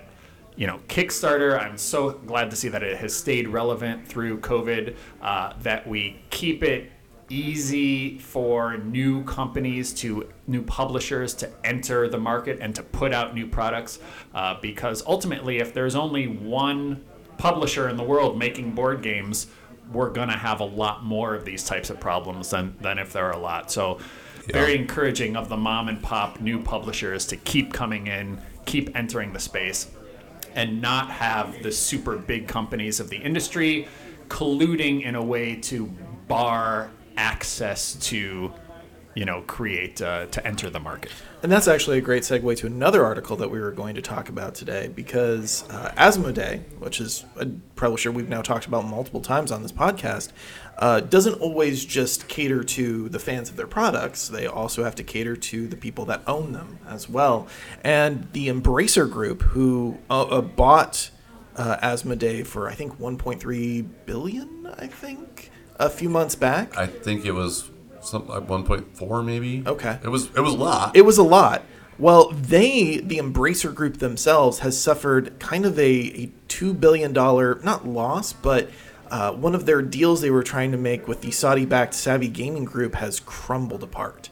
you 0.56 0.66
know 0.66 0.78
Kickstarter. 0.88 1.58
I'm 1.58 1.78
so 1.78 2.10
glad 2.10 2.50
to 2.50 2.56
see 2.56 2.68
that 2.68 2.82
it 2.82 2.98
has 2.98 3.16
stayed 3.16 3.48
relevant 3.48 4.06
through 4.06 4.38
COVID. 4.40 4.94
Uh, 5.20 5.54
that 5.62 5.86
we 5.86 6.20
keep 6.30 6.62
it 6.62 6.92
easy 7.34 8.18
for 8.18 8.76
new 8.78 9.24
companies 9.24 9.92
to 9.92 10.28
new 10.46 10.62
publishers 10.62 11.34
to 11.34 11.50
enter 11.64 12.08
the 12.08 12.18
market 12.18 12.58
and 12.60 12.74
to 12.74 12.82
put 12.82 13.12
out 13.12 13.34
new 13.34 13.46
products 13.46 13.98
uh, 14.34 14.54
because 14.60 15.04
ultimately 15.06 15.58
if 15.58 15.74
there's 15.74 15.96
only 15.96 16.28
one 16.28 17.04
publisher 17.36 17.88
in 17.88 17.96
the 17.96 18.02
world 18.02 18.38
making 18.38 18.72
board 18.72 19.02
games 19.02 19.48
we're 19.92 20.10
going 20.10 20.28
to 20.28 20.36
have 20.36 20.60
a 20.60 20.64
lot 20.64 21.04
more 21.04 21.34
of 21.34 21.44
these 21.44 21.64
types 21.64 21.90
of 21.90 22.00
problems 22.00 22.50
than, 22.50 22.74
than 22.80 22.98
if 22.98 23.12
there 23.12 23.26
are 23.26 23.32
a 23.32 23.38
lot. 23.38 23.70
So 23.70 23.98
very 24.46 24.74
encouraging 24.76 25.36
of 25.36 25.48
the 25.48 25.56
mom 25.56 25.88
and 25.88 26.02
pop 26.02 26.40
new 26.40 26.62
publishers 26.62 27.26
to 27.26 27.36
keep 27.36 27.72
coming 27.72 28.06
in 28.06 28.40
keep 28.66 28.94
entering 28.96 29.32
the 29.32 29.40
space 29.40 29.90
and 30.54 30.80
not 30.80 31.10
have 31.10 31.62
the 31.62 31.72
super 31.72 32.16
big 32.16 32.46
companies 32.46 33.00
of 33.00 33.10
the 33.10 33.16
industry 33.16 33.88
colluding 34.28 35.02
in 35.02 35.14
a 35.14 35.22
way 35.22 35.56
to 35.56 35.86
bar 36.28 36.90
access 37.16 37.94
to 37.94 38.52
you 39.14 39.24
know 39.24 39.42
create 39.42 40.02
uh, 40.02 40.26
to 40.26 40.44
enter 40.46 40.68
the 40.70 40.80
market 40.80 41.12
And 41.42 41.52
that's 41.52 41.68
actually 41.68 41.98
a 41.98 42.00
great 42.00 42.22
segue 42.22 42.56
to 42.58 42.66
another 42.66 43.04
article 43.04 43.36
that 43.36 43.50
we 43.50 43.60
were 43.60 43.70
going 43.70 43.94
to 43.94 44.02
talk 44.02 44.28
about 44.28 44.54
today 44.54 44.88
because 44.88 45.64
uh, 45.70 45.92
Asmodee, 45.96 46.62
which 46.78 47.00
is 47.00 47.24
a 47.36 47.46
publisher 47.76 48.10
we've 48.10 48.28
now 48.28 48.42
talked 48.42 48.66
about 48.66 48.86
multiple 48.86 49.20
times 49.20 49.52
on 49.52 49.62
this 49.62 49.72
podcast, 49.72 50.30
uh, 50.78 51.00
doesn't 51.00 51.34
always 51.34 51.84
just 51.84 52.28
cater 52.28 52.64
to 52.64 53.08
the 53.08 53.18
fans 53.18 53.50
of 53.50 53.56
their 53.56 53.66
products. 53.66 54.28
They 54.28 54.46
also 54.46 54.84
have 54.84 54.94
to 54.96 55.04
cater 55.04 55.36
to 55.36 55.68
the 55.68 55.76
people 55.76 56.04
that 56.06 56.22
own 56.26 56.52
them 56.52 56.78
as 56.88 57.08
well. 57.08 57.46
And 57.84 58.26
the 58.32 58.48
Embracer 58.48 59.10
Group, 59.10 59.42
who 59.42 59.98
uh, 60.10 60.22
uh, 60.22 60.40
bought 60.40 61.10
uh, 61.56 61.76
Asmodee 61.82 62.46
for, 62.46 62.68
I 62.68 62.74
think, 62.74 62.98
1.3 62.98 63.86
billion, 64.06 64.66
I 64.78 64.86
think, 64.86 65.50
a 65.76 65.90
few 65.90 66.08
months 66.08 66.34
back. 66.34 66.76
I 66.76 66.86
think 66.86 67.24
it 67.24 67.32
was 67.32 67.70
some 68.00 68.26
like 68.28 68.46
1.4 68.46 69.24
maybe. 69.24 69.62
Okay. 69.66 69.98
It 70.02 70.08
was 70.08 70.26
it 70.36 70.40
was 70.40 70.54
a 70.54 70.56
lot. 70.56 70.96
It 70.96 71.02
was 71.02 71.18
a 71.18 71.22
lot. 71.22 71.64
Well, 71.98 72.30
they, 72.30 72.96
the 72.96 73.18
Embracer 73.18 73.72
Group 73.72 73.98
themselves, 73.98 74.60
has 74.60 74.80
suffered 74.80 75.38
kind 75.38 75.64
of 75.64 75.78
a, 75.78 75.82
a 75.84 76.32
$2 76.48 76.80
billion, 76.80 77.12
not 77.12 77.86
loss, 77.86 78.32
but 78.32 78.68
uh, 79.10 79.32
one 79.32 79.54
of 79.54 79.64
their 79.64 79.80
deals 79.80 80.20
they 80.20 80.30
were 80.30 80.42
trying 80.42 80.72
to 80.72 80.76
make 80.76 81.06
with 81.06 81.20
the 81.20 81.30
Saudi 81.30 81.64
backed 81.64 81.94
Savvy 81.94 82.26
Gaming 82.26 82.64
Group 82.64 82.96
has 82.96 83.20
crumbled 83.20 83.84
apart. 83.84 84.30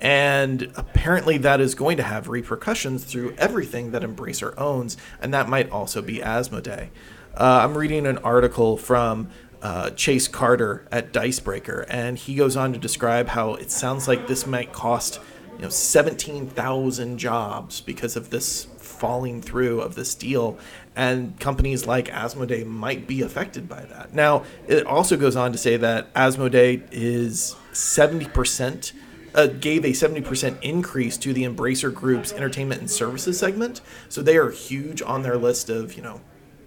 And 0.00 0.72
apparently, 0.74 1.38
that 1.38 1.60
is 1.60 1.76
going 1.76 1.96
to 1.98 2.02
have 2.02 2.28
repercussions 2.28 3.04
through 3.04 3.34
everything 3.38 3.92
that 3.92 4.02
Embracer 4.02 4.52
owns, 4.58 4.96
and 5.22 5.32
that 5.32 5.48
might 5.48 5.70
also 5.70 6.02
be 6.02 6.18
Asmodee. 6.18 6.88
Uh, 7.36 7.60
I'm 7.62 7.78
reading 7.78 8.06
an 8.06 8.18
article 8.18 8.76
from 8.76 9.30
uh, 9.64 9.88
Chase 9.90 10.28
Carter 10.28 10.86
at 10.92 11.10
Dicebreaker, 11.10 11.86
and 11.88 12.18
he 12.18 12.34
goes 12.34 12.54
on 12.54 12.74
to 12.74 12.78
describe 12.78 13.28
how 13.28 13.54
it 13.54 13.70
sounds 13.70 14.06
like 14.06 14.26
this 14.26 14.46
might 14.46 14.72
cost 14.72 15.20
you 15.56 15.62
know 15.62 15.70
17,000 15.70 17.18
jobs 17.18 17.80
because 17.80 18.14
of 18.14 18.28
this 18.28 18.64
falling 18.76 19.40
through 19.40 19.80
of 19.80 19.94
this 19.94 20.14
deal 20.14 20.58
and 20.94 21.40
companies 21.40 21.86
like 21.86 22.08
Asmodee 22.08 22.66
might 22.66 23.06
be 23.06 23.22
affected 23.22 23.68
by 23.68 23.84
that. 23.86 24.14
Now, 24.14 24.44
it 24.68 24.86
also 24.86 25.16
goes 25.16 25.34
on 25.34 25.50
to 25.52 25.58
say 25.58 25.76
that 25.78 26.12
Asmodee 26.14 26.82
is 26.92 27.56
70% 27.72 28.92
uh, 29.34 29.46
gave 29.46 29.84
a 29.84 29.88
70% 29.88 30.62
increase 30.62 31.16
to 31.16 31.32
the 31.32 31.42
Embracer 31.42 31.92
Group's 31.92 32.32
entertainment 32.32 32.80
and 32.80 32.90
services 32.90 33.38
segment. 33.38 33.80
So 34.08 34.22
they 34.22 34.36
are 34.36 34.50
huge 34.50 35.02
on 35.02 35.22
their 35.22 35.36
list 35.36 35.68
of, 35.68 35.94
you 35.94 36.02
know, 36.02 36.20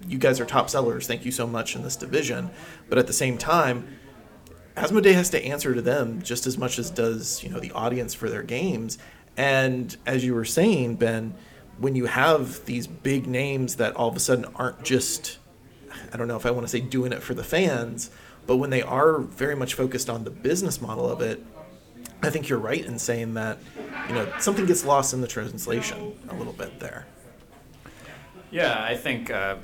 you 0.07 0.17
guys 0.17 0.39
are 0.39 0.45
top 0.45 0.69
sellers. 0.69 1.07
Thank 1.07 1.25
you 1.25 1.31
so 1.31 1.45
much 1.45 1.75
in 1.75 1.83
this 1.83 1.95
division. 1.95 2.49
But 2.89 2.97
at 2.97 3.07
the 3.07 3.13
same 3.13 3.37
time, 3.37 3.97
Asmodee 4.75 5.13
has 5.13 5.29
to 5.31 5.43
answer 5.43 5.73
to 5.73 5.81
them 5.81 6.21
just 6.21 6.45
as 6.45 6.57
much 6.57 6.77
as 6.79 6.89
does 6.89 7.43
you 7.43 7.49
know 7.49 7.59
the 7.59 7.71
audience 7.71 8.13
for 8.13 8.29
their 8.29 8.43
games. 8.43 8.97
And 9.35 9.95
as 10.05 10.23
you 10.23 10.33
were 10.33 10.45
saying, 10.45 10.95
Ben, 10.95 11.35
when 11.77 11.95
you 11.95 12.05
have 12.05 12.65
these 12.65 12.87
big 12.87 13.27
names 13.27 13.75
that 13.75 13.95
all 13.95 14.07
of 14.07 14.15
a 14.15 14.19
sudden 14.19 14.45
aren't 14.55 14.83
just 14.83 15.39
I 16.13 16.17
don't 16.17 16.27
know 16.27 16.37
if 16.37 16.45
I 16.45 16.51
want 16.51 16.65
to 16.65 16.69
say 16.69 16.79
doing 16.79 17.11
it 17.11 17.23
for 17.23 17.33
the 17.33 17.43
fans, 17.43 18.11
but 18.45 18.57
when 18.57 18.69
they 18.69 18.81
are 18.81 19.19
very 19.19 19.55
much 19.55 19.73
focused 19.73 20.09
on 20.09 20.23
the 20.23 20.29
business 20.29 20.79
model 20.79 21.09
of 21.09 21.21
it, 21.21 21.43
I 22.21 22.29
think 22.29 22.49
you're 22.49 22.59
right 22.59 22.83
in 22.83 22.97
saying 22.99 23.33
that 23.33 23.59
you 24.07 24.15
know 24.15 24.31
something 24.39 24.65
gets 24.65 24.85
lost 24.85 25.13
in 25.13 25.21
the 25.21 25.27
translation 25.27 26.17
a 26.29 26.35
little 26.35 26.53
bit 26.53 26.79
there. 26.79 27.07
Yeah, 28.51 28.81
I 28.81 28.95
think. 28.95 29.29
Uh, 29.29 29.57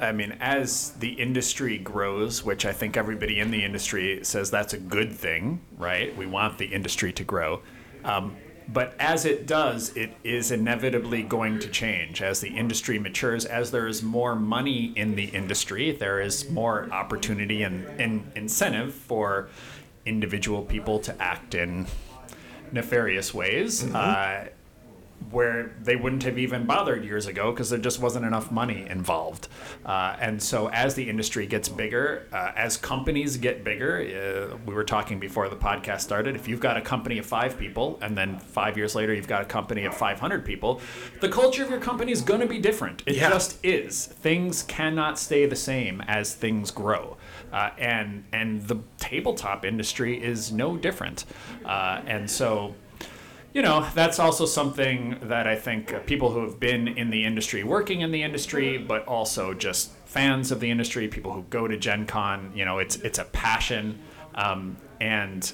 I 0.00 0.12
mean, 0.12 0.32
as 0.40 0.92
the 0.92 1.10
industry 1.10 1.78
grows, 1.78 2.42
which 2.44 2.64
I 2.64 2.72
think 2.72 2.96
everybody 2.96 3.38
in 3.38 3.50
the 3.50 3.62
industry 3.62 4.20
says 4.24 4.50
that's 4.50 4.72
a 4.72 4.78
good 4.78 5.12
thing, 5.12 5.60
right? 5.76 6.16
We 6.16 6.26
want 6.26 6.58
the 6.58 6.66
industry 6.66 7.12
to 7.12 7.24
grow. 7.24 7.60
Um, 8.04 8.36
but 8.72 8.94
as 9.00 9.24
it 9.24 9.46
does, 9.46 9.94
it 9.96 10.16
is 10.22 10.52
inevitably 10.52 11.22
going 11.24 11.58
to 11.58 11.68
change 11.68 12.22
as 12.22 12.40
the 12.40 12.48
industry 12.48 12.98
matures. 12.98 13.44
As 13.44 13.70
there 13.72 13.88
is 13.88 14.02
more 14.02 14.36
money 14.36 14.92
in 14.96 15.16
the 15.16 15.24
industry, 15.24 15.92
there 15.92 16.20
is 16.20 16.48
more 16.50 16.88
opportunity 16.92 17.62
and, 17.62 17.84
and 18.00 18.30
incentive 18.36 18.94
for 18.94 19.48
individual 20.06 20.62
people 20.62 20.98
to 21.00 21.20
act 21.20 21.54
in 21.54 21.86
nefarious 22.72 23.34
ways. 23.34 23.82
Uh, 23.92 24.48
where 25.30 25.72
they 25.82 25.96
wouldn't 25.96 26.22
have 26.24 26.38
even 26.38 26.66
bothered 26.66 27.04
years 27.04 27.26
ago 27.26 27.50
because 27.52 27.70
there 27.70 27.78
just 27.78 28.00
wasn't 28.00 28.24
enough 28.24 28.50
money 28.50 28.86
involved. 28.88 29.48
Uh, 29.84 30.16
and 30.20 30.42
so, 30.42 30.68
as 30.70 30.94
the 30.94 31.08
industry 31.08 31.46
gets 31.46 31.68
bigger, 31.68 32.26
uh, 32.32 32.52
as 32.56 32.76
companies 32.76 33.36
get 33.36 33.62
bigger, 33.64 34.50
uh, 34.52 34.56
we 34.66 34.74
were 34.74 34.84
talking 34.84 35.18
before 35.20 35.48
the 35.48 35.56
podcast 35.56 36.00
started. 36.00 36.36
If 36.36 36.48
you've 36.48 36.60
got 36.60 36.76
a 36.76 36.80
company 36.80 37.18
of 37.18 37.26
five 37.26 37.58
people, 37.58 37.98
and 38.02 38.16
then 38.16 38.38
five 38.38 38.76
years 38.76 38.94
later 38.94 39.14
you've 39.14 39.28
got 39.28 39.42
a 39.42 39.46
company 39.46 39.84
of 39.84 39.94
500 39.94 40.44
people, 40.44 40.80
the 41.20 41.28
culture 41.28 41.62
of 41.62 41.70
your 41.70 41.80
company 41.80 42.12
is 42.12 42.22
going 42.22 42.40
to 42.40 42.46
be 42.46 42.58
different. 42.58 43.02
It 43.06 43.16
Yeah. 43.16 43.30
just 43.30 43.58
is. 43.64 44.06
Things 44.06 44.62
cannot 44.64 45.18
stay 45.18 45.46
the 45.46 45.56
same 45.56 46.00
as 46.08 46.34
things 46.34 46.70
grow. 46.70 47.16
Uh, 47.52 47.70
and 47.78 48.24
and 48.32 48.62
the 48.68 48.76
tabletop 48.98 49.64
industry 49.64 50.22
is 50.22 50.52
no 50.52 50.76
different. 50.76 51.24
Uh, 51.64 52.00
and 52.06 52.30
so, 52.30 52.74
you 53.52 53.62
know, 53.62 53.86
that's 53.94 54.18
also 54.18 54.46
something 54.46 55.18
that 55.22 55.46
I 55.46 55.56
think 55.56 56.06
people 56.06 56.30
who 56.30 56.42
have 56.42 56.60
been 56.60 56.86
in 56.86 57.10
the 57.10 57.24
industry, 57.24 57.64
working 57.64 58.00
in 58.00 58.12
the 58.12 58.22
industry, 58.22 58.78
but 58.78 59.06
also 59.06 59.54
just 59.54 59.90
fans 60.04 60.52
of 60.52 60.60
the 60.60 60.70
industry, 60.70 61.08
people 61.08 61.32
who 61.32 61.42
go 61.50 61.66
to 61.66 61.76
Gen 61.76 62.06
Con, 62.06 62.52
you 62.54 62.64
know, 62.64 62.78
it's 62.78 62.96
it's 62.96 63.18
a 63.18 63.24
passion. 63.24 63.98
Um, 64.34 64.76
and 65.00 65.52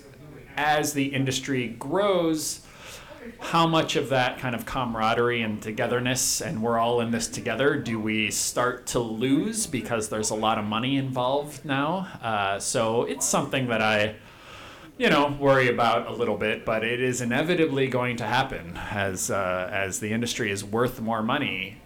as 0.56 0.92
the 0.92 1.06
industry 1.06 1.68
grows, 1.78 2.66
how 3.38 3.66
much 3.66 3.96
of 3.96 4.10
that 4.10 4.38
kind 4.38 4.54
of 4.54 4.66
camaraderie 4.66 5.42
and 5.42 5.60
togetherness 5.62 6.40
and 6.40 6.62
we're 6.62 6.78
all 6.78 7.00
in 7.00 7.10
this 7.10 7.26
together 7.26 7.76
do 7.76 7.98
we 7.98 8.30
start 8.30 8.86
to 8.86 9.00
lose 9.00 9.66
because 9.66 10.08
there's 10.08 10.30
a 10.30 10.34
lot 10.34 10.58
of 10.58 10.64
money 10.64 10.96
involved 10.96 11.64
now 11.64 12.06
uh, 12.22 12.58
so 12.58 13.02
it's 13.04 13.26
something 13.26 13.66
that 13.66 13.82
i 13.82 14.14
you 14.98 15.10
know 15.10 15.36
worry 15.38 15.68
about 15.68 16.06
a 16.08 16.12
little 16.12 16.36
bit 16.36 16.64
but 16.64 16.84
it 16.84 17.00
is 17.00 17.20
inevitably 17.20 17.86
going 17.86 18.16
to 18.16 18.24
happen 18.24 18.76
as 18.90 19.30
uh, 19.30 19.68
as 19.72 20.00
the 20.00 20.12
industry 20.12 20.50
is 20.50 20.64
worth 20.64 21.00
more 21.00 21.22
money 21.22 21.76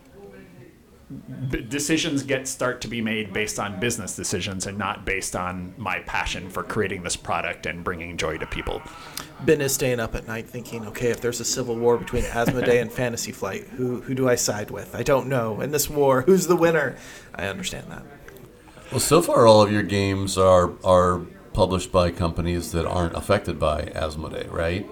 b- 1.51 1.63
decisions 1.63 2.23
get 2.23 2.47
start 2.47 2.81
to 2.81 2.89
be 2.89 3.01
made 3.01 3.33
based 3.33 3.59
on 3.59 3.81
business 3.81 4.15
decisions 4.15 4.67
and 4.67 4.79
not 4.79 5.05
based 5.05 5.35
on 5.35 5.75
my 5.77 5.99
passion 6.01 6.49
for 6.49 6.63
creating 6.63 7.03
this 7.03 7.17
product 7.17 7.67
and 7.67 7.83
bringing 7.83 8.17
joy 8.17 8.39
to 8.39 8.47
people 8.47 8.81
Ben 9.45 9.61
is 9.61 9.73
staying 9.73 10.01
up 10.01 10.15
at 10.15 10.27
night 10.27 10.49
thinking, 10.49 10.87
okay, 10.89 11.09
if 11.09 11.23
there's 11.23 11.41
a 11.41 11.47
civil 11.47 11.75
war 11.75 11.97
between 11.97 12.25
Asmodee 12.25 12.81
and 12.81 12.93
Fantasy 12.93 13.33
Flight, 13.33 13.65
who 13.69 14.03
who 14.03 14.15
do 14.15 14.29
I 14.29 14.35
side 14.35 14.71
with? 14.71 14.95
I 14.95 15.03
don't 15.03 15.29
know. 15.29 15.63
In 15.63 15.71
this 15.71 15.89
war, 15.89 16.23
who's 16.23 16.47
the 16.47 16.57
winner? 16.57 16.97
I 17.35 17.47
understand 17.47 17.87
that. 17.91 18.03
Well, 18.91 19.01
so 19.01 19.23
far 19.23 19.47
all 19.47 19.63
of 19.63 19.73
your 19.73 19.83
games 19.83 20.37
are 20.37 20.73
are 20.85 21.23
published 21.53 21.91
by 21.93 22.11
companies 22.11 22.73
that 22.73 22.87
aren't 22.87 23.15
affected 23.15 23.59
by 23.59 23.83
Asmodee, 23.95 24.51
right? 24.53 24.89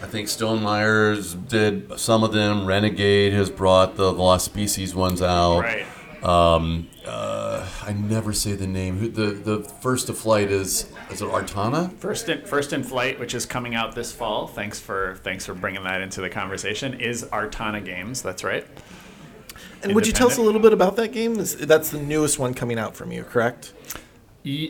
I 0.00 0.06
think 0.06 0.28
Stonemaier's 0.28 1.34
did 1.34 1.98
some 1.98 2.22
of 2.22 2.32
them. 2.32 2.66
Renegade 2.66 3.32
has 3.32 3.50
brought 3.50 3.96
the 3.96 4.12
Lost 4.12 4.44
Species 4.44 4.94
ones 4.94 5.20
out. 5.22 5.60
right 5.60 5.86
Um, 6.22 6.88
uh, 7.06 7.66
I 7.84 7.92
never 7.94 8.32
say 8.32 8.52
the 8.52 8.66
name. 8.66 8.98
Who 8.98 9.08
the 9.08 9.26
the 9.30 9.62
first 9.64 10.06
to 10.08 10.14
flight 10.14 10.50
is 10.50 10.86
is 11.10 11.22
it 11.22 11.28
Artana? 11.28 11.92
First 11.98 12.28
in 12.28 12.44
First 12.44 12.72
in 12.72 12.82
Flight, 12.84 13.18
which 13.18 13.34
is 13.34 13.46
coming 13.46 13.74
out 13.74 13.94
this 13.94 14.12
fall. 14.12 14.46
Thanks 14.46 14.78
for 14.78 15.18
thanks 15.24 15.46
for 15.46 15.54
bringing 15.54 15.82
that 15.84 16.00
into 16.00 16.20
the 16.20 16.28
conversation. 16.30 16.94
Is 17.00 17.24
Artana 17.24 17.84
Games? 17.84 18.20
That's 18.22 18.44
right. 18.44 18.66
And 19.82 19.94
would 19.94 20.06
you 20.08 20.12
tell 20.12 20.26
us 20.28 20.38
a 20.38 20.42
little 20.42 20.60
bit 20.60 20.72
about 20.72 20.96
that 20.96 21.12
game? 21.12 21.38
Is- 21.38 21.56
That's 21.56 21.90
the 21.90 22.00
newest 22.00 22.38
one 22.38 22.52
coming 22.54 22.78
out 22.78 22.94
from 22.96 23.10
you, 23.12 23.22
correct? 23.24 23.72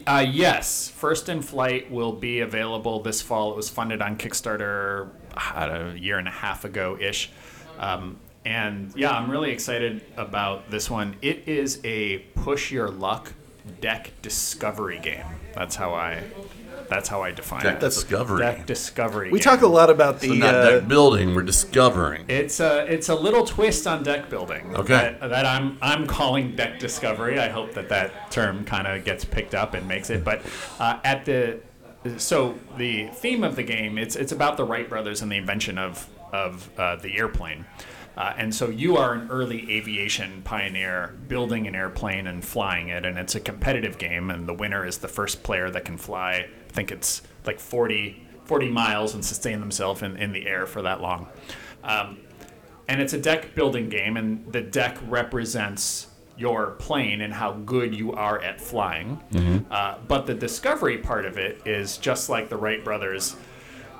Uh, 0.06 0.26
yes, 0.28 0.88
First 0.88 1.28
in 1.28 1.40
Flight 1.40 1.90
will 1.90 2.12
be 2.12 2.40
available 2.40 3.00
this 3.00 3.22
fall. 3.22 3.52
It 3.52 3.56
was 3.56 3.68
funded 3.68 4.02
on 4.02 4.16
Kickstarter 4.16 5.10
a 5.36 5.96
year 5.96 6.18
and 6.18 6.26
a 6.26 6.32
half 6.32 6.64
ago 6.64 6.96
ish, 7.00 7.30
um, 7.78 8.16
and 8.44 8.92
yeah, 8.96 9.10
I'm 9.10 9.30
really 9.30 9.50
excited 9.50 10.04
about 10.16 10.68
this 10.70 10.90
one. 10.90 11.14
It 11.22 11.46
is 11.46 11.80
a 11.84 12.18
push 12.34 12.72
your 12.72 12.88
luck 12.88 13.32
deck 13.80 14.10
discovery 14.20 14.98
game. 14.98 15.26
That's 15.54 15.76
how 15.76 15.94
I. 15.94 16.24
That's 16.88 17.08
how 17.08 17.22
I 17.22 17.30
define 17.32 17.62
Deck 17.62 17.76
it. 17.76 17.80
discovery. 17.80 18.40
Deck 18.40 18.66
discovery. 18.66 19.30
We 19.30 19.38
game. 19.38 19.44
talk 19.44 19.62
a 19.62 19.66
lot 19.66 19.90
about 19.90 20.20
the 20.20 20.28
So 20.28 20.34
not 20.34 20.54
uh, 20.54 20.70
deck 20.80 20.88
building, 20.88 21.34
we're 21.34 21.42
discovering. 21.42 22.24
It's 22.28 22.60
a 22.60 22.84
it's 22.92 23.08
a 23.08 23.14
little 23.14 23.44
twist 23.44 23.86
on 23.86 24.02
deck 24.02 24.30
building. 24.30 24.74
Okay. 24.74 25.16
That, 25.20 25.28
that 25.28 25.46
I'm 25.46 25.78
I'm 25.82 26.06
calling 26.06 26.56
deck 26.56 26.78
discovery. 26.78 27.38
I 27.38 27.48
hope 27.48 27.72
that 27.74 27.88
that 27.90 28.30
term 28.30 28.64
kind 28.64 28.86
of 28.86 29.04
gets 29.04 29.24
picked 29.24 29.54
up 29.54 29.74
and 29.74 29.86
makes 29.86 30.10
it. 30.10 30.24
But 30.24 30.42
uh, 30.78 30.98
at 31.04 31.24
the 31.24 31.60
so 32.16 32.54
the 32.76 33.08
theme 33.08 33.44
of 33.44 33.56
the 33.56 33.62
game 33.62 33.98
it's 33.98 34.16
it's 34.16 34.32
about 34.32 34.56
the 34.56 34.64
Wright 34.64 34.88
brothers 34.88 35.20
and 35.22 35.30
the 35.30 35.36
invention 35.36 35.78
of 35.78 36.08
of 36.32 36.70
uh, 36.78 36.96
the 36.96 37.16
airplane. 37.18 37.64
Uh, 38.16 38.34
and 38.36 38.52
so 38.52 38.68
you 38.68 38.96
are 38.96 39.14
an 39.14 39.28
early 39.30 39.70
aviation 39.70 40.42
pioneer 40.42 41.14
building 41.28 41.68
an 41.68 41.76
airplane 41.76 42.26
and 42.26 42.44
flying 42.44 42.88
it, 42.88 43.04
and 43.06 43.16
it's 43.16 43.36
a 43.36 43.40
competitive 43.40 43.96
game, 43.96 44.28
and 44.28 44.48
the 44.48 44.52
winner 44.52 44.84
is 44.84 44.98
the 44.98 45.06
first 45.06 45.44
player 45.44 45.70
that 45.70 45.84
can 45.84 45.96
fly. 45.96 46.48
I 46.78 46.80
think 46.80 46.92
it's 46.92 47.22
like 47.44 47.58
40, 47.58 48.22
40 48.44 48.68
miles 48.68 49.14
and 49.14 49.24
sustain 49.24 49.58
themselves 49.58 50.00
in, 50.02 50.16
in 50.16 50.30
the 50.30 50.46
air 50.46 50.64
for 50.64 50.82
that 50.82 51.00
long. 51.00 51.26
Um, 51.82 52.18
and 52.86 53.02
it's 53.02 53.12
a 53.14 53.18
deck 53.18 53.56
building 53.56 53.88
game, 53.88 54.16
and 54.16 54.52
the 54.52 54.60
deck 54.60 54.96
represents 55.08 56.06
your 56.36 56.70
plane 56.78 57.20
and 57.20 57.34
how 57.34 57.54
good 57.54 57.96
you 57.96 58.12
are 58.12 58.40
at 58.40 58.60
flying. 58.60 59.20
Uh, 59.72 59.98
but 60.06 60.26
the 60.26 60.34
discovery 60.34 60.98
part 60.98 61.24
of 61.24 61.36
it 61.36 61.66
is 61.66 61.98
just 61.98 62.28
like 62.28 62.48
the 62.48 62.56
Wright 62.56 62.84
brothers. 62.84 63.34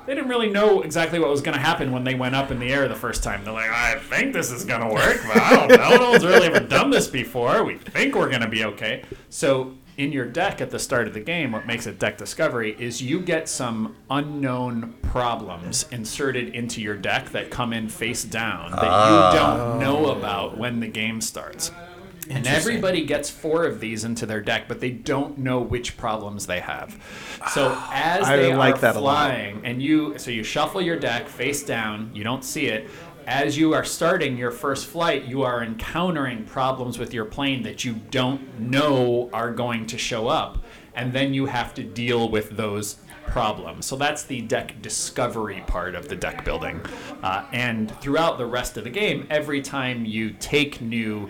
They 0.05 0.15
didn't 0.15 0.29
really 0.29 0.49
know 0.49 0.81
exactly 0.81 1.19
what 1.19 1.29
was 1.29 1.41
going 1.41 1.55
to 1.55 1.61
happen 1.61 1.91
when 1.91 2.05
they 2.05 2.15
went 2.15 2.33
up 2.33 2.49
in 2.49 2.59
the 2.59 2.71
air 2.71 2.87
the 2.87 2.95
first 2.95 3.23
time. 3.23 3.43
They're 3.43 3.53
like, 3.53 3.69
I 3.69 3.99
think 3.99 4.31
this 4.31 4.51
is 4.51 4.63
going 4.63 4.87
to 4.87 4.93
work, 4.93 5.19
but 5.27 5.35
I 5.35 5.67
don't 5.67 5.77
know. 5.77 5.97
No 5.97 6.11
one's 6.11 6.25
really 6.25 6.47
ever 6.47 6.61
done 6.61 6.91
this 6.91 7.07
before. 7.07 7.65
We 7.65 7.75
think 7.75 8.15
we're 8.15 8.29
going 8.29 8.41
to 8.41 8.47
be 8.47 8.63
okay. 8.63 9.03
So, 9.29 9.75
in 9.99 10.13
your 10.13 10.25
deck 10.25 10.61
at 10.61 10.71
the 10.71 10.79
start 10.79 11.09
of 11.09 11.13
the 11.13 11.19
game, 11.19 11.51
what 11.51 11.67
makes 11.67 11.85
it 11.85 11.99
deck 11.99 12.17
discovery 12.17 12.73
is 12.79 13.01
you 13.01 13.19
get 13.19 13.49
some 13.49 13.97
unknown 14.09 14.95
problems 15.01 15.85
inserted 15.91 16.55
into 16.55 16.81
your 16.81 16.95
deck 16.95 17.29
that 17.31 17.51
come 17.51 17.73
in 17.73 17.89
face 17.89 18.23
down 18.23 18.71
that 18.71 18.83
you 18.83 19.37
don't 19.37 19.77
know 19.77 20.11
about 20.11 20.57
when 20.57 20.79
the 20.79 20.87
game 20.87 21.19
starts. 21.19 21.71
And 22.29 22.47
everybody 22.47 23.03
gets 23.03 23.29
four 23.29 23.65
of 23.65 23.81
these 23.81 24.05
into 24.05 24.25
their 24.25 24.39
deck, 24.39 24.69
but 24.69 24.79
they 24.79 24.91
don't 24.91 25.39
know 25.39 25.59
which 25.59 25.97
problems 25.97 26.45
they 26.45 26.59
have. 26.59 26.95
So 27.51 27.75
as 27.91 28.25
I 28.25 28.37
they 28.37 28.55
like 28.55 28.81
are 28.81 28.93
flying, 28.93 29.65
and 29.65 29.81
you, 29.81 30.17
so 30.17 30.31
you 30.31 30.43
shuffle 30.43 30.81
your 30.81 30.97
deck 30.97 31.27
face 31.27 31.63
down. 31.63 32.11
You 32.13 32.23
don't 32.23 32.45
see 32.45 32.67
it. 32.67 32.89
As 33.29 33.55
you 33.59 33.75
are 33.75 33.85
starting 33.85 34.37
your 34.37 34.49
first 34.49 34.87
flight, 34.87 35.25
you 35.25 35.43
are 35.43 35.61
encountering 35.61 36.45
problems 36.45 36.97
with 36.97 37.13
your 37.13 37.25
plane 37.25 37.61
that 37.61 37.85
you 37.85 37.93
don't 38.09 38.59
know 38.59 39.29
are 39.31 39.53
going 39.53 39.85
to 39.85 39.99
show 39.99 40.27
up, 40.27 40.57
and 40.95 41.13
then 41.13 41.31
you 41.31 41.45
have 41.45 41.75
to 41.75 41.83
deal 41.83 42.27
with 42.27 42.49
those 42.57 42.97
problems. 43.27 43.85
So 43.85 43.97
that's 43.97 44.23
the 44.23 44.41
deck 44.41 44.81
discovery 44.81 45.63
part 45.67 45.93
of 45.93 46.07
the 46.07 46.15
deck 46.15 46.43
building. 46.43 46.81
Uh, 47.21 47.45
and 47.51 47.95
throughout 48.01 48.39
the 48.39 48.47
rest 48.47 48.77
of 48.77 48.83
the 48.83 48.89
game, 48.89 49.27
every 49.29 49.61
time 49.61 50.05
you 50.05 50.31
take 50.31 50.81
new 50.81 51.29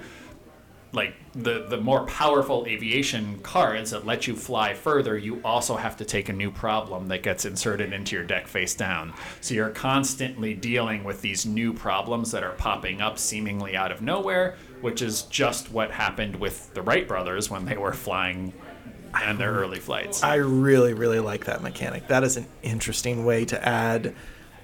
like 0.91 1.13
the 1.33 1.65
the 1.69 1.77
more 1.77 2.05
powerful 2.05 2.65
aviation 2.67 3.39
cards 3.39 3.91
that 3.91 4.05
let 4.05 4.27
you 4.27 4.35
fly 4.35 4.73
further, 4.73 5.17
you 5.17 5.41
also 5.43 5.75
have 5.75 5.97
to 5.97 6.05
take 6.05 6.29
a 6.29 6.33
new 6.33 6.49
problem 6.49 7.07
that 7.09 7.21
gets 7.21 7.45
inserted 7.45 7.93
into 7.93 8.15
your 8.15 8.25
deck 8.25 8.47
face 8.47 8.73
down. 8.73 9.13
So 9.41 9.53
you're 9.53 9.69
constantly 9.69 10.53
dealing 10.53 11.03
with 11.03 11.21
these 11.21 11.45
new 11.45 11.73
problems 11.73 12.31
that 12.31 12.43
are 12.43 12.53
popping 12.53 13.01
up 13.01 13.19
seemingly 13.19 13.75
out 13.75 13.91
of 13.91 14.01
nowhere, 14.01 14.57
which 14.81 15.01
is 15.01 15.23
just 15.23 15.71
what 15.71 15.91
happened 15.91 16.35
with 16.35 16.73
the 16.73 16.81
Wright 16.81 17.07
brothers 17.07 17.49
when 17.49 17.65
they 17.65 17.77
were 17.77 17.93
flying 17.93 18.53
on 19.13 19.37
their 19.37 19.51
early 19.51 19.79
flights. 19.79 20.23
I 20.23 20.35
really, 20.35 20.93
really 20.93 21.19
like 21.19 21.45
that 21.45 21.61
mechanic. 21.61 22.07
That 22.07 22.23
is 22.23 22.37
an 22.37 22.47
interesting 22.63 23.25
way 23.25 23.45
to 23.45 23.67
add 23.67 24.15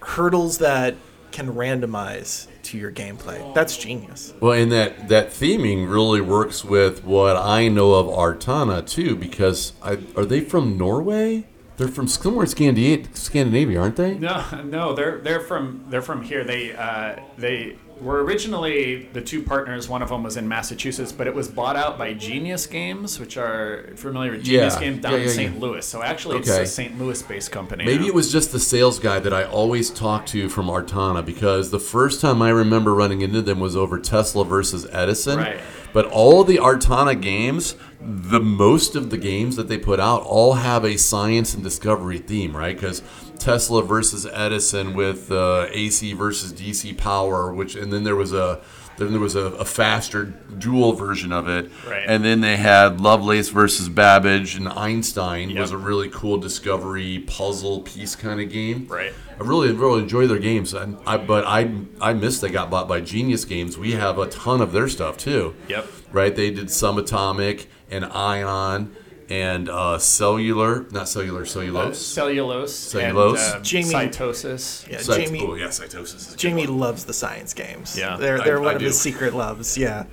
hurdles 0.02 0.60
that 0.60 0.96
can 1.32 1.54
randomize 1.54 2.48
to 2.66 2.78
your 2.78 2.92
gameplay. 2.92 3.54
That's 3.54 3.78
genius. 3.78 4.34
Well, 4.40 4.54
and 4.54 4.72
that 4.72 5.10
that 5.10 5.30
theming 5.30 5.90
really 5.90 6.22
works 6.22 6.64
with 6.64 7.04
what 7.04 7.38
I 7.38 7.68
know 7.68 7.94
of 7.94 8.08
Artana 8.08 8.88
too, 8.88 9.16
because 9.16 9.74
I, 9.82 10.00
are 10.16 10.26
they 10.26 10.42
from 10.42 10.78
Norway? 10.78 11.46
They're 11.78 11.90
from 11.90 12.08
somewhere 12.08 12.46
in 12.46 12.50
Scandinavia, 12.50 13.08
Scandinavia, 13.14 13.82
aren't 13.82 13.98
they? 13.98 14.18
No, 14.18 14.44
no, 14.64 14.94
they're 14.94 15.20
they're 15.20 15.42
from 15.42 15.86
they're 15.90 16.02
from 16.02 16.24
here. 16.24 16.44
They 16.46 16.74
uh, 16.74 17.20
they 17.38 17.78
were 18.02 18.24
originally 18.24 19.08
the 19.14 19.22
two 19.22 19.42
partners. 19.42 19.88
One 19.88 20.02
of 20.02 20.10
them 20.10 20.22
was 20.24 20.36
in 20.38 20.48
Massachusetts, 20.48 21.12
but 21.12 21.28
it 21.28 21.34
was 21.36 21.48
bought 21.48 21.76
out 21.76 21.98
by 21.98 22.14
Genius 22.14 22.68
Games, 22.68 23.20
which 23.20 23.38
are 23.38 23.90
familiar 23.96 24.32
with 24.32 24.44
Genius 24.44 24.74
Yeah. 24.76 24.80
Games 24.80 25.02
down 25.02 25.14
Yeah, 25.14 25.18
in 25.20 25.30
St. 25.30 25.54
yeah. 25.56 25.60
Louis. 25.62 25.86
So 25.86 26.02
actually, 26.02 26.38
Okay. 26.38 26.50
it's 26.62 26.72
a 26.72 26.74
St. 26.74 27.00
Louis-based 27.00 27.52
company. 27.52 27.86
Maybe 27.86 28.04
now. 28.04 28.08
it 28.08 28.14
was 28.14 28.32
just 28.32 28.52
the 28.52 28.60
sales 28.60 29.00
guy 29.00 29.20
that 29.20 29.34
I 29.34 29.44
always 29.46 29.90
talked 29.90 30.28
to 30.30 30.50
from 30.50 30.68
Artana 30.68 31.26
because 31.26 31.72
the 31.72 31.80
first 31.80 32.20
time 32.20 32.42
I 32.42 32.50
remember 32.50 32.94
running 32.94 33.22
into 33.22 33.42
them 33.42 33.60
was 33.60 33.76
over 33.76 33.98
Tesla 34.00 34.44
versus 34.44 34.86
Edison. 34.92 35.40
Right. 35.40 35.60
But 35.94 36.06
all 36.08 36.44
the 36.44 36.58
Artana 36.58 37.16
games, 37.20 37.76
the 38.02 38.42
most 38.42 38.98
of 38.98 39.10
the 39.10 39.18
games 39.18 39.56
that 39.56 39.70
they 39.70 39.78
put 39.78 40.02
out 40.02 40.22
all 40.24 40.56
have 40.56 40.84
a 40.84 40.98
science 40.98 41.54
and 41.54 41.64
discovery 41.64 42.18
theme, 42.18 42.56
right? 42.58 42.76
Because 42.76 43.02
Tesla 43.46 43.84
versus 43.84 44.26
Edison 44.26 44.96
with 44.96 45.32
uh, 45.32 45.68
AC 45.70 46.14
versus 46.14 46.52
DC 46.52 46.98
power, 46.98 47.54
which 47.54 47.76
and 47.76 47.94
then 47.94 48.04
there 48.04 48.16
was 48.16 48.34
a 48.34 48.62
then 48.98 49.12
there 49.12 49.20
was 49.22 49.36
a, 49.36 49.42
a 49.60 49.66
faster 49.66 50.24
dual 50.58 50.94
version 50.94 51.32
of 51.34 51.50
it, 51.50 51.70
Right. 51.86 52.06
and 52.08 52.24
then 52.24 52.40
they 52.40 52.56
had 52.56 53.02
Lovelace 53.02 53.50
versus 53.50 53.90
Babbage 53.90 54.56
and 54.56 54.70
Einstein 54.70 55.54
was 55.60 55.72
a 55.72 55.78
really 55.78 56.10
cool 56.10 56.38
discovery 56.38 57.20
puzzle 57.28 57.82
piece 57.82 58.16
kind 58.16 58.40
of 58.40 58.50
game. 58.50 58.88
Right. 58.88 59.14
I 59.40 59.44
really 59.44 59.72
really 59.74 60.02
enjoy 60.02 60.26
their 60.28 60.40
games, 60.40 60.74
and 60.74 60.98
I 61.06 61.18
but 61.18 61.46
I 61.46 61.72
I 62.02 62.14
missed 62.14 62.42
they 62.42 62.50
got 62.50 62.72
bought 62.72 62.88
by 62.88 63.00
Genius 63.02 63.46
Games. 63.46 63.78
We 63.78 63.92
have 63.92 64.18
a 64.18 64.28
ton 64.28 64.60
of 64.62 64.72
their 64.72 64.88
stuff 64.88 65.18
too. 65.18 65.54
Yep. 65.68 65.86
Right. 66.12 66.36
They 66.36 66.50
did 66.50 66.68
Subatomic 66.68 67.68
and 67.92 68.06
Ion 68.06 68.96
and 69.30 69.70
uh, 69.70 69.98
cellular, 69.98 70.86
not 70.92 71.08
cellular, 71.10 71.42
Uh, 71.42 71.46
cellulose. 71.46 72.06
cellulose, 72.06 72.76
Cellulose. 72.76 73.40
and, 73.48 73.56
uh, 73.56 73.60
Jamie- 73.62 73.94
cytosis. 73.94 74.88
Yeah, 74.90 74.98
Cyt- 75.00 75.26
Jamie. 75.26 75.46
oh 75.48 75.56
yeah, 75.56 75.68
cytosis. 75.68 76.16
is 76.30 76.36
Jamie 76.36 76.68
loves 76.68 77.06
the 77.06 77.14
science 77.14 77.54
games. 77.54 77.98
Yeah. 77.98 78.18
they're 78.18 78.40
they're 78.40 78.60
one 78.62 78.74
I 78.74 78.76
of 78.76 78.82
his 78.82 79.00
secret 79.00 79.34
loves. 79.34 79.78
Yeah. 79.78 80.04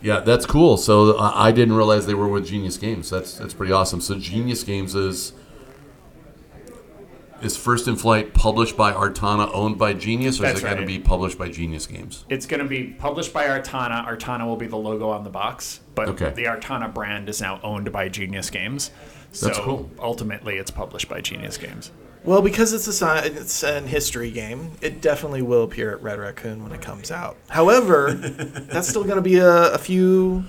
Yeah, 0.00 0.20
that's 0.20 0.46
cool. 0.46 0.76
So 0.76 1.16
uh, 1.18 1.32
I 1.34 1.50
didn't 1.50 1.74
realize 1.74 2.06
they 2.06 2.14
were 2.14 2.28
with 2.28 2.46
Genius 2.46 2.76
Games. 2.76 3.10
That's 3.10 3.36
that's 3.36 3.52
pretty 3.52 3.72
awesome. 3.72 4.00
So 4.00 4.14
Genius 4.16 4.62
Games 4.62 4.94
is 4.94 5.32
is 7.42 7.56
First 7.56 7.88
in 7.88 7.96
Flight 7.96 8.34
published 8.34 8.76
by 8.76 8.92
Artana, 8.92 9.50
owned 9.52 9.78
by 9.78 9.92
Genius, 9.94 10.38
or 10.38 10.42
That's 10.42 10.58
is 10.58 10.64
it 10.64 10.66
going 10.66 10.80
to 10.80 10.86
be 10.86 10.98
published 10.98 11.38
by 11.38 11.48
Genius 11.50 11.86
Games? 11.86 12.24
It's 12.28 12.46
going 12.46 12.62
to 12.62 12.68
be 12.68 12.84
published 12.84 13.32
by 13.32 13.46
Artana. 13.46 14.04
Artana 14.06 14.46
will 14.46 14.56
be 14.56 14.66
the 14.66 14.76
logo 14.76 15.08
on 15.10 15.24
the 15.24 15.30
box, 15.30 15.80
but 15.94 16.08
Okay. 16.08 16.30
the 16.30 16.44
Artana 16.46 16.92
brand 16.92 17.28
is 17.28 17.40
now 17.40 17.60
owned 17.62 17.90
by 17.92 18.08
Genius 18.08 18.50
Games. 18.50 18.90
So 19.32 19.46
That's 19.46 19.58
cool. 19.58 19.90
ultimately, 20.00 20.56
it's 20.56 20.70
published 20.70 21.08
by 21.08 21.20
Genius 21.20 21.58
Games. 21.58 21.90
Well, 22.24 22.42
because 22.42 22.72
it's 22.72 22.86
a 22.88 22.92
science 22.92 23.62
and 23.62 23.88
history 23.88 24.30
game, 24.30 24.72
it 24.82 25.00
definitely 25.00 25.42
will 25.42 25.62
appear 25.62 25.92
at 25.92 26.02
Red 26.02 26.18
Raccoon 26.18 26.62
when 26.62 26.72
it 26.72 26.80
comes 26.82 27.10
out. 27.10 27.36
However, 27.48 28.12
that's 28.12 28.88
still 28.88 29.04
going 29.04 29.16
to 29.16 29.22
be 29.22 29.38
a, 29.38 29.72
a 29.72 29.78
few 29.78 30.44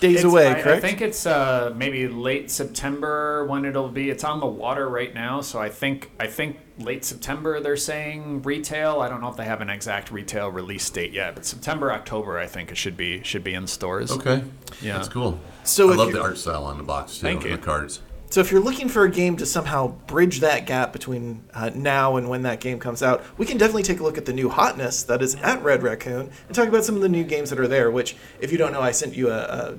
days 0.00 0.16
It's- 0.18 0.24
away, 0.24 0.48
I, 0.48 0.54
correct? 0.54 0.66
I 0.68 0.80
think 0.80 1.00
it's 1.00 1.26
uh, 1.26 1.72
maybe 1.76 2.08
late 2.08 2.50
September 2.50 3.44
when 3.46 3.64
it'll 3.64 3.88
be. 3.88 4.10
It's 4.10 4.24
on 4.24 4.40
the 4.40 4.46
water 4.46 4.88
right 4.88 5.12
now, 5.14 5.40
so 5.40 5.58
I 5.60 5.68
think 5.68 6.10
I 6.20 6.26
think 6.26 6.58
late 6.78 7.04
September 7.04 7.60
they're 7.60 7.76
saying 7.76 8.42
retail. 8.42 9.00
I 9.00 9.08
don't 9.08 9.20
know 9.20 9.28
if 9.28 9.36
they 9.36 9.44
have 9.44 9.60
an 9.60 9.70
exact 9.70 10.10
retail 10.10 10.48
release 10.50 10.88
date 10.90 11.12
yet, 11.12 11.34
but 11.34 11.44
September 11.46 11.92
October 11.92 12.38
I 12.38 12.46
think 12.46 12.70
it 12.70 12.76
should 12.76 12.96
be 12.96 13.22
should 13.22 13.44
be 13.44 13.54
in 13.54 13.66
stores. 13.66 14.10
Okay, 14.12 14.42
Yeah. 14.80 14.96
that's 14.96 15.08
cool. 15.08 15.38
So 15.64 15.90
I 15.92 15.96
love 15.96 16.12
the 16.12 16.22
art 16.22 16.38
style 16.38 16.64
on 16.64 16.76
the 16.78 16.84
box 16.84 17.18
too, 17.18 17.22
Thank 17.26 17.44
you. 17.44 17.50
the 17.52 17.58
cards. 17.58 18.00
So 18.28 18.40
if 18.40 18.50
you're 18.50 18.60
looking 18.60 18.88
for 18.88 19.04
a 19.04 19.10
game 19.10 19.36
to 19.36 19.46
somehow 19.46 19.88
bridge 19.88 20.40
that 20.40 20.66
gap 20.66 20.92
between 20.92 21.44
uh, 21.54 21.70
now 21.74 22.16
and 22.16 22.28
when 22.28 22.42
that 22.42 22.60
game 22.60 22.78
comes 22.78 23.02
out, 23.02 23.24
we 23.38 23.46
can 23.46 23.56
definitely 23.56 23.84
take 23.84 24.00
a 24.00 24.02
look 24.02 24.18
at 24.18 24.26
the 24.26 24.32
new 24.32 24.48
hotness 24.48 25.04
that 25.04 25.22
is 25.22 25.36
at 25.36 25.62
Red 25.62 25.82
Raccoon 25.82 26.30
and 26.46 26.54
talk 26.54 26.68
about 26.68 26.84
some 26.84 26.96
of 26.96 27.02
the 27.02 27.08
new 27.08 27.24
games 27.24 27.50
that 27.50 27.60
are 27.60 27.68
there. 27.68 27.90
Which, 27.90 28.16
if 28.40 28.50
you 28.50 28.58
don't 28.58 28.72
know, 28.72 28.82
I 28.82 28.90
sent 28.90 29.14
you 29.14 29.30
a, 29.30 29.38
a 29.38 29.78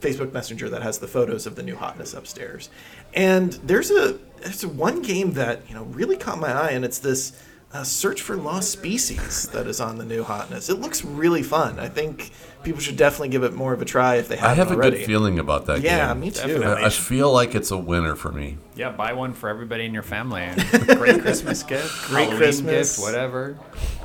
Facebook 0.00 0.32
Messenger 0.32 0.70
that 0.70 0.82
has 0.82 0.98
the 0.98 1.08
photos 1.08 1.46
of 1.46 1.56
the 1.56 1.62
new 1.62 1.76
hotness 1.76 2.14
upstairs. 2.14 2.70
And 3.12 3.52
there's 3.54 3.90
a 3.90 4.18
there's 4.40 4.64
one 4.64 5.02
game 5.02 5.32
that 5.32 5.62
you 5.68 5.74
know 5.74 5.84
really 5.84 6.16
caught 6.16 6.38
my 6.38 6.52
eye, 6.52 6.70
and 6.70 6.84
it's 6.84 6.98
this 6.98 7.32
uh, 7.74 7.82
Search 7.82 8.22
for 8.22 8.36
Lost 8.36 8.70
Species 8.70 9.48
that 9.48 9.66
is 9.66 9.80
on 9.80 9.98
the 9.98 10.04
new 10.04 10.22
hotness. 10.22 10.68
It 10.70 10.78
looks 10.80 11.04
really 11.04 11.42
fun. 11.42 11.80
I 11.80 11.88
think 11.88 12.30
people 12.62 12.80
should 12.80 12.96
definitely 12.96 13.30
give 13.30 13.42
it 13.42 13.52
more 13.52 13.72
of 13.72 13.82
a 13.82 13.84
try 13.84 14.14
if 14.16 14.28
they 14.28 14.36
haven't 14.36 14.50
I 14.52 14.54
have 14.54 14.70
a 14.70 14.74
already. 14.74 14.98
good 14.98 15.06
feeling 15.06 15.38
about 15.40 15.66
that 15.66 15.76
game. 15.82 15.86
Yeah, 15.86 16.08
game. 16.08 16.20
me 16.20 16.30
too. 16.30 16.46
Definitely. 16.46 16.82
I, 16.84 16.86
I 16.86 16.90
feel 16.90 17.32
like 17.32 17.54
it's 17.56 17.72
a 17.72 17.76
winner 17.76 18.14
for 18.14 18.30
me. 18.30 18.58
Yeah, 18.76 18.90
buy 18.92 19.12
one 19.12 19.32
for 19.32 19.48
everybody 19.48 19.84
in 19.84 19.92
your 19.92 20.04
family. 20.04 20.48
Great 20.94 21.20
Christmas 21.20 21.62
gift, 21.64 22.06
Great 22.06 22.24
Halloween 22.28 22.38
Christmas. 22.38 22.96
gift, 22.96 23.04
whatever. 23.04 23.58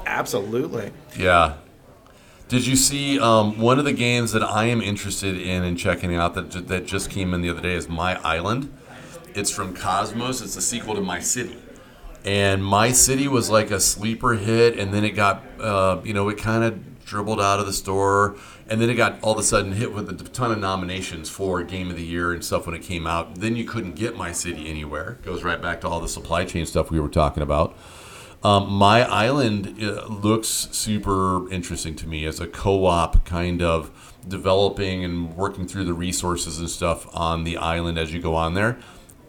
Absolutely. 0.05 0.91
Yeah, 1.15 1.57
Did 2.47 2.65
you 2.65 2.75
see 2.75 3.19
um, 3.19 3.59
one 3.59 3.77
of 3.77 3.85
the 3.85 3.93
games 3.93 4.31
that 4.31 4.41
I 4.43 4.65
am 4.65 4.81
interested 4.81 5.39
in 5.39 5.63
and 5.63 5.77
checking 5.77 6.15
out 6.15 6.33
that 6.33 6.67
that 6.69 6.87
just 6.87 7.11
came 7.11 7.35
in 7.35 7.41
the 7.41 7.49
other 7.51 7.61
day 7.61 7.75
is 7.75 7.87
My 7.87 8.19
Island. 8.23 8.75
It's 9.35 9.51
from 9.51 9.75
Kosmos. 9.75 10.41
It's 10.41 10.55
a 10.55 10.61
sequel 10.61 10.95
to 10.95 11.01
My 11.01 11.19
City, 11.19 11.55
and 12.25 12.63
My 12.63 12.91
City 12.91 13.27
was 13.27 13.49
like 13.49 13.71
a 13.71 13.79
sleeper 13.79 14.33
hit, 14.33 14.77
and 14.77 14.93
then 14.93 15.03
it 15.03 15.11
got 15.11 15.43
uh, 15.59 16.01
you 16.03 16.13
know 16.13 16.29
it 16.29 16.37
kind 16.37 16.63
of 16.63 17.05
dribbled 17.05 17.41
out 17.41 17.59
of 17.59 17.65
the 17.65 17.73
store, 17.73 18.35
and 18.67 18.79
then 18.79 18.89
it 18.89 18.95
got 18.95 19.21
all 19.23 19.33
of 19.33 19.39
a 19.39 19.43
sudden 19.43 19.71
hit 19.71 19.93
with 19.93 20.09
a 20.09 20.13
ton 20.29 20.51
of 20.51 20.59
nominations 20.59 21.29
for 21.29 21.63
Game 21.63 21.89
of 21.89 21.95
the 21.95 22.05
Year 22.05 22.31
and 22.31 22.45
stuff 22.45 22.65
when 22.67 22.75
it 22.75 22.83
came 22.83 23.07
out. 23.07 23.35
Then 23.35 23.55
you 23.55 23.65
couldn't 23.65 23.95
get 23.95 24.15
My 24.15 24.31
City 24.31 24.69
anywhere. 24.69 25.17
Goes 25.23 25.43
right 25.43 25.61
back 25.61 25.81
to 25.81 25.87
all 25.87 25.99
the 25.99 26.07
supply 26.07 26.45
chain 26.45 26.65
stuff 26.65 26.91
we 26.91 26.99
were 26.99 27.09
talking 27.09 27.41
about. 27.41 27.75
Um, 28.43 28.71
My 28.71 29.01
Island 29.01 29.83
uh, 29.83 30.05
looks 30.07 30.47
super 30.47 31.51
interesting 31.51 31.95
to 31.95 32.07
me 32.07 32.25
as 32.25 32.39
a 32.39 32.47
co-op 32.47 33.25
kind 33.25 33.61
of 33.61 33.91
developing 34.27 35.03
and 35.03 35.35
working 35.35 35.67
through 35.67 35.85
the 35.85 35.93
resources 35.93 36.59
and 36.59 36.69
stuff 36.69 37.07
on 37.13 37.43
the 37.43 37.57
island 37.57 37.97
as 37.97 38.13
you 38.13 38.21
go 38.21 38.35
on 38.35 38.53
there, 38.53 38.77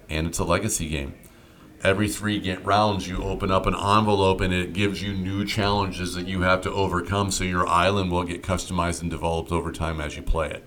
and 0.08 0.26
it's 0.26 0.38
a 0.38 0.44
legacy 0.44 0.88
game. 0.88 1.14
Every 1.82 2.08
three 2.08 2.38
get 2.40 2.64
rounds, 2.64 3.08
you 3.08 3.22
open 3.22 3.50
up 3.50 3.64
an 3.66 3.74
envelope 3.74 4.40
and 4.42 4.52
it 4.52 4.74
gives 4.74 5.02
you 5.02 5.14
new 5.14 5.46
challenges 5.46 6.14
that 6.14 6.28
you 6.28 6.42
have 6.42 6.60
to 6.62 6.70
overcome. 6.70 7.30
So 7.30 7.42
your 7.44 7.66
island 7.66 8.10
will 8.10 8.24
get 8.24 8.42
customized 8.42 9.00
and 9.00 9.10
developed 9.10 9.50
over 9.50 9.72
time 9.72 9.98
as 10.00 10.14
you 10.14 10.22
play 10.22 10.50
it. 10.50 10.64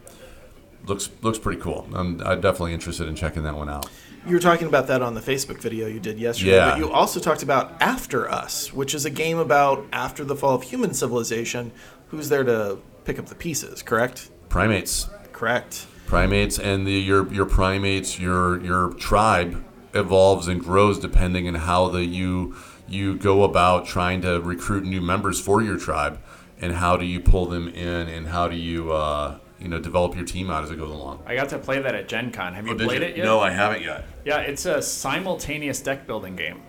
Looks 0.85 1.10
looks 1.22 1.38
pretty 1.40 1.61
cool. 1.61 1.88
I'm, 1.94 2.19
I'm 2.26 2.41
definitely 2.41 2.73
interested 2.73 3.07
in 3.07 3.15
checking 3.15 3.44
that 3.44 3.56
one 3.56 3.69
out. 3.69 3.85
You 4.26 4.34
were 4.34 4.40
talking 4.41 4.68
about 4.68 4.88
that 4.88 5.02
on 5.02 5.14
the 5.14 5.22
Facebook 5.22 5.60
video 5.61 5.85
you 5.88 5.99
did 5.99 6.18
yesterday, 6.18 6.56
Yeah. 6.56 6.69
but 6.72 6.77
you 6.80 6.90
also 6.91 7.19
talked 7.19 7.44
about 7.44 7.73
After 7.81 8.30
Us, 8.30 8.73
which 8.73 8.95
is 8.95 9.06
a 9.06 9.10
game 9.10 9.38
about 9.38 9.85
after 9.94 10.23
the 10.23 10.35
fall 10.35 10.56
of 10.56 10.64
human 10.64 10.94
civilization, 10.94 11.72
who's 12.07 12.30
there 12.30 12.44
to 12.44 12.80
pick 13.06 13.19
up 13.19 13.27
the 13.27 13.35
pieces, 13.35 13.81
correct? 13.84 14.30
Primates. 14.49 15.10
Correct. 15.31 15.85
primates 16.07 16.57
and 16.60 16.85
the 16.88 16.91
your 16.91 17.31
your 17.34 17.45
primates 17.45 18.19
your 18.19 18.64
your 18.64 18.94
tribe 18.94 19.64
evolves 19.93 20.47
and 20.47 20.61
grows 20.61 20.99
depending 20.99 21.47
on 21.47 21.55
how 21.55 21.87
the 21.89 22.03
you 22.05 22.55
you 22.87 23.15
go 23.15 23.43
about 23.43 23.85
trying 23.85 24.21
to 24.21 24.39
recruit 24.41 24.83
new 24.83 24.99
members 25.01 25.39
for 25.39 25.61
your 25.61 25.77
tribe 25.77 26.19
and 26.59 26.73
how 26.73 26.97
do 26.97 27.05
you 27.05 27.19
pull 27.19 27.45
them 27.45 27.67
in 27.69 28.07
and 28.09 28.27
how 28.27 28.47
do 28.47 28.55
you 28.55 28.91
uh, 28.91 29.37
you 29.59 29.67
know 29.67 29.79
develop 29.79 30.15
your 30.15 30.25
team 30.25 30.49
out 30.49 30.63
as 30.63 30.71
it 30.71 30.77
goes 30.77 30.91
along 30.91 31.21
I 31.25 31.35
got 31.35 31.49
to 31.49 31.59
play 31.59 31.79
that 31.79 31.95
at 31.95 32.07
Gen 32.07 32.31
Con. 32.31 32.53
Have 32.53 32.67
you 32.67 32.73
Oh, 32.73 32.77
played 32.77 33.01
you? 33.01 33.07
it 33.07 33.17
yet? 33.17 33.23
no 33.25 33.39
i 33.39 33.49
haven't 33.51 33.81
yet 33.83 34.05
Yeah, 34.25 34.39
it's 34.39 34.65
a 34.65 34.81
simultaneous 34.81 35.79
deck 35.81 36.05
building 36.07 36.35
game, 36.35 36.61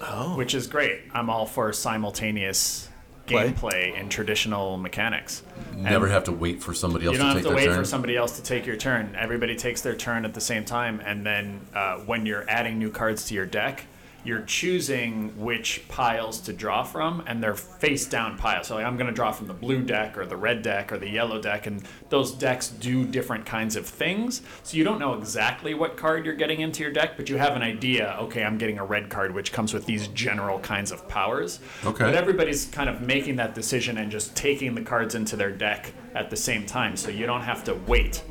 Oh. 0.00 0.36
which 0.36 0.54
is 0.54 0.66
great. 0.66 1.00
I'm 1.12 1.28
all 1.30 1.46
for 1.46 1.72
simultaneous. 1.72 2.88
Gameplay 3.28 3.98
in 3.98 4.08
traditional 4.08 4.76
mechanics. 4.76 5.42
never 5.76 6.06
And 6.06 6.14
have 6.14 6.24
to 6.24 6.32
wait 6.32 6.62
for 6.62 6.74
somebody 6.74 7.06
else 7.06 7.12
You 7.14 7.18
don't 7.18 7.28
to 7.28 7.34
have 7.34 7.42
take 7.42 7.50
to 7.50 7.56
wait 7.56 7.66
turn 7.66 7.78
for 7.78 7.84
somebody 7.84 8.16
else 8.16 8.36
to 8.36 8.42
take 8.42 8.66
your 8.66 8.76
turn. 8.76 9.14
Everybody 9.16 9.56
takes 9.56 9.80
their 9.80 9.94
turn 9.94 10.24
at 10.24 10.34
the 10.34 10.40
same 10.40 10.64
time, 10.64 11.00
and 11.04 11.24
then 11.24 11.60
uh, 11.74 11.98
when 11.98 12.26
you're 12.26 12.48
adding 12.48 12.78
new 12.78 12.90
cards 12.90 13.24
to 13.26 13.34
your 13.34 13.46
deck, 13.46 13.84
you're 14.24 14.42
choosing 14.42 15.36
which 15.38 15.86
piles 15.88 16.40
to 16.42 16.52
draw 16.52 16.82
from, 16.82 17.22
and 17.26 17.42
they're 17.42 17.54
face 17.54 18.06
down 18.06 18.36
piles. 18.36 18.66
So, 18.66 18.74
like, 18.74 18.84
I'm 18.84 18.96
going 18.96 19.06
to 19.06 19.12
draw 19.12 19.32
from 19.32 19.46
the 19.46 19.54
blue 19.54 19.82
deck, 19.82 20.18
or 20.18 20.26
the 20.26 20.36
red 20.36 20.62
deck, 20.62 20.92
or 20.92 20.98
the 20.98 21.08
yellow 21.08 21.40
deck, 21.40 21.66
and 21.66 21.82
those 22.10 22.32
decks 22.32 22.68
do 22.68 23.06
different 23.06 23.46
kinds 23.46 23.76
of 23.76 23.86
things. 23.86 24.42
So, 24.64 24.76
you 24.76 24.84
don't 24.84 24.98
know 24.98 25.14
exactly 25.14 25.74
what 25.74 25.96
card 25.96 26.26
you're 26.26 26.34
getting 26.34 26.60
into 26.60 26.82
your 26.82 26.92
deck, 26.92 27.16
but 27.16 27.28
you 27.28 27.38
have 27.38 27.56
an 27.56 27.62
idea 27.62 28.16
okay, 28.18 28.44
I'm 28.44 28.58
getting 28.58 28.78
a 28.78 28.84
red 28.84 29.08
card, 29.08 29.34
which 29.34 29.52
comes 29.52 29.72
with 29.72 29.86
these 29.86 30.08
general 30.08 30.58
kinds 30.60 30.92
of 30.92 31.08
powers. 31.08 31.60
Okay. 31.84 32.04
But 32.04 32.14
everybody's 32.14 32.66
kind 32.66 32.88
of 32.88 33.00
making 33.00 33.36
that 33.36 33.54
decision 33.54 33.98
and 33.98 34.10
just 34.10 34.36
taking 34.36 34.74
the 34.74 34.82
cards 34.82 35.14
into 35.14 35.36
their 35.36 35.50
deck 35.50 35.92
at 36.14 36.30
the 36.30 36.36
same 36.36 36.66
time, 36.66 36.96
so 36.96 37.10
you 37.10 37.26
don't 37.26 37.42
have 37.42 37.64
to 37.64 37.74
wait. 37.86 38.22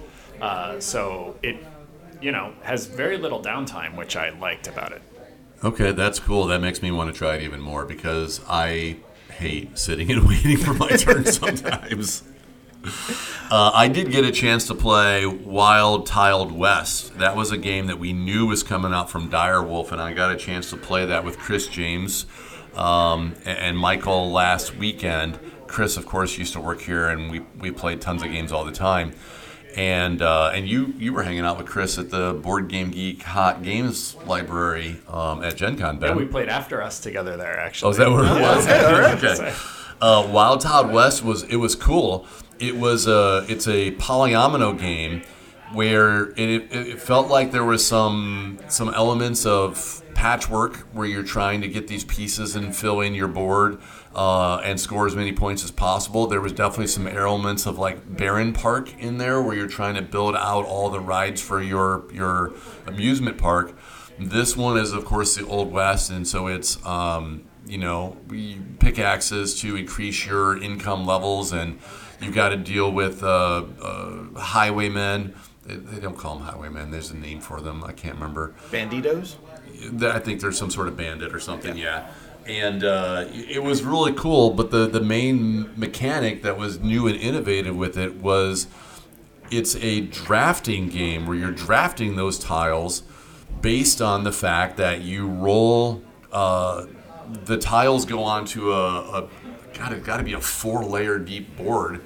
Uh, 0.42 0.80
so 0.80 1.36
it, 1.42 1.58
you 2.22 2.32
know, 2.32 2.54
has 2.62 2.86
very 2.86 3.18
little 3.18 3.42
downtime, 3.42 3.96
which 3.96 4.16
I 4.16 4.30
liked 4.30 4.68
about 4.68 4.92
it. 4.92 5.02
Okay, 5.64 5.92
that's 5.92 6.20
cool. 6.20 6.46
That 6.46 6.62
makes 6.62 6.82
me 6.82 6.92
want 6.92 7.12
to 7.12 7.18
try 7.18 7.36
it 7.36 7.42
even 7.42 7.60
more 7.60 7.84
because 7.86 8.42
I 8.48 8.98
hate 9.32 9.78
sitting 9.78 10.12
and 10.12 10.28
waiting 10.28 10.58
for 10.58 10.74
my 10.74 10.90
turn 10.90 11.26
sometimes. 11.32 12.24
Uh, 13.50 13.72
I 13.74 13.88
did 13.88 14.12
get 14.12 14.24
a 14.24 14.32
chance 14.32 14.68
to 14.68 14.76
play 14.76 15.26
Wild 15.26 16.06
Tiled 16.06 16.52
West. 16.52 17.18
That 17.18 17.36
was 17.36 17.52
a 17.52 17.58
game 17.58 17.88
that 17.88 17.98
we 17.98 18.14
knew 18.14 18.46
was 18.46 18.64
coming 18.64 18.94
out 18.94 19.10
from 19.10 19.30
Direwolf, 19.30 19.92
and 19.92 20.00
I 20.00 20.14
got 20.14 20.32
a 20.32 20.38
chance 20.38 20.70
to 20.70 20.78
play 20.78 21.06
that 21.06 21.26
with 21.26 21.38
Chris 21.38 21.68
James 21.68 22.28
um, 22.76 23.36
and, 23.46 23.58
and 23.58 23.78
Michael 23.78 24.32
last 24.32 24.76
weekend. 24.76 25.40
Chris, 25.66 25.98
of 25.98 26.06
course, 26.06 26.38
used 26.38 26.54
to 26.54 26.62
work 26.62 26.82
here, 26.82 27.10
and 27.10 27.32
we, 27.32 27.40
we 27.60 27.72
played 27.72 28.00
tons 28.00 28.22
of 28.24 28.32
games 28.32 28.52
all 28.52 28.64
the 28.64 28.72
time. 28.72 29.14
And 29.78 30.24
uh, 30.24 30.52
and 30.56 30.68
you 30.68 30.94
you 30.98 31.14
were 31.14 31.22
hanging 31.22 31.42
out 31.42 31.58
with 31.58 31.68
Chris 31.68 32.00
at 32.00 32.10
the 32.10 32.34
Board 32.34 32.68
Game 32.68 32.90
Geek 32.90 33.22
Hot 33.22 33.62
Games 33.62 34.16
Library 34.26 34.98
um, 35.08 35.44
at 35.44 35.56
Gen 35.56 35.78
Con, 35.78 36.00
Ben. 36.00 36.10
And 36.10 36.20
we 36.20 36.26
played 36.26 36.50
After 36.50 36.82
Us 36.82 37.00
together 37.00 37.38
there, 37.38 37.60
actually. 37.60 37.88
Oh, 37.88 37.92
is 37.92 37.98
that 37.98 38.10
where 38.10 38.26
it 38.26 38.42
was? 38.42 38.68
okay, 39.24 39.44
okay. 39.44 39.56
Uh, 40.02 40.28
Wild 40.32 40.62
Tiled 40.62 40.92
West 40.92 41.24
was 41.24 41.44
it 41.44 41.58
was 41.58 41.76
cool. 41.76 42.26
It 42.60 42.78
was 42.78 43.08
a 43.08 43.46
it's 43.48 43.68
a 43.68 43.92
polyomino 43.92 44.78
game 44.78 45.22
where 45.74 46.30
it, 46.32 46.72
it 46.72 47.02
felt 47.02 47.28
like 47.28 47.52
there 47.52 47.64
was 47.64 47.86
some 47.86 48.58
some 48.70 48.94
elements 48.94 49.46
of 49.46 50.02
patchwork 50.14 50.78
where 50.94 51.06
you're 51.06 51.24
trying 51.24 51.62
to 51.62 51.68
get 51.68 51.88
these 51.88 52.04
pieces 52.04 52.56
and 52.56 52.76
fill 52.76 53.02
in 53.02 53.14
your 53.14 53.28
board 53.28 53.80
uh, 54.18 54.58
and 54.64 54.80
score 54.80 55.06
as 55.06 55.16
many 55.16 55.32
points 55.32 55.64
as 55.64 55.70
possible. 55.70 56.26
There 56.26 56.42
was 56.42 56.52
definitely 56.52 56.88
some 56.88 57.08
elements 57.08 57.68
of 57.68 57.78
like 57.78 58.06
Barenpark 58.10 58.98
in 58.98 59.20
there 59.20 59.42
where 59.42 59.56
you're 59.56 59.68
trying 59.68 59.94
to 59.94 60.02
build 60.02 60.36
out 60.36 60.66
all 60.66 60.90
the 60.90 61.00
rides 61.00 61.40
for 61.40 61.62
your 61.62 62.12
your 62.12 62.54
amusement 62.88 63.38
park. 63.38 63.78
This 64.20 64.58
one 64.58 64.78
is, 64.78 64.92
of 64.92 65.06
course, 65.06 65.36
the 65.36 65.46
Old 65.46 65.72
West, 65.72 66.10
and 66.10 66.28
so 66.28 66.48
it's 66.48 66.84
um, 66.84 67.44
you 67.68 67.78
know 67.78 68.18
we 68.28 68.60
pickaxes 68.80 69.62
to 69.62 69.76
increase 69.76 70.26
your 70.26 70.62
income 70.62 71.06
levels, 71.06 71.54
and 71.54 71.80
you've 72.20 72.34
got 72.34 72.50
to 72.50 72.58
deal 72.58 72.92
with 72.92 73.22
uh, 73.22 73.66
uh, 73.80 74.40
highwaymen. 74.40 75.36
They, 75.68 75.76
they 75.76 76.00
don't 76.00 76.18
call 76.18 76.40
them 76.40 76.48
highwaymen. 76.48 76.90
There's 76.90 77.12
a 77.12 77.18
name 77.18 77.40
for 77.40 77.62
them. 77.62 77.84
I 77.84 77.92
can't 77.92 78.16
remember. 78.16 78.56
Banditos? 78.72 79.36
I 80.02 80.18
think 80.18 80.42
there's 80.42 80.58
some 80.58 80.72
sort 80.72 80.88
of 80.88 80.98
bandit 80.98 81.36
or 81.36 81.40
something. 81.40 81.78
Yeah. 81.78 82.10
And 82.48 82.84
uh, 82.84 83.26
it 83.32 83.62
was 83.62 83.84
really 83.84 84.14
cool, 84.14 84.52
but 84.52 84.72
the, 84.72 84.88
the 84.88 85.02
main 85.02 85.78
mechanic 85.78 86.44
that 86.44 86.58
was 86.58 86.80
new 86.80 87.08
and 87.08 87.18
innovative 87.18 87.76
with 87.76 87.98
it 87.98 88.16
was 88.16 88.68
it's 89.52 89.76
a 89.78 90.02
drafting 90.02 90.88
game 90.90 91.26
where 91.26 91.36
you're 91.36 91.52
drafting 91.52 92.16
those 92.16 92.40
tiles 92.40 93.04
based 93.62 94.02
on 94.02 94.24
the 94.24 94.32
fact 94.32 94.78
that 94.78 95.02
you 95.02 95.28
roll 95.28 96.02
uh, 96.32 96.86
the 97.46 97.58
tiles 97.58 98.06
go 98.06 98.24
onto 98.24 98.72
a, 98.72 99.24
a 99.24 99.30
God, 99.78 99.94
it's 99.94 100.06
got 100.06 100.18
to 100.18 100.24
be 100.24 100.34
a 100.34 100.42
four 100.42 100.84
layer 100.84 101.20
deep 101.20 101.56
board 101.56 102.02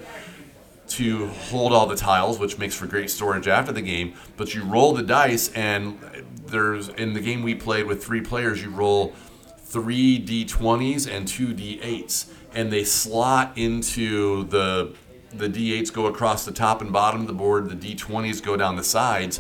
to 0.90 1.28
hold 1.28 1.72
all 1.72 1.88
the 1.88 1.96
tiles, 1.96 2.38
which 2.38 2.58
makes 2.58 2.76
for 2.76 2.86
great 2.86 3.10
storage 3.10 3.48
after 3.48 3.72
the 3.72 3.82
game. 3.82 4.14
But 4.36 4.54
you 4.54 4.64
roll 4.64 4.94
the 4.94 5.04
dice, 5.04 5.50
and 5.54 6.00
there's 6.48 6.90
in 6.90 7.14
the 7.14 7.22
game 7.22 7.44
we 7.44 7.56
played 7.56 7.86
with 7.86 8.04
three 8.04 8.20
players, 8.20 8.62
you 8.62 8.70
roll 8.72 9.14
three 9.72 10.20
d20s 10.20 11.10
and 11.10 11.28
two 11.28 11.54
d8s, 11.54 12.26
and 12.54 12.72
they 12.72 12.84
slot 12.84 13.58
into 13.58 14.44
the 14.46 14.94
the 15.34 15.48
d8s 15.48 15.94
go 15.94 16.08
across 16.08 16.44
the 16.44 16.52
top 16.52 16.82
and 16.82 16.92
bottom 16.92 17.22
of 17.22 17.28
the 17.28 17.34
board, 17.34 17.70
the 17.70 17.96
d20s 17.96 18.44
go 18.44 18.58
down 18.58 18.76
the 18.76 18.84
sides, 18.84 19.40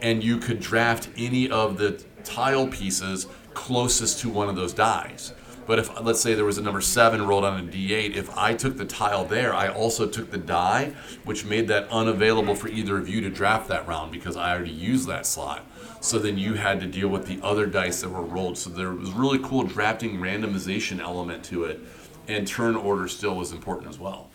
and 0.00 0.22
you 0.22 0.38
could 0.38 0.60
draft 0.60 1.08
any 1.16 1.50
of 1.50 1.78
the 1.78 2.00
tile 2.22 2.68
pieces 2.68 3.26
closest 3.54 4.20
to 4.20 4.28
one 4.28 4.48
of 4.48 4.54
those 4.54 4.72
dies. 4.72 5.32
But 5.66 5.78
if 5.78 6.00
let's 6.00 6.20
say 6.20 6.34
there 6.34 6.44
was 6.44 6.58
a 6.58 6.62
number 6.62 6.80
seven 6.80 7.26
rolled 7.26 7.44
on 7.44 7.60
a 7.60 7.62
d8, 7.62 8.16
if 8.16 8.36
I 8.36 8.54
took 8.54 8.76
the 8.76 8.84
tile 8.84 9.24
there, 9.24 9.54
I 9.54 9.68
also 9.68 10.06
took 10.08 10.30
the 10.30 10.38
die, 10.38 10.94
which 11.24 11.44
made 11.44 11.68
that 11.68 11.88
unavailable 11.88 12.54
for 12.54 12.68
either 12.68 12.98
of 12.98 13.08
you 13.08 13.20
to 13.20 13.30
draft 13.30 13.68
that 13.68 13.86
round 13.86 14.12
because 14.12 14.36
I 14.36 14.52
already 14.52 14.72
used 14.72 15.08
that 15.08 15.26
slot. 15.26 15.64
So 16.00 16.18
then 16.18 16.36
you 16.36 16.54
had 16.54 16.80
to 16.80 16.86
deal 16.86 17.08
with 17.08 17.26
the 17.26 17.38
other 17.42 17.66
dice 17.66 18.00
that 18.00 18.08
were 18.08 18.22
rolled. 18.22 18.58
So 18.58 18.70
there 18.70 18.92
was 18.92 19.12
really 19.12 19.38
cool 19.38 19.62
drafting 19.62 20.18
randomization 20.18 20.98
element 20.98 21.44
to 21.44 21.64
it, 21.64 21.80
and 22.26 22.46
turn 22.46 22.74
order 22.74 23.06
still 23.06 23.36
was 23.36 23.52
important 23.52 23.88
as 23.88 24.00
well. 24.00 24.30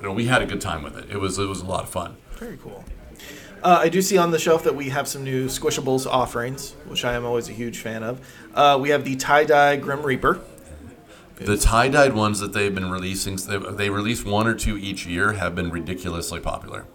You 0.00 0.04
know, 0.04 0.12
we 0.12 0.26
had 0.26 0.40
a 0.40 0.46
good 0.46 0.60
time 0.60 0.82
with 0.82 0.96
it. 0.96 1.10
It 1.10 1.18
was 1.18 1.38
it 1.38 1.46
was 1.46 1.60
a 1.60 1.66
lot 1.66 1.82
of 1.82 1.90
fun. 1.90 2.16
Very 2.38 2.56
cool. 2.56 2.84
Uh, 3.62 3.78
I 3.82 3.88
do 3.88 4.00
see 4.02 4.16
on 4.16 4.30
the 4.30 4.38
shelf 4.38 4.64
that 4.64 4.74
we 4.74 4.90
have 4.90 5.08
some 5.08 5.24
new 5.24 5.46
Squishables 5.46 6.06
offerings, 6.06 6.72
which 6.86 7.04
I 7.04 7.14
am 7.14 7.24
always 7.24 7.48
a 7.48 7.52
huge 7.52 7.78
fan 7.78 8.02
of. 8.02 8.20
Uh, 8.54 8.78
we 8.80 8.90
have 8.90 9.04
the 9.04 9.16
tie 9.16 9.44
dye 9.44 9.76
Grim 9.76 10.02
Reaper. 10.02 10.40
The 11.36 11.56
tie 11.56 11.88
dyed 11.88 12.14
ones 12.14 12.40
that 12.40 12.52
they've 12.52 12.74
been 12.74 12.90
releasing, 12.90 13.36
they, 13.36 13.58
they 13.58 13.90
release 13.90 14.24
one 14.24 14.46
or 14.46 14.54
two 14.54 14.76
each 14.76 15.06
year, 15.06 15.32
have 15.32 15.54
been 15.54 15.70
ridiculously 15.70 16.40
popular. 16.40 16.86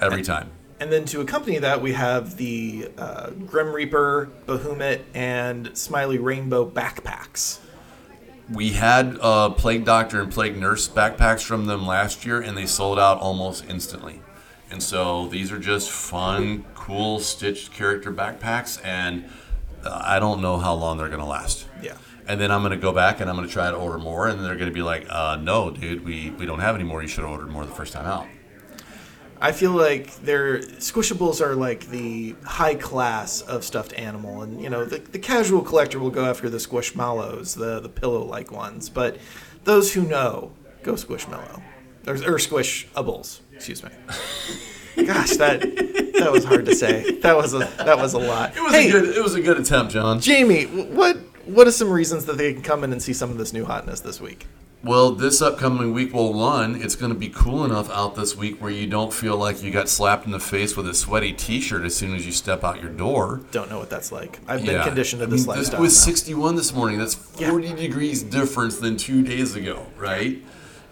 Every 0.00 0.22
time. 0.22 0.50
And 0.80 0.92
then 0.92 1.04
to 1.06 1.20
accompany 1.20 1.58
that, 1.58 1.80
we 1.80 1.92
have 1.92 2.36
the 2.36 2.90
uh, 2.98 3.30
Grim 3.30 3.72
Reaper, 3.72 4.30
Bahamut, 4.46 5.02
and 5.14 5.76
Smiley 5.76 6.18
Rainbow 6.18 6.68
backpacks. 6.68 7.60
we 8.52 8.72
had 8.72 9.16
uh, 9.20 9.50
Plague 9.50 9.84
Doctor 9.86 10.20
and 10.20 10.30
Plague 10.30 10.58
Nurse 10.58 10.88
backpacks 10.88 11.42
from 11.42 11.66
them 11.66 11.86
last 11.86 12.26
year, 12.26 12.40
and 12.40 12.56
they 12.56 12.66
sold 12.66 12.98
out 12.98 13.18
almost 13.20 13.64
instantly. 13.68 14.20
And 14.74 14.82
so 14.82 15.28
these 15.28 15.52
are 15.52 15.58
just 15.60 15.88
fun, 15.88 16.64
cool 16.74 17.20
stitched 17.20 17.72
character 17.72 18.12
backpacks, 18.12 18.84
and 18.84 19.24
uh, 19.84 20.02
I 20.04 20.18
don't 20.18 20.42
know 20.42 20.58
how 20.58 20.74
long 20.74 20.98
they're 20.98 21.08
gonna 21.08 21.28
last. 21.28 21.68
Yeah. 21.80 21.96
And 22.26 22.40
then 22.40 22.50
I'm 22.50 22.60
gonna 22.62 22.76
go 22.76 22.92
back 22.92 23.20
and 23.20 23.30
I'm 23.30 23.36
gonna 23.36 23.46
try 23.46 23.70
to 23.70 23.76
order 23.76 23.98
more, 23.98 24.26
and 24.26 24.44
they're 24.44 24.56
gonna 24.56 24.72
be 24.72 24.82
like, 24.82 25.06
uh, 25.08 25.38
"No, 25.40 25.70
dude, 25.70 26.04
we, 26.04 26.30
we 26.30 26.44
don't 26.44 26.58
have 26.58 26.74
any 26.74 26.82
more. 26.82 27.00
You 27.02 27.06
should 27.06 27.22
have 27.22 27.30
ordered 27.30 27.50
more 27.50 27.64
the 27.64 27.70
first 27.70 27.92
time 27.92 28.04
out." 28.04 28.26
I 29.40 29.52
feel 29.52 29.70
like 29.70 30.12
they're 30.22 30.58
squishables 30.58 31.40
are 31.40 31.54
like 31.54 31.86
the 31.90 32.34
high 32.42 32.74
class 32.74 33.42
of 33.42 33.62
stuffed 33.62 33.92
animal, 33.92 34.42
and 34.42 34.60
you 34.60 34.70
know 34.70 34.84
the, 34.84 34.98
the 34.98 35.20
casual 35.20 35.62
collector 35.62 36.00
will 36.00 36.10
go 36.10 36.24
after 36.24 36.50
the 36.50 36.58
squishmallows, 36.58 37.56
the 37.56 37.78
the 37.78 37.88
pillow 37.88 38.24
like 38.24 38.50
ones, 38.50 38.88
but 38.88 39.18
those 39.62 39.94
who 39.94 40.02
know 40.02 40.50
go 40.82 40.94
squishmallow 40.94 41.62
or, 42.08 42.14
or 42.14 42.38
squishables. 42.38 43.38
Excuse 43.54 43.82
me. 43.82 43.90
Gosh, 45.06 45.36
that 45.36 45.60
that 46.18 46.30
was 46.30 46.44
hard 46.44 46.66
to 46.66 46.74
say. 46.74 47.18
That 47.18 47.36
was 47.36 47.52
a 47.54 47.58
that 47.78 47.96
was 47.98 48.14
a 48.14 48.18
lot. 48.18 48.56
It 48.56 48.62
was 48.62 48.72
hey, 48.72 48.88
a 48.88 48.92
good 48.92 49.16
it 49.16 49.22
was 49.22 49.34
a 49.34 49.40
good 49.40 49.58
attempt, 49.58 49.92
John. 49.92 50.20
Jamie, 50.20 50.64
what 50.64 51.16
what 51.46 51.66
are 51.66 51.72
some 51.72 51.90
reasons 51.90 52.24
that 52.26 52.38
they 52.38 52.52
can 52.52 52.62
come 52.62 52.84
in 52.84 52.92
and 52.92 53.02
see 53.02 53.12
some 53.12 53.30
of 53.30 53.38
this 53.38 53.52
new 53.52 53.64
hotness 53.64 54.00
this 54.00 54.20
week? 54.20 54.46
Well, 54.84 55.12
this 55.12 55.40
upcoming 55.40 55.94
week, 55.94 56.12
well, 56.12 56.30
one, 56.34 56.76
it's 56.80 56.94
going 56.94 57.10
to 57.10 57.18
be 57.18 57.30
cool 57.30 57.64
enough 57.64 57.90
out 57.90 58.16
this 58.16 58.36
week 58.36 58.60
where 58.60 58.70
you 58.70 58.86
don't 58.86 59.14
feel 59.14 59.34
like 59.38 59.62
you 59.62 59.70
got 59.70 59.88
slapped 59.88 60.26
in 60.26 60.32
the 60.32 60.38
face 60.38 60.76
with 60.76 60.86
a 60.86 60.92
sweaty 60.92 61.32
T-shirt 61.32 61.84
as 61.86 61.96
soon 61.96 62.14
as 62.14 62.26
you 62.26 62.32
step 62.32 62.62
out 62.62 62.82
your 62.82 62.90
door. 62.90 63.40
Don't 63.50 63.70
know 63.70 63.78
what 63.78 63.88
that's 63.88 64.12
like. 64.12 64.40
I've 64.46 64.60
been 64.62 64.74
Yeah. 64.74 64.84
conditioned 64.84 65.20
to 65.20 65.26
I 65.26 65.30
this 65.30 65.46
mean, 65.46 65.56
lifestyle. 65.56 65.80
It 65.80 65.82
was 65.82 65.98
now. 66.06 66.12
61 66.12 66.56
this 66.56 66.74
morning. 66.74 66.98
That's 66.98 67.16
Yeah. 67.38 67.48
40 67.48 67.72
degrees 67.72 68.22
difference 68.22 68.76
than 68.76 68.98
two 68.98 69.22
days 69.22 69.54
ago, 69.56 69.86
right? 69.96 70.42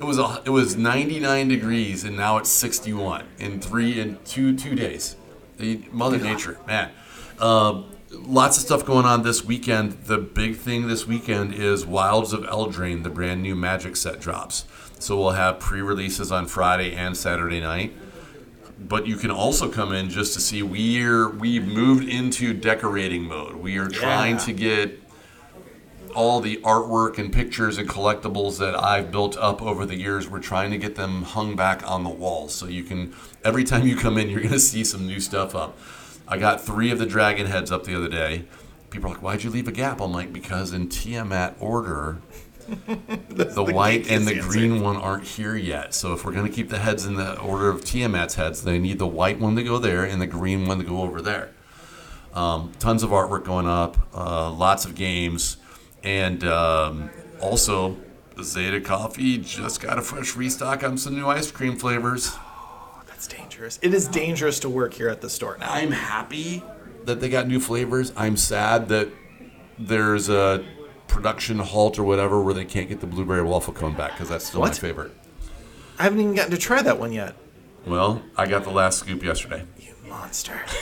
It 0.02 0.04
was 0.04 0.18
a, 0.18 0.42
it 0.44 0.50
was 0.50 0.76
99 0.76 1.46
degrees 1.46 2.02
and 2.02 2.16
now 2.16 2.36
it's 2.38 2.50
61 2.50 3.24
in 3.38 3.60
three 3.60 4.00
in 4.00 4.18
two 4.24 4.56
two 4.56 4.74
days. 4.74 5.14
The 5.58 5.80
Mother 5.92 6.18
Nature, 6.18 6.58
man. 6.66 6.90
Uh, 7.38 7.82
lots 8.10 8.56
of 8.56 8.64
stuff 8.64 8.84
going 8.84 9.06
on 9.06 9.22
this 9.22 9.44
weekend. 9.44 9.92
The 10.06 10.18
big 10.18 10.56
thing 10.56 10.88
this 10.88 11.06
weekend 11.06 11.54
is 11.54 11.86
Wilds 11.86 12.32
of 12.32 12.40
Eldraine, 12.40 13.04
the 13.04 13.10
brand 13.10 13.42
new 13.44 13.54
Magic 13.54 13.94
set 13.94 14.18
drops. 14.18 14.64
So 14.98 15.16
we'll 15.16 15.30
have 15.30 15.60
pre-releases 15.60 16.32
on 16.32 16.46
Friday 16.48 16.96
and 16.96 17.16
Saturday 17.16 17.60
night 17.60 17.92
but 18.88 19.06
you 19.06 19.14
can 19.14 19.30
also 19.30 19.70
come 19.70 19.92
in 19.92 20.10
just 20.10 20.34
to 20.34 20.40
see 20.40 20.60
we're 20.60 21.28
we've 21.28 21.64
moved 21.64 22.08
into 22.08 22.52
decorating 22.52 23.22
mode. 23.22 23.54
We 23.54 23.78
are 23.78 23.86
trying 23.86 24.34
Yeah. 24.34 24.44
to 24.44 24.52
get 24.52 25.01
all 26.14 26.40
the 26.40 26.56
artwork 26.58 27.18
and 27.18 27.32
pictures 27.32 27.78
and 27.78 27.88
collectibles 27.88 28.58
that 28.58 28.74
I've 28.74 29.10
built 29.10 29.36
up 29.36 29.62
over 29.62 29.86
the 29.86 29.96
years. 29.96 30.28
We're 30.28 30.40
trying 30.40 30.70
to 30.70 30.78
get 30.78 30.96
them 30.96 31.22
hung 31.22 31.56
back 31.56 31.88
on 31.88 32.04
the 32.04 32.10
walls 32.10 32.54
so 32.54 32.66
you 32.66 32.84
can 32.84 33.14
every 33.44 33.64
time 33.64 33.86
you 33.86 33.96
come 33.96 34.18
in, 34.18 34.28
you're 34.30 34.40
going 34.40 34.52
to 34.52 34.60
see 34.60 34.84
some 34.84 35.06
new 35.06 35.20
stuff 35.20 35.54
up. 35.54 35.78
I 36.28 36.38
got 36.38 36.60
three 36.60 36.90
of 36.90 36.98
the 36.98 37.06
dragon 37.06 37.46
heads 37.46 37.70
up 37.72 37.84
the 37.84 37.94
other 37.94 38.08
day. 38.08 38.44
People 38.90 39.10
are 39.10 39.14
like, 39.14 39.22
"Why'd 39.22 39.44
you 39.44 39.50
leave 39.50 39.68
a 39.68 39.72
gap?" 39.72 40.00
I'm 40.00 40.12
like, 40.12 40.32
"Because 40.32 40.72
in 40.72 40.88
Tiamat 40.88 41.56
order, 41.58 42.18
the 42.68 43.64
white 43.64 44.10
and 44.10 44.26
the 44.26 44.32
geekiest 44.32 44.48
green 44.48 44.80
one 44.82 44.96
aren't 44.96 45.24
here 45.24 45.56
yet. 45.56 45.94
So 45.94 46.12
if 46.12 46.24
we're 46.24 46.32
going 46.32 46.46
to 46.46 46.52
keep 46.52 46.68
the 46.68 46.78
heads 46.78 47.04
in 47.06 47.16
the 47.16 47.38
order 47.40 47.68
of 47.68 47.84
Tiamat's 47.84 48.34
heads, 48.34 48.62
they 48.62 48.78
need 48.78 48.98
the 48.98 49.06
white 49.06 49.40
one 49.40 49.56
to 49.56 49.62
go 49.62 49.78
there 49.78 50.04
and 50.04 50.20
the 50.20 50.26
green 50.26 50.66
one 50.66 50.78
to 50.78 50.84
go 50.84 51.02
over 51.02 51.20
there. 51.20 51.50
Um, 52.34 52.72
tons 52.78 53.02
of 53.02 53.10
artwork 53.10 53.44
going 53.44 53.66
up, 53.66 53.98
uh, 54.14 54.50
lots 54.50 54.84
of 54.84 54.94
games, 54.94 55.58
and 56.02 56.44
um, 56.44 57.10
also 57.40 57.96
Zeta 58.42 58.80
Coffee 58.80 59.38
just 59.38 59.80
got 59.80 59.98
a 59.98 60.02
fresh 60.02 60.36
restock 60.36 60.82
on 60.82 60.96
some 60.98 61.14
new 61.14 61.26
ice 61.28 61.50
cream 61.50 61.76
flavors. 61.76 62.36
That's 63.06 63.26
dangerous. 63.26 63.78
It 63.82 63.94
is 63.94 64.08
dangerous 64.08 64.58
to 64.60 64.68
work 64.68 64.94
here 64.94 65.08
at 65.08 65.20
the 65.20 65.30
store 65.30 65.56
now. 65.58 65.72
I'm 65.72 65.92
happy 65.92 66.62
that 67.04 67.20
they 67.20 67.28
got 67.28 67.46
new 67.46 67.60
flavors. 67.60 68.12
I'm 68.16 68.36
sad 68.36 68.88
that 68.88 69.08
there's 69.78 70.28
a 70.28 70.64
production 71.08 71.58
halt 71.58 71.98
or 71.98 72.04
whatever 72.04 72.40
where 72.42 72.54
they 72.54 72.64
can't 72.64 72.88
get 72.88 73.00
the 73.00 73.06
blueberry 73.06 73.42
waffle 73.42 73.74
cone 73.74 73.94
back 73.94 74.12
because 74.12 74.28
that's 74.28 74.46
still 74.46 74.60
my 74.60 74.68
What? 74.68 74.76
favorite. 74.78 75.12
I 75.98 76.04
haven't 76.04 76.20
even 76.20 76.34
gotten 76.34 76.50
to 76.52 76.56
try 76.58 76.82
that 76.82 76.98
one 76.98 77.12
yet. 77.12 77.36
Well, 77.86 78.22
I 78.36 78.46
got 78.46 78.64
the 78.64 78.70
last 78.70 78.98
scoop 79.00 79.22
yesterday. 79.22 79.64
You 79.78 79.94
monster. 80.08 80.60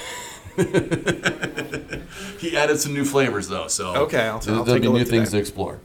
He 2.39 2.57
added 2.57 2.81
some 2.81 2.95
new 2.95 3.05
flavors 3.05 3.49
though, 3.49 3.69
so 3.69 3.95
Okay, 3.95 4.19
I'll- 4.27 4.39
there- 4.41 4.55
I'll 4.57 4.65
there'll 4.65 4.77
take 4.77 4.83
be 4.83 4.89
a 4.89 4.91
new 4.91 4.99
look 5.01 5.09
things 5.09 5.29
today. 5.29 5.39
to 5.39 5.41
explore. 5.41 5.81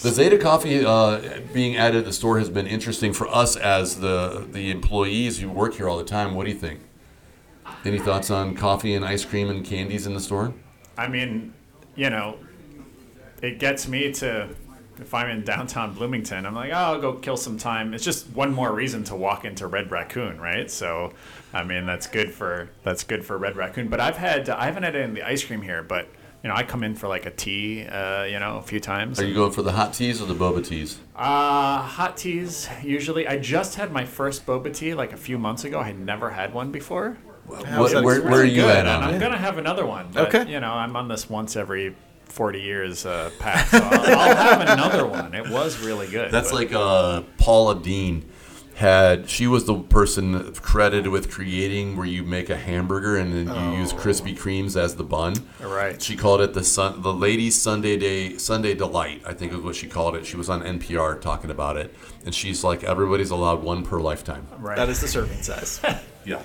The 0.00 0.10
Zeta 0.10 0.36
Coffee 0.36 0.84
uh, 0.84 1.20
being 1.54 1.76
added 1.76 2.00
to 2.00 2.04
the 2.06 2.12
store 2.12 2.38
has 2.40 2.48
been 2.50 2.66
interesting 2.66 3.12
for 3.12 3.28
us 3.28 3.54
as 3.56 4.00
the 4.00 4.46
the 4.50 4.70
employees 4.72 5.38
who 5.38 5.48
work 5.48 5.74
here 5.74 5.88
all 5.88 5.96
the 5.96 6.04
time. 6.04 6.34
What 6.34 6.44
do 6.46 6.50
you 6.52 6.58
think? 6.58 6.80
Any 7.84 8.00
thoughts 8.00 8.28
on 8.30 8.54
coffee 8.56 8.94
and 8.94 9.04
ice 9.04 9.24
cream 9.24 9.48
and 9.48 9.64
candies 9.64 10.06
in 10.06 10.14
the 10.14 10.20
store? 10.20 10.52
I 10.98 11.06
mean, 11.06 11.54
you 11.94 12.10
know, 12.10 12.36
it 13.42 13.60
gets 13.60 13.86
me 13.86 14.12
to 14.14 14.48
if 14.98 15.14
I'm 15.14 15.28
in 15.30 15.42
downtown 15.44 15.94
Bloomington, 15.94 16.44
I'm 16.46 16.54
like, 16.54 16.70
oh, 16.72 16.76
I'll 16.76 17.00
go 17.00 17.14
kill 17.14 17.36
some 17.36 17.58
time. 17.58 17.94
It's 17.94 18.04
just 18.04 18.26
one 18.30 18.52
more 18.52 18.72
reason 18.72 19.04
to 19.04 19.16
walk 19.16 19.44
into 19.44 19.66
Red 19.66 19.90
Raccoon, 19.90 20.40
right? 20.40 20.70
So, 20.70 21.12
I 21.52 21.64
mean, 21.64 21.86
that's 21.86 22.06
good 22.06 22.32
for 22.32 22.70
that's 22.82 23.04
good 23.04 23.24
for 23.24 23.38
Red 23.38 23.56
Raccoon. 23.56 23.88
But 23.88 24.00
I've 24.00 24.16
had 24.16 24.48
I 24.48 24.66
haven't 24.66 24.82
had 24.82 24.94
any 24.96 25.04
of 25.04 25.14
the 25.14 25.22
ice 25.22 25.44
cream 25.44 25.62
here, 25.62 25.82
but 25.82 26.08
you 26.42 26.48
know, 26.48 26.56
I 26.56 26.64
come 26.64 26.82
in 26.82 26.96
for 26.96 27.06
like 27.06 27.24
a 27.24 27.30
tea, 27.30 27.84
uh, 27.86 28.24
you 28.24 28.40
know, 28.40 28.56
a 28.58 28.62
few 28.62 28.80
times. 28.80 29.20
Are 29.20 29.24
you 29.24 29.34
going 29.34 29.52
for 29.52 29.62
the 29.62 29.70
hot 29.72 29.94
teas 29.94 30.20
or 30.20 30.26
the 30.26 30.34
boba 30.34 30.66
teas? 30.66 30.98
Uh, 31.14 31.78
hot 31.82 32.16
teas 32.16 32.68
usually. 32.82 33.28
I 33.28 33.38
just 33.38 33.76
had 33.76 33.92
my 33.92 34.04
first 34.04 34.44
boba 34.44 34.74
tea 34.74 34.94
like 34.94 35.12
a 35.12 35.16
few 35.16 35.38
months 35.38 35.64
ago. 35.64 35.78
I 35.80 35.84
had 35.84 36.00
never 36.00 36.30
had 36.30 36.52
one 36.52 36.72
before. 36.72 37.16
How's 37.64 37.92
that? 37.92 38.02
where, 38.04 38.22
where 38.22 38.40
are 38.40 38.44
you 38.44 38.62
good, 38.62 38.70
at 38.70 38.78
and 38.80 38.88
on 38.88 39.02
I'm 39.02 39.14
it? 39.14 39.20
gonna 39.20 39.36
have 39.38 39.58
another 39.58 39.84
one. 39.86 40.08
But, 40.12 40.34
Okay. 40.34 40.50
You 40.50 40.60
know, 40.60 40.72
I'm 40.72 40.94
on 40.96 41.08
this 41.08 41.28
once 41.30 41.54
every 41.56 41.94
40 42.32 42.60
years 42.60 43.04
uh, 43.06 43.30
path. 43.38 43.68
So 43.70 43.78
I'll, 43.78 44.18
I'll 44.18 44.36
have 44.36 44.60
another 44.62 45.06
one. 45.06 45.34
It 45.34 45.48
was 45.50 45.78
really 45.84 46.08
good. 46.08 46.30
That's 46.32 46.50
but- 46.50 46.56
like 46.56 46.72
uh, 46.72 47.22
Paula 47.38 47.78
Deen 47.80 48.24
had. 48.74 49.28
She 49.28 49.46
was 49.46 49.66
the 49.66 49.78
person 49.78 50.54
credited 50.54 51.08
with 51.12 51.30
creating 51.30 51.94
where 51.94 52.06
you 52.06 52.22
make 52.22 52.48
a 52.48 52.56
hamburger 52.56 53.16
and 53.18 53.30
then 53.32 53.54
you 53.74 53.78
use 53.78 53.92
Krispy 53.92 54.34
Kremes 54.36 54.80
as 54.80 54.96
the 54.96 55.04
bun. 55.04 55.34
Right. 55.60 56.00
She 56.00 56.16
called 56.16 56.40
it 56.40 56.54
the 56.54 56.64
sun, 56.64 57.02
the 57.02 57.12
ladies 57.12 57.54
Sunday 57.60 57.98
day 57.98 58.38
Sunday 58.38 58.72
delight. 58.74 59.20
I 59.26 59.34
think 59.34 59.52
is 59.52 59.60
what 59.60 59.76
she 59.76 59.86
called 59.88 60.16
it. 60.16 60.24
She 60.24 60.36
was 60.38 60.48
on 60.48 60.62
NPR 60.62 61.20
talking 61.20 61.50
about 61.50 61.76
it, 61.76 61.94
and 62.24 62.34
she's 62.34 62.64
like, 62.64 62.82
everybody's 62.82 63.30
allowed 63.30 63.62
one 63.62 63.84
per 63.84 64.00
lifetime. 64.00 64.46
right. 64.58 64.76
That 64.76 64.88
is 64.88 65.00
the 65.02 65.08
serving 65.08 65.42
size. 65.42 65.80
Yeah. 66.24 66.40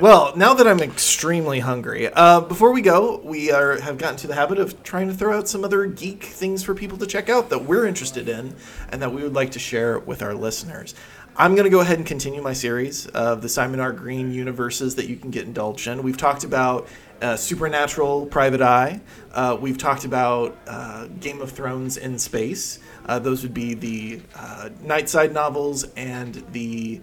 Well, 0.00 0.34
now 0.36 0.54
that 0.54 0.66
I'm 0.66 0.80
extremely 0.80 1.60
hungry, 1.60 2.08
uh, 2.08 2.40
before 2.40 2.72
we 2.72 2.82
go, 2.82 3.20
we 3.22 3.52
are 3.52 3.80
have 3.80 3.98
gotten 3.98 4.16
to 4.18 4.26
the 4.26 4.34
habit 4.34 4.58
of 4.58 4.82
trying 4.82 5.08
to 5.08 5.14
throw 5.14 5.36
out 5.36 5.48
some 5.48 5.64
other 5.64 5.86
geek 5.86 6.24
things 6.24 6.64
for 6.64 6.74
people 6.74 6.98
to 6.98 7.06
check 7.06 7.28
out 7.28 7.50
that 7.50 7.64
we're 7.64 7.86
interested 7.86 8.28
in 8.28 8.56
and 8.90 9.00
that 9.02 9.12
we 9.12 9.22
would 9.22 9.34
like 9.34 9.52
to 9.52 9.58
share 9.58 9.98
with 9.98 10.22
our 10.22 10.34
listeners. 10.34 10.94
I'm 11.36 11.54
going 11.54 11.64
to 11.64 11.70
go 11.70 11.80
ahead 11.80 11.98
and 11.98 12.06
continue 12.06 12.42
my 12.42 12.52
series 12.52 13.06
of 13.08 13.42
the 13.42 13.48
Simon 13.48 13.80
R. 13.80 13.92
Green 13.92 14.32
universes 14.32 14.94
that 14.96 15.08
you 15.08 15.16
can 15.16 15.30
get 15.30 15.46
indulged 15.46 15.86
in. 15.86 16.02
We've 16.02 16.16
talked 16.16 16.44
about 16.44 16.88
uh, 17.20 17.36
Supernatural, 17.36 18.26
Private 18.26 18.62
Eye. 18.62 19.00
Uh, 19.32 19.56
we've 19.60 19.78
talked 19.78 20.04
about 20.04 20.56
uh, 20.66 21.06
Game 21.20 21.40
of 21.40 21.50
Thrones 21.50 21.96
in 21.96 22.18
space. 22.18 22.78
Uh, 23.06 23.18
those 23.18 23.42
would 23.42 23.54
be 23.54 23.74
the 23.74 24.20
uh, 24.36 24.68
Nightside 24.84 25.32
novels 25.32 25.84
and 25.96 26.44
the 26.52 27.00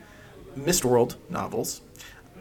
Mistworld 0.58 1.16
novels. 1.30 1.82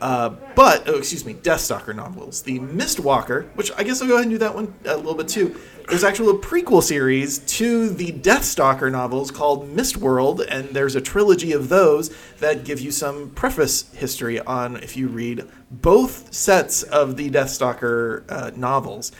Uh, 0.01 0.31
but, 0.55 0.89
oh, 0.89 0.97
excuse 0.97 1.25
me, 1.25 1.35
Deathstalker 1.35 1.95
novels. 1.95 2.43
The 2.43 2.59
Mistwalker, 2.59 3.49
which 3.55 3.71
I 3.77 3.83
guess 3.83 4.01
I'll 4.01 4.09
go 4.09 4.15
ahead 4.15 4.25
and 4.25 4.33
do 4.33 4.39
that 4.39 4.55
one 4.55 4.75
a 4.85 4.97
little 4.97 5.15
bit 5.15 5.29
too. 5.29 5.57
There's 5.89 6.05
actually 6.05 6.37
a 6.37 6.41
prequel 6.41 6.83
series 6.83 7.39
to 7.39 7.91
the 7.91 8.13
Deathstalker 8.13 8.91
novels 8.93 9.31
called 9.31 9.69
Mistworld, 9.75 10.47
and 10.49 10.69
there's 10.69 10.95
a 10.95 11.01
trilogy 11.01 11.53
of 11.53 11.69
those 11.69 12.15
that 12.39 12.65
give 12.65 12.81
you 12.81 12.93
some 12.93 13.31
preface 13.31 13.93
history 13.93 14.39
on 14.41 14.77
if 14.77 14.97
you 14.97 15.09
read 15.09 15.49
both 15.71 16.33
sets 16.33 16.83
of 16.85 17.17
the 17.17 17.29
Deathstalker 17.29 18.25
uh, 18.29 18.53
novels 18.55 19.11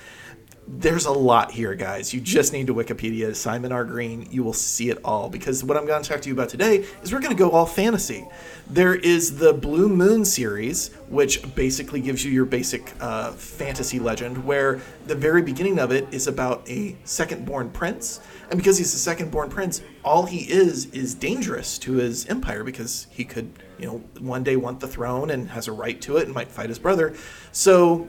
there's 0.73 1.07
a 1.07 1.13
lot 1.13 1.51
here, 1.51 1.75
guys. 1.75 2.15
You 2.15 2.21
just 2.21 2.53
need 2.53 2.69
to 2.69 2.75
Wikipedia 2.75 3.35
Simon 3.35 3.73
R. 3.73 3.85
Green. 3.85 4.29
You 4.31 4.45
will 4.45 4.53
see 4.53 4.89
it 4.89 4.99
all 5.05 5.29
because 5.29 5.65
what 5.65 5.77
I'm 5.77 5.85
going 5.85 6.01
to 6.01 6.09
talk 6.09 6.21
to 6.23 6.29
you 6.29 6.35
about 6.35 6.49
today 6.49 6.87
is 7.03 7.13
we're 7.13 7.19
going 7.19 7.37
to 7.37 7.39
go 7.39 7.51
all 7.51 7.67
fantasy. 7.67 8.27
There 8.69 8.95
is 8.95 9.37
the 9.39 9.53
Blue 9.53 9.89
Moon 9.89 10.25
series, 10.25 10.95
which 11.09 11.43
basically 11.57 12.01
gives 12.01 12.25
you 12.25 12.31
your 12.31 12.45
basic 12.45 12.93
uh, 13.01 13.33
fantasy 13.33 13.99
legend, 13.99 14.45
where 14.45 14.81
the 15.07 15.15
very 15.17 15.43
beginning 15.43 15.81
of 15.81 15.91
it 15.91 16.07
is 16.13 16.29
about 16.29 16.69
a 16.71 16.97
second 17.03 17.45
born 17.45 17.71
prince. 17.71 18.21
And 18.49 18.57
because 18.57 18.79
he's 18.79 18.95
a 18.95 18.99
second 18.99 19.33
born 19.33 19.51
prince, 19.51 19.83
all 20.05 20.27
he 20.27 20.51
is 20.51 20.87
is 20.87 21.15
dangerous 21.15 21.79
to 21.79 21.95
his 21.95 22.27
empire 22.27 22.63
because 22.63 23.09
he 23.11 23.25
could, 23.25 23.51
you 23.77 23.87
know, 23.87 23.99
one 24.21 24.45
day 24.45 24.55
want 24.55 24.79
the 24.79 24.89
throne 24.89 25.31
and 25.31 25.51
has 25.51 25.67
a 25.67 25.73
right 25.73 26.01
to 26.03 26.19
it 26.19 26.27
and 26.27 26.35
might 26.35 26.49
fight 26.49 26.69
his 26.69 26.79
brother. 26.79 27.15
So 27.51 28.09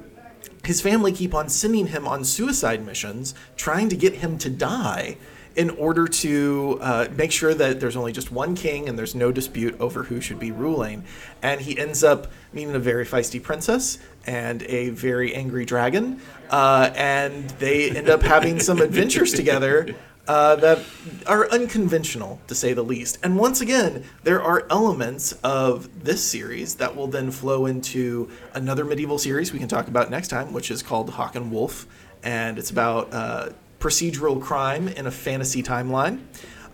his 0.63 0.81
family 0.81 1.11
keep 1.11 1.33
on 1.33 1.49
sending 1.49 1.87
him 1.87 2.07
on 2.07 2.23
suicide 2.23 2.85
missions, 2.85 3.33
trying 3.55 3.89
to 3.89 3.95
get 3.95 4.15
him 4.15 4.37
to 4.39 4.49
die 4.49 5.17
in 5.55 5.69
order 5.71 6.07
to 6.07 6.77
uh, 6.81 7.07
make 7.17 7.31
sure 7.31 7.53
that 7.53 7.79
there's 7.79 7.97
only 7.97 8.13
just 8.13 8.31
one 8.31 8.55
king 8.55 8.87
and 8.87 8.97
there's 8.97 9.13
no 9.13 9.31
dispute 9.31 9.75
over 9.81 10.03
who 10.03 10.21
should 10.21 10.39
be 10.39 10.51
ruling. 10.51 11.03
And 11.41 11.59
he 11.59 11.77
ends 11.77 12.03
up 12.03 12.31
meeting 12.53 12.73
a 12.73 12.79
very 12.79 13.05
feisty 13.05 13.41
princess 13.41 13.97
and 14.25 14.63
a 14.63 14.89
very 14.91 15.35
angry 15.35 15.65
dragon, 15.65 16.21
uh, 16.49 16.91
and 16.95 17.49
they 17.51 17.89
end 17.89 18.09
up 18.09 18.21
having 18.21 18.59
some 18.59 18.79
adventures 18.81 19.33
together. 19.33 19.95
Uh, 20.27 20.55
that 20.55 20.79
are 21.25 21.49
unconventional 21.49 22.39
to 22.45 22.53
say 22.53 22.73
the 22.73 22.83
least. 22.83 23.17
And 23.23 23.37
once 23.37 23.59
again, 23.59 24.03
there 24.23 24.41
are 24.41 24.67
elements 24.69 25.31
of 25.43 26.03
this 26.03 26.23
series 26.23 26.75
that 26.75 26.95
will 26.95 27.07
then 27.07 27.31
flow 27.31 27.65
into 27.65 28.29
another 28.53 28.85
medieval 28.85 29.17
series 29.17 29.51
we 29.51 29.57
can 29.57 29.67
talk 29.67 29.87
about 29.87 30.11
next 30.11 30.27
time, 30.27 30.53
which 30.53 30.69
is 30.69 30.83
called 30.83 31.09
Hawk 31.09 31.35
and 31.35 31.51
Wolf, 31.51 31.87
and 32.21 32.59
it's 32.59 32.69
about 32.69 33.11
uh, 33.11 33.49
procedural 33.79 34.39
crime 34.39 34.87
in 34.87 35.07
a 35.07 35.11
fantasy 35.11 35.63
timeline. 35.63 36.21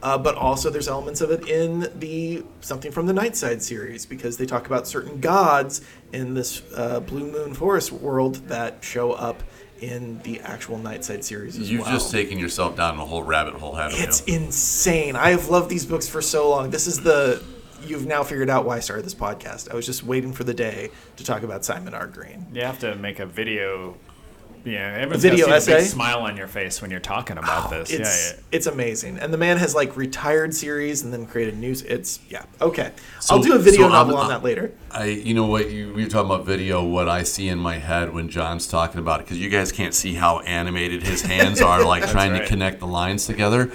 Uh, 0.04 0.18
but 0.18 0.36
also, 0.36 0.70
there's 0.70 0.88
elements 0.88 1.22
of 1.22 1.32
it 1.32 1.48
in 1.48 1.90
the 2.00 2.44
something 2.62 2.92
from 2.92 3.08
the 3.08 3.14
Nightside 3.14 3.62
series 3.62 4.06
because 4.06 4.38
they 4.38 4.46
talk 4.46 4.68
about 4.68 4.88
certain 4.88 5.20
gods 5.20 5.82
in 6.14 6.36
this 6.36 6.62
uh, 6.76 7.00
Blue 7.00 7.32
Moon 7.32 7.54
Forest 7.54 7.92
world 7.92 8.36
that 8.48 8.84
show 8.84 9.14
up 9.14 9.42
in 9.82 10.20
the 10.24 10.40
actual 10.42 10.78
Nightside 10.78 11.24
series 11.24 11.58
as 11.60 11.70
You've 11.72 11.82
well. 11.84 11.92
just 11.92 12.12
taken 12.12 12.38
yourself 12.40 12.76
down 12.78 12.98
a 12.98 13.06
whole 13.06 13.24
rabbit 13.24 13.54
hole, 13.56 13.76
haven't 13.76 14.00
It's 14.00 14.28
you? 14.28 14.36
insane. 14.36 15.16
I 15.16 15.30
have 15.32 15.50
loved 15.50 15.70
these 15.70 15.86
books 15.86 16.08
for 16.08 16.22
so 16.22 16.50
long. 16.50 16.70
This 16.70 16.88
is 16.88 17.02
the 17.02 17.44
you've 17.86 18.06
now 18.08 18.24
figured 18.24 18.50
out 18.50 18.66
why 18.66 18.78
I 18.78 18.80
started 18.80 19.06
this 19.06 19.14
podcast. 19.16 19.72
I 19.72 19.76
was 19.76 19.86
just 19.86 20.04
waiting 20.04 20.34
for 20.34 20.44
the 20.44 20.54
day 20.54 20.90
to 21.18 21.24
talk 21.24 21.44
about 21.44 21.64
Simon 21.64 21.94
R. 21.94 22.08
Green. 22.08 22.46
You 22.54 22.62
have 22.64 22.80
to 22.80 22.96
make 22.96 23.20
a 23.20 23.26
video. 23.26 23.96
Yeah, 24.68 24.96
everyone's 24.96 25.22
video 25.22 25.46
got 25.46 25.56
to 25.56 25.62
see 25.62 25.72
a 25.72 25.78
big 25.78 25.86
smile 25.86 26.20
on 26.20 26.36
your 26.36 26.48
face 26.48 26.82
when 26.82 26.92
you're 26.92 27.00
talking 27.00 27.38
about 27.38 27.72
oh, 27.72 27.78
this. 27.78 27.90
It's 27.90 28.32
yeah, 28.32 28.36
yeah. 28.36 28.44
it's 28.52 28.68
amazing. 28.68 29.18
And 29.18 29.34
the 29.34 29.38
man 29.38 29.56
has 29.58 29.74
like 29.74 29.96
retired 29.96 30.54
series 30.54 31.04
and 31.04 31.14
then 31.14 31.26
created 31.26 31.58
news. 31.58 31.84
It's 31.84 32.20
yeah 32.30 32.46
okay. 32.60 32.92
So- 33.22 33.36
I'll 33.36 33.42
do 33.42 33.56
a 33.56 33.60
video 33.60 33.82
so 33.82 33.84
I'm- 33.86 33.94
novel 33.94 34.18
on 34.18 34.28
that 34.28 34.44
later. 34.44 34.74
I, 34.92 35.06
you 35.06 35.34
know 35.34 35.46
what, 35.46 35.70
you, 35.70 35.94
we 35.94 36.04
were 36.04 36.10
talking 36.10 36.32
about 36.32 36.46
video, 36.46 36.84
what 36.84 37.08
I 37.08 37.24
see 37.24 37.50
in 37.50 37.60
my 37.60 37.78
head 37.78 38.14
when 38.14 38.30
John's 38.30 38.68
talking 38.68 39.00
about 39.00 39.20
it, 39.20 39.26
because 39.26 39.38
you 39.38 39.50
guys 39.50 39.72
can't 39.72 39.94
see 39.94 40.16
how 40.16 40.40
animated 40.40 41.04
his 41.04 41.22
hands 41.22 41.62
are, 41.62 41.86
like 41.86 42.08
trying 42.10 42.32
right. 42.32 42.42
to 42.42 42.48
connect 42.48 42.80
the 42.80 42.88
lines 42.88 43.26
together. 43.26 43.72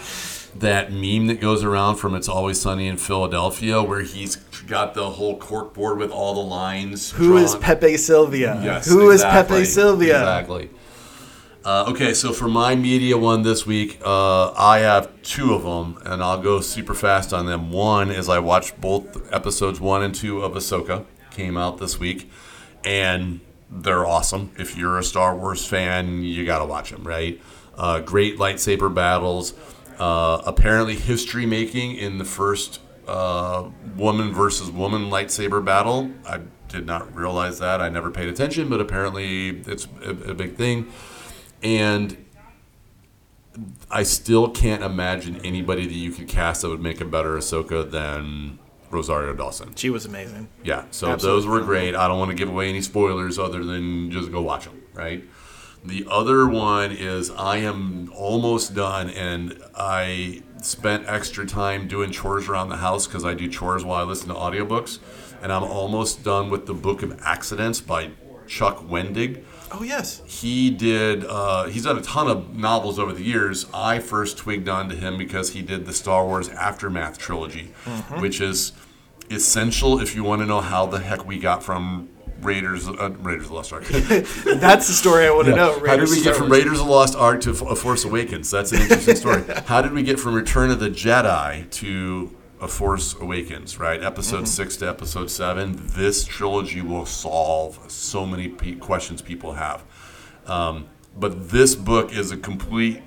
That 0.56 0.92
meme 0.92 1.28
that 1.28 1.40
goes 1.40 1.62
around 1.64 1.96
from 1.96 2.14
It's 2.14 2.28
Always 2.28 2.60
Sunny 2.60 2.86
in 2.86 2.96
Philadelphia, 2.96 3.82
where 3.82 4.00
he's 4.00 4.36
got 4.66 4.94
the 4.94 5.10
whole 5.10 5.38
cork 5.38 5.74
board 5.74 5.98
with 5.98 6.10
all 6.10 6.34
the 6.34 6.40
lines. 6.40 7.12
Who 7.12 7.36
is 7.36 7.52
drawn. 7.52 7.62
Pepe 7.62 7.96
Sylvia? 7.96 8.60
Yes, 8.62 8.88
Who 8.88 9.10
is 9.10 9.20
exactly. 9.20 9.58
Pepe 9.58 9.64
Sylvia? 9.66 10.18
Exactly. 10.18 10.70
Uh, 11.64 11.84
okay, 11.86 12.12
so 12.12 12.32
for 12.32 12.48
my 12.48 12.74
media 12.74 13.16
one 13.16 13.42
this 13.42 13.64
week, 13.64 14.00
uh, 14.04 14.50
I 14.52 14.80
have 14.80 15.22
two 15.22 15.54
of 15.54 15.62
them, 15.62 15.96
and 16.04 16.20
I'll 16.20 16.40
go 16.42 16.60
super 16.60 16.92
fast 16.92 17.32
on 17.32 17.46
them. 17.46 17.70
One 17.70 18.10
is 18.10 18.28
I 18.28 18.40
watched 18.40 18.80
both 18.80 19.32
episodes 19.32 19.80
one 19.80 20.02
and 20.02 20.12
two 20.12 20.42
of 20.42 20.54
Ahsoka, 20.54 21.04
came 21.30 21.56
out 21.56 21.78
this 21.78 22.00
week, 22.00 22.28
and 22.84 23.38
they're 23.70 24.04
awesome. 24.04 24.50
If 24.58 24.76
you're 24.76 24.98
a 24.98 25.04
Star 25.04 25.36
Wars 25.36 25.64
fan, 25.64 26.24
you 26.24 26.44
got 26.44 26.58
to 26.58 26.64
watch 26.64 26.90
them, 26.90 27.04
right? 27.06 27.40
Uh, 27.78 28.00
great 28.00 28.38
lightsaber 28.38 28.92
battles. 28.92 29.54
Uh, 30.00 30.42
apparently, 30.44 30.96
history 30.96 31.46
making 31.46 31.94
in 31.94 32.18
the 32.18 32.24
first 32.24 32.80
uh, 33.06 33.70
woman 33.96 34.32
versus 34.32 34.68
woman 34.68 35.10
lightsaber 35.10 35.64
battle. 35.64 36.10
I 36.26 36.40
did 36.68 36.86
not 36.86 37.14
realize 37.14 37.60
that. 37.60 37.80
I 37.80 37.88
never 37.88 38.10
paid 38.10 38.28
attention, 38.28 38.68
but 38.68 38.80
apparently 38.80 39.60
it's 39.60 39.86
a, 40.04 40.10
a 40.10 40.34
big 40.34 40.56
thing. 40.56 40.90
And 41.62 42.24
I 43.90 44.02
still 44.02 44.48
can't 44.48 44.82
imagine 44.82 45.40
anybody 45.44 45.86
that 45.86 45.94
you 45.94 46.10
could 46.10 46.28
cast 46.28 46.62
that 46.62 46.68
would 46.68 46.80
make 46.80 47.00
a 47.00 47.04
better 47.04 47.36
Ahsoka 47.36 47.88
than 47.88 48.58
Rosario 48.90 49.34
Dawson. 49.34 49.74
She 49.74 49.90
was 49.90 50.04
amazing. 50.04 50.48
Yeah, 50.64 50.84
so 50.90 51.10
Absolutely 51.10 51.40
those 51.40 51.46
were 51.46 51.60
great. 51.60 51.94
I 51.94 52.08
don't 52.08 52.18
want 52.18 52.30
to 52.30 52.36
give 52.36 52.48
away 52.48 52.68
any 52.68 52.82
spoilers 52.82 53.38
other 53.38 53.64
than 53.64 54.10
just 54.10 54.30
go 54.32 54.40
watch 54.42 54.64
them, 54.64 54.82
right? 54.94 55.24
The 55.84 56.06
other 56.08 56.46
one 56.46 56.92
is 56.92 57.30
I 57.30 57.56
am 57.56 58.12
almost 58.14 58.74
done 58.74 59.10
and 59.10 59.60
I 59.74 60.42
spent 60.62 61.06
extra 61.08 61.44
time 61.44 61.88
doing 61.88 62.12
chores 62.12 62.48
around 62.48 62.68
the 62.68 62.76
house 62.76 63.06
because 63.06 63.24
I 63.24 63.34
do 63.34 63.48
chores 63.48 63.84
while 63.84 64.00
I 64.00 64.04
listen 64.04 64.28
to 64.28 64.34
audiobooks. 64.34 65.00
And 65.42 65.52
I'm 65.52 65.64
almost 65.64 66.22
done 66.22 66.50
with 66.50 66.66
the 66.66 66.74
Book 66.74 67.02
of 67.02 67.20
Accidents 67.22 67.80
by 67.80 68.12
Chuck 68.46 68.78
Wendig 68.78 69.42
Oh 69.72 69.82
yes. 69.82 70.22
he 70.26 70.70
did 70.70 71.24
uh, 71.24 71.64
he's 71.64 71.84
done 71.84 71.98
a 71.98 72.02
ton 72.02 72.28
of 72.28 72.56
novels 72.56 72.98
over 72.98 73.12
the 73.12 73.22
years. 73.22 73.66
I 73.72 73.98
first 73.98 74.36
twigged 74.38 74.68
onto 74.68 74.94
him 74.96 75.16
because 75.18 75.50
he 75.52 75.62
did 75.62 75.86
the 75.86 75.92
star 75.92 76.24
wars 76.26 76.48
aftermath 76.48 77.18
trilogy 77.18 77.72
which 78.18 78.40
is 78.40 78.72
essential 79.30 79.98
if 80.00 80.14
you 80.14 80.22
want 80.24 80.40
to 80.42 80.46
know 80.46 80.60
how 80.60 80.84
the 80.86 80.98
heck 80.98 81.24
we 81.26 81.38
got 81.38 81.62
from 81.62 82.08
raiders 82.40 82.88
uh, 82.88 83.10
raiders 83.20 83.44
of 83.44 83.48
the 83.50 83.54
lost 83.54 83.72
ark. 83.72 83.84
That's 83.86 84.88
the 84.88 84.92
story 84.92 85.26
I 85.26 85.30
want 85.30 85.46
to 85.46 85.54
know. 85.56 85.78
how 85.86 85.96
did 85.96 86.08
we 86.10 86.22
get 86.22 86.36
from 86.36 86.50
raiders 86.50 86.80
of 86.80 86.86
the 86.86 86.92
lost 86.92 87.14
ark 87.16 87.40
to 87.42 87.50
F- 87.52 87.62
a 87.62 87.76
force 87.76 88.04
awakens? 88.04 88.50
That's 88.50 88.72
an 88.72 88.82
interesting 88.82 89.14
story. 89.16 89.44
How 89.66 89.80
did 89.80 89.92
we 89.92 90.02
get 90.02 90.18
from 90.18 90.34
return 90.34 90.70
of 90.70 90.80
the 90.80 90.90
jedi 90.90 91.70
to 91.70 92.36
a 92.62 92.68
force 92.68 93.14
awakens 93.20 93.78
right? 93.78 94.02
Episode 94.02 94.44
Mm-hmm. 94.44 94.62
6 94.62 94.76
to 94.78 94.88
episode 94.88 95.30
7 95.30 95.76
this 95.94 96.24
trilogy 96.24 96.80
will 96.80 97.04
solve 97.06 97.78
so 97.90 98.24
many 98.24 98.48
pe- 98.48 98.76
questions 98.76 99.20
people 99.20 99.52
have. 99.54 99.84
Um, 100.46 100.86
but 101.16 101.50
this 101.50 101.74
book 101.74 102.12
is 102.12 102.30
a 102.30 102.36
complete 102.36 103.02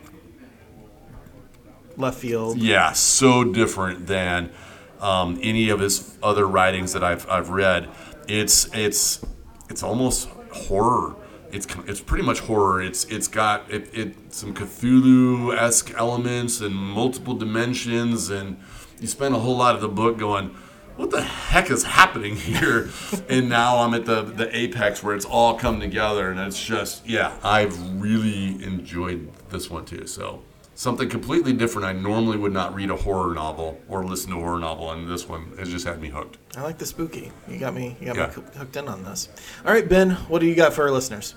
Left 1.98 2.18
field. 2.19 2.57
yeah 2.57 2.91
so 2.91 3.44
different 3.45 4.06
than 4.07 4.52
um, 4.99 5.40
any 5.41 5.69
of 5.69 5.80
his 5.80 6.18
other 6.22 6.45
writings 6.45 6.94
that 6.94 7.03
I've, 7.03 7.27
I've 7.30 7.49
read. 7.49 7.90
It's 8.27 8.68
it's 8.73 9.26
it's 9.69 9.82
almost 9.84 10.27
horror 10.52 11.15
it's 11.56 11.68
it's 11.88 12.02
pretty 12.02 12.23
much 12.23 12.40
horror 12.41 12.82
it's 12.82 13.06
it's 13.06 13.27
got 13.27 13.69
it, 13.72 13.90
it 13.94 14.15
some 14.34 14.53
Cthulhu 14.53 15.56
esque 15.57 15.94
elements 15.98 16.61
and 16.61 16.76
multiple 16.76 17.34
dimensions 17.34 18.30
and 18.30 18.57
you 18.99 19.07
spend 19.07 19.34
a 19.36 19.40
whole 19.40 19.57
lot 19.57 19.76
of 19.76 19.82
the 19.82 19.88
book 19.88 20.18
going 20.18 20.56
what 20.98 21.11
the 21.11 21.22
heck 21.22 21.69
is 21.72 21.84
happening 21.84 22.36
here 22.52 22.90
and 23.30 23.49
now 23.49 23.77
I'm 23.80 23.94
at 23.94 24.06
the 24.06 24.22
the 24.23 24.56
apex 24.56 25.02
where 25.03 25.15
it's 25.15 25.26
all 25.26 25.56
come 25.57 25.80
together 25.80 26.30
and 26.30 26.40
it's 26.40 26.64
just 26.64 27.07
yeah 27.07 27.38
I've 27.44 27.76
really 28.02 28.64
enjoyed 28.64 29.30
this 29.49 29.69
one 29.69 29.86
too 29.86 30.07
so 30.07 30.41
something 30.77 31.07
completely 31.07 31.53
different. 31.53 31.86
I 31.86 31.94
normally 31.94 32.36
would 32.38 32.52
not 32.52 32.76
read 32.76 32.90
a 32.90 32.98
horror 32.98 33.34
novel 33.34 33.80
or 33.88 34.03
listen 34.03 34.32
to 34.32 34.36
a 34.36 34.40
horror 34.41 34.60
novel, 34.60 34.91
and 34.91 35.10
this 35.10 35.26
one 35.26 35.53
has 35.57 35.69
just 35.69 35.88
had 35.88 36.02
me 36.02 36.10
hooked. 36.10 36.38
I 36.57 36.64
like 36.64 36.77
the 36.77 36.86
spooky. 36.86 37.32
You 37.48 37.57
got 37.60 37.73
me. 37.73 37.95
You 38.02 38.07
got 38.07 38.15
Yeah. 38.18 38.27
me 38.27 38.44
hooked 38.57 38.76
in 38.76 38.90
on 38.90 39.02
this. 39.06 39.30
All 39.65 39.72
right, 39.72 39.88
Ben. 39.88 40.10
What 40.27 40.40
do 40.40 40.48
you 40.48 40.53
got 40.53 40.73
for 40.73 40.82
our 40.84 40.91
listeners? 40.91 41.34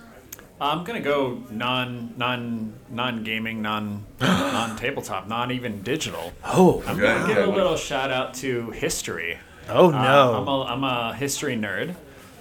I'm 0.61 0.85
gonna 0.85 1.01
go 1.01 1.43
non 1.51 2.15
non 2.17 2.75
non 2.91 3.23
gaming, 3.25 3.63
non 3.63 4.05
non 4.21 4.77
tabletop, 4.77 5.29
not 5.29 5.51
even 5.53 5.83
digital. 5.83 6.33
Oh. 6.45 6.83
I'm 6.87 6.99
gonna 6.99 7.27
give 7.27 7.39
a 7.39 7.51
little 7.51 7.77
shout 7.77 8.11
out 8.11 8.35
to 8.35 8.71
history. 8.73 9.39
Oh 9.69 9.89
Uh, 9.89 10.03
no. 10.03 10.35
I'm, 10.35 10.49
a, 10.49 10.63
I'm 10.65 10.85
a 10.85 11.15
history 11.15 11.57
nerd, 11.57 11.95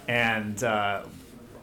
and 0.08 0.62
uh, 0.64 1.02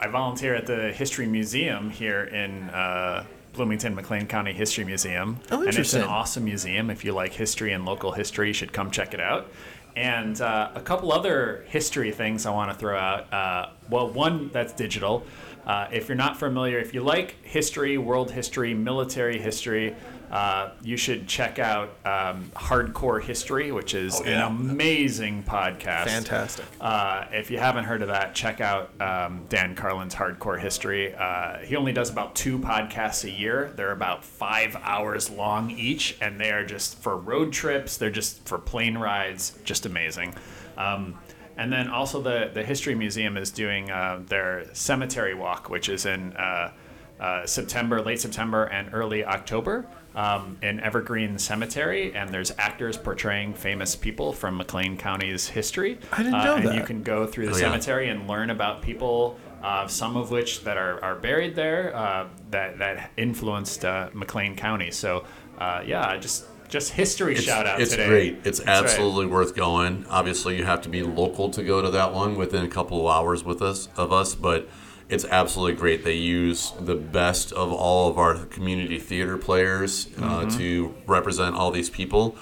I 0.00 0.06
volunteer 0.08 0.54
at 0.54 0.66
the 0.66 0.92
History 0.92 1.26
Museum 1.26 1.90
here 1.90 2.24
in 2.24 2.70
uh, 2.70 3.24
Bloomington 3.52 3.94
McLean 3.94 4.26
County 4.26 4.52
History 4.52 4.84
Museum. 4.84 5.38
Oh, 5.50 5.62
And 5.62 5.76
it's 5.76 5.94
an 5.94 6.02
awesome 6.02 6.44
museum. 6.44 6.88
If 6.90 7.04
you 7.04 7.12
like 7.12 7.32
history 7.32 7.72
and 7.72 7.84
local 7.84 8.12
history, 8.12 8.48
you 8.48 8.52
should 8.52 8.72
come 8.72 8.90
check 8.90 9.12
it 9.14 9.20
out. 9.20 9.50
And 9.96 10.38
uh, 10.40 10.70
a 10.74 10.80
couple 10.82 11.10
other 11.10 11.64
history 11.68 12.10
things 12.12 12.44
I 12.46 12.50
want 12.50 12.70
to 12.70 12.76
throw 12.78 12.98
out. 12.98 13.32
Uh, 13.32 13.70
well, 13.88 14.08
one 14.10 14.50
that's 14.52 14.74
digital. 14.74 15.24
Uh, 15.66 15.88
if 15.92 16.08
you're 16.08 16.16
not 16.16 16.36
familiar, 16.38 16.78
if 16.78 16.94
you 16.94 17.02
like 17.02 17.34
history, 17.44 17.98
world 17.98 18.30
history, 18.30 18.72
military 18.72 19.38
history, 19.38 19.96
uh, 20.30 20.70
you 20.82 20.96
should 20.96 21.26
check 21.26 21.58
out 21.58 21.88
um, 22.04 22.50
Hardcore 22.54 23.22
History, 23.22 23.70
which 23.72 23.94
is 23.94 24.20
Oh, 24.20 24.24
yeah. 24.24 24.46
an 24.46 24.56
amazing 24.60 25.42
podcast. 25.44 26.04
Fantastic. 26.06 26.64
Uh, 26.80 27.24
if 27.32 27.50
you 27.50 27.58
haven't 27.58 27.84
heard 27.84 28.02
of 28.02 28.08
that, 28.08 28.34
check 28.34 28.60
out 28.60 28.90
um, 29.00 29.44
Dan 29.48 29.74
Carlin's 29.74 30.14
Hardcore 30.14 30.60
History. 30.60 31.14
Uh, 31.14 31.58
he 31.58 31.74
only 31.76 31.92
does 31.92 32.10
about 32.10 32.34
two 32.34 32.58
podcasts 32.58 33.24
a 33.24 33.30
year. 33.30 33.72
They're 33.76 33.92
about 33.92 34.24
five 34.24 34.76
hours 34.82 35.30
long 35.30 35.70
each, 35.72 36.16
and 36.20 36.40
they 36.40 36.50
are 36.52 36.64
just 36.64 36.98
for 37.00 37.16
road 37.16 37.52
trips. 37.52 37.96
They're 37.96 38.10
just 38.10 38.46
for 38.48 38.58
plane 38.58 38.98
rides. 38.98 39.56
Just 39.64 39.86
amazing. 39.86 40.34
Um, 40.76 41.18
and 41.56 41.72
then 41.72 41.88
also 41.88 42.20
the 42.20 42.50
the 42.52 42.62
History 42.64 42.94
Museum 42.94 43.36
is 43.36 43.50
doing 43.50 43.90
uh, 43.90 44.20
their 44.26 44.64
cemetery 44.74 45.34
walk, 45.34 45.68
which 45.70 45.88
is 45.88 46.06
in 46.06 46.36
uh, 46.36 46.72
uh, 47.20 47.46
September, 47.46 48.02
late 48.02 48.20
September, 48.20 48.64
and 48.64 48.90
early 48.92 49.24
October 49.24 49.86
um, 50.14 50.58
in 50.62 50.78
Evergreen 50.80 51.38
Cemetery. 51.38 52.14
And 52.14 52.28
there's 52.28 52.52
actors 52.58 52.98
portraying 52.98 53.54
famous 53.54 53.96
people 53.96 54.32
from 54.34 54.58
McLean 54.58 54.98
County's 54.98 55.48
history. 55.48 55.98
I 56.12 56.18
didn't 56.18 56.34
Uh, 56.34 56.44
know 56.44 56.56
and 56.56 56.66
that. 56.66 56.74
you 56.74 56.82
can 56.82 57.02
go 57.02 57.26
through 57.26 57.46
the 57.46 57.52
Oh, 57.52 57.56
yeah. 57.56 57.70
cemetery 57.70 58.10
and 58.10 58.28
learn 58.28 58.50
about 58.50 58.82
people, 58.82 59.38
uh, 59.62 59.86
some 59.86 60.14
of 60.18 60.30
which 60.30 60.62
that 60.64 60.76
are, 60.76 61.02
are 61.02 61.14
buried 61.14 61.54
there 61.54 61.96
uh, 61.96 62.26
that, 62.50 62.78
that 62.78 63.10
influenced 63.16 63.84
uh, 63.86 64.10
McLean 64.12 64.54
County. 64.54 64.90
So 64.90 65.24
uh, 65.58 65.82
yeah, 65.86 66.18
just 66.18 66.44
just 66.68 66.92
history 66.92 67.34
It's, 67.34 67.44
shout 67.44 67.66
out 67.66 67.80
it's 67.80 67.90
today. 67.92 68.06
great. 68.08 68.38
It's 68.44 68.58
That's 68.58 68.60
right. 68.60 68.84
absolutely 68.84 69.26
worth 69.26 69.54
going. 69.54 70.04
Obviously, 70.08 70.56
you 70.56 70.64
have 70.64 70.82
to 70.82 70.88
be 70.88 71.02
local 71.02 71.50
to 71.50 71.62
go 71.62 71.80
to 71.82 71.90
that 71.90 72.12
one 72.12 72.36
within 72.36 72.64
a 72.64 72.68
couple 72.68 73.00
of 73.08 73.14
hours 73.14 73.44
with 73.44 73.62
us 73.62 73.88
of 73.96 74.12
us, 74.12 74.34
but 74.34 74.68
it's 75.08 75.24
absolutely 75.24 75.74
great. 75.76 76.02
They 76.04 76.14
use 76.14 76.72
the 76.80 76.96
best 76.96 77.52
of 77.52 77.72
all 77.72 78.08
of 78.08 78.18
our 78.18 78.34
community 78.46 78.98
theater 78.98 79.36
players 79.38 80.06
uh, 80.18 80.20
Mm-hmm. 80.20 80.58
to 80.58 80.94
represent 81.06 81.54
all 81.54 81.70
these 81.70 81.88
people, 81.90 82.36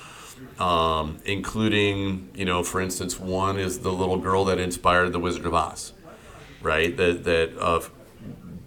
um, 0.59 1.19
including 1.27 2.31
you 2.35 2.45
know, 2.47 2.63
for 2.63 2.81
instance, 2.81 3.21
one 3.21 3.59
is 3.59 3.81
the 3.81 3.93
little 3.93 4.17
girl 4.17 4.45
that 4.47 4.59
inspired 4.59 5.11
the 5.13 5.21
Wizard 5.21 5.45
of 5.45 5.55
Oz, 5.55 5.93
right? 6.63 6.97
That 6.97 7.25
that 7.25 7.59
uh, 7.59 7.81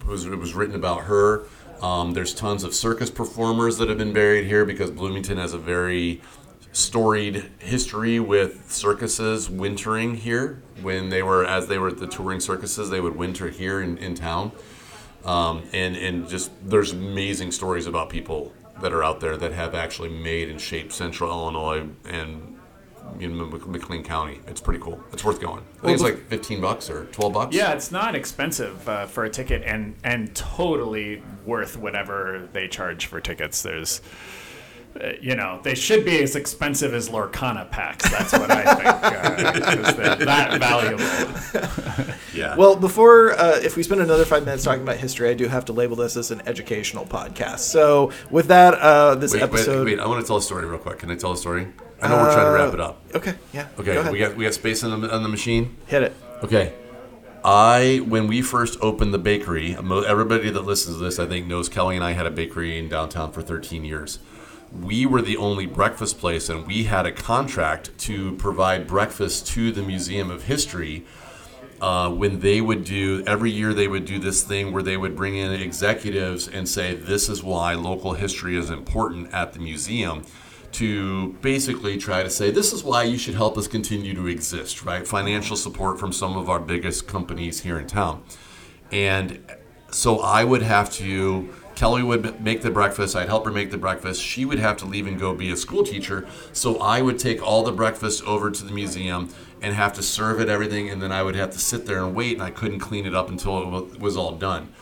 was 0.06 0.24
it 0.26 0.36
was 0.38 0.54
written 0.54 0.76
about 0.76 1.02
her. 1.04 1.44
Um, 1.82 2.12
there's 2.12 2.34
tons 2.34 2.64
of 2.64 2.74
circus 2.74 3.10
performers 3.10 3.78
that 3.78 3.88
have 3.88 3.98
been 3.98 4.12
buried 4.12 4.46
here 4.46 4.64
because 4.64 4.90
Bloomington 4.90 5.38
has 5.38 5.52
a 5.52 5.58
very 5.58 6.20
storied 6.72 7.50
history 7.58 8.20
with 8.20 8.70
circuses 8.70 9.48
wintering 9.48 10.16
here. 10.16 10.62
When 10.82 11.08
they 11.08 11.22
were, 11.22 11.44
as 11.44 11.66
they 11.68 11.78
were 11.78 11.92
the 11.92 12.06
touring 12.06 12.40
circuses, 12.40 12.90
they 12.90 13.00
would 13.00 13.16
winter 13.16 13.48
here 13.48 13.80
in, 13.80 13.98
in 13.98 14.14
town. 14.14 14.52
Um, 15.24 15.64
and 15.72 15.96
and 15.96 16.28
just 16.28 16.50
there's 16.68 16.92
amazing 16.92 17.52
stories 17.52 17.86
about 17.86 18.08
people 18.08 18.52
that 18.80 18.92
are 18.92 19.02
out 19.02 19.20
there 19.20 19.36
that 19.36 19.52
have 19.52 19.74
actually 19.74 20.10
made 20.10 20.48
and 20.48 20.60
shaped 20.60 20.92
Central 20.92 21.30
Illinois 21.30 21.88
and 22.04 22.47
you 23.18 23.28
know, 23.28 23.46
Mc- 23.46 23.66
McLean 23.66 24.02
County. 24.02 24.40
It's 24.46 24.60
pretty 24.60 24.80
cool. 24.80 25.00
It's 25.12 25.24
worth 25.24 25.40
going. 25.40 25.62
I 25.82 25.86
think 25.86 25.94
it's 25.94 26.02
like 26.02 26.18
15 26.28 26.60
bucks 26.60 26.90
or 26.90 27.04
12 27.06 27.32
bucks. 27.32 27.54
Yeah, 27.56 27.72
it's 27.72 27.90
not 27.90 28.14
expensive 28.14 28.88
uh, 28.88 29.06
for 29.06 29.24
a 29.24 29.30
ticket, 29.30 29.62
and 29.64 29.94
and 30.04 30.34
totally 30.34 31.22
worth 31.46 31.76
whatever 31.76 32.48
they 32.52 32.68
charge 32.68 33.06
for 33.06 33.20
tickets. 33.20 33.62
There's, 33.62 34.00
uh, 35.00 35.12
you 35.20 35.36
know, 35.36 35.60
they 35.62 35.74
should 35.74 36.04
be 36.04 36.22
as 36.22 36.34
expensive 36.36 36.92
as 36.94 37.08
Lorcana 37.08 37.70
packs. 37.70 38.10
That's 38.10 38.32
what 38.32 38.50
I 38.50 38.74
think, 38.74 38.86
uh, 38.86 39.82
'cause 39.82 39.96
they're 39.96 40.16
that 40.16 40.58
valuable. 40.60 42.14
Yeah. 42.34 42.54
Well, 42.56 42.76
before, 42.76 43.32
uh, 43.32 43.58
if 43.64 43.76
we 43.76 43.82
spend 43.82 44.00
another 44.00 44.24
five 44.24 44.44
minutes 44.44 44.62
talking 44.62 44.82
about 44.82 44.96
history, 44.98 45.28
I 45.28 45.34
do 45.34 45.48
have 45.48 45.64
to 45.64 45.72
label 45.72 45.96
this 45.96 46.16
as 46.16 46.30
an 46.30 46.40
educational 46.46 47.04
podcast. 47.04 47.60
So, 47.60 48.12
with 48.30 48.46
that, 48.46 48.74
uh, 48.74 49.16
this 49.16 49.32
Wait, 49.32 49.42
episode. 49.42 49.84
wait, 49.86 49.96
wait! 49.98 50.00
I 50.04 50.06
want 50.06 50.20
to 50.20 50.26
tell 50.26 50.36
a 50.36 50.42
story 50.42 50.64
real 50.64 50.78
quick. 50.78 51.00
Can 51.00 51.10
I 51.10 51.16
tell 51.16 51.32
a 51.32 51.36
story? 51.36 51.66
I 52.00 52.08
know 52.08 52.16
we're 52.16 52.32
trying 52.32 52.46
to 52.46 52.52
wrap 52.52 52.74
it 52.74 52.80
up. 52.80 53.02
Okay, 53.14 53.34
yeah. 53.52 53.68
Okay, 53.78 53.94
go 53.94 54.00
ahead. 54.00 54.12
we 54.12 54.18
got 54.18 54.36
we 54.36 54.44
got 54.44 54.54
space 54.54 54.84
on 54.84 55.00
the 55.00 55.14
on 55.14 55.22
the 55.22 55.28
machine. 55.28 55.76
Hit 55.86 56.02
it. 56.02 56.16
Okay, 56.42 56.72
I 57.44 58.02
when 58.06 58.26
we 58.26 58.42
first 58.42 58.78
opened 58.80 59.14
the 59.14 59.18
bakery, 59.18 59.76
everybody 59.76 60.50
that 60.50 60.62
listens 60.62 60.98
to 60.98 61.04
this, 61.04 61.18
I 61.18 61.26
think, 61.26 61.46
knows 61.46 61.68
Kelly 61.68 61.96
and 61.96 62.04
I 62.04 62.12
had 62.12 62.26
a 62.26 62.30
bakery 62.30 62.78
in 62.78 62.88
downtown 62.88 63.32
for 63.32 63.42
13 63.42 63.84
years. 63.84 64.18
We 64.72 65.06
were 65.06 65.22
the 65.22 65.38
only 65.38 65.64
breakfast 65.64 66.18
place, 66.18 66.48
and 66.48 66.66
we 66.66 66.84
had 66.84 67.06
a 67.06 67.12
contract 67.12 67.96
to 68.00 68.34
provide 68.36 68.86
breakfast 68.86 69.46
to 69.48 69.72
the 69.72 69.82
Museum 69.82 70.30
of 70.30 70.44
History. 70.44 71.06
Uh, 71.80 72.10
when 72.10 72.40
they 72.40 72.60
would 72.60 72.84
do 72.84 73.22
every 73.26 73.50
year, 73.50 73.72
they 73.72 73.88
would 73.88 74.04
do 74.04 74.18
this 74.18 74.42
thing 74.42 74.72
where 74.72 74.82
they 74.82 74.96
would 74.96 75.16
bring 75.16 75.36
in 75.36 75.52
executives 75.52 76.48
and 76.48 76.68
say, 76.68 76.94
"This 76.94 77.28
is 77.28 77.42
why 77.42 77.74
local 77.74 78.12
history 78.12 78.56
is 78.56 78.68
important 78.68 79.32
at 79.32 79.52
the 79.54 79.60
museum." 79.60 80.24
To 80.72 81.32
basically 81.40 81.96
try 81.96 82.22
to 82.22 82.30
say 82.30 82.50
this 82.50 82.72
is 82.72 82.84
why 82.84 83.02
you 83.02 83.18
should 83.18 83.34
help 83.34 83.56
us 83.56 83.66
continue 83.66 84.14
to 84.14 84.26
exist, 84.26 84.84
right? 84.84 85.06
Financial 85.06 85.56
support 85.56 85.98
from 85.98 86.12
some 86.12 86.36
of 86.36 86.48
our 86.48 86.60
biggest 86.60 87.06
companies 87.08 87.60
here 87.60 87.78
in 87.78 87.86
town. 87.86 88.22
And 88.92 89.40
so 89.90 90.20
I 90.20 90.44
would 90.44 90.62
have 90.62 90.92
to, 90.94 91.48
Kelly 91.74 92.02
would 92.02 92.40
make 92.42 92.62
the 92.62 92.70
breakfast, 92.70 93.16
I'd 93.16 93.28
help 93.28 93.44
her 93.46 93.50
make 93.50 93.70
the 93.70 93.78
breakfast. 93.78 94.22
She 94.22 94.44
would 94.44 94.58
have 94.58 94.76
to 94.78 94.84
leave 94.84 95.06
and 95.06 95.18
go 95.18 95.34
be 95.34 95.50
a 95.50 95.56
school 95.56 95.82
teacher. 95.82 96.26
So 96.52 96.78
I 96.78 97.00
would 97.02 97.18
take 97.18 97.42
all 97.42 97.62
the 97.62 97.72
breakfast 97.72 98.22
over 98.24 98.50
to 98.50 98.64
the 98.64 98.72
museum 98.72 99.30
and 99.62 99.74
have 99.74 99.94
to 99.94 100.02
serve 100.02 100.40
it 100.40 100.48
everything. 100.48 100.90
And 100.90 101.00
then 101.00 101.12
I 101.12 101.22
would 101.22 101.36
have 101.36 101.50
to 101.52 101.58
sit 101.58 101.86
there 101.86 102.04
and 102.04 102.14
wait, 102.14 102.34
and 102.34 102.42
I 102.42 102.50
couldn't 102.50 102.80
clean 102.80 103.06
it 103.06 103.14
up 103.14 103.28
until 103.28 103.78
it 103.78 103.98
was 103.98 104.16
all 104.16 104.32
done. 104.32 104.72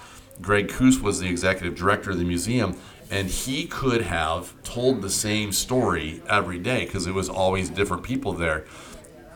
Greg 0.40 0.68
Koos 0.68 1.00
was 1.00 1.18
the 1.20 1.28
executive 1.28 1.74
director 1.74 2.10
of 2.10 2.18
the 2.18 2.24
museum, 2.24 2.76
and 3.10 3.28
he 3.28 3.66
could 3.66 4.02
have 4.02 4.60
told 4.62 5.02
the 5.02 5.10
same 5.10 5.52
story 5.52 6.22
every 6.28 6.58
day 6.58 6.84
because 6.84 7.06
it 7.06 7.14
was 7.14 7.28
always 7.28 7.68
different 7.70 8.02
people 8.02 8.32
there. 8.32 8.64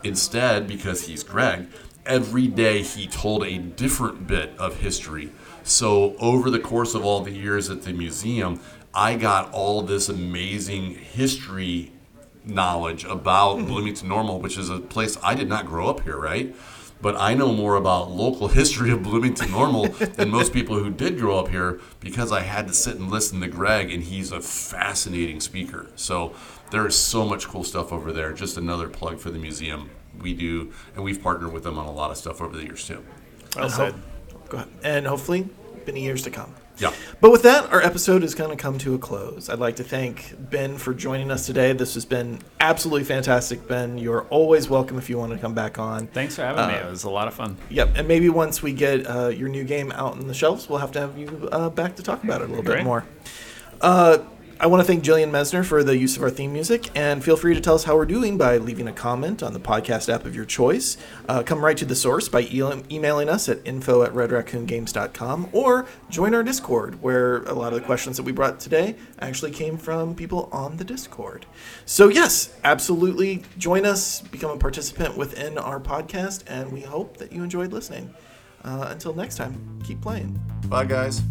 Instead, 0.03 0.67
because 0.67 1.07
he's 1.07 1.23
Greg, 1.23 1.67
every 2.05 2.47
day 2.47 2.81
he 2.81 3.07
told 3.07 3.43
a 3.43 3.57
different 3.57 4.27
bit 4.27 4.51
of 4.57 4.77
history. 4.77 5.31
So, 5.63 6.15
over 6.17 6.49
the 6.49 6.59
course 6.59 6.95
of 6.95 7.05
all 7.05 7.21
the 7.21 7.31
years 7.31 7.69
at 7.69 7.83
the 7.83 7.93
museum, 7.93 8.59
I 8.93 9.15
got 9.15 9.51
all 9.53 9.83
this 9.83 10.09
amazing 10.09 10.95
history 10.95 11.91
knowledge 12.43 13.03
about 13.05 13.59
hmm. 13.59 13.65
Bloomington 13.65 14.09
Normal, 14.09 14.39
which 14.39 14.57
is 14.57 14.69
a 14.69 14.79
place 14.79 15.17
I 15.23 15.35
did 15.35 15.47
not 15.47 15.65
grow 15.65 15.87
up 15.87 16.01
here, 16.01 16.17
right? 16.17 16.55
But 17.01 17.15
I 17.15 17.33
know 17.33 17.51
more 17.51 17.75
about 17.75 18.11
local 18.11 18.47
history 18.59 18.91
of 18.91 19.01
Bloomington 19.03 19.49
Normal 19.51 19.87
than 19.87 20.29
most 20.29 20.53
people 20.53 20.77
who 20.77 20.89
did 20.91 21.17
grow 21.17 21.39
up 21.39 21.47
here 21.49 21.79
because 21.99 22.31
I 22.31 22.41
had 22.41 22.67
to 22.67 22.73
sit 22.73 22.97
and 22.97 23.09
listen 23.09 23.41
to 23.41 23.47
Greg, 23.47 23.91
and 23.91 24.03
he's 24.03 24.31
a 24.31 24.39
fascinating 24.41 25.39
speaker. 25.39 25.87
So 25.95 26.33
there 26.69 26.85
is 26.85 26.95
so 26.95 27.25
much 27.25 27.47
cool 27.47 27.63
stuff 27.63 27.91
over 27.91 28.11
there. 28.11 28.33
Just 28.33 28.57
another 28.57 28.87
plug 28.87 29.19
for 29.19 29.31
the 29.31 29.39
museum. 29.39 29.89
We 30.21 30.33
do, 30.33 30.71
and 30.95 31.03
we've 31.03 31.21
partnered 31.21 31.53
with 31.53 31.63
them 31.63 31.77
on 31.79 31.85
a 31.87 31.91
lot 31.91 32.11
of 32.11 32.17
stuff 32.17 32.41
over 32.41 32.55
the 32.55 32.63
years 32.63 32.85
too. 32.85 33.03
Well 33.55 33.65
And 33.65 33.73
said. 33.73 33.93
hope- 33.93 34.49
go 34.49 34.57
ahead. 34.57 34.69
And 34.83 35.07
hopefully, 35.07 35.49
many 35.87 36.01
years 36.03 36.21
to 36.23 36.29
come. 36.29 36.53
Yeah. 36.79 36.93
But 37.19 37.31
with 37.31 37.43
that, 37.43 37.71
our 37.71 37.81
episode 37.81 38.23
is 38.23 38.33
going 38.33 38.49
to 38.49 38.55
come 38.55 38.77
to 38.79 38.95
a 38.95 38.97
close. 38.97 39.49
I'd 39.49 39.59
like 39.59 39.75
to 39.75 39.83
thank 39.83 40.35
Ben 40.49 40.77
for 40.77 40.93
joining 40.93 41.29
us 41.29 41.45
today. 41.45 41.73
This 41.73 41.93
has 41.93 42.05
been 42.05 42.39
absolutely 42.59 43.03
fantastic, 43.03 43.67
Ben. 43.67 43.97
You're 43.97 44.23
always 44.25 44.69
welcome 44.69 44.97
if 44.97 45.09
you 45.09 45.17
want 45.17 45.31
to 45.33 45.37
come 45.37 45.53
back 45.53 45.77
on. 45.77 46.07
Thanks 46.07 46.35
for 46.35 46.41
having 46.43 46.67
me. 46.67 46.73
Uh, 46.73 46.87
It 46.87 46.89
was 46.89 47.03
a 47.03 47.09
lot 47.09 47.27
of 47.27 47.33
fun. 47.35 47.57
Yep, 47.69 47.91
and 47.97 48.07
maybe 48.07 48.29
once 48.29 48.63
we 48.63 48.73
get 48.73 49.05
uh, 49.07 49.27
your 49.27 49.49
new 49.49 49.63
game 49.63 49.91
out 49.91 50.13
on 50.13 50.27
the 50.27 50.33
shelves, 50.33 50.67
we'll 50.69 50.79
have 50.79 50.91
to 50.93 50.99
have 50.99 51.17
you 51.17 51.49
uh, 51.51 51.69
back 51.69 51.95
to 51.97 52.03
talk 52.03 52.23
about 52.23 52.41
it 52.41 52.45
a 52.45 52.47
little 52.47 52.63
bit 52.63 52.71
Great. 52.71 52.83
more. 52.83 53.05
I 54.61 54.67
want 54.67 54.79
to 54.79 54.85
thank 54.85 55.03
Jillian 55.03 55.31
Mesner 55.31 55.65
for 55.65 55.83
the 55.83 55.97
use 55.97 56.15
of 56.15 56.21
our 56.21 56.29
theme 56.29 56.53
music, 56.53 56.91
and 56.95 57.23
feel 57.23 57.35
free 57.35 57.55
to 57.55 57.59
tell 57.59 57.73
us 57.73 57.85
how 57.85 57.95
we're 57.95 58.05
doing 58.05 58.37
by 58.37 58.57
leaving 58.57 58.87
a 58.87 58.93
comment 58.93 59.41
on 59.41 59.53
the 59.53 59.59
podcast 59.59 60.07
app 60.07 60.23
of 60.23 60.35
your 60.35 60.45
choice. 60.45 60.97
Uh, 61.27 61.41
come 61.41 61.65
right 61.65 61.75
to 61.77 61.83
the 61.83 61.95
source 61.95 62.29
by 62.29 62.41
e- 62.41 62.83
emailing 62.91 63.27
us 63.27 63.49
at 63.49 63.57
info 63.65 64.03
at 64.03 64.13
redraccoongames.com, 64.13 65.49
or 65.51 65.87
join 66.11 66.35
our 66.35 66.43
Discord, 66.43 67.01
where 67.01 67.37
a 67.45 67.53
lot 67.53 67.73
of 67.73 67.79
the 67.79 67.85
questions 67.87 68.17
that 68.17 68.23
we 68.23 68.31
brought 68.31 68.59
today 68.59 68.95
actually 69.17 69.49
came 69.49 69.79
from 69.79 70.13
people 70.13 70.47
on 70.51 70.77
the 70.77 70.83
Discord. 70.83 71.47
So, 71.87 72.09
yes, 72.09 72.55
absolutely 72.63 73.41
join 73.57 73.83
us, 73.83 74.21
become 74.21 74.51
a 74.51 74.57
participant 74.57 75.17
within 75.17 75.57
our 75.57 75.79
podcast, 75.79 76.43
and 76.45 76.71
we 76.71 76.81
hope 76.81 77.17
that 77.17 77.31
you 77.31 77.43
enjoyed 77.43 77.73
listening. 77.73 78.13
Uh, 78.63 78.89
until 78.91 79.15
next 79.15 79.37
time, 79.37 79.81
keep 79.83 79.99
playing. 80.01 80.39
Bye, 80.67 80.85
guys. 80.85 81.23